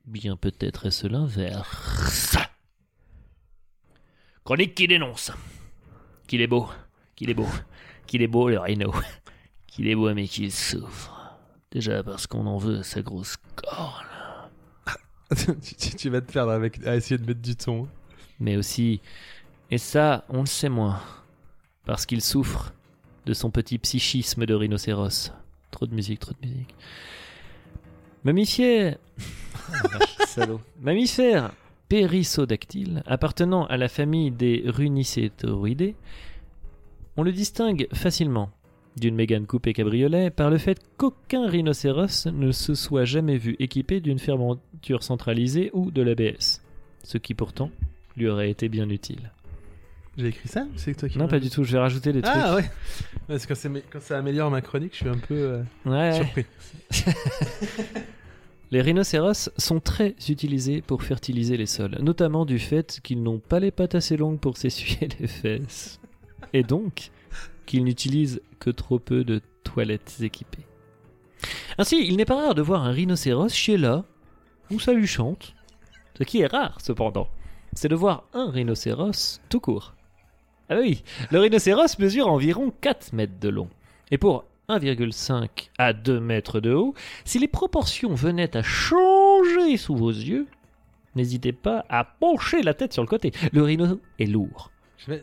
bien 0.05 0.37
peut-être 0.37 0.85
est-ce 0.85 1.07
l'inverse? 1.07 2.37
Chronique 4.43 4.75
qui 4.75 4.87
dénonce. 4.87 5.31
Qu'il 6.27 6.41
est 6.41 6.47
beau, 6.47 6.69
qu'il 7.15 7.29
est 7.29 7.33
beau, 7.33 7.47
qu'il 8.07 8.21
est 8.21 8.27
beau 8.27 8.49
le 8.49 8.59
rhino. 8.59 8.93
Qu'il 9.67 9.87
est 9.87 9.95
beau 9.95 10.13
mais 10.13 10.27
qu'il 10.27 10.51
souffre. 10.51 11.11
Déjà 11.71 12.03
parce 12.03 12.27
qu'on 12.27 12.45
en 12.45 12.57
veut 12.57 12.79
à 12.79 12.83
sa 12.83 13.01
grosse 13.01 13.35
corne. 13.55 14.05
tu, 15.35 15.75
tu- 15.75 15.95
tu 15.95 16.09
vas 16.09 16.21
te 16.21 16.31
perdre 16.31 16.51
avec, 16.51 16.85
à 16.85 16.95
essayer 16.95 17.17
de 17.17 17.25
mettre 17.25 17.41
du 17.41 17.55
ton. 17.55 17.87
Mais 18.39 18.55
aussi, 18.57 19.01
et 19.71 19.77
ça 19.77 20.25
on 20.29 20.41
le 20.41 20.45
sait 20.45 20.69
moins, 20.69 21.01
parce 21.85 22.05
qu'il 22.05 22.21
souffre 22.21 22.71
de 23.25 23.33
son 23.33 23.49
petit 23.49 23.79
psychisme 23.79 24.45
de 24.45 24.53
rhinocéros. 24.53 25.31
Trop 25.71 25.87
de 25.87 25.95
musique, 25.95 26.19
trop 26.19 26.33
de 26.39 26.47
musique. 26.47 26.75
Mammifère. 28.23 28.97
Ah. 29.73 30.45
Mammifère 30.79 31.51
périssodactyle, 31.93 33.03
appartenant 33.05 33.67
à 33.67 33.77
la 33.77 33.87
famille 33.87 34.31
des 34.31 34.63
runicétoroidés, 34.65 35.93
on 37.17 37.21
le 37.21 37.31
distingue 37.31 37.87
facilement 37.93 38.49
d'une 38.97 39.13
Mégane 39.13 39.45
coupée 39.45 39.73
cabriolet 39.73 40.31
par 40.31 40.49
le 40.49 40.57
fait 40.57 40.79
qu'aucun 40.97 41.47
rhinocéros 41.47 42.25
ne 42.25 42.51
se 42.51 42.73
soit 42.73 43.05
jamais 43.05 43.37
vu 43.37 43.55
équipé 43.59 43.99
d'une 44.01 44.17
fermeture 44.17 45.03
centralisée 45.03 45.69
ou 45.73 45.91
de 45.91 46.01
l'ABS, 46.01 46.63
ce 47.03 47.19
qui 47.19 47.35
pourtant 47.35 47.69
lui 48.17 48.27
aurait 48.27 48.49
été 48.49 48.69
bien 48.69 48.89
utile. 48.89 49.31
J'ai 50.17 50.29
écrit 50.29 50.47
ça 50.49 50.65
c'est 50.75 50.95
toi 50.97 51.07
qui 51.09 51.19
Non, 51.19 51.27
pas 51.27 51.39
du 51.39 51.51
tout, 51.51 51.63
je 51.63 51.73
vais 51.73 51.79
rajouter 51.79 52.11
des 52.11 52.23
trucs. 52.23 52.35
Ah 52.35 52.55
ouais 52.55 52.71
Parce 53.27 53.45
que 53.45 53.53
quand 53.91 54.01
ça 54.01 54.17
améliore 54.17 54.49
ma 54.49 54.61
chronique, 54.61 54.93
je 54.93 54.97
suis 54.97 55.09
un 55.09 55.17
peu 55.19 55.35
euh, 55.35 55.63
Ouais. 55.85 56.13
surpris. 56.13 56.45
Les 58.73 58.81
rhinocéros 58.81 59.51
sont 59.55 59.79
très 59.79 60.15
utilisés 60.29 60.81
pour 60.81 61.03
fertiliser 61.03 61.57
les 61.57 61.67
sols, 61.67 61.95
notamment 62.01 62.43
du 62.43 62.57
fait 62.57 63.01
qu'ils 63.03 63.21
n'ont 63.21 63.37
pas 63.37 63.59
les 63.59 63.69
pattes 63.69 63.93
assez 63.93 64.17
longues 64.17 64.39
pour 64.39 64.57
s'essuyer 64.57 65.09
les 65.19 65.27
fesses. 65.27 65.99
Et 66.53 66.63
donc, 66.63 67.11
qu'ils 67.67 67.83
n'utilisent 67.83 68.41
que 68.57 68.71
trop 68.71 68.97
peu 68.97 69.23
de 69.23 69.41
toilettes 69.63 70.15
équipées. 70.21 70.65
Ainsi, 71.77 72.03
il 72.03 72.17
n'est 72.17 72.25
pas 72.25 72.47
rare 72.47 72.55
de 72.55 72.63
voir 72.63 72.81
un 72.81 72.89
rhinocéros 72.89 73.53
chez 73.53 73.77
là 73.77 74.05
où 74.71 74.79
ça 74.79 74.93
lui 74.93 75.05
chante. 75.05 75.53
Ce 76.17 76.23
qui 76.23 76.41
est 76.41 76.47
rare, 76.47 76.81
cependant, 76.81 77.27
c'est 77.73 77.89
de 77.89 77.95
voir 77.95 78.23
un 78.33 78.49
rhinocéros 78.49 79.39
tout 79.49 79.59
court. 79.59 79.93
Ah 80.69 80.77
oui, 80.79 81.03
le 81.29 81.39
rhinocéros 81.41 81.99
mesure 81.99 82.27
environ 82.27 82.73
4 82.81 83.13
mètres 83.13 83.39
de 83.39 83.49
long. 83.49 83.69
Et 84.09 84.17
pour 84.17 84.45
1,5 84.69 85.47
à 85.77 85.93
2 85.93 86.19
mètres 86.19 86.59
de 86.59 86.73
haut, 86.73 86.93
si 87.25 87.39
les 87.39 87.47
proportions 87.47 88.13
venaient 88.15 88.55
à 88.55 88.63
changer 88.63 89.77
sous 89.77 89.95
vos 89.95 90.09
yeux, 90.11 90.47
n'hésitez 91.15 91.51
pas 91.51 91.85
à 91.89 92.03
pencher 92.03 92.61
la 92.63 92.73
tête 92.73 92.93
sur 92.93 93.03
le 93.03 93.07
côté. 93.07 93.31
Le 93.51 93.61
rhino 93.61 93.99
est 94.19 94.25
lourd. 94.25 94.71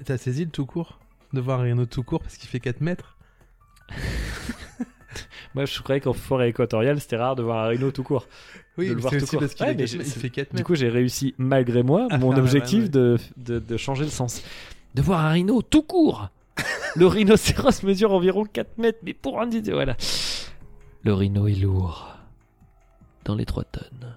T'as 0.04 0.18
saisi 0.18 0.44
le 0.44 0.50
tout 0.50 0.66
court 0.66 0.98
De 1.32 1.40
voir 1.40 1.60
un 1.60 1.64
rhino 1.64 1.86
tout 1.86 2.02
court 2.02 2.20
parce 2.20 2.36
qu'il 2.36 2.48
fait 2.48 2.60
4 2.60 2.80
mètres? 2.82 3.16
Moi, 5.54 5.64
je 5.64 5.80
croyais 5.82 6.00
qu'en 6.00 6.12
forêt 6.12 6.50
équatoriale, 6.50 7.00
c'était 7.00 7.16
rare 7.16 7.34
de 7.34 7.42
voir 7.42 7.64
un 7.64 7.68
rhino 7.68 7.90
tout 7.90 8.04
court. 8.04 8.28
Oui, 8.78 8.88
De 8.88 8.94
le 8.94 9.00
voir 9.00 9.12
tout 9.12 9.26
court. 9.26 9.40
parce 9.40 9.54
qu'il 9.54 9.66
Ouais, 9.66 9.74
mais 9.74 9.84
il 9.90 10.02
fait 10.04 10.30
4 10.30 10.50
Du 10.50 10.56
mètres. 10.56 10.66
coup, 10.66 10.74
j'ai 10.76 10.88
réussi, 10.88 11.34
malgré 11.38 11.82
moi, 11.82 12.06
Ah, 12.10 12.18
mon 12.18 12.28
ouais, 12.30 12.38
objectif. 12.38 12.88
De, 12.90 13.16
de, 13.36 13.58
de 13.58 13.76
changer 13.76 14.04
le 14.04 14.10
sens. 14.10 14.42
De 14.94 15.02
voir 15.02 15.24
un 15.24 15.30
rhino 15.30 15.60
tout 15.62 15.82
court. 15.82 16.28
Le 16.96 17.06
rhinocéros 17.06 17.82
mesure 17.82 18.12
environ 18.12 18.44
4 18.44 18.78
mètres, 18.78 18.98
mais 19.02 19.14
pour 19.14 19.40
un 19.40 19.46
dit, 19.46 19.62
voilà. 19.70 19.96
Le 21.02 21.14
rhino 21.14 21.46
est 21.46 21.54
lourd. 21.54 22.16
Dans 23.24 23.34
les 23.34 23.46
3 23.46 23.64
tonnes. 23.64 24.16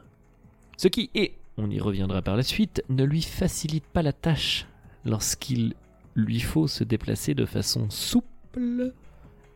Ce 0.78 0.88
qui 0.88 1.10
est, 1.14 1.34
on 1.58 1.70
y 1.70 1.80
reviendra 1.80 2.22
par 2.22 2.36
la 2.36 2.44
suite, 2.44 2.84
ne 2.90 3.04
lui 3.04 3.22
facilite 3.22 3.86
pas 3.86 4.02
la 4.02 4.14
tâche 4.14 4.66
lorsqu'il 5.06 5.76
lui 6.16 6.40
faut 6.40 6.68
se 6.68 6.84
déplacer 6.84 7.34
de 7.34 7.46
façon 7.46 7.90
souple 7.90 8.94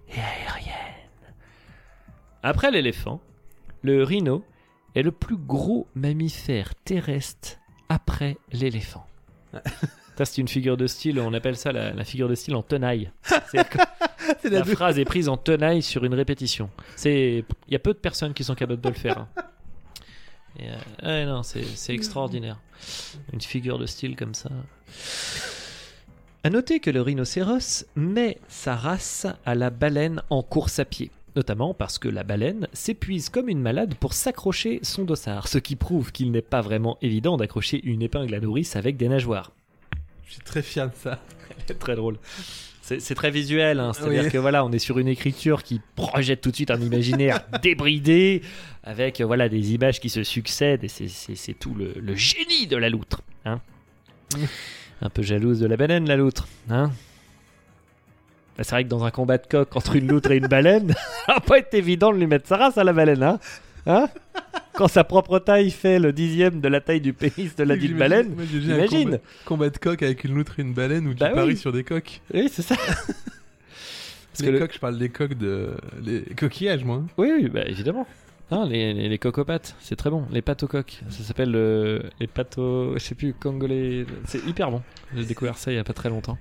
et 0.09 0.19
aérienne. 0.19 0.73
Après 2.43 2.71
l'éléphant, 2.71 3.21
le 3.81 4.03
rhino 4.03 4.43
est 4.95 5.03
le 5.03 5.11
plus 5.11 5.37
gros 5.37 5.87
mammifère 5.95 6.75
terrestre 6.75 7.57
après 7.89 8.37
l'éléphant. 8.51 9.05
Ça, 10.17 10.25
c'est 10.25 10.41
une 10.41 10.47
figure 10.47 10.77
de 10.77 10.87
style, 10.87 11.19
on 11.19 11.33
appelle 11.33 11.57
ça 11.57 11.71
la, 11.71 11.93
la 11.93 12.03
figure 12.03 12.27
de 12.27 12.35
style 12.35 12.55
en 12.55 12.63
tenaille. 12.63 13.11
Que 13.31 13.37
C'est 14.41 14.49
la 14.49 14.63
phrase 14.65 14.97
est 14.99 15.05
prise 15.05 15.29
en 15.29 15.37
tenaille 15.37 15.81
sur 15.81 16.03
une 16.03 16.13
répétition. 16.15 16.69
Il 17.05 17.43
y 17.69 17.75
a 17.75 17.79
peu 17.79 17.93
de 17.93 17.99
personnes 17.99 18.33
qui 18.33 18.43
sont 18.43 18.55
capables 18.55 18.81
de 18.81 18.89
le 18.89 18.95
faire. 18.95 19.19
hein. 19.19 19.27
Et, 20.59 20.69
euh, 20.69 20.75
ouais, 21.03 21.25
non, 21.25 21.43
c'est, 21.43 21.63
c'est 21.63 21.93
extraordinaire. 21.93 22.57
Une 23.31 23.41
figure 23.41 23.77
de 23.77 23.85
style 23.85 24.15
comme 24.15 24.33
ça. 24.33 24.49
À 26.43 26.49
noter 26.49 26.79
que 26.79 26.89
le 26.89 27.01
rhinocéros 27.01 27.85
met 27.95 28.37
sa 28.47 28.75
race 28.75 29.27
à 29.45 29.53
la 29.55 29.69
baleine 29.69 30.21
en 30.29 30.41
course 30.43 30.79
à 30.79 30.85
pied. 30.85 31.11
Notamment 31.35 31.75
parce 31.75 31.99
que 31.99 32.07
la 32.09 32.23
baleine 32.23 32.67
s'épuise 32.73 33.29
comme 33.29 33.49
une 33.49 33.59
malade 33.61 33.93
pour 33.99 34.13
s'accrocher 34.13 34.79
son 34.81 35.03
dossard, 35.03 35.47
ce 35.47 35.59
qui 35.59 35.75
prouve 35.75 36.11
qu'il 36.11 36.31
n'est 36.31 36.41
pas 36.41 36.61
vraiment 36.61 36.97
évident 37.03 37.37
d'accrocher 37.37 37.79
une 37.83 38.01
épingle 38.01 38.33
à 38.33 38.39
nourrice 38.39 38.75
avec 38.75 38.97
des 38.97 39.07
nageoires. 39.09 39.51
Je 40.27 40.33
suis 40.33 40.41
très 40.43 40.61
fier 40.61 40.87
de 40.89 40.95
ça. 40.95 41.19
C'est 41.67 41.79
très 41.79 41.95
drôle. 41.95 42.17
C'est 42.81 43.15
très 43.15 43.31
visuel, 43.31 43.81
hein. 43.81 43.91
c'est-à-dire 43.91 44.23
Oui. 44.23 44.31
que 44.31 44.37
voilà, 44.37 44.63
on 44.63 44.71
est 44.71 44.79
sur 44.79 44.97
une 44.97 45.09
écriture 45.09 45.61
qui 45.63 45.81
projette 45.97 46.39
tout 46.39 46.51
de 46.51 46.55
suite 46.55 46.71
un 46.71 46.79
imaginaire 46.79 47.41
débridé, 47.61 48.41
avec 48.81 49.19
voilà 49.19 49.49
des 49.49 49.73
images 49.73 49.99
qui 49.99 50.09
se 50.09 50.23
succèdent, 50.23 50.85
et 50.85 50.87
c'est- 50.87 51.59
tout 51.59 51.73
le, 51.73 51.91
le 51.99 52.15
génie 52.15 52.65
de 52.65 52.77
la 52.77 52.89
loutre. 52.89 53.23
Hein 53.43 53.59
un 55.01 55.09
peu 55.09 55.21
jalouse 55.21 55.59
de 55.59 55.65
la 55.67 55.75
baleine, 55.75 56.07
la 56.07 56.15
loutre. 56.15 56.47
Hein 56.69 56.91
Bah, 58.57 58.63
c'est 58.63 58.71
vrai 58.71 58.85
que 58.85 58.89
dans 58.89 59.03
un 59.03 59.11
combat 59.11 59.37
de 59.37 59.47
coq 59.47 59.75
entre 59.75 59.97
une 59.97 60.07
loutre 60.07 60.31
et 60.31 60.37
une 60.37 60.47
baleine, 60.47 60.93
ça 61.25 61.33
va 61.33 61.39
pas 61.41 61.59
être 61.59 61.73
évident 61.73 62.13
de 62.13 62.17
lui 62.19 62.27
mettre 62.27 62.47
sa 62.47 62.55
race 62.55 62.77
à 62.77 62.85
la 62.85 62.93
baleine. 62.93 63.21
Hein 63.21 63.37
Hein 63.87 64.09
Quand 64.73 64.87
sa 64.87 65.03
propre 65.03 65.39
taille 65.39 65.71
fait 65.71 65.97
le 65.97 66.11
dixième 66.13 66.61
de 66.61 66.67
la 66.67 66.81
taille 66.81 67.01
du 67.01 67.13
pénis 67.13 67.55
de 67.55 67.63
la 67.63 67.75
dite 67.77 67.95
baleine, 67.97 68.35
moi, 68.35 68.43
j'imagine 68.45 68.71
un 68.71 68.75
imagine 68.77 69.03
combat, 69.05 69.17
combat 69.45 69.69
de 69.69 69.77
coq 69.77 70.03
avec 70.03 70.23
une 70.23 70.35
loutre 70.35 70.59
et 70.59 70.61
une 70.61 70.73
baleine 70.73 71.07
où 71.07 71.13
tu 71.13 71.19
Bah 71.19 71.29
paries 71.29 71.49
oui. 71.53 71.57
sur 71.57 71.71
des 71.71 71.83
coques. 71.83 72.21
oui, 72.33 72.49
c'est 72.51 72.61
ça. 72.61 72.75
Parce 72.85 74.41
les 74.41 74.45
que 74.47 74.51
le- 74.51 74.59
coques, 74.59 74.73
je 74.73 74.79
parle 74.79 74.99
des 74.99 75.09
coques 75.09 75.33
de. 75.37 75.71
Les 76.03 76.21
coquillages, 76.35 76.83
moi. 76.83 76.97
hein. 76.97 77.07
Oui, 77.17 77.31
oui, 77.35 77.49
bah 77.49 77.63
évidemment. 77.65 78.05
Hein, 78.51 78.65
les, 78.69 78.93
les, 78.93 79.09
les 79.09 79.17
pâtes, 79.17 79.75
c'est 79.79 79.95
très 79.95 80.09
bon. 80.09 80.25
Les 80.31 80.41
pâtes 80.41 80.63
aux 80.63 80.67
coques, 80.67 81.01
ça 81.09 81.23
s'appelle 81.23 81.53
euh, 81.55 82.01
les 82.19 82.27
pâtes 82.27 82.57
aux... 82.57 82.93
Je 82.93 82.99
sais 82.99 83.15
plus, 83.15 83.33
congolais. 83.33 84.05
C'est 84.25 84.45
hyper 84.47 84.71
bon. 84.71 84.81
J'ai 85.15 85.25
découvert 85.25 85.57
ça 85.57 85.71
il 85.71 85.75
y 85.75 85.79
a 85.79 85.83
pas 85.83 85.93
très 85.93 86.07
longtemps. 86.09 86.37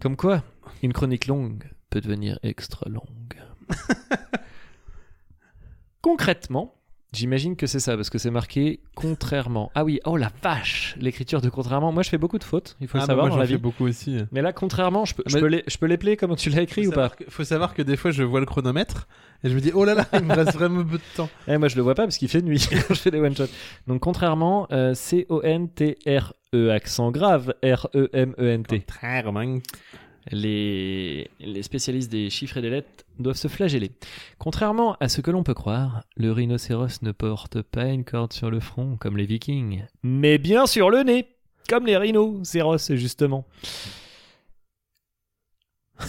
Comme 0.00 0.14
quoi, 0.16 0.44
une 0.82 0.92
chronique 0.92 1.26
longue 1.26 1.64
peut 1.90 2.00
devenir 2.00 2.38
extra 2.44 2.88
longue. 2.88 3.04
Concrètement, 6.02 6.74
j'imagine 7.12 7.56
que 7.56 7.66
c'est 7.66 7.80
ça, 7.80 7.96
parce 7.96 8.10
que 8.10 8.18
c'est 8.18 8.30
marqué 8.30 8.80
contrairement. 8.94 9.70
Ah 9.74 9.84
oui, 9.84 10.00
oh 10.04 10.16
la 10.16 10.30
vache 10.42 10.94
L'écriture 11.00 11.40
de 11.40 11.48
contrairement. 11.48 11.90
Moi, 11.92 12.02
je 12.02 12.08
fais 12.10 12.18
beaucoup 12.18 12.38
de 12.38 12.44
fautes, 12.44 12.76
il 12.80 12.86
faut 12.88 12.98
Ah, 12.98 13.00
le 13.00 13.02
bah, 13.02 13.06
savoir 13.06 13.26
moi, 13.26 13.30
dans 13.36 13.40
la 13.40 13.46
fais 13.46 13.54
vie. 13.56 13.60
beaucoup 13.60 13.86
aussi. 13.86 14.18
Mais 14.32 14.42
là, 14.42 14.52
contrairement, 14.52 15.04
je 15.04 15.14
peux, 15.14 15.22
je 15.26 15.76
peux 15.78 15.96
player 15.96 16.16
comme 16.16 16.36
tu 16.36 16.50
l'as 16.50 16.62
écrit 16.62 16.86
ou 16.86 16.92
pas? 16.92 17.08
que, 17.10 17.24
faut 17.28 17.44
savoir 17.44 17.74
que 17.74 17.82
des 17.82 17.96
fois, 17.96 18.10
je 18.10 18.22
vois 18.22 18.40
le 18.40 18.46
chronomètre 18.46 19.08
et 19.42 19.48
je 19.50 19.54
me 19.54 19.60
dis, 19.60 19.70
oh 19.74 19.84
là 19.84 19.94
là, 19.94 20.06
il 20.14 20.22
me 20.22 20.34
reste 20.34 20.52
vraiment 20.54 20.84
peu 20.84 20.98
de 20.98 21.02
temps. 21.16 21.28
Eh, 21.46 21.58
moi, 21.58 21.68
je 21.68 21.76
le 21.76 21.82
vois 21.82 21.94
pas 21.94 22.04
parce 22.04 22.18
qu'il 22.18 22.28
fait 22.28 22.42
nuit 22.42 22.66
quand 22.70 22.94
je 22.94 23.00
fais 23.00 23.10
des 23.10 23.20
one-shots. 23.20 23.44
Donc, 23.86 24.00
contrairement, 24.00 24.66
euh, 24.72 24.94
C-O-N-T-R-E, 24.94 26.70
accent 26.70 27.10
grave, 27.10 27.54
R-E-M-E-N-T. 27.62 28.84
Les, 30.30 31.30
les 31.40 31.62
spécialistes 31.62 32.10
des 32.10 32.28
chiffres 32.30 32.58
et 32.58 32.62
des 32.62 32.70
lettres 32.70 33.04
doivent 33.18 33.36
se 33.36 33.48
flageller. 33.48 33.92
Contrairement 34.38 34.96
à 35.00 35.08
ce 35.08 35.20
que 35.20 35.30
l'on 35.30 35.42
peut 35.42 35.54
croire, 35.54 36.02
le 36.16 36.32
rhinocéros 36.32 37.02
ne 37.02 37.12
porte 37.12 37.62
pas 37.62 37.86
une 37.86 38.04
corde 38.04 38.32
sur 38.32 38.50
le 38.50 38.60
front 38.60 38.96
comme 38.96 39.16
les 39.16 39.24
vikings, 39.26 39.84
mais 40.02 40.38
bien 40.38 40.66
sur 40.66 40.90
le 40.90 41.02
nez, 41.02 41.28
comme 41.68 41.86
les 41.86 41.96
rhinocéros, 41.96 42.92
justement. 42.94 43.46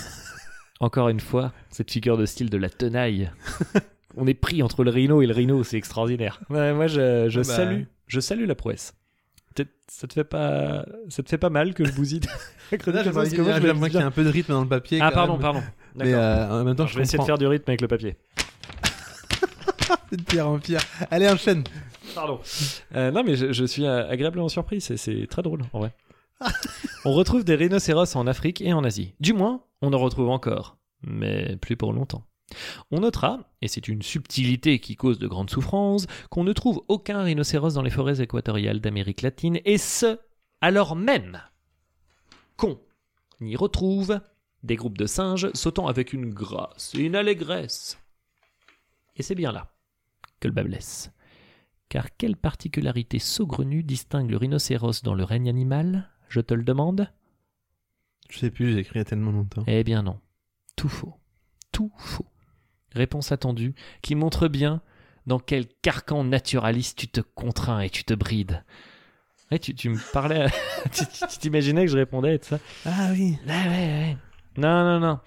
Encore 0.80 1.10
une 1.10 1.20
fois, 1.20 1.54
cette 1.70 1.92
figure 1.92 2.18
de 2.18 2.26
style 2.26 2.50
de 2.50 2.58
la 2.58 2.70
tenaille. 2.70 3.32
On 4.18 4.26
est 4.28 4.34
pris 4.34 4.64
entre 4.64 4.84
le 4.84 4.92
rhino 4.92 5.22
et 5.22 5.28
le 5.28 5.34
rhino, 5.34 5.64
c'est 5.64 5.78
extraordinaire. 5.78 6.42
Ouais, 6.50 6.74
moi, 6.74 6.88
je, 6.88 7.30
je 7.30 7.40
Ah 7.42 7.44
bah. 7.44 7.56
salue, 7.56 7.84
je 8.08 8.20
salue 8.20 8.48
la 8.48 8.56
prouesse. 8.56 8.94
Ça 9.88 10.08
te 10.08 10.14
fait 10.14 10.24
pas, 10.24 10.86
ça 11.10 11.24
te 11.24 11.30
fait 11.30 11.38
pas 11.38 11.50
mal 11.50 11.74
que 11.74 11.84
je 11.84 11.92
bousille 11.92 12.22
j'aimerais 12.72 13.30
qu'il 13.30 13.44
y 13.44 14.02
ait 14.02 14.06
un 14.06 14.12
peu 14.12 14.24
de 14.24 14.30
rythme 14.30 14.54
dans 14.54 14.62
le 14.62 14.68
papier. 14.68 15.00
ah 15.02 15.12
pardon, 15.12 15.34
même. 15.34 15.42
pardon. 15.42 15.64
Mais 15.96 16.14
euh, 16.14 16.62
en 16.62 16.64
même 16.64 16.76
temps, 16.76 16.86
je 16.86 16.94
je, 16.94 16.98
vais 16.98 17.04
essayer 17.04 17.18
de 17.18 17.24
faire 17.24 17.38
du 17.38 17.48
rythme 17.48 17.70
avec 17.70 17.82
le 17.82 17.88
papier. 17.88 18.16
de 20.12 20.22
pire 20.22 20.48
en 20.48 20.60
pire. 20.60 20.80
Allez, 21.10 21.28
enchaîne. 21.28 21.64
Pardon. 22.14 22.40
Euh, 22.96 23.12
non, 23.12 23.24
mais 23.24 23.36
je, 23.36 23.52
je 23.52 23.66
suis 23.66 23.86
euh, 23.86 24.08
agréablement 24.08 24.50
surpris. 24.50 24.82
C'est, 24.82 24.98
c'est 24.98 25.28
très 25.28 25.42
drôle, 25.42 25.62
en 25.74 25.80
vrai. 25.80 25.92
on 27.06 27.14
retrouve 27.14 27.44
des 27.44 27.56
rhinocéros 27.56 28.16
en 28.16 28.28
Afrique 28.28 28.62
et 28.62 28.74
en 28.74 28.84
Asie. 28.84 29.14
Du 29.20 29.34
moins, 29.34 29.64
on 29.82 29.92
en 29.94 30.00
retrouve 30.00 30.30
encore. 30.30 30.78
Mais 31.02 31.56
plus 31.58 31.76
pour 31.76 31.94
longtemps. 31.94 32.24
On 32.92 33.02
notera, 33.02 33.40
et 33.62 33.68
c'est 33.68 33.88
une 33.88 34.02
subtilité 34.02 34.80
qui 34.80 34.96
cause 34.96 35.20
de 35.20 35.28
grandes 35.28 35.50
souffrances, 35.50 36.08
qu'on 36.30 36.44
ne 36.44 36.54
trouve 36.54 36.84
aucun 36.88 37.24
rhinocéros 37.24 37.74
dans 37.74 37.82
les 37.82 37.90
forêts 37.90 38.22
équatoriales 38.22 38.82
d'Amérique 38.82 39.22
latine, 39.22 39.60
et 39.66 39.78
ce, 39.78 40.20
alors 40.62 40.96
même 40.96 41.42
qu'on 42.58 42.78
y 43.42 43.56
retrouve 43.56 44.20
des 44.64 44.76
groupes 44.76 44.98
de 44.98 45.06
singes 45.06 45.52
sautant 45.54 45.88
avec 45.88 46.14
une 46.14 46.30
grâce 46.34 46.94
et 46.96 47.00
une 47.00 47.16
allégresse. 47.16 47.98
Et 49.16 49.24
c'est 49.24 49.36
bien 49.36 49.52
là 49.52 49.72
que 50.40 50.48
le 50.48 50.54
bas 50.54 50.64
blesse. 50.64 51.12
Car 51.90 52.16
quelle 52.16 52.38
particularité 52.38 53.20
saugrenue 53.20 53.84
distingue 53.84 54.30
le 54.30 54.38
rhinocéros 54.38 55.02
dans 55.04 55.16
le 55.16 55.24
règne 55.24 55.50
animal 55.50 56.10
Je 56.28 56.40
te 56.40 56.54
le 56.54 56.64
demande? 56.64 57.12
Je 58.30 58.38
sais 58.38 58.52
plus, 58.52 58.74
j'ai 58.74 58.80
écrit 58.80 58.96
il 58.96 59.00
y 59.00 59.02
a 59.02 59.06
tellement 59.06 59.32
longtemps. 59.32 59.64
Eh 59.66 59.84
bien 59.84 60.04
non. 60.04 60.20
Tout 60.76 60.90
faux. 60.90 61.16
Tout 61.72 61.92
faux. 61.98 62.28
Réponse 62.96 63.32
attendue, 63.32 63.74
qui 64.02 64.16
montre 64.16 64.48
bien 64.48 64.82
dans 65.28 65.40
quel 65.40 65.68
carcan 65.82 66.24
naturaliste 66.24 66.98
tu 66.98 67.08
te 67.08 67.22
contrains 67.22 67.82
et 67.82 67.90
tu 67.90 68.04
te 68.04 68.14
brides. 68.14 68.64
Ouais, 69.52 69.60
tu, 69.60 69.74
tu 69.76 69.90
me 69.90 69.98
parlais, 70.14 70.42
à- 70.46 70.50
tu 70.90 71.06
t'imaginais 71.40 71.86
que 71.86 71.92
je 71.92 71.98
répondais 71.98 72.36
et 72.36 72.40
tout 72.40 72.48
ça? 72.50 72.60
Ah 72.86 73.10
oui. 73.12 73.38
Ouais, 73.48 73.54
ouais, 73.54 73.70
ouais. 73.70 74.18
Non, 74.58 74.84
non, 74.84 75.00
non. 75.00 75.20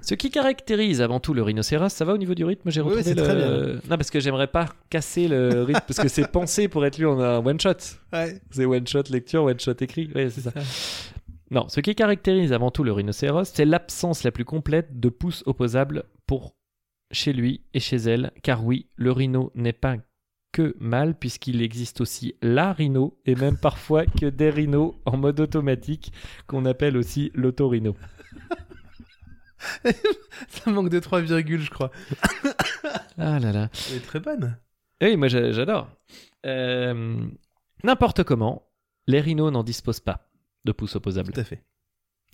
Ce 0.00 0.14
qui 0.14 0.30
caractérise 0.30 1.02
avant 1.02 1.20
tout 1.20 1.34
le 1.34 1.42
rhinocéros, 1.42 1.90
ça 1.92 2.04
va 2.04 2.14
au 2.14 2.18
niveau 2.18 2.34
du 2.34 2.44
rythme? 2.44 2.70
J'ai 2.70 2.80
retrouvé 2.80 3.14
le... 3.14 3.22
très 3.22 3.34
bien. 3.34 3.50
Non, 3.90 3.96
parce 3.96 4.10
que 4.10 4.18
j'aimerais 4.20 4.46
pas 4.46 4.66
casser 4.88 5.28
le 5.28 5.62
rythme, 5.64 5.80
parce 5.86 5.98
que 6.00 6.08
c'est 6.08 6.30
pensé 6.30 6.68
pour 6.68 6.86
être 6.86 6.96
lu 6.98 7.06
en 7.06 7.20
un 7.20 7.44
one-shot. 7.44 7.74
Ouais. 8.12 8.40
C'est 8.50 8.64
one-shot 8.64 9.02
lecture, 9.10 9.44
one-shot 9.44 9.74
écrit. 9.80 10.10
Ouais, 10.14 10.30
c'est 10.30 10.40
ça. 10.40 10.52
Non, 11.50 11.68
ce 11.68 11.80
qui 11.80 11.94
caractérise 11.94 12.52
avant 12.52 12.70
tout 12.70 12.84
le 12.84 12.92
rhinocéros, 12.92 13.44
c'est 13.52 13.64
l'absence 13.64 14.22
la 14.22 14.30
plus 14.32 14.44
complète 14.44 14.98
de 15.00 15.08
pouces 15.08 15.42
opposables 15.46 16.04
pour 16.26 16.54
chez 17.10 17.32
lui 17.32 17.62
et 17.74 17.80
chez 17.80 17.96
elle, 17.96 18.32
car 18.42 18.64
oui, 18.64 18.86
le 18.96 19.12
rhino 19.12 19.50
n'est 19.54 19.72
pas 19.72 19.96
que 20.52 20.74
mâle, 20.80 21.14
puisqu'il 21.14 21.60
existe 21.62 22.00
aussi 22.00 22.34
la 22.42 22.72
rhino, 22.72 23.18
et 23.26 23.34
même 23.34 23.56
parfois 23.60 24.06
que 24.06 24.26
des 24.26 24.50
rhinos 24.50 24.94
en 25.04 25.16
mode 25.16 25.40
automatique, 25.40 26.12
qu'on 26.46 26.64
appelle 26.64 26.96
aussi 26.96 27.30
l'autorhino. 27.34 27.94
Ça 30.48 30.70
manque 30.70 30.88
de 30.88 30.98
3 31.00 31.20
virgules, 31.20 31.62
je 31.62 31.70
crois. 31.70 31.90
Ah 33.20 33.40
là 33.40 33.50
là. 33.52 33.68
Elle 33.90 33.96
est 33.96 34.00
très 34.06 34.20
bonne. 34.20 34.56
Oui, 35.02 35.16
moi 35.16 35.26
j'a- 35.28 35.50
j'adore. 35.52 35.88
Euh, 36.46 37.26
N'importe 37.82 38.22
comment, 38.22 38.62
les 39.08 39.20
rhinos 39.20 39.52
n'en 39.52 39.64
disposent 39.64 39.98
pas 40.00 40.30
de 40.64 40.70
pouces 40.72 40.94
opposables. 40.96 41.32
Tout 41.32 41.40
à 41.40 41.44
fait. 41.44 41.64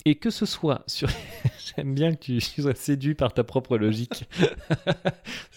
Et 0.05 0.17
que 0.17 0.31
ce 0.31 0.47
soit 0.47 0.85
sur. 0.87 1.09
J'aime 1.77 1.95
bien 1.95 2.15
que 2.15 2.21
tu 2.21 2.41
sois 2.41 2.75
séduit 2.75 3.15
par 3.15 3.33
ta 3.33 3.45
propre 3.45 3.79
logique. 3.79 4.29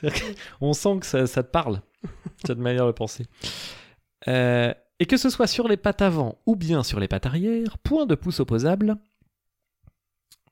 On 0.61 0.73
sent 0.73 0.99
que 1.01 1.05
ça, 1.05 1.27
ça 1.27 1.43
te 1.43 1.51
parle, 1.51 1.81
cette 2.45 2.57
manière 2.57 2.87
de 2.87 2.91
penser. 2.91 3.25
Euh, 4.27 4.73
et 4.99 5.05
que 5.05 5.17
ce 5.17 5.29
soit 5.29 5.47
sur 5.47 5.67
les 5.67 5.77
pattes 5.77 6.01
avant 6.01 6.39
ou 6.45 6.55
bien 6.55 6.83
sur 6.83 6.99
les 6.99 7.07
pattes 7.07 7.25
arrière, 7.25 7.77
point 7.79 8.05
de 8.05 8.15
pouce 8.15 8.39
opposable. 8.39 8.97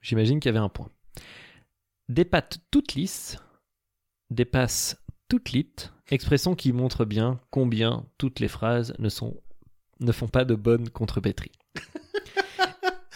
J'imagine 0.02 0.40
qu'il 0.40 0.50
y 0.50 0.56
avait 0.56 0.64
un 0.64 0.70
point. 0.70 0.90
Des 2.10 2.26
pattes 2.26 2.60
toutes 2.70 2.94
lisses, 2.94 3.38
des 4.30 4.46
passes 4.46 4.98
toutes 5.30 5.52
lites, 5.52 5.92
expression 6.10 6.54
qui 6.54 6.72
montre 6.72 7.06
bien 7.06 7.40
combien 7.50 8.06
toutes 8.20 8.40
les 8.40 8.48
phrases 8.48 8.94
ne, 9.00 9.10
sont, 9.10 9.42
ne 10.00 10.12
font 10.12 10.28
pas 10.28 10.46
de 10.46 10.54
bonne 10.54 10.90
contre-pétrie. 10.90 11.52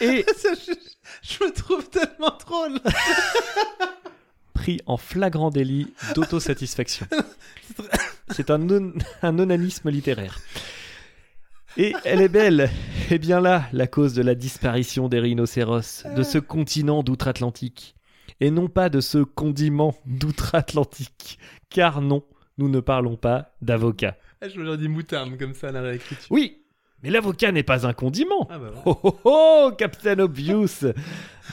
Et 0.00 0.24
Ça, 0.36 0.50
je, 0.54 0.72
je 1.22 1.44
me 1.44 1.52
trouve 1.52 1.88
tellement 1.88 2.36
drôle. 2.46 2.78
pris 4.54 4.80
en 4.86 4.96
flagrant 4.96 5.50
délit 5.50 5.92
d'autosatisfaction. 6.14 7.06
C'est 8.30 8.50
un, 8.50 8.58
non- 8.58 8.92
un 9.22 9.38
onanisme 9.38 9.90
littéraire. 9.90 10.38
Et 11.76 11.94
elle 12.04 12.20
est 12.20 12.28
belle. 12.28 12.68
Et 13.10 13.18
bien 13.18 13.40
là, 13.40 13.64
la 13.72 13.86
cause 13.86 14.12
de 14.14 14.22
la 14.22 14.34
disparition 14.34 15.08
des 15.08 15.20
rhinocéros, 15.20 16.04
de 16.16 16.22
ce 16.22 16.38
continent 16.38 17.02
d'outre-Atlantique. 17.02 17.94
Et 18.40 18.50
non 18.50 18.68
pas 18.68 18.88
de 18.88 19.00
ce 19.00 19.18
condiment 19.18 19.96
d'outre-Atlantique. 20.06 21.38
Car 21.68 22.00
non, 22.00 22.24
nous 22.58 22.68
ne 22.68 22.80
parlons 22.80 23.16
pas 23.16 23.54
d'avocat. 23.62 24.16
Ah, 24.40 24.48
je 24.48 24.58
me 24.58 24.76
dit 24.76 24.88
moutarde 24.88 25.38
comme 25.38 25.54
ça 25.54 25.68
à 25.68 25.72
la 25.72 25.82
réécriture. 25.82 26.26
Oui, 26.30 26.59
mais 27.02 27.10
l'avocat 27.10 27.52
n'est 27.52 27.62
pas 27.62 27.86
un 27.86 27.92
condiment. 27.92 28.46
Ah 28.50 28.58
bah 28.58 28.70
ouais. 28.70 28.82
Oh 28.84 28.98
oh 29.02 29.18
oh, 29.24 29.72
Captain 29.76 30.18
Obvious 30.18 30.92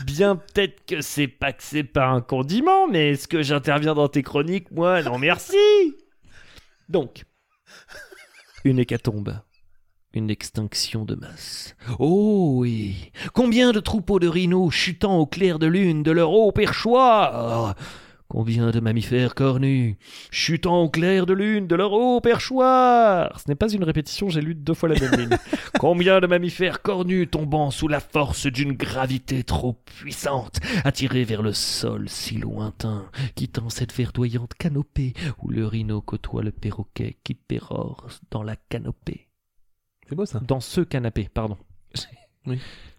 Bien 0.06 0.36
peut-être 0.36 0.86
que 0.86 1.02
c'est 1.02 1.28
pas 1.28 1.53
que 1.53 1.64
c'est 1.64 1.84
pas 1.84 2.07
un 2.07 2.22
condiment, 2.22 2.88
mais 2.88 3.11
est-ce 3.11 3.28
que 3.28 3.41
j'interviens 3.41 3.95
dans 3.95 4.07
tes 4.10 4.24
chroniques, 4.24 4.72
moi? 4.72 5.02
Non 5.02 5.18
merci 5.18 5.57
Donc, 6.90 7.24
une 8.64 8.80
hécatombe. 8.80 9.40
Une 10.14 10.30
extinction 10.30 11.06
de 11.06 11.15
masse. 11.15 11.76
Oh 11.99 12.56
oui 12.57 13.11
Combien 13.34 13.72
de 13.72 13.80
troupeaux 13.80 14.19
de 14.19 14.28
rhinos 14.28 14.74
chutant 14.74 15.18
au 15.18 15.26
clair 15.26 15.60
de 15.60 15.68
lune 15.68 16.02
de 16.02 16.11
leur 16.11 16.32
haut 16.32 16.52
perchoir? 16.52 17.76
Combien 18.30 18.72
de 18.72 18.80
mammifères 18.82 19.36
cornus 19.36 19.95
chutant 20.32 20.82
au 20.82 20.90
clair 20.90 21.26
de 21.26 21.34
lune 21.34 21.68
de 21.68 21.76
leur 21.76 21.94
haut 21.94 22.20
perchoir 22.20 23.40
Ce 23.40 23.48
n'est 23.48 23.56
pas 23.56 23.72
une 23.72 23.86
répétition, 23.86 24.28
j'ai 24.28 24.41
lu 24.41 24.54
deux 24.54 24.74
fois 24.74 24.90
la 24.90 24.99
même 24.99 25.20
ligne. 25.20 25.38
Combien 25.80 26.20
de 26.20 26.28
mammifères 26.28 26.82
cornus 26.82 27.30
tombant 27.32 27.72
sous 27.72 27.88
la 27.88 28.02
force 28.02 28.48
d'une 28.48 28.74
gravité 28.74 29.44
trop 29.44 29.74
puissante, 29.74 30.60
attirés 30.84 31.24
vers 31.24 31.41
le 31.41 31.54
sol 31.54 32.10
si 32.10 32.38
lointain, 32.38 33.10
quittant 33.36 33.70
cette 33.70 33.94
verdoyante 33.94 34.54
canopée 34.56 35.14
où 35.41 35.49
le 35.49 35.66
rhino 35.66 36.02
côtoie 36.02 36.44
le 36.44 36.52
perroquet 36.52 37.18
qui 37.24 37.34
pérore 37.34 38.08
dans 38.30 38.44
la 38.44 38.56
canopée. 38.56 39.30
C'est 40.10 40.16
beau 40.16 40.26
ça. 40.26 40.40
Dans 40.40 40.60
ce 40.60 40.82
canapé, 40.82 41.30
pardon. 41.34 41.58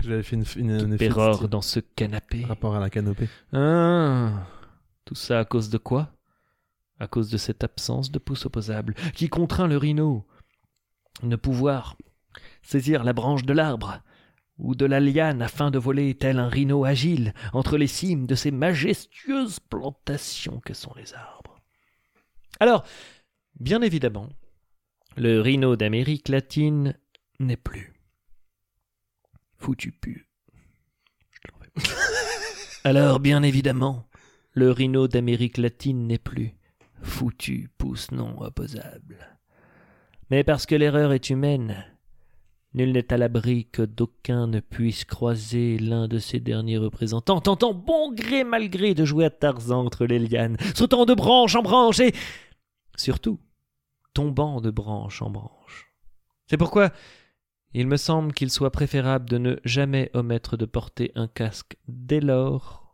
J'avais 0.03 0.23
fait 0.23 0.37
une, 0.57 0.97
Pérore 0.97 1.49
dans 1.49 1.63
ce 1.63 1.81
canapé. 1.81 2.41
par 2.41 2.51
rapport 2.51 2.77
à 2.77 2.81
la 2.81 2.91
canopée. 2.91 3.29
Ah, 3.53 4.47
tout 5.09 5.15
ça 5.15 5.41
à 5.41 5.47
cause 5.47 5.71
de 5.71 5.79
quoi? 5.79 6.13
À 7.01 7.07
cause 7.07 7.31
de 7.31 7.39
cette 7.39 7.65
absence 7.65 8.11
de 8.11 8.19
pouce 8.19 8.45
opposable 8.45 8.93
qui 9.15 9.31
contraint 9.31 9.67
le 9.67 9.79
rhino 9.79 10.27
ne 11.23 11.35
pouvoir 11.35 11.97
saisir 12.61 13.05
la 13.05 13.15
branche 13.15 13.45
de 13.45 13.55
l'arbre 13.55 14.03
ou 14.59 14.75
de 14.75 14.85
la 14.85 15.01
liane 15.01 15.41
afin 15.41 15.71
de 15.71 15.79
voler 15.79 16.15
tel 16.15 16.39
un 16.39 16.51
rhino 16.51 16.85
agile 16.85 17.33
entre 17.55 17.79
les 17.79 17.87
cimes 17.87 18.27
de 18.27 18.35
ces 18.35 18.51
majestueuses 18.51 19.61
plantations 19.61 20.61
que 20.61 20.75
sont 20.75 20.93
les 20.95 21.15
arbres. 21.15 21.59
Alors, 22.61 22.85
bien 23.59 23.81
évidemment, 23.81 24.29
le 25.17 25.41
rhino 25.41 25.75
d'Amérique 25.75 26.29
latine 26.29 26.99
n'est 27.41 27.57
plus. 27.57 27.95
Foutu 29.57 29.91
pu. 29.91 30.29
Alors, 32.85 33.21
bien 33.21 33.43
évidemment, 33.43 34.08
le 34.53 34.71
rhino 34.71 35.09
d'Amérique 35.09 35.59
latine 35.59 36.07
n'est 36.07 36.19
plus. 36.19 36.55
Foutu 37.03 37.71
pouce 37.79 38.11
non 38.11 38.41
opposable. 38.43 39.39
Mais 40.31 40.45
parce 40.45 40.67
que 40.67 40.75
l'erreur 40.75 41.13
est 41.13 41.31
humaine, 41.31 41.85
nul 42.75 42.93
n'est 42.93 43.13
à 43.13 43.17
l'abri 43.17 43.67
que 43.67 43.83
d'aucun 43.83 44.47
ne 44.47 44.61
puisse 44.61 45.05
croiser 45.05 45.79
l'un 45.79 46.09
de 46.09 46.19
ces 46.19 46.41
derniers 46.41 46.79
représentants, 46.79 47.41
tentant 47.41 47.73
bon 47.73 48.13
gré 48.13 48.45
mal 48.45 48.69
gré 48.69 48.95
de 48.95 49.05
jouer 49.05 49.25
à 49.25 49.31
Tarzan 49.31 49.87
entre 49.87 50.07
les 50.07 50.19
lianes, 50.19 50.57
sautant 50.75 51.07
de 51.07 51.15
branche 51.15 51.55
en 51.55 51.63
branche 51.63 52.01
et, 52.01 52.13
surtout, 52.97 53.41
tombant 54.13 54.61
de 54.61 54.71
branche 54.71 55.23
en 55.23 55.31
branche. 55.31 55.93
C'est 56.47 56.57
pourquoi 56.57 56.91
il 57.75 57.87
me 57.87 57.97
semble 57.97 58.33
qu'il 58.33 58.51
soit 58.51 58.73
préférable 58.73 59.29
de 59.29 59.39
ne 59.39 59.57
jamais 59.65 60.11
omettre 60.15 60.57
de 60.57 60.65
porter 60.65 61.13
un 61.15 61.29
casque 61.29 61.77
dès 61.87 62.21
lors 62.21 62.88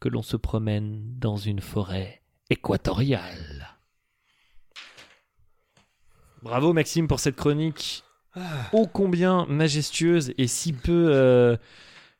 que 0.00 0.08
l'on 0.08 0.22
se 0.22 0.36
promène 0.36 1.02
dans 1.18 1.36
une 1.36 1.60
forêt 1.60 2.22
équatoriale. 2.48 3.68
Bravo 6.42 6.72
Maxime 6.72 7.06
pour 7.06 7.20
cette 7.20 7.36
chronique 7.36 8.02
ô 8.72 8.86
combien 8.86 9.44
majestueuse 9.46 10.32
et 10.38 10.46
si 10.46 10.72
peu... 10.72 11.08
euh, 11.12 11.56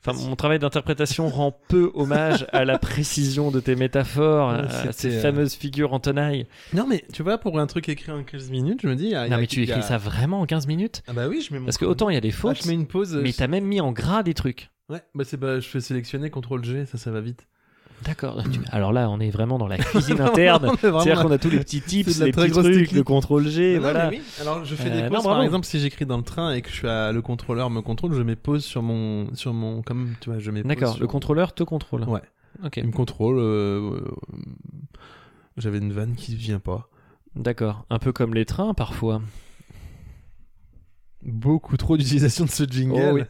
Enfin, 0.03 0.19
mon 0.27 0.35
travail 0.35 0.59
d'interprétation 0.59 1.29
rend 1.29 1.53
peu 1.53 1.91
hommage 1.93 2.47
à 2.53 2.65
la 2.65 2.79
précision 2.79 3.51
de 3.51 3.61
tes 3.61 3.77
métaphores, 3.77 4.49
Ouais, 4.51 4.89
à 4.89 4.93
ces 4.93 5.15
euh, 5.17 5.21
fameuses 5.21 5.53
figures 5.55 5.93
en 5.93 6.01
tenaille. 6.01 6.47
Non 6.73 6.87
mais 6.87 7.05
tu 7.13 7.23
vois, 7.23 7.37
pour 7.37 7.59
un 7.61 7.67
truc 7.67 7.87
écrit 7.91 8.11
en 8.11 8.25
15 8.25 8.49
minutes, 8.51 8.81
je 8.83 8.89
me 8.89 8.97
dis... 8.97 9.13
Non 9.13 9.37
mais 9.37 9.47
tu 9.47 9.61
il 9.63 9.69
y 9.69 9.73
a- 9.73 9.77
écris 9.77 9.87
ça 9.87 9.99
vraiment 9.99 10.41
en 10.41 10.47
15 10.47 10.67
minutes? 10.67 11.03
Ah 11.07 11.13
bah 11.13 11.29
oui, 11.29 11.43
je 11.47 11.53
mets 11.53 11.59
mon... 11.61 11.67
Parce 11.67 11.77
que 11.77 11.85
autant 11.85 12.09
il 12.09 12.15
y 12.15 12.17
a 12.17 12.23
des 12.23 12.31
Ah, 12.31 12.37
fautes, 12.37 12.63
je 12.63 12.69
mets 12.69 12.73
une 12.75 12.87
pause. 12.87 13.15
mais 13.15 13.31
je- 13.31 13.37
t'as 13.37 13.47
même 13.47 13.65
mis 13.67 13.83
en 13.83 13.93
gras 13.93 14.23
des 14.23 14.33
trucs. 14.33 14.71
Ouais, 14.89 15.03
bah 15.15 15.25
c'est 15.27 15.37
bah, 15.37 15.61
je 15.61 15.69
fais 15.69 15.83
sélectionner 15.83 16.31
CTRL 16.31 16.65
G, 16.65 16.87
ça 16.87 16.97
ça 16.97 17.11
va 17.11 17.21
vite. 17.21 17.47
D'accord. 18.05 18.43
Tu- 18.51 18.61
Alors 18.71 18.93
là, 18.93 19.11
on 19.11 19.21
est 19.21 19.31
vraiment 19.31 19.59
dans 19.59 19.67
la 19.69 19.77
cuisine 19.79 20.21
interne. 20.21 20.71
C'est-à-dire 20.81 21.23
qu'on 21.23 21.31
a 21.31 21.39
tous 21.39 21.51
les 21.51 21.59
petits 21.61 21.83
tips, 21.83 22.19
les 22.21 22.33
petits 22.33 22.51
trucs, 22.51 22.65
technique. 22.65 22.93
le 22.93 23.03
contrôle 23.05 23.47
G, 23.49 23.75
Non, 23.75 23.81
voilà. 23.83 24.11
mais 24.11 24.17
oui. 24.19 24.23
Alors 24.41 24.65
je 24.65 24.75
fais 24.75 24.89
Euh, 24.91 24.95
des 24.95 25.03
non, 25.03 25.09
bravo. 25.09 25.29
par 25.29 25.43
exemple, 25.43 25.67
si 25.67 25.79
j'écris 25.81 26.07
dans 26.07 26.17
le 26.17 26.23
train 26.23 26.53
et 26.53 26.63
que 26.63 26.71
je 26.71 26.75
suis 26.77 26.89
à, 26.89 27.13
le 27.13 27.21
contrôleur 27.23 27.69
me 27.71 27.83
contrôle, 27.83 28.15
je 28.15 28.23
mets 28.23 28.37
pause 28.37 28.65
sur 28.65 28.83
mon 28.83 29.35
sur 29.35 29.53
mon 29.53 29.83
comme 29.83 30.15
tu 30.21 30.31
vois, 30.31 30.39
je 30.39 30.51
mets. 30.51 30.63
pause 30.63 30.69
D'accord, 30.69 30.93
sur- 30.95 31.01
le 31.03 31.07
contrôleur 31.09 31.53
te 31.55 31.63
contrôle. 31.63 32.05
Ouais. 32.05 32.21
Ok, 32.65 32.79
Il 32.79 32.87
me 32.87 32.93
contrôle. 32.93 33.39
euh, 33.39 34.01
euh, 34.01 34.05
J'avais 35.57 35.79
une 35.79 35.93
vanne 35.93 36.15
qui 36.15 36.35
vient 36.35 36.59
pas. 36.61 36.89
d'accord. 37.37 37.85
Un 37.91 37.99
peu 37.99 38.13
comme 38.13 38.35
les 38.35 38.45
trains 38.47 38.73
parfois. 38.75 39.21
Beaucoup 41.23 41.77
trop 41.77 41.99
d'utilisation 41.99 42.47
de 42.47 42.51
ce 42.51 42.65
jingle. 42.65 42.95
Oh 42.99 43.13
oui. 43.15 43.23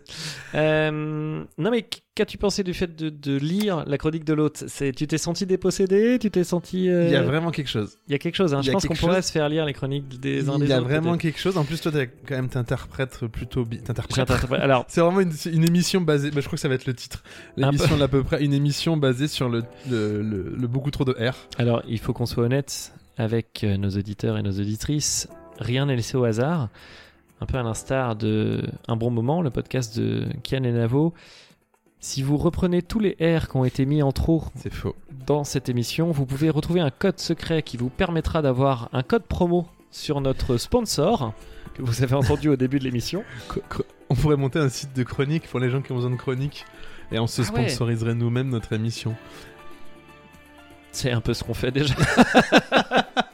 Euh, 0.55 1.45
non 1.59 1.71
mais 1.71 1.87
qu'as-tu 2.15 2.39
pensé 2.39 2.63
du 2.63 2.73
fait 2.75 2.95
de, 2.97 3.09
de 3.11 3.37
lire 3.37 3.85
la 3.87 3.99
chronique 3.99 4.25
de 4.25 4.33
l'autre 4.33 4.63
C'est 4.69 4.93
tu 4.93 5.07
t'es 5.09 5.19
senti 5.19 5.45
dépossédé? 5.47 6.19
Tu 6.21 6.31
t'es 6.31 6.45
senti 6.45 6.89
euh, 6.89 7.07
Il 7.07 7.13
y 7.13 7.17
a 7.17 7.23
vraiment 7.23 7.51
quelque 7.51 7.69
chose. 7.69 7.99
il 8.07 8.13
y 8.13 8.15
a 8.15 8.19
quelque 8.19 8.37
chose. 8.37 8.55
Hein. 8.55 8.61
il 8.63 8.67
Je 8.67 8.73
pense 8.73 8.87
qu'on 8.87 8.95
pourrait 8.95 9.23
se 9.23 9.33
faire 9.33 9.49
lire 9.49 9.65
les 9.65 9.73
chroniques 9.73 10.21
des 10.21 10.49
uns 10.49 10.55
Il 10.57 10.61
des 10.61 10.67
y 10.69 10.73
a 10.73 10.79
autres. 10.79 10.89
vraiment 10.89 11.17
quelque 11.17 11.41
chose. 11.41 11.57
En 11.57 11.65
plus, 11.65 11.81
toi, 11.81 11.91
quand 12.27 12.35
même 12.37 12.49
t'interprètes 12.49 13.27
plutôt 13.27 13.65
bien. 13.65 13.81
Alors 14.61 14.85
C'est 14.89 15.01
vraiment 15.01 15.21
une, 15.21 15.33
une 15.53 15.65
émission 15.65 16.01
basée. 16.01 16.31
bah, 16.31 16.41
je 16.41 16.47
crois 16.47 16.57
que 16.57 16.61
ça 16.61 16.69
va 16.69 16.75
être 16.77 16.87
le 16.87 16.95
titre. 16.95 17.25
L'émission 17.57 17.97
d'à 17.97 18.07
peu 18.09 18.23
près. 18.23 18.45
Une 18.45 18.55
émission 18.55 18.97
basée 18.97 19.27
sur 19.29 19.49
le, 19.49 19.63
le, 19.91 20.23
le- 20.23 20.55
le 20.57 20.67
beaucoup 20.69 20.93
trop 20.93 21.05
de 21.05 21.13
R. 21.13 21.35
Alors, 21.59 21.83
il 21.89 21.99
faut 21.99 22.13
qu'on 22.13 22.27
soit 22.27 22.45
honnête 22.45 22.93
avec 23.19 23.65
euh, 23.65 23.77
nos 23.77 23.91
auditeurs 23.91 24.39
et 24.39 24.43
nos 24.43 24.53
auditrices. 24.53 25.29
Rien 25.59 25.87
n'est 25.87 25.97
laissé 25.97 26.17
au 26.17 26.25
hasard. 26.25 26.69
Un 27.41 27.47
peu 27.47 27.59
à 27.59 27.63
l'instar 27.63 28.17
de 28.17 28.63
Un 28.89 28.97
bon 28.97 29.11
moment, 29.11 29.41
le 29.43 29.51
podcast 29.51 29.99
de 29.99 30.27
Kian 30.43 30.63
et 30.65 30.73
Navo. 30.73 31.15
Si 31.99 32.23
vous 32.23 32.37
reprenez 32.37 32.83
tous 32.83 32.99
les 32.99 33.17
R 33.21 33.49
qui 33.49 33.57
ont 33.57 33.65
été 33.65 33.85
mis 33.87 34.03
en 34.03 34.13
trop 34.13 34.45
faux. 34.71 34.97
dans 35.27 35.45
cette 35.45 35.69
émission, 35.69 36.11
vous 36.13 36.25
pouvez 36.27 36.49
retrouver 36.51 36.81
un 36.81 36.91
code 36.91 37.19
secret 37.19 37.63
qui 37.63 37.77
vous 37.77 37.91
permettra 37.91 38.41
d'avoir 38.43 38.89
un 38.93 39.03
code 39.03 39.25
promo 39.25 39.67
sur 39.91 40.21
notre 40.21 40.57
sponsor 40.57 41.35
que 41.75 41.83
vous 41.83 42.03
avez 42.03 42.15
entendu 42.15 42.49
au 42.49 42.57
début 42.57 42.79
de 42.79 42.85
l'émission. 42.85 43.23
On 44.11 44.15
pourrait 44.15 44.37
monter 44.37 44.59
un 44.59 44.69
site 44.69 44.95
de 44.97 45.03
chronique 45.03 45.47
pour 45.49 45.61
les 45.61 45.71
gens 45.71 45.83
qui 45.83 45.93
ont 45.93 45.97
besoin 45.97 46.11
de 46.11 46.17
chronique. 46.17 46.65
Et 47.13 47.19
on 47.19 47.27
se 47.27 47.43
Ah 47.43 47.45
ouais. 47.53 47.69
sponsoriserait 47.69 48.15
nous-mêmes 48.15 48.49
notre 48.49 48.73
émission. 48.73 49.15
C'est 50.93 51.11
un 51.13 51.21
peu 51.21 51.33
ce 51.35 51.45
qu'on 51.45 51.55
fait 51.55 51.71
déjà. 51.71 51.95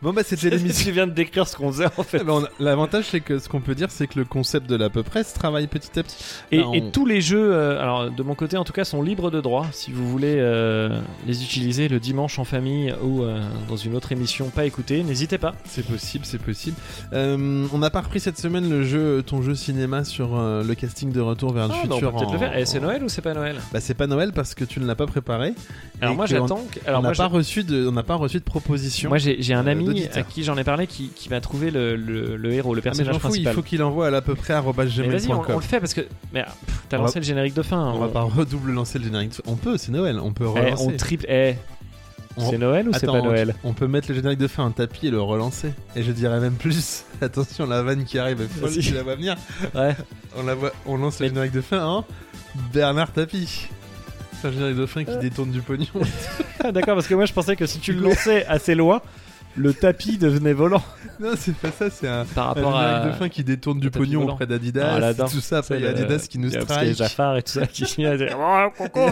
Bon, 0.00 0.12
bah, 0.12 0.22
c'était 0.24 0.50
l'émission. 0.50 0.84
tu 0.86 0.92
viens 0.92 1.08
de 1.08 1.12
décrire 1.12 1.48
ce 1.48 1.56
qu'on 1.56 1.72
faisait 1.72 1.86
en 1.96 2.04
fait. 2.04 2.18
Eh 2.20 2.24
ben, 2.24 2.34
on 2.34 2.62
L'avantage, 2.62 3.06
c'est 3.10 3.20
que 3.20 3.40
ce 3.40 3.48
qu'on 3.48 3.60
peut 3.60 3.74
dire, 3.74 3.90
c'est 3.90 4.06
que 4.06 4.16
le 4.18 4.24
concept 4.24 4.68
de 4.70 4.76
l'à 4.76 4.90
peu 4.90 5.02
près 5.02 5.24
se 5.24 5.34
travaille 5.34 5.66
petit 5.66 5.98
à 5.98 6.02
petit. 6.04 6.16
Et, 6.52 6.58
Là, 6.58 6.68
on- 6.68 6.72
et 6.72 6.90
tous 6.92 7.04
les 7.04 7.20
jeux, 7.20 7.52
euh, 7.52 7.80
alors 7.82 8.08
de 8.08 8.22
mon 8.22 8.36
côté 8.36 8.56
en 8.56 8.62
tout 8.64 8.72
cas, 8.72 8.84
sont 8.84 9.02
libres 9.02 9.32
de 9.32 9.40
droit. 9.40 9.66
Si 9.72 9.90
vous 9.90 10.08
voulez 10.08 10.36
euh, 10.38 11.00
les 11.26 11.42
utiliser 11.42 11.88
le 11.88 11.98
dimanche 11.98 12.38
en 12.38 12.44
famille 12.44 12.94
ou 13.02 13.22
euh, 13.22 13.40
dans 13.68 13.76
une 13.76 13.96
autre 13.96 14.12
émission 14.12 14.50
pas 14.50 14.66
écoutée, 14.66 15.02
n'hésitez 15.02 15.36
pas. 15.38 15.54
C'est 15.64 15.84
possible, 15.84 16.24
c'est 16.24 16.40
possible. 16.40 16.76
Euh, 17.12 17.66
on 17.72 17.78
n'a 17.78 17.90
pas 17.90 18.02
repris 18.02 18.20
cette 18.20 18.38
semaine 18.38 18.68
le 18.70 18.84
jeu, 18.84 19.24
ton 19.26 19.42
jeu 19.42 19.56
cinéma 19.56 20.04
sur 20.04 20.38
euh, 20.38 20.62
le 20.62 20.74
casting 20.76 21.10
de 21.10 21.20
Retour 21.20 21.52
vers 21.52 21.66
le 21.66 21.74
Ah, 21.74 21.86
bah, 21.86 21.88
on 21.90 21.94
futur. 21.96 22.12
peut 22.12 22.18
peut-être 22.18 22.32
le 22.34 22.38
faire. 22.38 22.52
Eh, 22.56 22.66
c'est 22.66 22.78
Noël 22.80 23.02
ou 23.02 23.08
c'est 23.08 23.22
pas 23.22 23.34
Noël? 23.34 23.56
Bah, 23.72 23.80
c'est 23.80 23.94
pas 23.94 24.06
Noël 24.06 24.30
parce 24.32 24.54
que 24.54 24.64
tu 24.64 24.78
ne 24.78 24.86
l'as 24.86 24.94
pas 24.94 25.06
préparé. 25.06 25.54
Alors 26.00 26.12
Et 26.12 26.16
moi 26.16 26.26
que 26.28 26.34
on- 26.34 26.46
j'attends. 26.46 26.64
que- 26.70 26.78
Alors 26.86 27.00
on 27.00 27.02
n'a 27.02 27.08
pas 27.08 27.14
j'ai- 27.28 27.34
reçu 27.34 27.64
de, 27.64 27.88
on 27.88 27.92
n'a 27.92 28.04
pas 28.04 28.14
reçu 28.14 28.38
de 28.38 28.44
proposition. 28.44 29.08
moi 29.08 29.18
j'ai 29.18 29.42
j'ai 29.42 29.54
un 29.54 29.66
euh, 29.66 29.70
ami 29.72 29.87
à 30.14 30.22
qui 30.22 30.44
j'en 30.44 30.56
ai 30.56 30.64
parlé 30.64 30.86
qui, 30.86 31.08
qui 31.08 31.28
m'a 31.30 31.40
trouvé 31.40 31.70
le, 31.70 31.96
le- 31.96 32.36
le 32.36 32.52
héros, 32.52 32.74
le 32.74 32.78
Ah, 32.80 32.82
mais 32.84 32.90
personnage 32.90 33.12
fous, 33.14 33.16
il 33.16 33.20
principal. 33.20 33.54
faut 33.54 33.62
qu'il 33.62 33.82
envoie 33.82 34.06
à 34.08 34.10
l'à 34.10 34.20
peu 34.22 34.34
près 34.34 34.54
Mais 34.54 34.60
vas-y, 34.62 35.28
on, 35.28 35.32
on 35.32 35.42
gmail.com. 35.42 35.54
le 35.56 35.60
fait 35.62 35.80
parce 35.80 35.94
que. 35.94 36.02
Mais 36.32 36.44
ah, 36.46 36.52
t'as 36.88 36.96
lancé 36.98 37.14
va- 37.14 37.20
le 37.20 37.26
générique 37.26 37.54
de 37.54 37.62
fin. 37.62 37.92
On 37.92 37.98
va 37.98 38.08
pas 38.08 38.22
redouble 38.22 38.72
lancer 38.72 38.98
le 38.98 39.04
générique. 39.04 39.32
On 39.46 39.56
peut, 39.56 39.76
c'est 39.78 39.90
Noël, 39.92 40.18
on 40.22 40.32
peut 40.32 40.44
Eh, 40.56 40.60
relancer. 40.60 40.84
on 40.86 40.96
triple. 40.96 41.26
Eh, 41.28 41.54
On- 42.36 42.50
c'est 42.50 42.58
Noël 42.58 42.88
ou 42.88 42.92
c'est 42.92 43.06
pas 43.06 43.20
Noël 43.20 43.54
On 43.64 43.72
peut 43.72 43.88
mettre 43.88 44.08
le 44.10 44.14
générique 44.14 44.38
de 44.38 44.46
fin 44.46 44.64
un 44.64 44.70
tapis 44.70 45.08
et 45.08 45.10
le 45.10 45.20
relancer. 45.20 45.72
Et 45.96 46.02
je 46.04 46.12
dirais 46.12 46.38
même 46.38 46.54
plus. 46.54 47.04
Attention, 47.20 47.66
la 47.66 47.82
vanne 47.82 48.04
qui 48.04 48.18
arrive, 48.18 48.46
faut 48.48 48.66
Vas-y. 48.66 48.78
qu'il 48.80 48.94
la 48.94 49.02
voit 49.02 49.16
venir. 49.16 49.34
Ouais. 49.74 49.96
On, 50.36 50.44
la 50.44 50.54
voit, 50.54 50.72
on 50.86 50.96
lance 50.96 51.18
le 51.20 51.26
générique 51.28 51.52
de 51.52 51.60
fin 51.60 51.84
en 51.84 52.04
Bernard 52.72 53.12
Tapie. 53.12 53.66
C'est 54.40 54.46
un 54.48 54.52
générique 54.52 54.76
de 54.76 54.86
fin 54.86 55.02
qui 55.02 55.16
détourne 55.18 55.50
du 55.50 55.60
pognon. 55.62 55.86
D'accord, 56.62 56.94
parce 56.94 57.08
que 57.08 57.14
moi 57.14 57.24
je 57.24 57.32
pensais 57.32 57.56
que 57.56 57.66
si 57.66 57.80
tu 57.80 57.92
le 57.92 58.00
lançais 58.02 58.46
assez 58.48 58.76
loin, 58.76 59.00
le 59.58 59.74
tapis 59.74 60.16
devenait 60.18 60.52
volant. 60.52 60.82
non, 61.20 61.30
c'est 61.36 61.54
pas 61.54 61.70
ça, 61.70 61.90
c'est 61.90 62.08
un, 62.08 62.24
Par 62.24 62.46
rapport 62.46 62.76
à. 62.76 63.06
de 63.06 63.12
fin 63.12 63.28
qui 63.28 63.44
détourne 63.44 63.80
du 63.80 63.90
pognon 63.90 64.20
volant. 64.20 64.32
auprès 64.34 64.46
d'Adidas. 64.46 65.00
Ah, 65.18 65.24
tout 65.28 65.40
ça, 65.40 65.58
après 65.58 65.78
il 65.78 65.82
y 65.84 65.86
a 65.86 65.90
Adidas 65.90 66.26
qui 66.30 66.38
nous 66.38 66.48
il 66.48 66.54
y 66.54 66.56
a- 66.56 66.64
Parce 66.64 66.78
qu'il 66.78 66.88
y 66.88 66.90
a 66.90 66.94
strike. 66.94 67.08
Jafar 67.10 67.36
et 67.36 67.42
tout 67.42 67.52
ça 67.52 67.66
qui 67.66 67.84
vient 67.96 68.16
dire 68.16 68.36
Oh, 68.38 68.68
Coco 68.76 69.10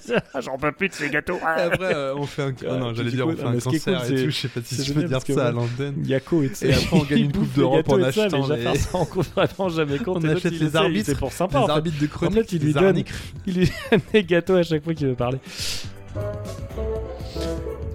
J'en 0.40 0.56
peux 0.56 0.72
plus 0.72 0.88
de 0.88 0.94
ces 0.94 1.10
gâteaux 1.10 1.36
Et 1.38 1.60
Après, 1.60 1.94
euh, 1.94 2.14
on 2.16 2.24
fait 2.24 2.42
un. 2.42 2.52
oh 2.68 2.76
non, 2.76 2.94
j'allais 2.94 3.10
dire, 3.10 3.24
coup, 3.26 3.32
on 3.32 3.36
fait 3.36 3.42
un 3.44 3.98
cool, 3.98 4.12
et 4.14 4.24
tout. 4.24 4.30
Je 4.30 4.36
sais 4.36 4.48
pas 4.48 4.60
si 4.64 4.84
je 4.84 4.92
peux 4.92 5.02
dire 5.02 5.20
ça 5.20 5.46
à 5.48 5.50
l'antenne. 5.52 5.94
Yako 6.06 6.42
et 6.44 6.48
tout 6.48 6.54
ça. 6.54 6.66
Et 6.66 6.72
après, 6.74 6.88
on 6.96 7.02
gagne 7.04 7.18
une 7.24 7.32
coupe 7.32 7.52
d'Europe 7.54 7.88
en 7.88 8.00
ça, 8.00 8.06
achetant 8.24 8.42
Jafar 8.44 8.76
s'en 8.76 8.98
rend 9.04 9.20
vraiment 9.36 9.68
jamais 9.68 9.98
compte. 9.98 10.24
On 10.24 10.28
achète 10.28 10.52
les 10.58 10.76
arbitres. 10.76 11.06
C'est 11.06 11.18
pour 11.18 11.32
sympa 11.32 11.58
Les 11.58 11.64
en 11.64 11.66
fait. 11.66 11.72
arbitres 11.72 11.98
de 12.00 12.06
En 12.06 12.08
chronique. 12.08 12.34
fait, 12.50 12.52
il 12.52 12.58
lui 12.60 12.66
les 12.68 12.72
donne, 12.74 12.84
arnicles. 12.84 13.14
il 13.46 13.54
lui 13.54 13.72
donne 13.90 14.00
des 14.12 14.24
gâteaux 14.24 14.54
à 14.56 14.62
chaque 14.62 14.84
fois 14.84 14.94
qu'il 14.94 15.08
veut 15.08 15.14
parler. 15.14 15.38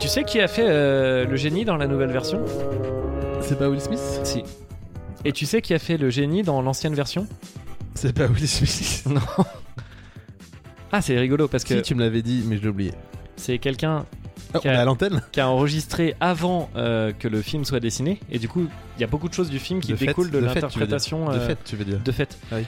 Tu 0.03 0.09
sais 0.09 0.25
qui 0.25 0.41
a 0.41 0.49
fait 0.49 0.65
euh, 0.67 1.25
le 1.25 1.38
génie 1.38 1.63
dans 1.63 1.77
la 1.77 1.88
nouvelle 1.88 2.11
version? 2.11 2.43
C'est 3.39 3.57
pas 3.57 3.69
Will 3.69 3.80
Smith? 3.80 4.01
Si. 4.25 4.43
Et 5.23 5.31
tu 5.31 5.45
sais 5.45 5.61
qui 5.61 5.73
a 5.73 5.80
fait 5.80 5.95
le 5.95 6.09
génie 6.09 6.43
dans 6.43 6.61
l'ancienne 6.61 6.93
version? 6.93 7.25
C'est 7.95 8.11
pas 8.11 8.25
Will 8.25 8.45
Smith. 8.45 9.03
Non. 9.09 9.21
Ah, 10.91 11.01
c'est 11.01 11.17
rigolo 11.17 11.47
parce 11.47 11.63
que 11.63 11.77
Si, 11.77 11.81
tu 11.84 11.95
me 11.95 12.01
l'avais 12.01 12.21
dit, 12.21 12.43
mais 12.45 12.57
je 12.57 12.63
l'ai 12.63 12.67
oublié. 12.67 12.91
c'est 13.38 13.59
quelqu'un 13.59 14.05
Oh, 14.53 14.57
on 14.57 14.59
Qui 14.59 14.67
a- 14.67 14.81
à 14.81 14.84
l'antenne? 14.84 15.21
qui 15.31 15.39
a 15.39 15.47
enregistré 15.47 16.15
avant 16.19 16.69
euh, 16.75 17.13
que 17.17 17.30
le 17.30 17.41
film 17.41 17.63
soit 17.63 17.80
dessiné. 17.80 18.19
Et 18.30 18.39
du 18.39 18.49
coup, 18.49 18.67
il 18.97 19.01
y 19.01 19.03
a 19.05 19.07
beaucoup 19.07 19.30
de 19.30 19.34
choses 19.34 19.49
du 19.49 19.57
film 19.57 19.80
qui 19.80 19.93
De 19.93 19.95
fait, 19.95 20.07
découlent 20.07 20.31
de, 20.31 20.38
l'interprétation. 20.38 21.30
De 21.30 21.35
euh, 21.38 21.47
fait, 21.47 21.57
tu 21.63 21.77
veux 21.77 21.85
dire. 21.85 22.01
De 22.03 22.11
fait. 22.11 22.38
Ah 22.51 22.55
oui. 22.57 22.65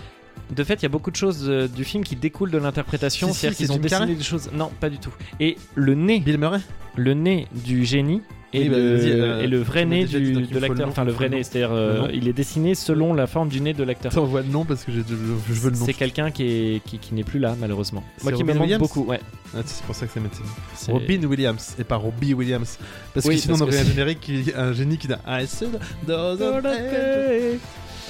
De 0.52 0.64
fait, 0.64 0.76
il 0.76 0.84
y 0.84 0.86
a 0.86 0.90
beaucoup 0.90 1.12
de 1.12 1.16
choses 1.16 1.46
euh, 1.50 1.68
du 1.68 1.84
film 1.84 2.04
qui 2.04 2.16
découlent 2.16 2.52
de 2.52 2.58
l'interprétation. 2.58 3.28
Si, 3.30 3.34
si, 3.34 3.40
C'est-à-dire 3.40 3.58
c'est 3.58 3.64
qu'ils 3.66 3.72
ont 3.72 3.76
Jim 3.76 3.82
dessiné 3.82 4.00
Carrey 4.02 4.16
des 4.16 4.24
choses. 4.24 4.50
Non, 4.54 4.70
pas 4.80 4.90
du 4.90 4.98
tout. 5.00 5.12
Et 5.40 5.58
le 5.76 5.96
nez, 5.96 6.20
Bill 6.20 6.38
Murray 6.38 6.60
le 6.98 7.14
nez 7.14 7.48
du 7.52 7.84
génie 7.84 8.22
et, 8.54 8.60
Oui, 8.62 8.70
bah, 8.70 8.78
le, 8.78 8.96
vas-y, 8.96 9.12
euh, 9.12 9.42
et 9.42 9.48
le 9.48 9.58
vrai 9.62 9.84
nez 9.84 10.06
déjà 10.06 10.18
dit, 10.18 10.26
du- 10.28 10.34
donc 10.34 10.44
il 10.44 10.50
de 10.50 10.54
le 10.54 10.60
l'acteur. 10.62 10.86
nom, 10.86 10.92
Enfin, 10.94 11.04
le 11.04 11.12
faut 11.12 11.18
vrai 11.18 11.28
le 11.28 11.36
nez, 11.38 11.44
c'est-à-dire 11.44 11.72
Le 11.72 11.76
euh, 11.76 11.98
nom. 12.04 12.08
il 12.14 12.28
est 12.30 12.34
dessiné 12.34 12.74
selon 12.74 13.14
la 13.14 13.28
forme 13.28 13.50
du 13.50 13.60
nez 13.60 13.74
de 13.74 13.84
l'acteur. 13.84 14.14
T'envoies 14.14 14.44
le 14.44 14.48
nom 14.48 14.64
parce 14.64 14.86
que 14.86 14.94
j'ai- 14.94 15.00
je, 15.00 15.14
je 15.54 15.60
veux 15.60 15.72
le 15.72 15.78
nom. 15.78 15.86
C'est 15.86 15.94
quelqu'un 15.94 16.32
qui 16.32 16.44
est 16.44 16.82
qui, 16.86 16.98
qui 17.00 17.14
n'est 17.16 17.26
plus 17.26 17.40
là 17.40 17.56
malheureusement. 17.60 18.02
Moi 18.24 18.32
qui 18.32 18.44
me 18.46 18.48
Robin 18.48 18.54
manque 18.54 18.62
Williams 18.64 18.80
beaucoup. 18.82 19.04
Ouais. 19.04 19.20
Ah, 19.54 19.62
c'est 19.66 19.84
pour 19.84 19.94
ça 19.96 20.06
que 20.06 20.14
c'est 20.14 20.22
médecin. 20.22 20.44
C'est- 20.74 20.92
Robin 20.94 21.22
Williams 21.26 21.76
et 21.80 21.84
pas 21.84 21.98
Robbie 21.98 22.34
Williams. 22.34 22.78
Parce 23.14 23.26
Oui, 23.26 23.36
que 23.36 23.42
sinon 23.42 23.56
parce 23.58 23.62
on 23.64 23.66
que 23.66 23.72
aurait 23.72 23.80
un 23.82 23.84
c'est- 23.84 23.90
générique 23.92 24.20
qui 24.22 24.46
un 24.56 24.72
génie 24.72 24.98
qui 25.00 25.08
dit 25.10 25.16
I 25.28 25.46
said 25.48 25.78
doesn't 26.08 26.42
end. 26.66 27.58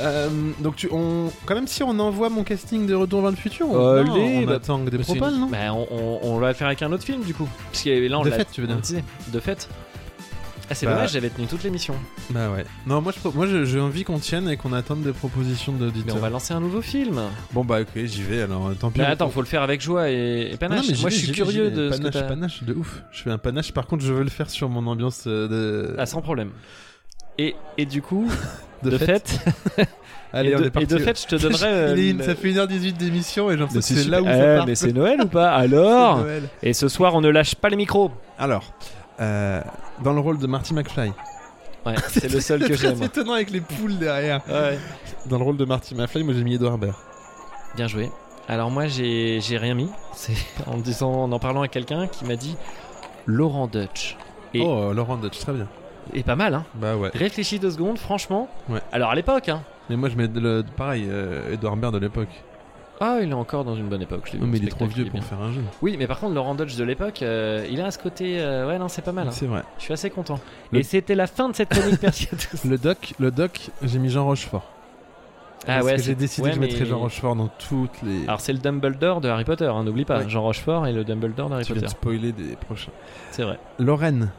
Euh, 0.01 0.30
donc 0.59 0.76
tu, 0.76 0.89
on, 0.91 1.31
quand 1.45 1.55
même 1.55 1.67
si 1.67 1.81
on 1.84 1.97
envoie 1.99 2.30
mon 2.30 2.43
casting 2.43 2.85
de 2.85 2.93
Retour 2.93 3.22
vers 3.22 3.31
le 3.31 3.38
futur, 3.38 3.67
on, 3.69 3.76
Euh, 3.77 4.03
non, 4.03 4.15
les- 4.15 4.38
on 4.39 4.45
bah, 4.45 4.53
attend 4.55 4.80
des 4.80 4.97
une- 4.97 5.39
non 5.39 5.47
Bah, 5.49 5.57
on, 5.73 5.88
on- 5.89 6.19
on 6.23 6.38
va 6.39 6.49
le 6.49 6.53
faire 6.53 6.67
avec 6.67 6.81
un 6.81 6.91
autre 6.91 7.03
film 7.05 7.22
du 7.23 7.34
coup. 7.34 7.47
Parce 7.72 7.84
que 7.84 8.07
là, 8.07 8.19
on 8.19 8.23
De 8.23 8.30
fait, 8.31 8.45
tu 8.51 8.61
veux 8.61 8.67
dire. 8.67 8.77
De 9.31 9.39
fait. 9.39 9.69
Ah, 10.67 10.73
c'est 10.73 10.88
Bah- 10.88 10.93
dommage, 10.95 11.11
j'avais 11.11 11.30
tenu 11.30 11.45
toute 11.45 11.63
l'émission. 11.63 11.93
Bah 12.31 12.49
ouais. 12.49 12.65
Non, 12.88 12.99
moi 12.99 13.11
je 13.15 13.19
pro- 13.19 13.31
moi 13.31 13.45
je- 13.45 13.65
j'ai 13.65 13.80
envie 13.80 14.03
qu'on 14.03 14.17
tienne 14.17 14.49
et 14.49 14.57
qu'on 14.57 14.73
attende 14.73 15.03
des 15.03 15.11
propositions 15.13 15.73
Mais 15.73 15.80
d'auditeurs. 15.80 16.15
on 16.15 16.19
va 16.19 16.30
lancer 16.31 16.55
un 16.55 16.59
nouveau 16.59 16.81
film. 16.81 17.22
Bon 17.53 17.63
bah 17.63 17.81
ok, 17.81 18.03
j'y 18.05 18.23
vais 18.23 18.41
alors. 18.41 18.72
Tant 18.80 18.89
pis. 18.89 18.99
Mais 18.99 19.05
attends, 19.05 19.30
faut 19.30 19.41
le 19.41 19.47
faire 19.47 19.61
avec 19.61 19.80
joie 19.80 20.09
et, 20.09 20.47
et 20.47 20.51
Non, 20.53 20.57
panache. 20.57 20.85
mais 20.89 20.97
Moi, 21.01 21.09
je 21.11 21.17
suis 21.17 21.31
curieux 21.31 21.69
de 21.69 21.91
ce 21.91 21.97
que 22.01 22.07
panache, 22.09 22.27
panache 22.27 22.63
de 22.63 22.73
ouf. 22.73 23.03
Je 23.11 23.22
fais 23.22 23.30
un 23.30 23.38
panache. 23.38 23.73
Par 23.73 23.85
contre, 23.85 24.03
je 24.03 24.11
veux 24.11 24.23
le 24.23 24.30
faire 24.31 24.49
sur 24.49 24.67
mon 24.67 24.88
ambiance 24.88 25.26
euh, 25.27 25.47
de. 25.47 25.95
Ah, 25.99 26.07
sans 26.07 26.22
problème. 26.23 26.49
Et, 27.38 27.56
et 27.78 27.86
du 27.86 28.02
coup, 28.02 28.30
de, 28.84 28.91
de, 28.91 28.98
fait. 28.98 29.28
fait, 29.76 29.88
Allez, 30.34 30.49
et, 30.52 30.56
on 30.56 30.60
de, 30.60 30.66
est 30.66 30.70
parti. 30.70 30.84
et 30.94 30.98
de 30.98 31.03
fait, 31.03 31.22
je 31.22 31.28
te 31.28 31.36
donnerai. 31.36 31.66
euh, 31.68 31.95
une- 31.95 32.22
Ça 32.24 32.36
fait 32.36 32.49
1h18 32.52 32.94
d'émission 32.98 33.52
et 33.52 33.57
que 33.57 33.82
c'est 33.82 34.03
là 34.07 34.22
où 34.22 34.26
ça 34.26 34.56
part. 34.57 34.68
mais 34.68 34.76
c'est 34.76 34.91
Noël 34.94 35.22
ou 35.22 35.28
pas 35.28 35.57
C'est 35.57 35.64
Alors 35.64 36.18
Noël. 36.20 36.44
Et 36.64 36.74
ce 36.74 36.88
soir, 36.88 37.16
on 37.16 37.22
ne 37.22 37.30
lâche 37.30 37.56
pas 37.56 37.70
les 37.70 37.76
micros. 37.78 38.12
Alors, 38.38 38.64
euh, 39.22 39.62
dans 40.03 40.14
le 40.14 40.20
rôle 40.20 40.38
de 40.40 40.48
Marty 40.48 40.74
McFly. 40.74 41.12
Ouais, 41.86 41.94
c'est 42.10 42.32
le 42.32 42.40
seul 42.41 42.62
que 42.62 42.76
C'est 42.76 42.82
j'aime. 42.88 42.95
très 42.98 43.06
étonnant 43.06 43.34
avec 43.34 43.52
les 43.52 43.62
poules 43.62 43.98
derrière. 43.99 44.41
Ouais. 44.49 44.80
Dans 45.28 45.38
le 45.38 45.44
rôle 45.44 45.57
de 45.57 45.66
Marty 45.66 45.94
McFly, 45.94 46.24
moi 46.24 46.34
j'ai 46.34 46.44
mis 46.44 46.56
Edouard 46.56 46.78
Baird. 46.80 46.95
Bien 47.76 47.88
joué. 47.88 48.10
Alors 48.48 48.72
moi, 48.72 48.88
j'ai 48.88 49.40
j'ai 49.41 49.57
rien 49.57 49.76
mis. 49.76 49.90
C'est 50.16 50.34
en 50.68 50.78
disant, 50.78 51.12
en 51.14 51.32
en 51.32 51.40
parlant 51.40 51.62
à 51.62 51.68
quelqu'un 51.68 52.07
qui 52.07 52.26
m'a 52.26 52.36
dit 52.36 52.56
Laurent 53.28 53.68
Dutch. 53.68 54.18
Et, 54.53 54.62
Oh, 54.64 54.94
Laurent 54.94 55.18
Dutch, 55.18 55.40
très 55.40 55.53
bien. 55.53 55.68
Et 56.14 56.23
pas 56.23 56.36
mal, 56.36 56.53
hein. 56.53 56.65
Bah 56.76 56.95
ouais. 56.95 57.10
Réfléchis 57.14 57.60
deux 57.60 57.72
secondes, 57.72 57.98
franchement. 57.98 58.48
Ouais. 58.69 58.82
Alors 58.91 59.10
à 59.11 59.15
l'époque, 59.15 59.49
hein. 59.49 59.61
Mais 59.90 59.95
moi 59.95 60.10
je 60.10 60.15
mets 60.15 60.27
le, 60.27 60.64
pareil, 60.77 61.06
euh, 61.07 61.53
Edouard 61.53 61.77
Baird 61.77 61.94
de 61.94 61.99
l'époque. 61.99 62.30
Ah, 63.02 63.18
il 63.22 63.30
est 63.30 63.34
encore 63.34 63.65
dans 63.65 63.76
une 63.76 63.88
bonne 63.90 64.02
époque. 64.02 64.30
je 64.32 64.38
Non, 64.38 64.48
mais 64.48 64.57
il 64.57 64.65
est 64.65 64.69
trop 64.72 64.86
vieux 64.86 65.06
est 65.06 65.10
pour 65.10 65.22
faire 65.22 65.41
un 65.41 65.52
jeu. 65.52 65.61
Oui, 65.82 65.98
mais 65.99 66.07
par 66.07 66.18
contre, 66.18 66.34
Laurent 66.34 66.56
Dodge 66.56 66.77
de 66.77 66.84
l'époque, 66.86 67.22
euh, 67.23 67.68
il 67.69 67.82
a 67.82 67.91
ce 67.91 67.99
côté. 67.99 68.40
euh, 68.40 68.65
ouais, 68.68 68.80
non, 68.80 68.88
c'est 68.88 69.02
pas 69.02 69.11
mal. 69.11 69.27
hein. 69.27 69.32
C'est 69.32 69.48
vrai. 69.48 69.64
Je 69.77 69.84
suis 69.84 69.94
assez 69.94 70.10
content. 70.10 70.40
Le- 70.72 70.80
Et 70.80 70.84
c'était 70.84 71.14
la 71.15 71.27
fin 71.27 71.49
de 71.49 71.56
cette 71.56 71.69
chronique, 71.69 72.02
merci 72.02 72.30
à 72.32 72.38
tous. 72.38 72.64
Le 72.69 72.77
doc, 72.77 73.14
le 73.19 73.32
doc, 73.32 73.69
j'ai 73.84 73.99
mis 73.99 74.10
Jean 74.10 74.23
Rochefort. 74.23 74.64
Ah 75.68 75.80
Parce 75.80 75.86
ouais, 75.88 75.95
que 75.98 76.02
j'ai 76.03 76.15
décidé 76.15 76.44
ouais, 76.45 76.49
que 76.52 76.56
je 76.56 76.61
mettrais 76.61 76.80
mais- 76.82 76.86
Jean 76.86 76.99
Rochefort 76.99 77.36
dans 77.36 77.48
toutes 77.49 78.02
les. 78.03 78.23
Alors, 78.27 78.40
c'est 78.40 78.53
le 78.53 78.60
Dumbledore 78.60 79.19
de 79.19 79.27
Harry 79.27 79.44
Potter, 79.44 79.65
hein, 79.65 79.84
n'oublie 79.84 80.06
pas. 80.06 80.19
Ouais. 80.19 80.30
Jean 80.30 80.44
Rochefort 80.44 80.88
et 80.88 80.94
le 80.94 81.03
Dumbledore 81.03 81.49
de 81.49 81.56
Harry 81.56 81.65
tu 81.65 81.73
viens 81.73 81.82
de 81.82 81.88
Potter. 81.88 81.98
spoiler 81.99 82.32
des 82.32 82.56
prochains. 82.56 82.91
C'est 83.32 83.44
vrai. 83.44 83.60
Lorraine, 83.77 84.30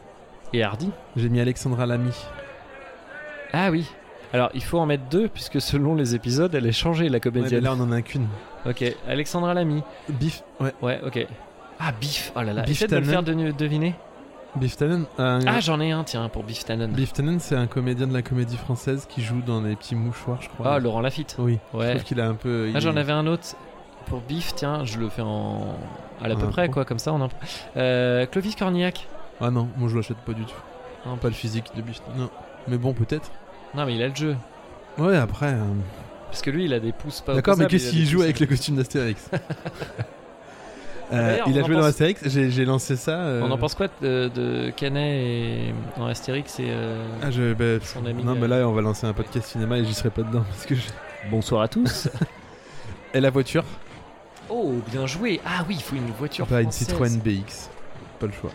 Et 0.56 0.62
Hardy 0.62 0.90
j'ai 1.16 1.28
mis 1.28 1.38
Alexandra 1.38 1.84
Lamy. 1.84 2.12
Ah 3.52 3.70
oui. 3.70 3.86
Alors, 4.32 4.48
il 4.54 4.62
faut 4.62 4.78
en 4.78 4.86
mettre 4.86 5.04
deux, 5.10 5.28
puisque 5.28 5.60
selon 5.60 5.94
les 5.94 6.14
épisodes, 6.14 6.54
elle 6.54 6.64
est 6.66 6.72
changée, 6.72 7.04
la 7.10 7.18
Ouais, 7.18 7.20
mais 7.26 7.30
comédienne. 7.30 7.62
là 7.64 7.74
on 7.76 7.80
en 7.80 7.92
a 7.92 8.00
qu'une. 8.00 8.26
Ok, 8.64 8.82
Alexandra 9.06 9.52
Lamy. 9.52 9.82
Biff, 10.08 10.42
ouais. 10.60 10.72
Ouais, 10.80 11.00
ok. 11.06 11.26
Ah, 11.78 11.92
Biff 12.00 12.32
Oh 12.34 12.40
là 12.42 12.54
là. 12.54 12.62
Biff 12.62 12.70
Essaie 12.82 12.88
de 12.88 12.96
le 12.96 13.04
faire 13.04 13.22
de- 13.22 13.50
deviner. 13.52 13.94
Biff 14.56 14.78
Tannen 14.78 15.04
Ah, 15.18 15.60
j'en 15.60 15.78
ai 15.80 15.90
un, 15.92 16.04
tiens, 16.04 16.26
pour 16.30 16.42
Biff 16.42 16.64
Tannen. 16.64 16.90
Biff 16.90 17.12
Tannen, 17.12 17.38
c'est 17.38 17.54
un 17.54 17.66
comédien 17.66 18.06
de 18.06 18.14
la 18.14 18.22
comédie 18.22 18.56
française 18.56 19.06
qui 19.10 19.20
joue 19.22 19.42
dans 19.46 19.60
les 19.60 19.76
petits 19.76 19.94
mouchoirs, 19.94 20.40
je 20.40 20.48
crois. 20.48 20.72
Ah, 20.74 20.78
Laurent 20.78 21.02
Lafitte. 21.02 21.36
Oui, 21.38 21.58
je 21.74 21.78
Ouais. 21.78 21.90
trouve 21.90 22.04
qu'il 22.04 22.18
a 22.20 22.26
un 22.26 22.34
peu. 22.34 22.70
Ah, 22.74 22.80
j'en 22.80 22.96
est- 22.96 23.00
avais 23.00 23.12
un 23.12 23.26
autre 23.26 23.44
pour 24.06 24.20
Biff, 24.22 24.54
tiens, 24.54 24.86
je 24.86 24.98
le 24.98 25.10
fais 25.10 25.20
en. 25.22 25.66
à 26.22 26.28
l'à 26.28 26.34
En 26.34 26.38
peu 26.38 26.46
près, 26.48 26.70
quoi, 26.70 26.86
comme 26.86 26.98
ça, 26.98 27.12
en 27.12 27.20
impro. 27.20 27.38
Euh, 27.76 28.24
Clovis 28.24 28.56
Cornillac. 28.56 29.06
Ah 29.40 29.50
non, 29.50 29.68
moi 29.76 29.88
je 29.88 29.96
l'achète 29.96 30.16
pas 30.18 30.32
du 30.32 30.44
tout. 30.44 30.54
Non. 31.06 31.16
Pas 31.16 31.28
le 31.28 31.34
physique 31.34 31.66
de 31.76 31.82
Biff. 31.82 32.00
Non. 32.16 32.30
Mais 32.68 32.78
bon, 32.78 32.92
peut-être. 32.92 33.30
Non, 33.74 33.84
mais 33.86 33.94
il 33.94 34.02
a 34.02 34.08
le 34.08 34.14
jeu. 34.14 34.36
Ouais, 34.98 35.16
après. 35.16 35.52
euh, 35.52 35.60
Parce 36.30 36.42
que 36.42 36.50
lui, 36.50 36.64
il 36.64 36.72
a 36.72 36.80
des 36.80 36.92
pouces 36.92 37.20
pas 37.20 37.34
D'accord, 37.34 37.56
mais 37.56 37.64
opposables, 37.64 37.70
qu'est-ce 37.70 37.84
il 37.84 37.88
a 37.88 37.90
qu'il 37.92 38.04
des 38.04 38.10
joue 38.10 38.16
pouces- 38.18 38.24
avec 38.24 38.40
le 38.40 38.46
costume 38.46 38.76
d'Astérix 38.76 39.30
Euh, 41.12 41.16
D'ailleurs, 41.30 41.46
Il 41.48 41.54
on 41.54 41.56
a 41.58 41.62
en 41.62 41.66
joué 41.66 41.74
dans 41.76 41.80
pense- 41.82 41.88
Astérix, 41.90 42.20
j'ai 42.28 42.50
j'ai 42.50 42.64
lancé 42.64 42.96
ça. 42.96 43.12
euh, 43.20 43.40
On 43.44 43.50
en 43.52 43.58
pense 43.58 43.76
quoi 43.76 43.86
de, 44.02 44.28
de 44.34 44.70
Canet 44.76 45.04
et. 45.24 45.74
dans 45.96 46.06
Astérix 46.06 46.58
et. 46.58 46.64
euh, 46.66 47.06
Ah, 47.22 47.30
je, 47.30 47.52
bah, 47.54 47.84
son 47.84 48.04
ami. 48.06 48.24
non, 48.24 48.32
euh, 48.32 48.38
mais 48.40 48.48
là, 48.48 48.68
on 48.68 48.72
va 48.72 48.80
lancer 48.82 49.06
un 49.06 49.12
podcast 49.12 49.46
cinéma 49.50 49.78
et 49.78 49.84
j'y 49.84 49.94
serai 49.94 50.10
pas 50.10 50.22
dedans. 50.22 50.42
Parce 50.50 50.66
que 50.66 50.74
je- 50.74 50.80
Bonsoir 51.30 51.62
à 51.62 51.68
tous. 51.68 52.08
Et 53.14 53.20
la 53.20 53.30
voiture? 53.30 53.64
Oh, 54.50 54.74
bien 54.90 55.06
joué. 55.06 55.40
Ah 55.46 55.64
oui, 55.68 55.76
il 55.78 55.82
faut 55.82 55.94
une 55.94 56.10
voiture. 56.10 56.46
Bah, 56.46 56.60
une 56.60 56.72
française. 56.72 56.88
Citroën 56.88 57.18
BX. 57.20 57.68
Pas 58.18 58.26
le 58.26 58.32
choix. 58.32 58.50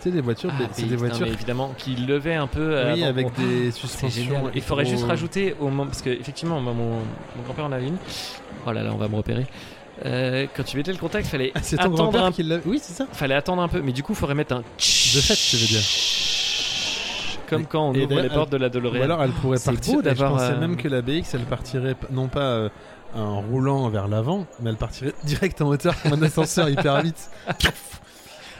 C'est 0.00 0.10
des 0.10 0.20
voitures, 0.20 0.50
Ah, 0.58 0.64
c'est 0.72 0.86
des 0.88 0.96
voitures. 0.96 1.26
évidemment, 1.26 1.74
qui 1.76 1.96
levaient 1.96 2.34
un 2.36 2.46
peu. 2.46 2.60
euh, 2.76 2.94
Oui, 2.94 3.02
avec 3.04 3.26
des 3.36 3.70
C'est 3.72 3.80
suspensions. 3.80 4.50
Il 4.54 4.62
faudrait 4.62 4.84
juste 4.84 4.98
électro- 4.98 5.08
rajouter 5.08 5.56
au 5.60 5.64
moment 5.66 5.86
parce 5.86 6.02
que 6.02 6.10
effectivement 6.10 6.60
mon, 6.60 6.72
mon 6.74 7.00
grand-père 7.44 7.64
en 7.64 7.72
avait 7.72 7.88
une. 7.88 7.96
Oh 8.66 8.72
là 8.72 8.82
là, 8.82 8.90
on 8.94 8.96
va 8.98 9.08
me 9.08 9.16
repérer. 9.16 9.46
Euh, 10.06 10.46
quand 10.56 10.62
tu 10.62 10.76
mettais 10.76 10.92
le 10.92 10.98
contact, 10.98 11.26
fallait 11.26 11.50
Ah, 11.56 11.60
c'est 11.62 11.76
ton 11.76 11.82
attendre 11.82 11.96
grand-père 11.96 12.24
un 12.26 12.30
qui 12.32 12.44
l'a. 12.44 12.58
Oui, 12.64 12.78
c'est 12.80 12.92
ça. 12.92 13.06
fallait 13.12 13.34
attendre 13.34 13.62
un 13.62 13.68
peu, 13.68 13.80
mais 13.82 13.90
du 13.92 14.04
coup, 14.04 14.12
il 14.12 14.16
faudrait 14.16 14.36
mettre 14.36 14.54
un. 14.54 14.58
De 14.60 14.62
fait, 15.20 15.34
tu 15.34 15.56
veux 15.56 15.66
dire. 15.66 15.82
Comme 17.48 17.66
quand 17.66 17.88
on 17.88 17.94
Et 17.94 18.04
ouvre 18.04 18.20
les 18.20 18.28
portes 18.28 18.52
de 18.52 18.58
la 18.58 18.66
Ou 18.66 18.70
DeLorean. 18.70 19.02
alors 19.02 19.22
elle 19.22 19.30
pourrait 19.30 19.58
partir. 19.58 20.00
je 20.04 20.12
pensais 20.22 20.52
euh, 20.52 20.60
même 20.60 20.76
que 20.76 20.86
la 20.86 21.00
BX 21.00 21.22
elle 21.34 21.40
partirait 21.46 21.96
non 22.10 22.28
pas 22.28 22.40
euh, 22.42 22.68
en 23.16 23.40
roulant 23.40 23.88
vers 23.88 24.06
l'avant, 24.06 24.46
mais 24.60 24.68
elle 24.70 24.76
partirait 24.76 25.14
direct 25.24 25.60
en 25.62 25.68
hauteur 25.68 25.94
comme 26.02 26.12
un 26.12 26.22
ascenseur 26.22 26.68
hyper 26.68 27.00
vite. 27.02 27.30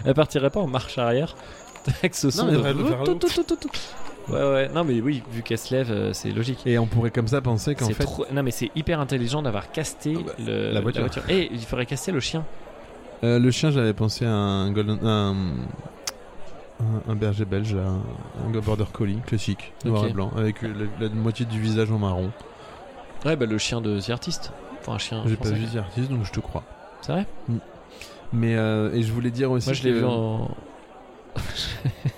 Elle 0.05 0.15
partirait 0.15 0.51
pas 0.51 0.61
en 0.61 0.67
marche 0.67 0.99
arrière 0.99 1.35
avec 2.03 2.15
ce 2.15 2.31
son 2.31 2.47
mais 2.47 2.53
de. 2.53 3.05
tout, 3.05 3.15
tout, 3.45 3.57
tout. 3.57 3.71
Ouais, 4.29 4.35
ouais. 4.43 4.69
Non, 4.75 4.85
mais 4.85 5.01
oui, 5.01 5.23
vu 5.33 5.43
qu'elle 5.43 5.57
se 5.59 5.75
lève, 5.75 5.91
euh, 5.91 6.13
c'est 6.13 6.31
logique. 6.31 6.61
Et 6.67 6.79
on 6.79 6.87
pourrait 6.87 7.11
comme 7.11 7.29
ça 7.29 7.41
penser 7.41 7.75
qu'en 7.75 7.87
C'est 7.87 7.95
fait. 7.95 8.05
trop- 8.05 8.27
Non, 8.31 8.43
mais 8.43 8.51
c'est 8.51 8.71
hyper 8.77 9.01
intelligent 9.01 9.41
d'avoir 9.41 9.73
casté 9.73 10.17
Ah 10.19 10.23
bah, 10.27 10.33
le- 10.39 10.71
la 10.73 10.81
voiture. 10.83 11.07
Et 11.31 11.49
il 11.51 11.61
faudrait 11.61 11.87
caster 11.87 12.13
le 12.13 12.21
chien. 12.21 12.45
Euh, 13.25 13.39
le 13.39 13.51
chien, 13.51 13.71
j'avais 13.71 13.95
pensé 13.95 14.27
à 14.27 14.31
un 14.31 14.71
golden, 14.71 14.99
un, 15.03 15.35
un, 16.81 17.11
un 17.11 17.15
berger 17.17 17.45
belge, 17.47 17.75
un, 17.75 18.01
un 18.47 18.61
border 18.61 18.85
collie 18.93 19.19
classique, 19.27 19.73
noir 19.85 20.03
Ok. 20.03 20.11
et 20.11 20.13
blanc, 20.13 20.31
avec 20.37 20.63
euh, 20.63 20.73
la, 21.01 21.09
la 21.09 21.15
moitié 21.15 21.47
du 21.47 21.59
visage 21.61 21.91
en 21.91 21.99
marron. 21.99 22.31
Ouais, 23.25 23.35
bah 23.35 23.47
le 23.47 23.59
chien 23.59 23.81
de 23.81 23.99
The 24.01 24.11
Artist. 24.11 24.53
Enfin, 24.81 24.93
un 24.93 24.99
chien. 24.99 25.23
J'ai 25.27 25.37
pas 25.37 25.47
français. 25.47 25.59
vu 25.61 25.67
The 25.67 25.77
Artist, 25.79 26.11
donc 26.11 26.25
je 26.25 26.33
te 26.33 26.41
crois. 26.41 26.63
C'est 27.01 27.13
vrai? 27.13 27.27
Mais 28.33 28.57
euh, 28.57 28.93
et 28.93 29.03
je 29.03 29.13
voulais 29.13 29.31
dire 29.31 29.51
aussi. 29.51 29.69
Moi, 29.69 29.75
je 29.75 29.83
l'ai 29.85 29.93
vu 29.93 30.05
en. 30.05 30.51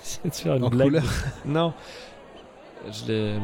J'essaie 0.03 0.29
de 0.29 0.33
faire 0.33 0.55
une 0.55 0.63
En 0.65 0.69
blague. 0.69 0.87
couleur. 0.87 1.03
Non. 1.45 1.73
Je 2.91 3.07
l'ai. 3.11 3.35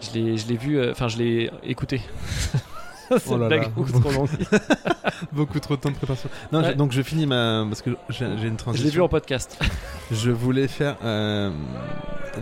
Je 0.00 0.10
l'ai, 0.18 0.36
je 0.36 0.48
l'ai 0.48 0.56
vu. 0.56 0.78
euh, 0.78 0.90
Enfin, 0.92 1.08
je 1.08 1.16
l'ai 1.18 1.50
écouté. 1.62 2.00
C'est 3.18 3.30
Oh 3.30 3.36
une 3.36 3.48
blague 3.48 3.70
beaucoup 3.72 4.00
trop 4.00 4.10
longue. 4.12 4.28
Beaucoup 5.32 5.60
trop 5.60 5.76
de 5.76 5.80
temps 5.80 5.90
de 5.90 5.96
préparation. 5.96 6.28
Non, 6.52 6.60
Ouais. 6.62 6.74
donc 6.74 6.92
je 6.92 7.02
finis 7.02 7.26
ma 7.26 7.64
parce 7.68 7.82
que 7.82 7.90
j'ai 8.10 8.24
une 8.26 8.38
Je 8.38 8.54
transition. 8.56 8.84
l'ai 8.86 8.90
vu 8.92 9.00
en 9.00 9.08
podcast. 9.08 9.58
Je 10.10 10.30
voulais 10.30 10.68
faire. 10.68 10.96
euh, 11.04 11.50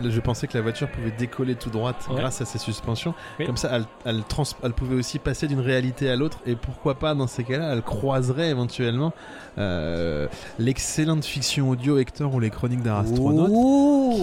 je 0.03 0.19
pensais 0.19 0.47
que 0.47 0.57
la 0.57 0.61
voiture 0.63 0.89
pouvait 0.89 1.11
décoller 1.11 1.55
tout 1.55 1.69
droite 1.69 2.07
Ouais. 2.09 2.15
grâce 2.19 2.41
à 2.41 2.45
ses 2.45 2.57
suspensions. 2.57 3.13
Oui. 3.39 3.45
Comme 3.45 3.57
ça, 3.57 3.69
elle, 3.71 3.85
elle, 4.05 4.23
trans- 4.23 4.43
elle 4.63 4.73
pouvait 4.73 4.95
aussi 4.95 5.19
passer 5.19 5.47
d'une 5.47 5.59
réalité 5.61 6.09
à 6.09 6.15
l'autre. 6.15 6.39
Et 6.45 6.55
pourquoi 6.55 6.95
pas, 6.95 7.13
dans 7.15 7.27
ces 7.27 7.43
cas-là, 7.43 7.71
elle 7.73 7.81
croiserait 7.83 8.49
éventuellement 8.49 9.13
euh, 9.57 10.27
l'excellente 10.59 11.25
fiction 11.25 11.69
audio 11.69 11.97
Hector 11.97 12.33
ou 12.33 12.39
les 12.39 12.49
chroniques 12.49 12.81
d'un 12.83 12.99
astronaute. 12.99 13.51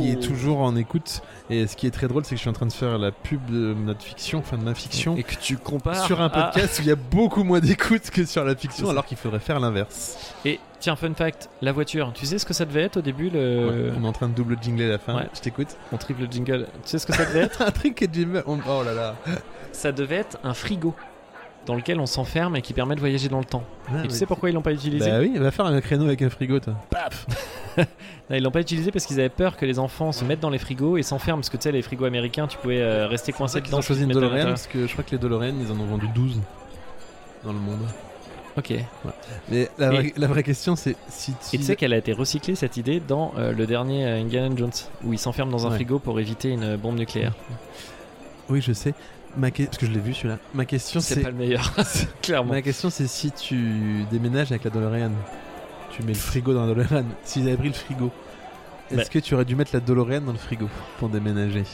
Qui 0.01 0.11
est 0.11 0.21
toujours 0.23 0.61
en 0.61 0.77
écoute. 0.77 1.23
Et 1.51 1.67
ce 1.67 1.77
qui 1.77 1.87
est 1.87 1.91
très 1.91 2.07
drôle, 2.09 2.25
c'est 2.25 2.31
que 2.31 2.37
je 2.37 2.41
suis 2.43 2.51
en 2.51 2.55
train 2.55 2.67
de 2.67 2.73
faire 2.73 2.97
la 2.99 3.11
pub 3.11 3.45
de 3.51 3.75
notre 3.75 4.03
fiction, 4.03 4.39
enfin 4.39 4.57
de 4.57 4.63
ma 4.63 4.75
fiction, 4.75 5.17
Et 5.17 5.23
que 5.25 5.35
tu 5.35 5.57
compares. 5.57 6.05
sur 6.07 6.21
un 6.21 6.27
à- 6.27 6.31
podcast 6.31 6.79
où 6.79 6.83
il 6.83 6.89
y 6.89 6.93
a 6.93 6.97
beaucoup 6.97 7.43
moins 7.45 7.61
d'écoute 7.61 8.11
que 8.11 8.25
sur 8.25 8.45
la 8.45 8.55
fiction, 8.55 8.89
alors 8.89 9.05
qu'il 9.05 9.17
faudrait 9.17 9.41
faire 9.41 9.59
l'inverse. 9.61 10.33
Et 10.45 10.61
tiens, 10.79 10.95
fun 10.97 11.13
fact 11.15 11.49
la 11.61 11.73
voiture, 11.73 12.13
tu 12.15 12.25
sais 12.27 12.39
ce 12.39 12.47
que 12.47 12.55
ça 12.55 12.65
devait 12.65 12.83
être 12.83 12.99
au 12.99 13.03
début 13.03 13.27
Ouais, 13.31 13.33
le... 13.33 13.93
on 13.99 14.05
est 14.05 14.09
en 14.09 14.13
train 14.13 14.29
de 14.29 14.35
double 14.35 14.57
jingler 14.63 14.89
la 14.89 14.99
fin. 14.99 15.17
Ouais. 15.17 15.29
Je 15.35 15.41
t'écoute. 15.41 15.77
On 15.93 15.97
triple 15.97 16.23
le 16.23 16.29
jingle. 16.31 16.67
Tu 16.85 16.91
sais 16.91 16.99
ce 16.99 17.07
que 17.07 17.15
ça 17.15 17.25
devait 17.25 17.41
être 17.45 17.63
un 17.63 17.71
truc 17.71 18.01
et 18.03 18.09
on- 18.47 18.59
Oh 18.69 18.83
là 18.85 18.95
là. 18.95 19.17
Ça 19.73 19.93
devait 19.93 20.17
être 20.17 20.39
un 20.45 20.55
frigo 20.55 20.95
dans 21.67 21.75
lequel 21.75 22.01
on 22.01 22.07
s'enferme 22.07 22.57
et 22.57 22.63
qui 22.63 22.73
permet 22.73 22.95
de 22.95 23.01
voyager 23.01 23.29
dans 23.29 23.39
le 23.39 23.45
temps. 23.45 23.63
Ah, 23.89 24.05
et 24.05 24.09
tu 24.09 24.15
sais 24.15 24.27
pourquoi 24.27 24.49
ils 24.51 24.53
l'ont 24.55 24.63
pas 24.63 24.73
utilisé 24.73 25.09
Bah 25.11 25.19
oui, 25.21 25.37
va 25.37 25.51
faire 25.51 25.67
un 25.67 25.81
créneau 25.81 26.07
avec 26.07 26.23
un 26.23 26.31
frigo, 26.31 26.59
toi. 26.59 26.75
Paf 26.91 27.27
Non, 27.79 27.85
Ils 28.37 28.43
l'ont 28.43 28.51
pas 28.51 28.61
utilisé 28.61 28.91
parce 28.91 29.05
qu'ils 29.07 29.21
avaient 29.21 29.29
peur 29.29 29.57
que 29.57 29.67
les 29.67 29.79
enfants 29.79 30.13
se 30.13 30.25
mettent 30.25 30.41
dans 30.41 30.51
les 30.51 30.59
frigos 30.59 30.97
et 30.97 31.03
s'enferment. 31.03 31.41
Parce 31.41 31.51
que 31.51 31.57
tu 31.59 31.65
sais, 31.65 31.73
les 31.73 31.83
frigos 31.83 32.07
américains, 32.07 32.47
tu 32.47 32.57
pouvais 32.59 32.81
euh, 32.81 33.07
rester 33.07 33.33
coincé 33.33 33.59
Ils 33.59 33.65
dedans. 33.65 33.79
ont 33.79 33.83
choisi 33.83 34.03
une 34.05 34.09
DeLorean 34.11 34.45
parce 34.47 34.67
que 34.67 34.87
je 34.87 34.93
crois 34.93 35.05
que 35.05 35.11
les 35.13 35.19
DeLorean, 35.19 35.55
ils 35.61 35.71
en 35.71 35.79
ont 35.79 35.87
vendu 35.87 36.09
12 36.15 36.41
dans 37.45 37.53
le 37.53 37.59
monde. 37.59 37.81
Ok. 38.57 38.73
Et 38.73 38.85
Mais 39.49 39.69
la, 39.79 39.91
vraie, 39.91 40.13
la 40.17 40.27
vraie 40.27 40.43
question, 40.43 40.75
c'est 40.77 40.97
si 41.09 41.33
tu. 41.51 41.59
tu 41.59 41.63
sais 41.63 41.77
qu'elle 41.77 41.93
a 41.93 41.97
été 41.99 42.13
recyclée 42.13 42.57
cette 42.57 42.77
idée 42.77 43.01
dans 43.01 43.33
euh, 43.39 43.53
le 43.53 43.67
dernier 43.67 44.05
euh, 44.07 44.21
Indiana 44.21 44.53
Jones 44.57 44.73
où 45.05 45.13
ils 45.13 45.19
s'enferment 45.21 45.53
dans 45.53 45.67
un 45.67 45.71
Ouais. 45.71 45.77
frigo 45.77 45.99
pour 46.01 46.19
éviter 46.19 46.51
une 46.51 46.77
bombe 46.77 46.99
nucléaire. 46.99 47.33
Oui, 48.49 48.61
je 48.61 48.73
sais. 48.73 48.93
Ma 49.37 49.51
que- 49.51 49.63
Parce 49.65 49.79
que 49.79 49.87
je 49.87 49.91
l'ai 49.93 50.01
vu 50.01 50.13
celui-là. 50.15 50.39
Ma 50.55 50.65
question, 50.65 51.01
C'est 51.01 51.15
c'est. 51.15 51.21
pas 51.21 51.31
le 51.31 51.37
meilleur, 51.37 51.73
clairement. 52.23 52.53
Ma 52.53 52.63
question, 52.63 52.91
c'est 52.91 53.07
si 53.07 53.31
tu 53.31 54.05
déménages 54.11 54.51
avec 54.51 54.65
la 54.65 54.71
DeLorean, 54.71 55.13
tu 55.93 56.03
mets 56.03 56.13
le 56.13 56.19
frigo 56.19 56.53
dans 56.53 56.67
la 56.67 56.75
DeLorean. 56.75 57.05
S'ils 57.25 57.47
avaient 57.49 57.57
pris 57.57 57.69
le 57.69 57.75
frigo, 57.75 58.11
est-ce 58.91 58.97
Bah. 58.97 59.05
que 59.05 59.19
tu 59.21 59.35
aurais 59.35 59.45
dû 59.45 59.55
mettre 59.55 59.71
la 59.73 59.81
DeLorean 59.81 60.21
dans 60.23 60.33
le 60.33 60.39
frigo 60.39 60.69
pour 60.99 61.09
déménager? 61.09 61.65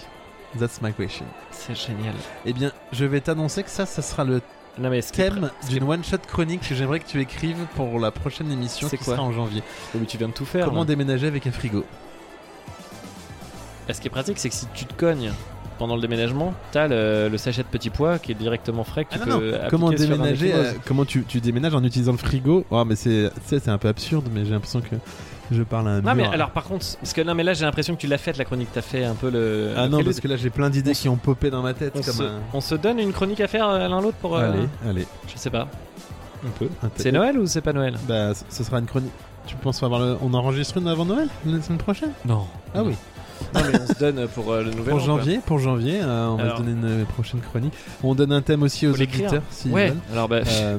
That's 0.59 0.81
my 0.83 0.93
question. 0.93 1.27
C'est 1.51 1.75
génial. 1.75 2.15
Eh 2.45 2.53
bien, 2.53 2.73
je 2.93 3.05
vais 3.05 3.21
t'annoncer 3.21 3.63
que 3.63 3.71
ça, 3.71 3.85
ça 3.87 4.01
sera 4.03 4.25
le 4.25 4.41
Non 4.79 4.91
mais 4.91 5.01
thème 5.03 5.51
d'une 5.69 5.83
one-shot 5.85 6.19
chronique 6.29 6.67
que 6.69 6.75
j'aimerais 6.75 7.01
que 7.01 7.07
tu 7.07 7.21
écrives 7.21 7.67
pour 7.75 7.99
la 7.99 8.11
prochaine 8.11 8.51
émission 8.53 8.87
C'est 8.89 8.97
qui 8.99 9.05
quoi 9.05 9.15
sera 9.17 9.25
en 9.27 9.33
janvier. 9.33 9.63
Oh, 9.95 9.99
mais 10.01 10.07
tu 10.07 10.19
viens 10.19 10.29
de 10.29 10.33
tout 10.35 10.45
faire. 10.47 10.67
Comment 10.67 10.85
déménager 10.85 11.27
avec 11.27 11.47
un 11.47 11.53
frigo 11.53 11.85
Et 13.89 13.93
Ce 13.95 14.01
qui 14.01 14.09
est 14.09 14.11
pratique, 14.11 14.39
c'est 14.39 14.49
que 14.49 14.55
si 14.55 14.67
tu 14.75 14.85
te 14.87 14.95
cognes 14.95 15.33
pendant 15.79 15.95
le 15.97 16.01
déménagement, 16.01 16.55
t'as 16.73 16.89
le, 16.89 17.29
le 17.29 17.39
sachet 17.39 17.63
de 17.63 17.69
petits 17.69 17.91
pois 17.91 18.19
qui 18.19 18.33
est 18.33 18.37
directement 18.37 18.85
frais 18.85 19.05
que 19.05 19.15
tu 19.15 19.21
Ah 19.23 19.27
non, 19.27 19.39
peux 19.39 19.51
non. 19.53 19.59
Comment 19.71 19.91
sur 19.93 20.01
un 20.01 20.07
déménager 20.17 20.53
euh, 20.55 20.73
Comment 20.87 21.05
tu, 21.05 21.25
tu 21.25 21.41
déménages 21.41 21.75
en 21.75 21.85
utilisant 21.85 22.13
le 22.13 22.19
frigo 22.19 22.65
Oh, 22.71 22.85
mais 22.85 22.97
c'est 22.97 23.31
tu 23.35 23.41
sais, 23.49 23.59
c'est 23.61 23.71
un 23.71 23.79
peu 23.79 23.89
absurde, 23.89 24.29
mais 24.33 24.45
j'ai 24.45 24.51
l'impression 24.53 24.81
que 24.81 24.97
je 25.53 25.63
parle 25.63 25.87
à 25.89 25.91
un 25.93 26.01
Non 26.01 26.15
mais 26.15 26.25
mur. 26.25 26.33
alors 26.33 26.51
par 26.51 26.65
contre, 26.65 26.85
parce 26.99 27.13
que 27.13 27.21
non 27.21 27.35
mais 27.35 27.45
là 27.45 27.55
j'ai 27.55 27.65
l'impression 27.65 27.95
que 27.95 28.01
tu 28.01 28.07
l'as 28.09 28.19
faite 28.19 28.37
la 28.37 28.45
chronique, 28.45 28.69
t'as 28.75 28.83
fait 28.83 29.05
un 29.05 29.15
peu 29.15 29.31
le. 29.31 29.71
Ah 29.77 29.83
le 29.83 29.85
non, 29.85 29.89
prélude. 29.99 30.07
parce 30.07 30.21
que 30.21 30.29
là 30.29 30.37
j'ai 30.37 30.51
plein 30.51 30.71
d'idées 30.71 30.93
qui 30.93 31.09
ont 31.09 31.17
popé 31.17 31.51
dans 31.51 31.63
ma 31.63 31.73
tête 31.73 31.93
on, 31.95 32.01
comme 32.03 32.15
se, 32.15 32.23
un. 32.25 32.41
on 32.53 32.61
se 32.61 32.75
donne 32.75 32.99
une 32.99 33.13
chronique 33.13 33.41
à 33.41 33.47
faire 33.47 33.69
euh, 33.69 33.87
l'un 33.87 34.01
l'autre 34.01 34.17
pour. 34.21 34.37
euh, 34.37 34.51
Allez, 34.51 34.69
allez. 34.89 35.07
Je 35.33 35.39
sais 35.39 35.51
pas. 35.51 35.69
On 36.45 36.51
peut. 36.51 36.69
C'est 36.97 37.13
Noël 37.13 37.39
ou 37.39 37.47
c'est 37.47 37.61
pas 37.61 37.73
Noël? 37.73 37.95
Bah, 38.09 38.33
ce 38.49 38.65
sera 38.65 38.79
une 38.81 38.87
chronique. 38.87 39.13
Tu 39.47 39.55
penses 39.55 39.81
avoir 39.85 40.01
le... 40.01 40.17
On 40.23 40.35
enregistre 40.35 40.77
une 40.79 40.89
avant 40.89 41.05
Noël 41.05 41.29
la 41.47 41.63
semaine 41.63 41.79
prochaine? 41.79 42.11
Non. 42.25 42.47
Ah 42.75 42.83
oui. 42.83 42.95
Non 43.55 43.61
mais 43.73 43.81
on 43.81 43.87
se 43.87 43.99
donne 43.99 44.27
pour 44.29 44.53
euh, 44.53 44.63
le 44.63 44.71
nouvel 44.71 44.85
Pour 44.85 44.95
an, 44.95 44.97
quoi. 44.99 45.07
janvier, 45.19 45.41
pour 45.45 45.59
janvier, 45.59 46.01
euh, 46.03 46.27
on 46.29 46.37
va 46.37 46.57
se 46.57 46.63
donner 46.63 46.73
une 46.73 47.05
prochaine 47.07 47.41
chronique. 47.41 47.73
On 48.03 48.15
donne 48.15 48.33
un 48.33 48.43
thème 48.43 48.63
aussi 48.63 48.87
aux 48.87 48.93
Faut 48.93 48.99
l'écrire. 48.99 49.27
auditeurs 49.27 49.43
s'ils 49.51 49.73
Ouais. 49.73 49.89
veulent. 49.89 49.97
Alors 50.13 50.29
bah, 50.29 50.41
Euh, 50.47 50.79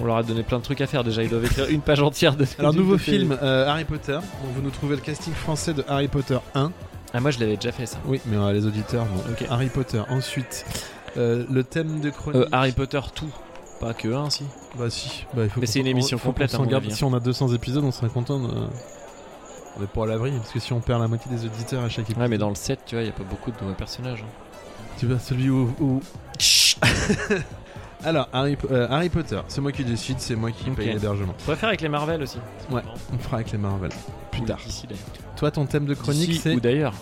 on 0.00 0.04
leur 0.04 0.16
a 0.16 0.22
donné 0.22 0.42
plein 0.42 0.58
de 0.58 0.62
trucs 0.62 0.80
à 0.80 0.86
faire 0.86 1.04
déjà. 1.04 1.22
Ils 1.22 1.30
doivent 1.30 1.44
écrire 1.44 1.66
une 1.68 1.80
page 1.80 2.00
entière 2.02 2.36
de. 2.36 2.44
alors 2.58 2.74
nouveau 2.74 2.94
de 2.96 3.00
film 3.00 3.36
euh, 3.42 3.66
Harry 3.68 3.84
Potter. 3.84 4.12
Donc 4.14 4.52
vous 4.54 4.62
nous 4.62 4.70
trouvez 4.70 4.96
le 4.96 5.00
casting 5.02 5.32
français 5.32 5.72
de 5.74 5.84
Harry 5.88 6.08
Potter 6.08 6.38
1. 6.54 6.70
Ah 7.14 7.20
moi 7.20 7.30
je 7.30 7.38
l'avais 7.40 7.56
déjà 7.56 7.72
fait 7.72 7.86
ça. 7.86 7.96
Oui, 8.06 8.20
mais 8.26 8.36
euh, 8.36 8.52
les 8.52 8.66
auditeurs 8.66 9.04
non. 9.06 9.32
Ok. 9.32 9.46
Harry 9.48 9.68
Potter. 9.68 10.02
Ensuite, 10.10 10.66
euh, 11.16 11.44
le 11.50 11.64
thème 11.64 12.00
de 12.00 12.10
chronique. 12.10 12.42
Euh, 12.42 12.48
Harry 12.52 12.72
Potter 12.72 13.00
tout. 13.14 13.30
Pas 13.80 13.92
que 13.94 14.08
un 14.08 14.28
si. 14.30 14.44
Bah 14.78 14.86
si. 14.90 15.24
Bah, 15.34 15.44
il 15.44 15.50
faut 15.50 15.60
Mais 15.60 15.66
qu'on- 15.66 15.72
c'est 15.72 15.78
une 15.80 15.86
on- 15.86 15.90
émission 15.90 16.18
faut 16.18 16.24
qu'on 16.24 16.32
complète, 16.32 16.50
à 16.52 16.56
s'en 16.56 16.64
mon 16.64 16.68
garde. 16.70 16.84
avis, 16.84 16.92
hein. 16.92 16.96
Si 16.96 17.04
on 17.04 17.14
a 17.14 17.20
200 17.20 17.48
épisodes, 17.54 17.84
on 17.84 17.90
serait 17.90 18.08
content. 18.08 18.38
De... 18.40 18.48
On 19.78 19.82
est 19.82 19.86
pas 19.86 20.04
à 20.04 20.06
l'abri 20.06 20.30
parce 20.32 20.50
que 20.52 20.58
si 20.60 20.72
on 20.72 20.80
perd 20.80 21.00
la 21.02 21.08
moitié 21.08 21.30
des 21.30 21.44
auditeurs 21.44 21.82
à 21.84 21.88
chaque 21.88 22.04
épisode. 22.06 22.22
Ouais 22.22 22.28
mais 22.28 22.38
dans 22.38 22.48
le 22.48 22.54
7 22.54 22.80
tu 22.86 22.94
vois 22.94 23.02
il 23.02 23.06
y 23.06 23.10
a 23.10 23.12
pas 23.12 23.24
beaucoup 23.24 23.50
de 23.50 23.56
nouveaux 23.60 23.74
personnages. 23.74 24.22
hein. 24.22 24.32
Tu 24.98 25.06
vois 25.06 25.18
celui 25.18 25.50
où. 25.50 25.74
où- 25.80 26.00
Alors 28.04 28.28
Harry, 28.32 28.56
euh, 28.70 28.86
Harry 28.90 29.08
Potter, 29.08 29.40
c'est 29.48 29.60
moi 29.60 29.72
qui 29.72 29.84
décide, 29.84 30.20
c'est 30.20 30.36
moi 30.36 30.50
qui 30.52 30.70
Ok. 30.70 30.76
paye 30.76 30.92
l'hébergement. 30.92 31.34
On 31.38 31.42
pourrait 31.44 31.56
faire 31.56 31.68
avec 31.70 31.80
les 31.80 31.88
Marvel 31.88 32.22
aussi. 32.22 32.38
Ouais. 32.70 32.82
On 33.12 33.18
fera 33.18 33.36
avec 33.36 33.50
les 33.52 33.58
Marvel. 33.58 33.90
Plus 34.30 34.42
Ou 34.42 34.46
tard. 34.46 34.58
Toi, 35.36 35.50
ton 35.50 35.66
thème 35.66 35.86
de 35.86 35.94
chronique, 35.94 36.38
c'est 36.40 36.54
ou 36.54 36.60
d'ailleurs. 36.60 36.92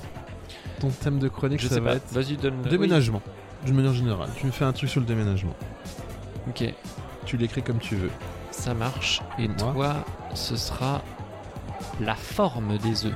ton 0.80 0.88
thème 0.90 1.18
de 1.18 1.28
chronique, 1.28 1.60
Je 1.60 1.68
ça 1.68 1.74
sais 1.74 1.80
va 1.80 1.90
pas. 1.90 1.96
être 1.96 2.12
Vas-y 2.12 2.36
donne. 2.36 2.62
déménagement. 2.62 3.20
D'une 3.66 3.74
manière 3.74 3.92
générale, 3.94 4.28
tu 4.36 4.46
me 4.46 4.50
fais 4.52 4.64
un 4.64 4.72
truc 4.72 4.88
sur 4.88 5.00
le 5.00 5.06
déménagement. 5.06 5.54
Ok. 6.48 6.64
Tu 7.26 7.36
l'écris 7.36 7.62
comme 7.62 7.78
tu 7.78 7.96
veux. 7.96 8.10
Ça 8.50 8.72
marche. 8.74 9.20
Et 9.38 9.48
Moi. 9.48 9.56
toi, 9.56 9.94
ce 10.34 10.56
sera 10.56 11.02
La 12.00 12.14
forme 12.14 12.76
des 12.78 13.06
œufs. 13.06 13.12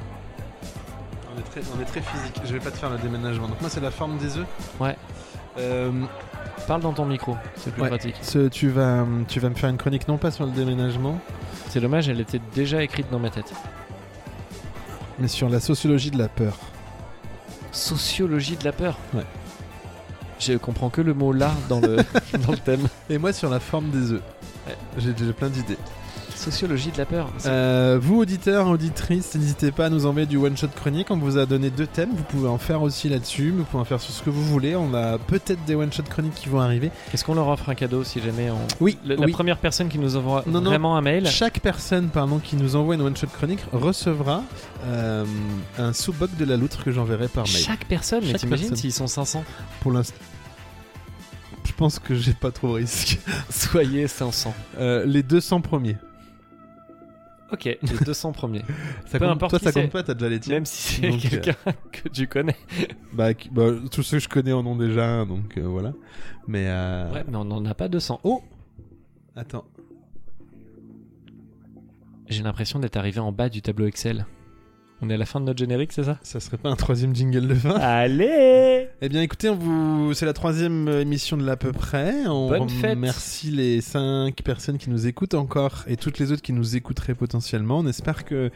On 1.34 1.38
est, 1.38 1.42
très, 1.42 1.60
on 1.76 1.80
est 1.80 1.84
très 1.84 2.00
physique. 2.00 2.40
Je 2.44 2.52
vais 2.52 2.60
pas 2.60 2.70
te 2.70 2.76
faire 2.76 2.90
le 2.90 2.98
déménagement. 2.98 3.48
Donc 3.48 3.60
moi 3.60 3.70
c'est 3.70 3.80
la 3.80 3.90
forme 3.90 4.18
des 4.18 4.36
œufs. 4.38 4.46
Ouais. 4.80 4.96
Euh, 5.58 5.90
Parle 6.66 6.82
dans 6.82 6.92
ton 6.92 7.06
micro, 7.06 7.36
c'est 7.56 7.72
plus 7.72 7.82
Ouais. 7.82 7.88
pratique. 7.88 8.16
ce- 8.20 8.48
tu 8.48 8.68
vas, 8.68 9.06
tu 9.26 9.40
vas 9.40 9.48
me 9.48 9.54
faire 9.54 9.70
une 9.70 9.78
chronique 9.78 10.06
non 10.06 10.18
pas 10.18 10.30
sur 10.30 10.44
le 10.44 10.52
déménagement, 10.52 11.18
C'est 11.70 11.80
dommage, 11.80 12.08
elle 12.10 12.20
était 12.20 12.40
déjà 12.54 12.82
écrite 12.82 13.10
dans 13.10 13.18
ma 13.18 13.30
tête. 13.30 13.52
mais 15.18 15.28
sur 15.28 15.48
la 15.48 15.60
sociologie 15.60 16.10
de 16.10 16.18
la 16.18 16.28
peur. 16.28 16.56
Sociologie 17.72 18.56
de 18.56 18.64
la 18.64 18.72
peur. 18.72 18.96
Ouais. 19.14 19.24
Je 20.40 20.54
comprends 20.54 20.90
que 20.90 21.00
le 21.00 21.14
mot 21.14 21.32
là 21.32 21.50
dans 21.68 21.80
le, 21.80 21.96
dans 22.46 22.52
le 22.52 22.58
thème. 22.58 22.86
Et 23.10 23.18
moi 23.18 23.32
sur 23.32 23.50
la 23.50 23.60
forme 23.60 23.90
des 23.90 24.12
œufs. 24.12 24.22
Ouais. 24.66 24.76
J'ai 24.98 25.12
déjà 25.12 25.32
plein 25.32 25.48
d'idées. 25.48 25.78
Sociologie 26.38 26.90
de 26.92 26.98
la 26.98 27.04
peur. 27.04 27.30
Euh, 27.46 27.98
vous, 28.00 28.16
auditeurs, 28.20 28.68
auditrices, 28.68 29.34
n'hésitez 29.34 29.72
pas 29.72 29.86
à 29.86 29.90
nous 29.90 30.06
envoyer 30.06 30.26
du 30.26 30.36
one-shot 30.36 30.68
chronique. 30.68 31.08
On 31.10 31.16
vous 31.18 31.36
a 31.36 31.46
donné 31.46 31.68
deux 31.70 31.86
thèmes. 31.86 32.10
Vous 32.14 32.22
pouvez 32.22 32.48
en 32.48 32.58
faire 32.58 32.80
aussi 32.82 33.08
là-dessus. 33.08 33.50
Vous 33.50 33.64
pouvez 33.64 33.80
en 33.80 33.84
faire 33.84 34.00
sur 34.00 34.12
ce 34.14 34.22
que 34.22 34.30
vous 34.30 34.44
voulez. 34.44 34.76
On 34.76 34.94
a 34.94 35.18
peut-être 35.18 35.64
des 35.64 35.74
one-shot 35.74 36.04
chroniques 36.04 36.34
qui 36.34 36.48
vont 36.48 36.60
arriver. 36.60 36.90
Est-ce 37.12 37.24
qu'on 37.24 37.34
leur 37.34 37.48
offre 37.48 37.68
un 37.70 37.74
cadeau 37.74 38.04
si 38.04 38.20
jamais 38.20 38.50
on. 38.50 38.58
Oui, 38.80 38.96
Le- 39.04 39.16
la 39.16 39.26
oui. 39.26 39.32
première 39.32 39.58
personne 39.58 39.88
qui 39.88 39.98
nous 39.98 40.16
envoie 40.16 40.44
Non, 40.46 40.60
non. 40.60 40.70
vraiment 40.70 40.96
un 40.96 41.00
mail. 41.02 41.26
Chaque 41.26 41.58
personne 41.60 42.08
pardon, 42.08 42.38
qui 42.38 42.54
nous 42.56 42.76
envoie 42.76 42.94
une 42.94 43.02
one-shot 43.02 43.26
chronique 43.26 43.60
recevra 43.72 44.42
euh, 44.86 45.24
un 45.76 45.92
sous-boc 45.92 46.30
de 46.36 46.44
la 46.44 46.56
loutre 46.56 46.84
que 46.84 46.92
j'enverrai 46.92 47.26
par 47.28 47.44
mail. 47.44 47.56
Chaque 47.56 47.84
personne, 47.86 48.20
mais 48.22 48.30
Chaque 48.32 48.40
t'imagines 48.42 48.68
personne. 48.68 48.76
s'ils 48.82 48.92
sont 48.92 49.06
500 49.08 49.44
Pour 49.80 49.90
l'instant. 49.92 50.14
Je 51.64 51.72
pense 51.72 51.98
que 51.98 52.14
j'ai 52.14 52.32
pas 52.32 52.50
trop 52.50 52.68
de 52.68 52.72
risque. 52.74 53.18
Soyez 53.50 54.08
500. 54.08 54.54
Euh, 54.78 55.04
les 55.04 55.22
200 55.22 55.60
premiers. 55.60 55.96
Ok, 57.50 57.64
les 57.64 57.78
200 58.04 58.32
premiers. 58.32 58.62
Ça 59.06 59.18
Peu 59.18 59.26
compte, 59.26 59.36
importe 59.36 59.50
toi, 59.50 59.58
qui 59.58 59.64
ça 59.64 59.72
compte 59.72 59.90
pas, 59.90 60.02
t'as 60.02 60.14
déjà 60.14 60.28
les 60.28 60.38
tiens. 60.40 60.54
Même 60.56 60.66
si 60.66 61.00
c'est 61.00 61.08
Donc, 61.08 61.24
euh, 61.24 61.28
quelqu'un 61.28 61.54
que 61.92 62.08
tu 62.10 62.26
connais. 62.26 62.56
Bah, 63.12 63.32
qui- 63.34 63.48
bah, 63.48 63.70
tous 63.90 64.02
ceux 64.02 64.18
que 64.18 64.24
je 64.24 64.28
connais 64.28 64.52
en 64.52 64.66
ont 64.66 64.76
déjà 64.76 65.06
un, 65.08 65.26
donc 65.26 65.56
euh, 65.56 65.62
voilà. 65.62 65.92
Mais. 66.46 66.66
Euh... 66.68 67.10
Ouais, 67.12 67.24
mais 67.26 67.36
on 67.36 67.44
n'en 67.46 67.64
a 67.64 67.74
pas 67.74 67.88
200. 67.88 68.20
Oh 68.24 68.42
Attends. 69.34 69.64
J'ai 72.28 72.42
l'impression 72.42 72.78
d'être 72.78 72.96
arrivé 72.96 73.20
en 73.20 73.32
bas 73.32 73.48
du 73.48 73.62
tableau 73.62 73.86
Excel. 73.86 74.26
On 75.00 75.08
est 75.10 75.14
à 75.14 75.16
la 75.16 75.26
fin 75.26 75.38
de 75.38 75.44
notre 75.44 75.58
générique, 75.60 75.92
c'est 75.92 76.02
ça? 76.02 76.18
Ça 76.22 76.40
serait 76.40 76.56
pas 76.56 76.70
un 76.70 76.74
troisième 76.76 77.14
jingle 77.14 77.46
de 77.46 77.54
fin? 77.54 77.70
Allez 77.78 78.88
Eh 79.00 79.08
bien, 79.08 79.22
écoutez, 79.22 79.48
on 79.48 79.54
vous... 79.54 80.12
c'est 80.12 80.26
la 80.26 80.32
troisième 80.32 80.88
émission 80.88 81.36
de 81.36 81.44
l'à 81.46 81.56
peu 81.56 81.70
près. 81.70 82.26
On 82.26 82.48
Bonne 82.48 82.68
fête. 82.68 82.96
remercie 82.96 83.52
les 83.52 83.80
cinq 83.80 84.42
personnes 84.42 84.76
qui 84.76 84.90
nous 84.90 85.06
écoutent 85.06 85.34
encore 85.34 85.84
et 85.86 85.96
toutes 85.96 86.18
les 86.18 86.32
autres 86.32 86.42
qui 86.42 86.52
nous 86.52 86.74
écouteraient 86.74 87.14
potentiellement. 87.14 87.78
On 87.78 87.86
espère 87.86 88.24
que, 88.24 88.50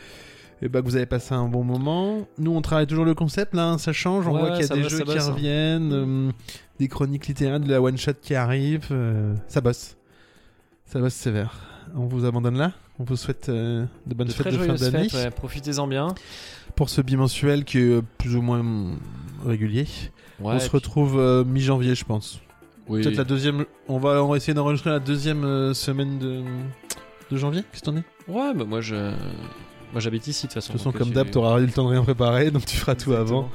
eh 0.62 0.68
ben, 0.68 0.80
que 0.82 0.86
vous 0.86 0.96
avez 0.96 1.06
passé 1.06 1.32
un 1.32 1.46
bon 1.46 1.62
moment. 1.62 2.26
Nous, 2.38 2.50
on 2.52 2.60
travaille 2.60 2.88
toujours 2.88 3.04
le 3.04 3.14
concept, 3.14 3.54
là, 3.54 3.68
hein, 3.68 3.78
ça 3.78 3.92
change. 3.92 4.26
On 4.26 4.32
Ouais, 4.34 4.40
voit 4.40 4.50
qu'il 4.56 4.66
y 4.66 4.72
a 4.72 4.74
des 4.74 4.82
bosse, 4.82 4.90
jeux 4.90 4.98
qui 4.98 5.04
bosse, 5.14 5.28
hein. 5.28 5.32
reviennent, 5.32 5.92
euh, 5.92 6.32
des 6.80 6.88
chroniques 6.88 7.28
littéraires, 7.28 7.60
de 7.60 7.70
la 7.70 7.80
one-shot 7.80 8.14
qui 8.20 8.34
arrive. 8.34 8.88
euh, 8.90 9.32
ça 9.46 9.60
bosse. 9.60 9.96
Ça 10.86 10.98
bosse 10.98 11.14
sévère. 11.14 11.60
On 11.94 12.06
vous 12.06 12.24
abandonne 12.24 12.56
là? 12.58 12.72
On 13.02 13.04
vous 13.04 13.16
souhaite 13.16 13.48
euh, 13.48 13.84
de 14.06 14.14
bonnes 14.14 14.28
De 14.28 14.32
fêtes 14.32 14.46
de 14.52 14.58
fin 14.58 14.74
d'année 14.74 15.08
ouais, 15.12 15.30
profitez-en 15.30 15.88
bien. 15.88 16.14
pour 16.76 16.88
ce 16.88 17.00
bimensuel 17.00 17.64
qui 17.64 17.78
est 17.78 17.82
euh, 17.96 18.02
plus 18.16 18.36
ou 18.36 18.42
moins 18.42 18.62
régulier. 19.44 19.86
Ouais, 20.38 20.54
on 20.54 20.60
se 20.60 20.70
retrouve 20.70 21.18
euh, 21.18 21.42
mi-janvier, 21.44 21.96
je 21.96 22.04
pense. 22.04 22.40
Oui. 22.86 23.02
Peut-être 23.02 23.16
la 23.16 23.24
deuxième. 23.24 23.64
On 23.88 23.98
va, 23.98 24.22
on 24.22 24.28
va 24.28 24.36
essayer 24.36 24.54
d'enregistrer 24.54 24.90
la 24.90 25.00
deuxième 25.00 25.42
euh, 25.42 25.74
semaine 25.74 26.20
de, 26.20 26.42
de 27.32 27.36
janvier. 27.36 27.62
Qu'est-ce 27.72 27.80
que 27.80 27.86
t'en 27.86 27.96
es? 27.96 28.04
De 28.28 28.32
Ouais, 28.32 28.54
bah 28.54 28.64
moi 28.64 28.80
je. 28.80 28.94
Moi 28.94 30.00
j'habite 30.00 30.28
ici 30.28 30.46
de 30.46 30.52
toute 30.52 30.54
façon. 30.62 30.72
toute 30.72 30.82
façon, 30.82 30.92
comme 30.96 31.10
d'hab, 31.10 31.26
tu- 31.26 31.32
t'auras 31.32 31.58
eu 31.60 31.66
le 31.66 31.72
temps 31.72 31.84
de 31.84 31.90
rien 31.90 32.04
préparer, 32.04 32.52
donc 32.52 32.64
tu 32.66 32.76
feras 32.76 32.94
tout 32.94 33.14
avant. 33.14 33.50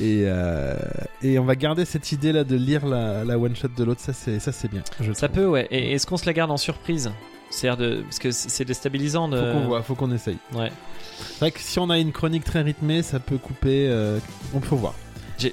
Et, 0.00 0.22
euh, 0.24 0.74
et 1.22 1.38
on 1.38 1.44
va 1.44 1.54
garder 1.54 1.84
cette 1.84 2.10
idée 2.10 2.32
là 2.32 2.42
de 2.42 2.56
lire 2.56 2.86
la, 2.86 3.24
la 3.24 3.38
one 3.38 3.54
shot 3.54 3.68
de 3.76 3.84
l'autre. 3.84 4.00
Ça, 4.00 4.12
c'est 4.12 4.40
ça, 4.40 4.50
c'est 4.50 4.68
bien. 4.68 4.82
Je 5.00 5.12
Ça 5.12 5.28
trouve. 5.28 5.42
peut, 5.44 5.48
ouais. 5.48 5.68
Et 5.70 5.92
est-ce 5.92 6.06
qu'on 6.08 6.16
se 6.16 6.26
la 6.26 6.32
garde 6.32 6.50
en 6.50 6.56
surprise? 6.56 7.10
C'est-à-dire 7.50 7.76
de. 7.76 8.02
Parce 8.02 8.18
que 8.18 8.30
c'est 8.30 8.64
déstabilisant 8.64 9.28
de. 9.28 9.36
Faut 9.38 9.52
qu'on 9.58 9.66
voit, 9.66 9.82
faut 9.82 9.94
qu'on 9.94 10.12
essaye. 10.12 10.38
Ouais. 10.54 10.70
C'est 11.18 11.38
vrai 11.40 11.50
que 11.50 11.60
si 11.60 11.78
on 11.78 11.90
a 11.90 11.98
une 11.98 12.12
chronique 12.12 12.44
très 12.44 12.62
rythmée, 12.62 13.02
ça 13.02 13.18
peut 13.20 13.38
couper. 13.38 13.86
euh, 13.88 14.18
on 14.54 14.60
peut 14.60 14.74
voir. 14.74 14.94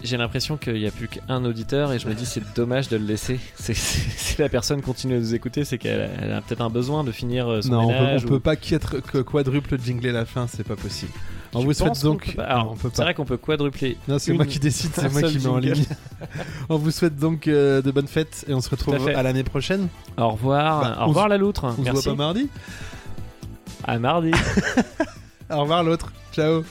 J'ai 0.03 0.17
l'impression 0.17 0.57
qu'il 0.57 0.73
n'y 0.73 0.85
a 0.85 0.91
plus 0.91 1.07
qu'un 1.07 1.45
auditeur 1.45 1.93
et 1.93 1.99
je 1.99 2.09
me 2.09 2.13
dis 2.13 2.25
c'est 2.25 2.43
dommage 2.55 2.89
de 2.89 2.97
le 2.97 3.05
laisser. 3.05 3.39
C'est- 3.55 3.73
c'est- 3.73 4.09
Si 4.17 4.41
la 4.41 4.49
personne 4.49 4.81
continue 4.81 5.15
à 5.15 5.19
nous 5.19 5.33
écouter, 5.33 5.63
c'est 5.63 5.77
qu'elle 5.77 6.01
a, 6.33 6.41
peut-être 6.41 6.59
un 6.61 6.69
besoin 6.69 7.05
de 7.05 7.11
finir 7.13 7.47
euh, 7.49 7.61
son 7.61 7.69
non, 7.71 7.79
on 7.85 7.87
peut, 7.87 7.93
on 7.95 8.17
ou- 8.17 8.27
peut 8.27 8.39
pas 8.41 8.55
quadruple 8.57 9.77
jingler 9.81 10.11
la 10.11 10.25
fin, 10.25 10.45
c'est 10.47 10.65
pas 10.67 10.75
possible. 10.75 11.13
On 11.57 11.63
vous 11.63 11.73
souhaite 11.73 12.01
donc. 12.03 12.35
peut 12.35 12.41
Alors, 12.41 12.75
peut 12.75 12.89
c'est 12.93 13.01
vrai 13.01 13.13
qu'on 13.13 13.25
peut 13.25 13.37
quadrupler. 13.37 13.97
Non, 14.07 14.19
c'est 14.19 14.31
Une- 14.31 14.37
moi 14.37 14.45
qui 14.45 14.59
décide, 14.59 14.91
c'est 14.93 15.11
moi 15.11 15.23
qui 15.23 15.39
mets 15.39 15.47
en 15.47 15.57
ligne. 15.57 15.85
on 16.69 16.77
vous 16.77 16.91
souhaite 16.91 17.15
donc 17.17 17.47
euh, 17.47 17.81
de 17.81 17.91
bonnes 17.91 18.07
fêtes 18.07 18.45
et 18.47 18.53
on 18.53 18.61
se 18.61 18.69
retrouve 18.69 18.95
à 19.09 19.19
à, 19.19 19.23
l'année 19.23 19.43
prochaine. 19.43 19.87
Au 20.17 20.29
revoir. 20.29 20.81
Bah, 20.81 20.97
Au 21.03 21.07
revoir 21.07 21.25
se- 21.25 21.29
la 21.29 21.37
loutre. 21.37 21.63
On 21.65 21.75
se 21.75 21.81
Merci. 21.81 22.03
voit 22.03 22.13
pas 22.13 22.17
mardi 22.17 22.49
À 23.83 23.99
mardi. 23.99 24.31
Au 25.49 25.61
revoir 25.61 25.83
l'autre. 25.83 26.11
Ciao. 26.33 26.63